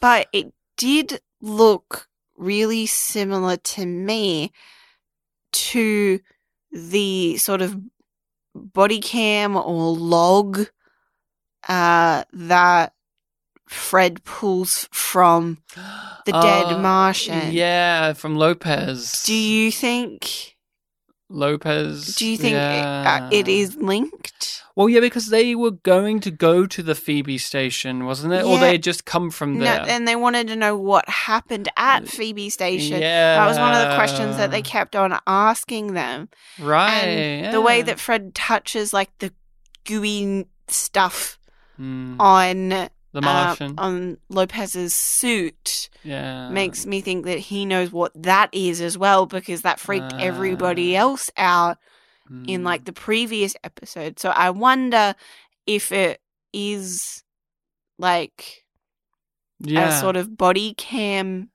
but 0.00 0.28
it 0.32 0.52
did 0.76 1.20
look 1.40 2.08
really 2.36 2.86
similar 2.86 3.56
to 3.56 3.86
me 3.86 4.52
to 5.52 6.20
the 6.70 7.36
sort 7.38 7.62
of 7.62 7.80
body 8.56 9.00
cam 9.00 9.56
or 9.56 9.92
log 9.92 10.66
uh 11.68 12.24
that 12.32 12.92
Fred 13.68 14.22
pulls 14.24 14.88
from 14.92 15.58
the 16.24 16.32
dead 16.32 16.66
Uh, 16.66 16.78
Martian. 16.78 17.52
Yeah, 17.52 18.12
from 18.12 18.36
Lopez. 18.36 19.22
Do 19.24 19.34
you 19.34 19.72
think 19.72 20.55
Lopez. 21.28 22.14
do 22.14 22.26
you 22.26 22.36
think 22.36 22.54
it, 22.54 22.58
yeah. 22.58 23.20
uh, 23.24 23.28
it 23.32 23.48
is 23.48 23.76
linked? 23.76 24.62
Well, 24.76 24.88
yeah, 24.88 25.00
because 25.00 25.28
they 25.28 25.54
were 25.54 25.70
going 25.70 26.20
to 26.20 26.30
go 26.30 26.66
to 26.66 26.82
the 26.82 26.94
Phoebe 26.94 27.38
station, 27.38 28.04
wasn't 28.04 28.34
it? 28.34 28.44
Or 28.44 28.58
they 28.58 28.72
had 28.72 28.82
just 28.82 29.04
come 29.06 29.30
from 29.30 29.58
No, 29.58 29.64
there. 29.64 29.84
and 29.88 30.06
they 30.06 30.16
wanted 30.16 30.48
to 30.48 30.56
know 30.56 30.76
what 30.76 31.08
happened 31.08 31.68
at 31.76 32.06
Phoebe 32.06 32.50
Station. 32.50 33.00
Yeah. 33.00 33.36
That 33.36 33.46
was 33.48 33.58
one 33.58 33.72
of 33.74 33.88
the 33.88 33.94
questions 33.96 34.36
that 34.36 34.50
they 34.50 34.60
kept 34.62 34.94
on 34.94 35.18
asking 35.26 35.94
them. 35.94 36.28
right. 36.60 36.90
And 36.90 37.54
the 37.54 37.60
way 37.62 37.82
that 37.82 37.98
Fred 37.98 38.34
touches 38.34 38.92
like 38.92 39.10
the 39.18 39.32
gooey 39.84 40.46
stuff 40.68 41.38
Hmm, 41.76 42.20
on 42.20 42.88
the 43.12 43.18
uh, 43.18 43.22
Martian. 43.22 43.74
on 43.78 44.18
Lopez's 44.28 44.94
suit 44.94 45.88
yeah. 46.02 46.50
makes 46.50 46.84
me 46.86 47.00
think 47.00 47.24
that 47.26 47.38
he 47.38 47.64
knows 47.64 47.90
what 47.92 48.12
that 48.22 48.50
is 48.52 48.80
as 48.80 48.98
well 48.98 49.26
because 49.26 49.62
that 49.62 49.80
freaked 49.80 50.12
Ah. 50.12 50.18
everybody 50.18 50.94
else 50.96 51.30
out 51.36 51.78
in 52.46 52.60
Hmm. 52.60 52.66
like 52.66 52.84
the 52.84 52.92
previous 52.92 53.54
episode. 53.62 54.18
So 54.18 54.30
I 54.30 54.50
wonder 54.50 55.14
if 55.66 55.92
it 55.92 56.20
is 56.52 57.22
like 57.98 58.64
yeah. 59.60 59.96
a 59.96 60.00
sort 60.00 60.16
of 60.16 60.36
body 60.36 60.74
cam 60.74 61.50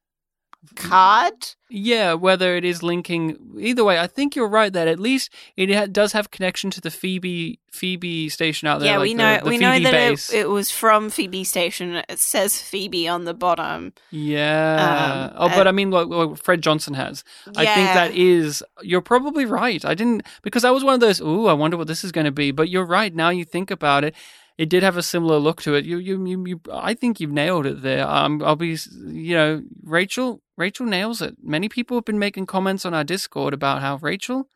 card. 0.75 1.55
Yeah, 1.69 2.13
whether 2.13 2.55
it 2.55 2.65
is 2.65 2.83
linking 2.83 3.37
either 3.57 3.83
way, 3.83 3.97
I 3.97 4.07
think 4.07 4.35
you're 4.35 4.47
right 4.47 4.71
that 4.73 4.87
at 4.87 4.99
least 4.99 5.31
it 5.55 5.73
ha- 5.73 5.85
does 5.85 6.11
have 6.11 6.29
connection 6.29 6.69
to 6.71 6.81
the 6.81 6.91
Phoebe 6.91 7.59
Phoebe 7.71 8.27
station 8.29 8.67
out 8.67 8.79
there. 8.79 8.89
yeah, 8.89 8.97
like 8.97 9.03
we 9.07 9.13
know 9.13 9.39
the 9.41 9.49
we 9.49 9.57
know 9.57 9.79
that 9.79 9.93
it, 9.93 10.33
it 10.33 10.49
was 10.49 10.69
from 10.69 11.09
Phoebe 11.09 11.43
Station. 11.43 12.03
It 12.09 12.19
says 12.19 12.61
Phoebe 12.61 13.07
on 13.07 13.23
the 13.23 13.33
bottom. 13.33 13.93
Yeah. 14.11 15.31
Um, 15.31 15.37
oh, 15.37 15.49
but 15.49 15.67
uh, 15.67 15.69
I 15.69 15.71
mean, 15.71 15.89
what, 15.91 16.09
what 16.09 16.39
Fred 16.39 16.61
Johnson 16.61 16.93
has. 16.93 17.23
I 17.55 17.65
think 17.65 17.87
that 17.93 18.11
is. 18.13 18.63
You're 18.81 19.01
probably 19.01 19.45
right. 19.45 19.83
I 19.85 19.93
didn't 19.93 20.23
because 20.41 20.65
I 20.65 20.71
was 20.71 20.83
one 20.83 20.93
of 20.93 20.99
those. 20.99 21.21
Ooh, 21.21 21.47
I 21.47 21.53
wonder 21.53 21.77
what 21.77 21.87
this 21.87 22.03
is 22.03 22.11
going 22.11 22.25
to 22.25 22.31
be. 22.31 22.51
But 22.51 22.69
you're 22.69 22.85
right. 22.85 23.15
Now 23.15 23.29
you 23.29 23.45
think 23.45 23.71
about 23.71 24.03
it, 24.03 24.13
it 24.61 24.69
did 24.69 24.83
have 24.83 24.95
a 24.95 25.01
similar 25.01 25.39
look 25.39 25.59
to 25.63 25.73
it. 25.73 25.85
You, 25.85 25.97
you, 25.97 26.23
you, 26.23 26.45
you 26.45 26.61
I 26.71 26.93
think 26.93 27.19
you've 27.19 27.31
nailed 27.31 27.65
it 27.65 27.81
there. 27.81 28.07
Um, 28.07 28.43
I'll 28.43 28.55
be, 28.55 28.77
you 29.07 29.35
know, 29.35 29.63
Rachel. 29.81 30.43
Rachel 30.55 30.85
nails 30.85 31.19
it. 31.19 31.35
Many 31.41 31.67
people 31.67 31.97
have 31.97 32.05
been 32.05 32.19
making 32.19 32.45
comments 32.45 32.85
on 32.85 32.93
our 32.93 33.03
Discord 33.03 33.55
about 33.55 33.81
how 33.81 33.95
Rachel. 33.95 34.47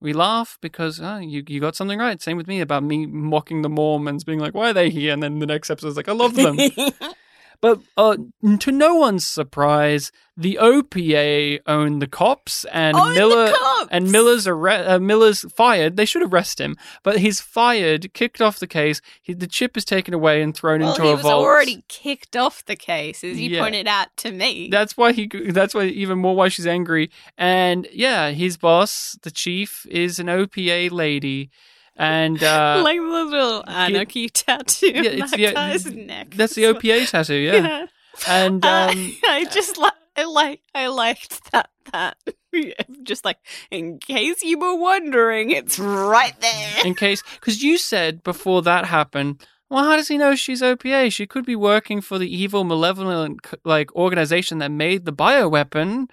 We 0.00 0.12
laugh 0.12 0.58
because 0.60 1.00
oh, 1.00 1.18
you 1.18 1.44
you 1.46 1.60
got 1.60 1.76
something 1.76 2.00
right. 2.00 2.20
Same 2.20 2.36
with 2.36 2.48
me 2.48 2.60
about 2.60 2.82
me 2.82 3.06
mocking 3.06 3.62
the 3.62 3.68
Mormons, 3.68 4.24
being 4.24 4.40
like, 4.40 4.54
"Why 4.54 4.70
are 4.70 4.72
they 4.72 4.90
here?" 4.90 5.12
And 5.12 5.22
then 5.22 5.38
the 5.38 5.46
next 5.46 5.70
episode 5.70 5.86
is 5.86 5.96
like, 5.96 6.08
"I 6.08 6.12
love 6.14 6.34
them." 6.34 6.58
But 7.60 7.80
uh, 7.96 8.16
to 8.60 8.72
no 8.72 8.94
one's 8.96 9.26
surprise, 9.26 10.12
the 10.36 10.58
OPA 10.60 11.60
owned 11.66 12.02
the 12.02 12.06
cops, 12.06 12.64
and 12.72 12.96
Own 12.96 13.08
the 13.10 13.14
Miller 13.14 13.52
cops! 13.52 13.88
and 13.90 14.10
Miller's 14.10 14.46
arre- 14.46 14.84
uh, 14.86 14.98
Miller's 14.98 15.42
fired. 15.52 15.96
They 15.96 16.04
should 16.04 16.22
arrest 16.22 16.60
him, 16.60 16.76
but 17.02 17.18
he's 17.20 17.40
fired, 17.40 18.12
kicked 18.14 18.40
off 18.40 18.58
the 18.58 18.66
case. 18.66 19.00
He, 19.22 19.32
the 19.32 19.46
chip 19.46 19.76
is 19.76 19.84
taken 19.84 20.12
away 20.12 20.42
and 20.42 20.54
thrown 20.54 20.80
Well, 20.80 20.90
into 20.90 21.02
he 21.04 21.14
was 21.14 21.24
already 21.24 21.84
kicked 21.88 22.36
off 22.36 22.64
the 22.64 22.76
case, 22.76 23.22
as 23.24 23.38
you 23.40 23.50
Yeah. 23.50 23.62
pointed 23.62 23.86
out 23.86 24.08
to 24.18 24.32
me. 24.32 24.68
That's 24.70 24.96
why 24.96 25.12
he. 25.12 25.26
That's 25.28 25.74
why 25.74 25.84
even 25.84 26.18
more 26.18 26.34
why 26.36 26.48
she's 26.48 26.66
angry. 26.66 27.10
And 27.38 27.86
yeah, 27.92 28.30
his 28.30 28.56
boss, 28.56 29.16
the 29.22 29.30
chief, 29.30 29.86
is 29.88 30.18
an 30.18 30.26
OPA 30.26 30.90
lady, 30.90 31.50
and 31.96 32.42
uh, 32.42 32.80
like 32.84 32.98
the 32.98 33.06
little 33.06 33.64
anarchy 33.68 34.28
tattoo 34.28 34.88
yeah, 34.88 34.98
on 35.00 35.06
it's 35.06 35.30
that 35.30 35.36
the- 35.36 35.52
guy's 35.52 35.86
neck. 35.94 36.34
that's 36.34 36.54
the 36.54 36.64
OPA 36.64 37.08
tattoo. 37.10 37.34
Yeah, 37.34 37.86
and 38.28 38.64
Uh, 38.64 38.88
um, 38.90 39.12
I 39.24 39.46
just 39.50 39.78
like 39.78 39.92
I 40.16 40.24
like 40.24 40.60
I 40.74 40.86
liked 40.88 41.50
that 41.52 41.70
that 41.92 42.16
just 43.02 43.24
like 43.24 43.38
in 43.70 43.98
case 43.98 44.42
you 44.42 44.58
were 44.58 44.76
wondering, 44.76 45.50
it's 45.50 45.78
right 45.78 46.38
there. 46.40 46.76
in 46.84 46.94
case 46.94 47.22
because 47.40 47.62
you 47.62 47.78
said 47.78 48.22
before 48.22 48.62
that 48.62 48.84
happened 48.86 49.44
well 49.70 49.82
how 49.84 49.96
does 49.96 50.08
he 50.08 50.18
know 50.18 50.34
she's 50.36 50.62
opa 50.62 51.12
she 51.12 51.26
could 51.26 51.44
be 51.44 51.56
working 51.56 52.00
for 52.00 52.18
the 52.18 52.32
evil 52.32 52.62
malevolent 52.64 53.40
like 53.64 53.92
organization 53.96 54.58
that 54.58 54.70
made 54.70 55.04
the 55.04 55.12
bioweapon 55.12 56.06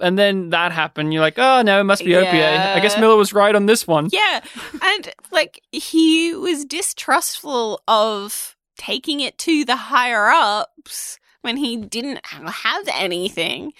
and 0.00 0.18
then 0.18 0.50
that 0.50 0.72
happened 0.72 1.12
you're 1.12 1.22
like 1.22 1.38
oh 1.38 1.62
no 1.62 1.80
it 1.80 1.84
must 1.84 2.04
be 2.04 2.12
opa 2.12 2.74
i 2.74 2.80
guess 2.80 2.98
miller 2.98 3.16
was 3.16 3.32
right 3.32 3.54
on 3.54 3.66
this 3.66 3.86
one 3.86 4.08
Yeah, 4.12 4.40
and 4.82 5.14
like 5.32 5.62
he 5.72 6.34
was 6.34 6.64
distrustful 6.64 7.80
of 7.88 8.56
taking 8.76 9.20
it 9.20 9.38
to 9.38 9.64
the 9.64 9.76
higher 9.76 10.28
ups 10.28 11.18
when 11.40 11.56
he 11.56 11.76
didn't 11.76 12.20
have 12.26 12.88
anything. 12.92 13.72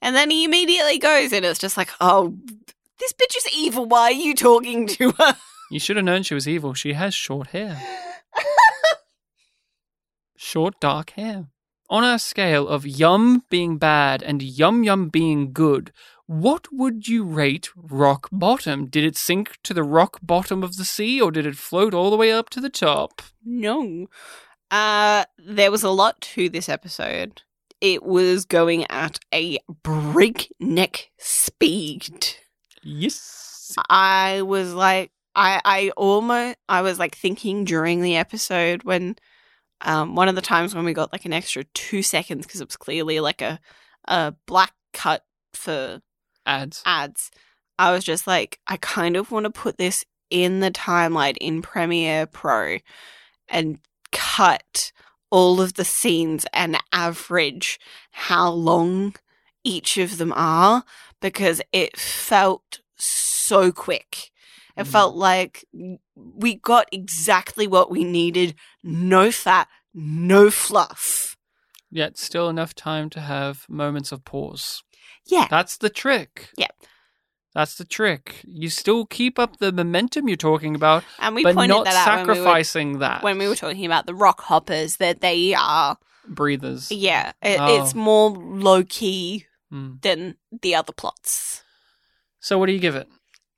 And 0.00 0.14
then 0.14 0.30
he 0.30 0.44
immediately 0.44 0.98
goes, 0.98 1.32
and 1.32 1.44
it's 1.44 1.58
just 1.58 1.76
like, 1.76 1.90
oh, 2.00 2.36
this 3.00 3.12
bitch 3.14 3.36
is 3.36 3.48
evil. 3.56 3.86
Why 3.86 4.02
are 4.02 4.12
you 4.12 4.34
talking 4.34 4.86
to 4.86 5.10
her? 5.18 5.36
You 5.70 5.80
should 5.80 5.96
have 5.96 6.04
known 6.04 6.22
she 6.22 6.34
was 6.34 6.46
evil. 6.46 6.74
She 6.74 6.92
has 6.92 7.14
short 7.14 7.48
hair. 7.48 7.82
short, 10.36 10.78
dark 10.80 11.10
hair. 11.10 11.46
On 11.90 12.04
a 12.04 12.18
scale 12.18 12.68
of 12.68 12.86
yum 12.86 13.44
being 13.48 13.78
bad 13.78 14.22
and 14.22 14.42
yum 14.42 14.84
yum 14.84 15.08
being 15.08 15.52
good, 15.52 15.90
what 16.26 16.68
would 16.70 17.08
you 17.08 17.24
rate 17.24 17.70
rock 17.74 18.28
bottom? 18.30 18.86
Did 18.86 19.04
it 19.04 19.16
sink 19.16 19.56
to 19.62 19.72
the 19.72 19.82
rock 19.82 20.18
bottom 20.22 20.62
of 20.62 20.76
the 20.76 20.84
sea 20.84 21.18
or 21.18 21.30
did 21.30 21.46
it 21.46 21.56
float 21.56 21.94
all 21.94 22.10
the 22.10 22.18
way 22.18 22.30
up 22.30 22.50
to 22.50 22.60
the 22.60 22.68
top? 22.68 23.22
No. 23.42 24.08
Uh, 24.70 25.24
there 25.38 25.70
was 25.70 25.82
a 25.82 25.88
lot 25.88 26.20
to 26.20 26.50
this 26.50 26.68
episode. 26.68 27.40
It 27.80 28.02
was 28.02 28.44
going 28.44 28.84
at 28.90 29.18
a 29.32 29.58
breakneck 29.82 31.10
speed. 31.16 32.36
Yes. 32.82 33.74
I 33.88 34.42
was 34.42 34.74
like, 34.74 35.10
I, 35.34 35.62
I 35.64 35.90
almost, 35.96 36.58
I 36.68 36.82
was 36.82 36.98
like 36.98 37.16
thinking 37.16 37.64
during 37.64 38.02
the 38.02 38.16
episode 38.16 38.82
when, 38.82 39.16
um, 39.82 40.14
one 40.14 40.28
of 40.28 40.34
the 40.34 40.42
times 40.42 40.74
when 40.74 40.84
we 40.84 40.92
got 40.92 41.12
like 41.12 41.24
an 41.24 41.32
extra 41.32 41.64
two 41.74 42.02
seconds 42.02 42.46
because 42.46 42.60
it 42.60 42.68
was 42.68 42.76
clearly 42.76 43.20
like 43.20 43.42
a, 43.42 43.60
a 44.06 44.34
black 44.46 44.72
cut 44.92 45.24
for 45.52 46.00
Ads. 46.46 46.82
ads. 46.86 47.30
I 47.78 47.92
was 47.92 48.04
just 48.04 48.26
like, 48.26 48.58
I 48.66 48.76
kind 48.78 49.16
of 49.16 49.30
want 49.30 49.44
to 49.44 49.50
put 49.50 49.78
this 49.78 50.04
in 50.30 50.60
the 50.60 50.70
timeline 50.70 51.36
in 51.40 51.62
Premiere 51.62 52.26
Pro 52.26 52.78
and 53.48 53.78
cut 54.10 54.92
all 55.30 55.60
of 55.60 55.74
the 55.74 55.84
scenes 55.84 56.46
and 56.52 56.78
average 56.92 57.78
how 58.10 58.50
long 58.50 59.14
each 59.62 59.98
of 59.98 60.18
them 60.18 60.32
are 60.34 60.84
because 61.20 61.60
it 61.72 61.98
felt 61.98 62.80
so 62.96 63.70
quick. 63.70 64.30
It 64.78 64.86
felt 64.86 65.16
like 65.16 65.64
we 66.14 66.54
got 66.54 66.86
exactly 66.92 67.66
what 67.66 67.90
we 67.90 68.04
needed 68.04 68.54
no 68.82 69.30
fat, 69.32 69.68
no 69.94 70.50
fluff. 70.50 71.36
Yet 71.90 72.16
still 72.18 72.48
enough 72.48 72.74
time 72.74 73.10
to 73.10 73.20
have 73.20 73.64
moments 73.68 74.12
of 74.12 74.24
pause. 74.24 74.82
Yeah. 75.26 75.46
That's 75.50 75.76
the 75.76 75.90
trick. 75.90 76.50
Yeah. 76.56 76.68
That's 77.54 77.74
the 77.76 77.84
trick. 77.84 78.42
You 78.44 78.68
still 78.68 79.04
keep 79.06 79.38
up 79.38 79.56
the 79.56 79.72
momentum 79.72 80.28
you're 80.28 80.36
talking 80.36 80.74
about, 80.74 81.02
And 81.18 81.34
we 81.34 81.42
but 81.42 81.54
pointed 81.54 81.74
not 81.74 81.84
that 81.86 82.06
out 82.06 82.18
when 82.18 82.26
we 82.26 82.28
were- 82.28 82.34
sacrificing 82.36 82.98
that. 83.00 83.22
When 83.22 83.38
we 83.38 83.48
were 83.48 83.56
talking 83.56 83.86
about 83.86 84.06
the 84.06 84.14
rock 84.14 84.42
hoppers, 84.42 84.98
that 84.98 85.20
they 85.22 85.54
are 85.54 85.96
breathers. 86.26 86.92
Yeah, 86.92 87.32
it, 87.42 87.58
Oh. 87.58 87.82
it's 87.82 87.94
more 87.94 88.30
low 88.30 88.84
key 88.84 89.46
Hmm. 89.70 89.94
than 90.02 90.36
the 90.62 90.74
other 90.74 90.92
plots. 90.92 91.62
So 92.40 92.58
what 92.58 92.66
do 92.66 92.72
you 92.72 92.78
give 92.78 92.94
it? 92.96 93.08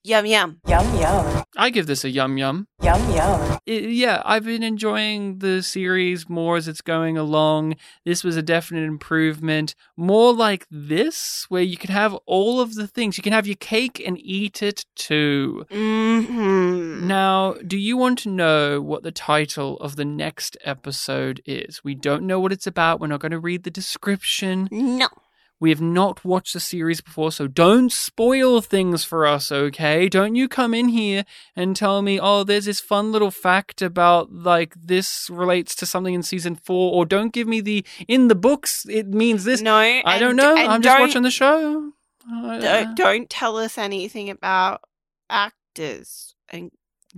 Yum 0.03 0.25
yum. 0.25 0.61
Yum 0.67 0.99
yum. 0.99 1.45
I 1.59 1.69
give 1.69 1.87
this 1.87 2.05
a 2.05 2.11
yum 2.11 2.39
yum. 2.39 2.67
Yum 2.83 3.01
yum. 3.13 3.59
I- 3.69 3.71
yeah, 3.71 4.23
I've 4.25 4.45
been 4.47 4.63
enjoying 4.63 5.41
the 5.41 5.63
series 5.63 6.27
more 6.27 6.57
as 6.57 6.67
it's 6.69 6.81
going 6.81 7.19
along. 7.19 7.77
This 8.07 8.25
was 8.25 8.35
a 8.35 8.43
definite 8.43 8.85
improvement. 8.85 9.75
More 9.99 10.33
like 10.33 10.67
this, 10.71 11.45
where 11.51 11.63
you 11.63 11.77
can 11.77 11.91
have 11.91 12.15
all 12.25 12.61
of 12.61 12.77
the 12.77 12.87
things. 12.87 13.19
You 13.19 13.23
can 13.23 13.35
have 13.35 13.47
your 13.47 13.57
cake 13.57 14.03
and 14.05 14.17
eat 14.19 14.63
it 14.63 14.87
too. 14.97 15.67
Mm-hmm. 15.71 17.07
Now, 17.07 17.55
do 17.67 17.77
you 17.77 17.99
want 17.99 18.21
to 18.21 18.31
know 18.31 18.81
what 18.81 19.03
the 19.03 19.13
title 19.13 19.77
of 19.81 19.97
the 19.97 20.05
next 20.07 20.57
episode 20.65 21.43
is? 21.45 21.85
We 21.85 21.95
don't 21.95 22.23
know 22.23 22.41
what 22.41 22.53
it's 22.53 22.67
about. 22.67 23.01
We're 23.01 23.09
not 23.09 23.21
going 23.21 23.33
to 23.33 23.39
read 23.39 23.65
the 23.65 23.71
description. 23.71 24.67
No. 24.71 25.09
We 25.61 25.69
have 25.71 25.81
not 25.83 26.25
watched 26.25 26.55
the 26.55 26.61
series 26.61 27.03
before, 27.03 27.31
so 27.31 27.47
don't 27.47 27.93
spoil 27.93 28.63
things 28.63 29.05
for 29.05 29.27
us, 29.27 29.53
okay? 29.53 30.09
Don't 30.09 30.35
you 30.35 30.49
come 30.49 30.73
in 30.73 30.89
here 30.89 31.27
and 31.55 31.77
tell 31.77 32.01
me, 32.01 32.19
oh, 32.19 32.45
there's 32.45 32.65
this 32.65 32.81
fun 32.81 33.13
little 33.13 33.31
fact 33.31 33.83
about, 33.83 34.33
like, 34.33 34.75
this 34.75 35.29
relates 35.31 35.75
to 35.77 35.85
something 35.87 36.15
in 36.15 36.23
season 36.23 36.57
four, 36.57 36.95
or 36.95 37.05
don't 37.05 37.33
give 37.35 37.47
me 37.47 37.61
the, 37.61 37.85
in 38.09 38.29
the 38.29 38.35
books, 38.35 38.87
it 38.89 39.09
means 39.09 39.45
this. 39.45 39.61
No, 39.61 39.77
I 39.77 40.19
don't 40.19 40.37
know. 40.37 40.57
I'm 40.57 40.81
just 40.81 40.99
watching 40.99 41.23
the 41.23 41.31
show. 41.31 41.93
Uh, 42.33 42.59
Don't, 42.59 42.97
don't 42.97 43.31
tell 43.31 43.57
us 43.57 43.77
anything 43.77 44.31
about 44.31 44.83
actors 45.29 46.35
and 46.49 46.71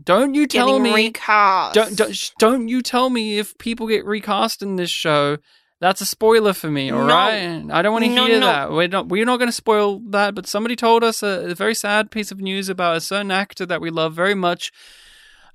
Don't 0.02 0.34
you 0.34 0.46
tell 0.46 0.78
me. 0.78 0.94
recast. 0.94 1.74
Don't, 1.74 1.96
don't 1.96 2.32
don't 2.38 2.68
you 2.68 2.82
tell 2.82 3.10
me 3.10 3.38
if 3.38 3.56
people 3.58 3.86
get 3.88 4.04
recast 4.04 4.62
in 4.62 4.76
this 4.76 4.90
show. 4.90 5.38
That's 5.82 6.00
a 6.00 6.06
spoiler 6.06 6.52
for 6.52 6.70
me, 6.70 6.92
all 6.92 7.00
No. 7.04 7.12
right? 7.12 7.60
I 7.72 7.82
don't 7.82 7.92
want 7.92 8.04
to 8.04 8.10
No, 8.14 8.26
hear 8.26 8.38
no. 8.38 8.46
that. 8.46 8.70
We're 8.70 8.86
not 8.86 9.08
we're 9.08 9.24
not 9.26 9.38
going 9.38 9.48
to 9.48 9.52
spoil 9.64 9.98
that, 10.10 10.32
but 10.32 10.46
somebody 10.46 10.76
told 10.76 11.02
us 11.02 11.24
a, 11.24 11.50
a 11.50 11.54
very 11.56 11.74
sad 11.74 12.12
piece 12.12 12.30
of 12.30 12.38
news 12.40 12.68
about 12.68 12.96
a 12.98 13.00
certain 13.00 13.32
actor 13.32 13.66
that 13.66 13.80
we 13.80 13.90
love 13.90 14.14
very 14.14 14.36
much. 14.36 14.70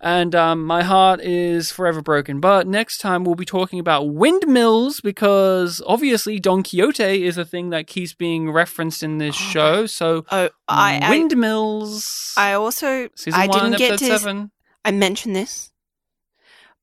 And 0.01 0.35
um, 0.35 0.65
my 0.65 0.83
heart 0.83 1.21
is 1.21 1.71
forever 1.71 2.01
broken. 2.01 2.41
But 2.41 2.67
next 2.67 2.97
time 2.97 3.23
we'll 3.23 3.35
be 3.35 3.45
talking 3.45 3.79
about 3.79 4.09
windmills 4.13 4.99
because 4.99 5.81
obviously 5.87 6.39
Don 6.41 6.61
Quixote 6.61 7.23
is 7.25 7.37
a 7.37 7.45
thing 7.45 7.69
that 7.69 7.87
keeps 7.87 8.13
being 8.13 8.51
referenced 8.51 9.03
in 9.03 9.19
this 9.19 9.33
show. 9.35 9.85
So 9.85 10.25
Oh, 10.29 10.49
I, 10.67 10.99
I 11.01 11.09
windmills. 11.09 12.33
I 12.35 12.51
also 12.51 13.07
Season 13.15 13.39
I 13.39 13.47
one, 13.47 13.71
didn't 13.71 13.77
get 13.77 13.97
to 13.99 14.05
seven. 14.05 14.51
I 14.83 14.91
mentioned 14.91 15.37
this, 15.37 15.71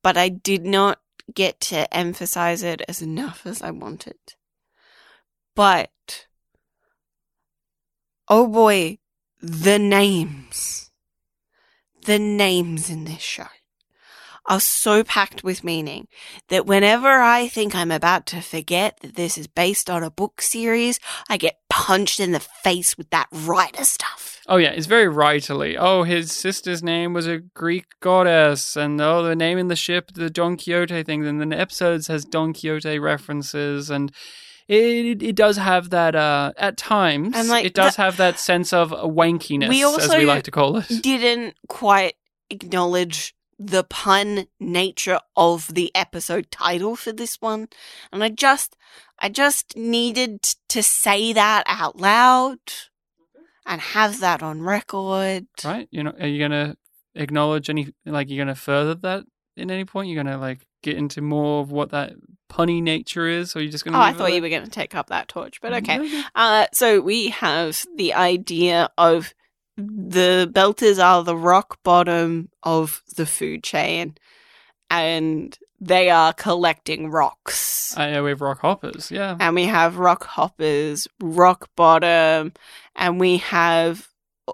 but 0.03 0.17
I 0.17 0.31
did 0.31 0.65
not 0.65 0.99
get 1.33 1.61
to 1.61 1.93
emphasize 1.95 2.63
it 2.63 2.83
as 2.89 3.01
enough 3.01 3.47
as 3.47 3.63
I 3.63 3.71
wanted. 3.71 4.19
But 5.55 6.27
oh 8.29 8.47
boy, 8.47 8.99
the 9.41 9.79
names. 9.79 10.91
The 12.05 12.19
names 12.19 12.91
in 12.91 13.05
this 13.05 13.23
show 13.23 13.47
are 14.47 14.61
so 14.61 15.03
packed 15.03 15.43
with 15.43 15.65
meaning 15.65 16.07
that 16.49 16.67
whenever 16.67 17.09
I 17.09 17.49
think 17.49 17.75
I'm 17.75 17.91
about 17.91 18.27
to 18.27 18.43
forget 18.43 18.99
that 19.01 19.15
this 19.15 19.39
is 19.39 19.47
based 19.47 19.89
on 19.89 20.03
a 20.03 20.11
book 20.11 20.43
series, 20.43 21.01
I 21.31 21.37
get 21.39 21.61
punched 21.75 22.21
in 22.21 22.31
the 22.31 22.39
face 22.39 22.97
with 22.97 23.11
that 23.11 23.27
writer 23.33 23.83
stuff. 23.83 24.41
Oh 24.47 24.59
yeah, 24.59 24.71
it's 24.71 24.87
very 24.87 25.13
writerly. 25.13 25.77
Oh, 25.77 26.05
his 26.05 26.31
sister's 26.31 26.83
name 26.85 27.13
was 27.13 27.27
a 27.27 27.39
Greek 27.39 27.87
goddess, 28.01 28.77
and 28.77 29.01
oh, 29.01 29.25
the 29.25 29.35
name 29.35 29.59
in 29.59 29.67
the 29.67 29.75
ship, 29.75 30.13
the 30.15 30.31
Don 30.31 30.57
Quixote 30.57 31.03
thing. 31.03 31.27
And 31.27 31.41
then 31.41 31.49
the 31.49 31.59
episodes 31.59 32.07
has 32.07 32.25
Don 32.25 32.53
Quixote 32.53 32.99
references, 33.01 33.91
and 33.91 34.13
it 34.69 35.21
it 35.21 35.35
does 35.35 35.57
have 35.57 35.91
that. 35.91 36.15
Uh, 36.15 36.53
at 36.57 36.77
times, 36.77 37.33
And, 37.35 37.49
like, 37.49 37.65
it 37.65 37.75
does 37.75 37.97
have 37.97 38.19
that 38.19 38.39
sense 38.39 38.73
of 38.73 38.91
wankiness, 38.91 39.69
We 39.69 39.83
also 39.83 40.13
as 40.13 40.17
we 40.17 40.27
like 40.27 40.45
to 40.45 40.53
call 40.53 40.77
it. 40.77 41.03
didn't 41.03 41.57
quite 41.69 42.15
acknowledge 42.51 43.35
the 43.59 43.85
pun 43.85 44.47
nature 44.61 45.21
of 45.37 45.73
the 45.75 45.91
episode 45.95 46.51
title 46.51 46.97
for 46.97 47.13
this 47.13 47.41
one 47.41 47.69
and 48.13 48.23
i 48.25 48.29
just 48.29 48.77
i 49.19 49.29
just 49.29 49.77
needed 49.77 50.43
to 50.69 50.83
say 50.83 51.33
that 51.33 51.63
out 51.67 51.99
loud 51.99 52.59
and 53.67 53.81
have 53.81 54.21
that 54.21 54.43
on 54.43 54.61
record 54.63 55.47
Right? 55.65 55.89
You 55.91 56.03
know, 56.05 56.13
are 56.21 56.27
you 56.27 56.39
gonna 56.39 56.77
acknowledge 57.15 57.71
any? 57.71 57.95
Like, 58.05 58.29
you're 58.29 58.45
gonna 58.45 58.55
further 58.55 58.95
that 58.97 59.25
in 59.57 59.71
any 59.71 59.85
point? 59.85 60.09
You're 60.09 60.23
gonna 60.23 60.37
like 60.39 60.67
get 60.83 60.97
into 60.99 61.23
more 61.23 61.63
of 61.63 61.71
what 61.73 61.91
that 61.93 62.13
punny 62.51 62.83
nature 62.83 63.27
is, 63.27 63.55
or 63.57 63.61
are 63.61 63.63
you 63.63 63.71
just 63.71 63.85
gonna? 63.85 63.97
oh 63.97 64.01
i 64.03 64.13
thought 64.13 64.33
you 64.35 64.43
were 64.43 64.49
going 64.51 64.65
to 64.65 64.71
take 64.71 64.95
up 64.95 65.09
that 65.09 65.29
torch 65.29 65.61
but 65.63 65.73
okay 65.73 65.99
Okay. 65.99 66.23
uh 66.35 66.67
so 66.75 67.01
we 67.01 67.29
have 67.31 67.85
the 67.97 68.13
idea 68.13 68.91
of 68.99 69.33
the 69.77 70.49
belters 70.53 71.03
are 71.03 71.23
the 71.25 71.37
rock 71.37 71.79
bottom 71.83 72.49
of 72.63 73.03
the 73.17 73.27
food 73.27 73.63
chain 73.65 74.15
and 74.91 75.59
they 75.81 76.11
are 76.11 76.33
collecting 76.33 77.11
rocks 77.11 77.97
Uh, 77.99 78.03
yeah, 78.03 78.21
we 78.23 78.31
have 78.31 78.41
rock 78.41 78.61
hoppers. 78.61 79.11
Yeah. 79.11 79.37
and 79.41 79.55
we 79.55 79.65
have 79.65 79.99
rock 79.99 80.25
hoppers, 80.25 81.07
rock 81.21 81.69
bottom, 81.77 82.53
and 82.97 83.19
we 83.21 83.39
have 83.39 84.09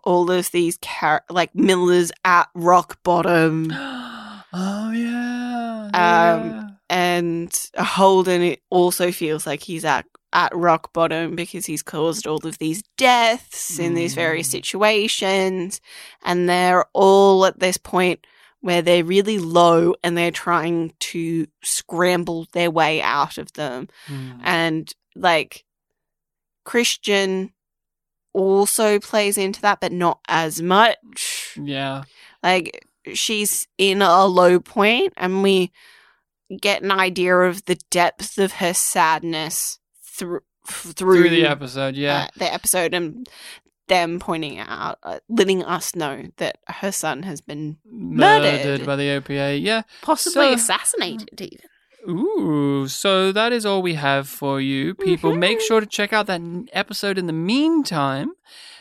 all 0.05 0.31
of 0.31 0.51
these 0.53 0.79
char- 0.79 1.25
like 1.31 1.55
millers 1.55 2.13
at 2.25 2.49
rock 2.55 3.03
bottom. 3.03 3.71
oh 4.53 4.93
yeah. 4.93 5.91
Um, 5.95 6.77
and 6.89 7.71
Holden 7.79 8.43
it 8.43 8.63
also 8.71 9.13
feels 9.13 9.47
like 9.47 9.63
he's 9.63 9.85
at 9.85 10.07
at 10.33 10.55
rock 10.55 10.93
bottom 10.93 11.35
because 11.35 11.67
he's 11.67 11.83
caused 11.83 12.27
all 12.27 12.45
of 12.47 12.59
these 12.59 12.83
deaths 12.97 13.79
in 13.79 13.95
these 13.95 14.15
various 14.15 14.49
situations, 14.49 15.81
and 16.25 16.49
they're 16.49 16.85
all 16.93 17.45
at 17.47 17.59
this 17.59 17.77
point 17.77 18.27
where 18.61 18.83
they're 18.83 19.05
really 19.05 19.39
low 19.39 19.95
and 20.05 20.17
they're 20.17 20.31
trying 20.31 20.93
to 21.01 21.47
scramble 21.63 22.47
their 22.53 22.71
way 22.71 23.01
out 23.01 23.39
of 23.39 23.53
them. 23.55 23.89
Hmm. 24.07 24.33
and 24.45 24.95
like 25.17 25.65
Chrisjen 26.67 27.51
also 28.33 28.99
plays 29.01 29.37
into 29.37 29.61
that, 29.63 29.81
but 29.81 29.93
not 29.93 30.21
as 30.29 30.63
much. 30.63 31.59
Yeah. 31.61 32.05
Like 32.43 32.87
she's 33.13 33.67
in 33.79 34.03
a 34.03 34.27
low 34.27 34.61
point, 34.61 35.15
and 35.17 35.43
we 35.43 35.73
get 36.61 36.83
an 36.83 36.91
idea 36.91 37.37
of 37.37 37.65
the 37.65 37.79
depth 37.91 38.39
of 38.39 38.55
her 38.55 38.75
sadness 38.75 39.79
through 40.21 40.41
through, 40.67 41.31
the 41.31 41.47
episode, 41.47 41.97
yeah. 41.97 42.25
uh, 42.25 42.29
the 42.37 42.53
episode 42.53 42.95
and 42.95 43.29
them 43.89 44.21
pointing 44.21 44.59
out, 44.59 44.99
uh, 45.03 45.19
letting 45.29 45.65
us 45.65 45.95
know 45.97 46.27
that 46.37 46.59
her 46.69 46.93
son 46.93 47.25
has 47.25 47.41
been 47.41 47.79
murdered, 47.91 48.65
Murdered 48.65 48.87
by 48.87 48.97
the 48.97 49.09
OPA. 49.09 49.61
Yeah. 49.61 49.83
possibly 50.03 50.49
So- 50.49 50.53
assassinated 50.53 51.41
even. 51.41 51.59
Ooh, 52.09 52.89
so 52.89 53.31
that 53.31 53.53
is 53.53 53.67
all 53.67 53.83
we 53.83 53.93
have 53.95 54.27
for 54.27 54.59
you. 54.59 54.95
People, 54.95 55.37
make 55.37 55.61
sure 55.61 55.81
to 55.81 55.87
check 55.87 56.15
out 56.15 56.27
that 56.29 56.41
episode 56.73 57.19
in 57.19 57.27
the 57.27 57.33
meantime. 57.35 58.33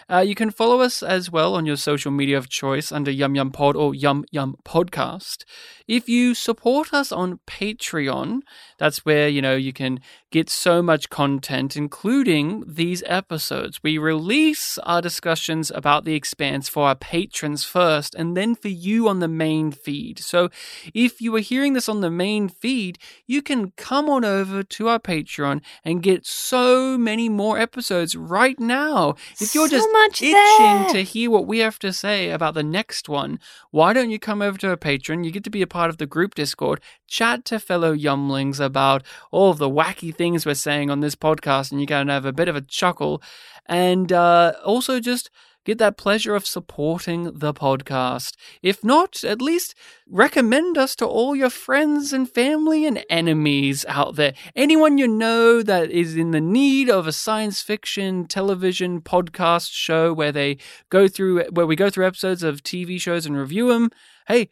Uh, 0.10 0.20
you 0.20 0.34
can 0.36 0.50
follow 0.50 0.80
us 0.80 1.04
as 1.04 1.30
well 1.30 1.54
on 1.54 1.66
your 1.66 1.76
social 1.76 2.12
media 2.12 2.38
of 2.38 2.50
choice 2.50 2.92
under 2.94 3.12
Yum 3.12 3.36
Yum 3.36 3.52
Pod 3.52 3.76
or 3.76 3.94
Yum 3.94 4.24
Yum 4.32 4.56
Podcast. 4.64 5.44
If 5.88 6.08
you 6.08 6.34
support 6.34 6.94
us 6.94 7.12
on 7.12 7.40
Patreon, 7.46 8.40
that's 8.80 9.06
where, 9.06 9.28
you 9.28 9.42
know, 9.42 9.56
you 9.56 9.74
can 9.74 10.00
get 10.32 10.50
so 10.50 10.82
much 10.82 11.10
content, 11.10 11.76
including 11.76 12.64
these 12.68 13.04
episodes. 13.06 13.82
We 13.84 13.98
release 13.98 14.78
our 14.80 15.02
discussions 15.02 15.72
about 15.72 16.06
The 16.06 16.16
Expanse 16.16 16.70
for 16.70 16.88
our 16.88 16.96
patrons 16.96 17.64
first, 17.64 18.16
and 18.16 18.38
then 18.38 18.56
for 18.56 18.70
you 18.70 19.08
on 19.08 19.20
the 19.20 19.28
main 19.28 19.72
feed. 19.72 20.20
So 20.20 20.50
if 20.94 21.20
you 21.20 21.36
are 21.36 21.40
hearing 21.40 21.74
this 21.74 21.90
on 21.90 22.02
the 22.02 22.10
main 22.10 22.48
feed, 22.48 22.98
you 23.28 23.42
can 23.42 23.72
come 23.72 24.10
on 24.10 24.24
over 24.24 24.64
to 24.64 24.88
our 24.88 25.00
Patreon 25.00 25.62
and 25.84 26.02
get 26.02 26.26
so 26.26 26.98
many 26.98 27.28
more 27.28 27.60
episodes 27.60 28.16
right 28.16 28.60
now. 28.60 29.16
If 29.40 29.54
you're 29.54 29.68
So 29.68 29.78
just 29.78 29.90
much 29.92 30.22
itching 30.22 30.34
there. 30.34 30.90
to 30.94 31.04
hear 31.04 31.30
what 31.30 31.48
we 31.48 31.60
have 31.60 31.80
to 31.80 31.92
say 31.92 32.30
about 32.30 32.54
the 32.54 32.64
next 32.64 33.10
one, 33.10 33.40
why 33.72 33.94
don't 33.94 34.10
you 34.10 34.20
come 34.20 34.42
over 34.42 34.58
to 34.60 34.70
our 34.70 34.78
Patreon? 34.78 35.26
You 35.26 35.32
get 35.32 35.44
to 35.44 35.50
be 35.50 35.62
a 35.62 35.68
part 35.68 35.90
of 35.90 35.98
the 35.98 36.06
group 36.06 36.36
Discord, 36.36 36.80
chat 37.08 37.44
to 37.46 37.60
fellow 37.60 37.96
Yumlings 37.96 38.60
about 38.70 39.04
all 39.32 39.54
the 39.54 39.70
wacky 39.70 40.16
things 40.16 40.46
we're 40.46 40.54
saying 40.54 40.90
on 40.90 41.02
this 41.02 41.16
podcast, 41.16 41.72
and 41.72 41.82
you 41.82 41.88
can 41.88 42.08
have 42.08 42.26
a 42.26 42.34
bit 42.34 42.48
of 42.48 42.56
a 42.56 42.62
chuckle, 42.62 43.22
and 43.66 44.14
uh, 44.14 44.54
also 44.64 45.00
just 45.00 45.30
get 45.66 45.78
that 45.78 45.98
pleasure 45.98 46.36
of 46.36 46.48
supporting 46.48 47.26
the 47.26 47.54
podcast. 47.54 48.36
If 48.64 48.84
not, 48.84 49.24
at 49.24 49.42
least 49.42 49.76
recommend 50.08 50.78
us 50.78 50.96
to 50.96 51.06
all 51.06 51.36
your 51.36 51.50
friends 51.50 52.12
and 52.14 52.28
family 52.30 52.86
and 52.86 53.06
enemies 53.10 53.86
out 53.88 54.16
there. 54.16 54.34
Anyone 54.56 54.98
you 54.98 55.08
know 55.08 55.62
that 55.62 55.92
is 55.92 56.16
in 56.16 56.32
the 56.32 56.42
need 56.42 56.90
of 56.90 57.06
a 57.06 57.12
science 57.12 57.62
fiction 57.62 58.26
television 58.26 59.02
podcast 59.02 59.70
show 59.72 60.14
where 60.14 60.32
they 60.32 60.58
go 60.90 61.08
through 61.08 61.44
where 61.52 61.68
we 61.68 61.76
go 61.76 61.90
through 61.90 62.08
episodes 62.08 62.42
of 62.42 62.64
TV 62.64 63.00
shows 63.00 63.26
and 63.26 63.38
review 63.38 63.68
them. 63.68 63.92
Hey, 64.28 64.50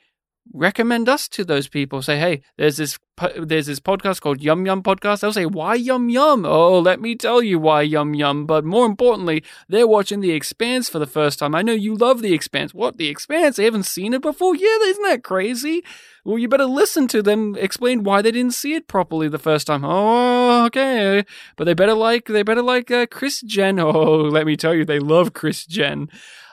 recommend 0.54 1.10
us 1.10 1.28
to 1.30 1.44
those 1.44 1.68
people. 1.68 2.02
Say, 2.02 2.18
hey, 2.18 2.42
there's 2.58 2.78
this 2.78 2.98
there's 3.36 3.66
this 3.66 3.80
podcast 3.80 4.22
called 4.22 4.42
Yum 4.42 4.66
Yum 4.66 4.84
Podcast. 4.84 5.22
They'll 5.22 5.34
say, 5.34 5.48
why 5.48 5.74
Yum 5.74 6.10
Yum? 6.10 6.46
Oh, 6.46 6.80
let 6.80 7.02
me 7.02 7.16
tell 7.16 7.42
you 7.42 7.58
why 7.58 7.82
Yum 7.82 8.14
Yum. 8.14 8.46
But 8.46 8.64
more 8.64 8.86
importantly, 8.86 9.44
they're 9.68 9.88
watching 9.88 10.20
The 10.20 10.34
Expanse 10.34 10.88
for 10.88 11.00
the 11.00 11.08
first 11.08 11.40
time. 11.40 11.56
I 11.56 11.64
know 11.64 11.74
you 11.74 11.96
love 11.96 12.22
The 12.22 12.34
Expanse. 12.34 12.76
What 12.76 12.98
The 12.98 13.08
Expanse? 13.08 13.56
They 13.56 13.64
haven't 13.64 13.88
seen 13.88 14.14
it 14.14 14.22
before. 14.22 14.56
Yeah, 14.56 14.78
isn't 14.84 15.04
that 15.04 15.24
crazy? 15.24 15.84
Well, 16.26 16.38
you 16.38 16.48
better 16.48 16.66
listen 16.66 17.08
to 17.08 17.24
them 17.24 17.56
explain 17.58 18.04
why 18.04 18.22
they 18.22 18.32
didn't 18.32 18.54
see 18.54 18.74
it 18.76 18.88
properly 18.88 19.30
the 19.30 19.40
first 19.40 19.66
time. 19.66 19.84
Oh, 19.84 20.66
okay. 20.66 21.26
But 21.56 21.64
they 21.64 21.74
better 21.74 21.94
like 21.94 22.26
they 22.26 22.44
better 22.44 22.62
like 22.62 22.92
uh, 22.92 23.08
Chrisjen. 23.08 23.78
Oh, 23.88 24.24
let 24.24 24.46
me 24.46 24.58
tell 24.58 24.76
you, 24.76 24.84
they 24.86 25.00
love 25.00 25.34
Chrisjen. 25.34 26.10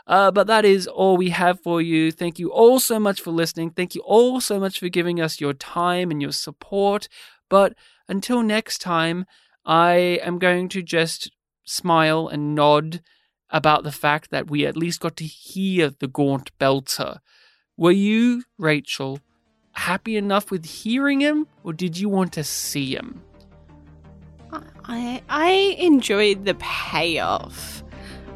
Uh, 0.06 0.30
but 0.30 0.46
that 0.46 0.64
is 0.64 0.86
all 0.86 1.16
we 1.16 1.30
have 1.30 1.60
for 1.60 1.80
you. 1.80 2.12
Thank 2.12 2.38
you 2.38 2.50
all 2.50 2.78
so 2.78 3.00
much 3.00 3.20
for 3.20 3.30
listening. 3.30 3.70
Thank 3.70 3.94
you 3.94 4.02
all 4.02 4.40
so 4.40 4.60
much 4.60 4.78
for 4.78 4.88
giving 4.88 5.20
us 5.20 5.40
your 5.40 5.54
time 5.54 6.10
and 6.10 6.20
your 6.20 6.32
support. 6.32 7.08
But 7.48 7.74
until 8.08 8.42
next 8.42 8.78
time, 8.78 9.24
I 9.64 10.20
am 10.22 10.38
going 10.38 10.68
to 10.70 10.82
just 10.82 11.30
smile 11.64 12.28
and 12.28 12.54
nod 12.54 13.00
about 13.48 13.84
the 13.84 13.92
fact 13.92 14.30
that 14.30 14.50
we 14.50 14.66
at 14.66 14.76
least 14.76 15.00
got 15.00 15.16
to 15.16 15.24
hear 15.24 15.90
the 15.90 16.08
Gaunt 16.08 16.50
Belter. 16.58 17.20
Were 17.76 17.92
you, 17.92 18.44
Rachel, 18.58 19.20
happy 19.72 20.16
enough 20.16 20.50
with 20.50 20.64
hearing 20.64 21.20
him, 21.20 21.46
or 21.62 21.72
did 21.72 21.98
you 21.98 22.08
want 22.08 22.32
to 22.34 22.44
see 22.44 22.94
him? 22.94 23.22
I 24.84 25.22
I 25.28 25.76
enjoyed 25.78 26.44
the 26.44 26.54
payoff 26.54 27.82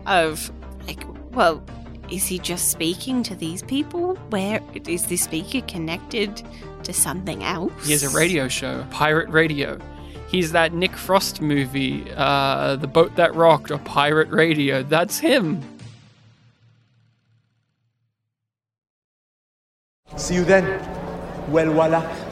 of 0.07 0.51
like, 0.87 1.05
well, 1.33 1.63
is 2.11 2.27
he 2.27 2.39
just 2.39 2.71
speaking 2.71 3.23
to 3.25 3.35
these 3.35 3.63
people? 3.63 4.17
Where 4.31 4.61
is 4.87 5.07
this 5.07 5.23
speaker 5.23 5.61
connected 5.67 6.43
to 6.85 6.93
something 6.93 7.43
else? 7.45 7.73
He 7.87 7.93
has 7.93 8.03
a 8.03 8.17
radio 8.17 8.49
show, 8.49 8.87
Pirate 8.91 9.29
Radio. 9.29 9.79
He's 10.31 10.53
that 10.53 10.73
Nick 10.73 10.93
Frost 10.93 11.41
movie, 11.41 12.05
uh, 12.17 12.77
The 12.77 12.87
Boat 12.87 13.17
That 13.17 13.35
Rocked, 13.35 13.71
or 13.71 13.79
Pirate 13.79 14.29
Radio. 14.29 14.83
That's 14.83 15.19
him. 15.19 15.63
See 20.17 20.35
you 20.35 20.45
then. 20.45 20.65
Well, 21.51 21.73
voila. 21.73 22.28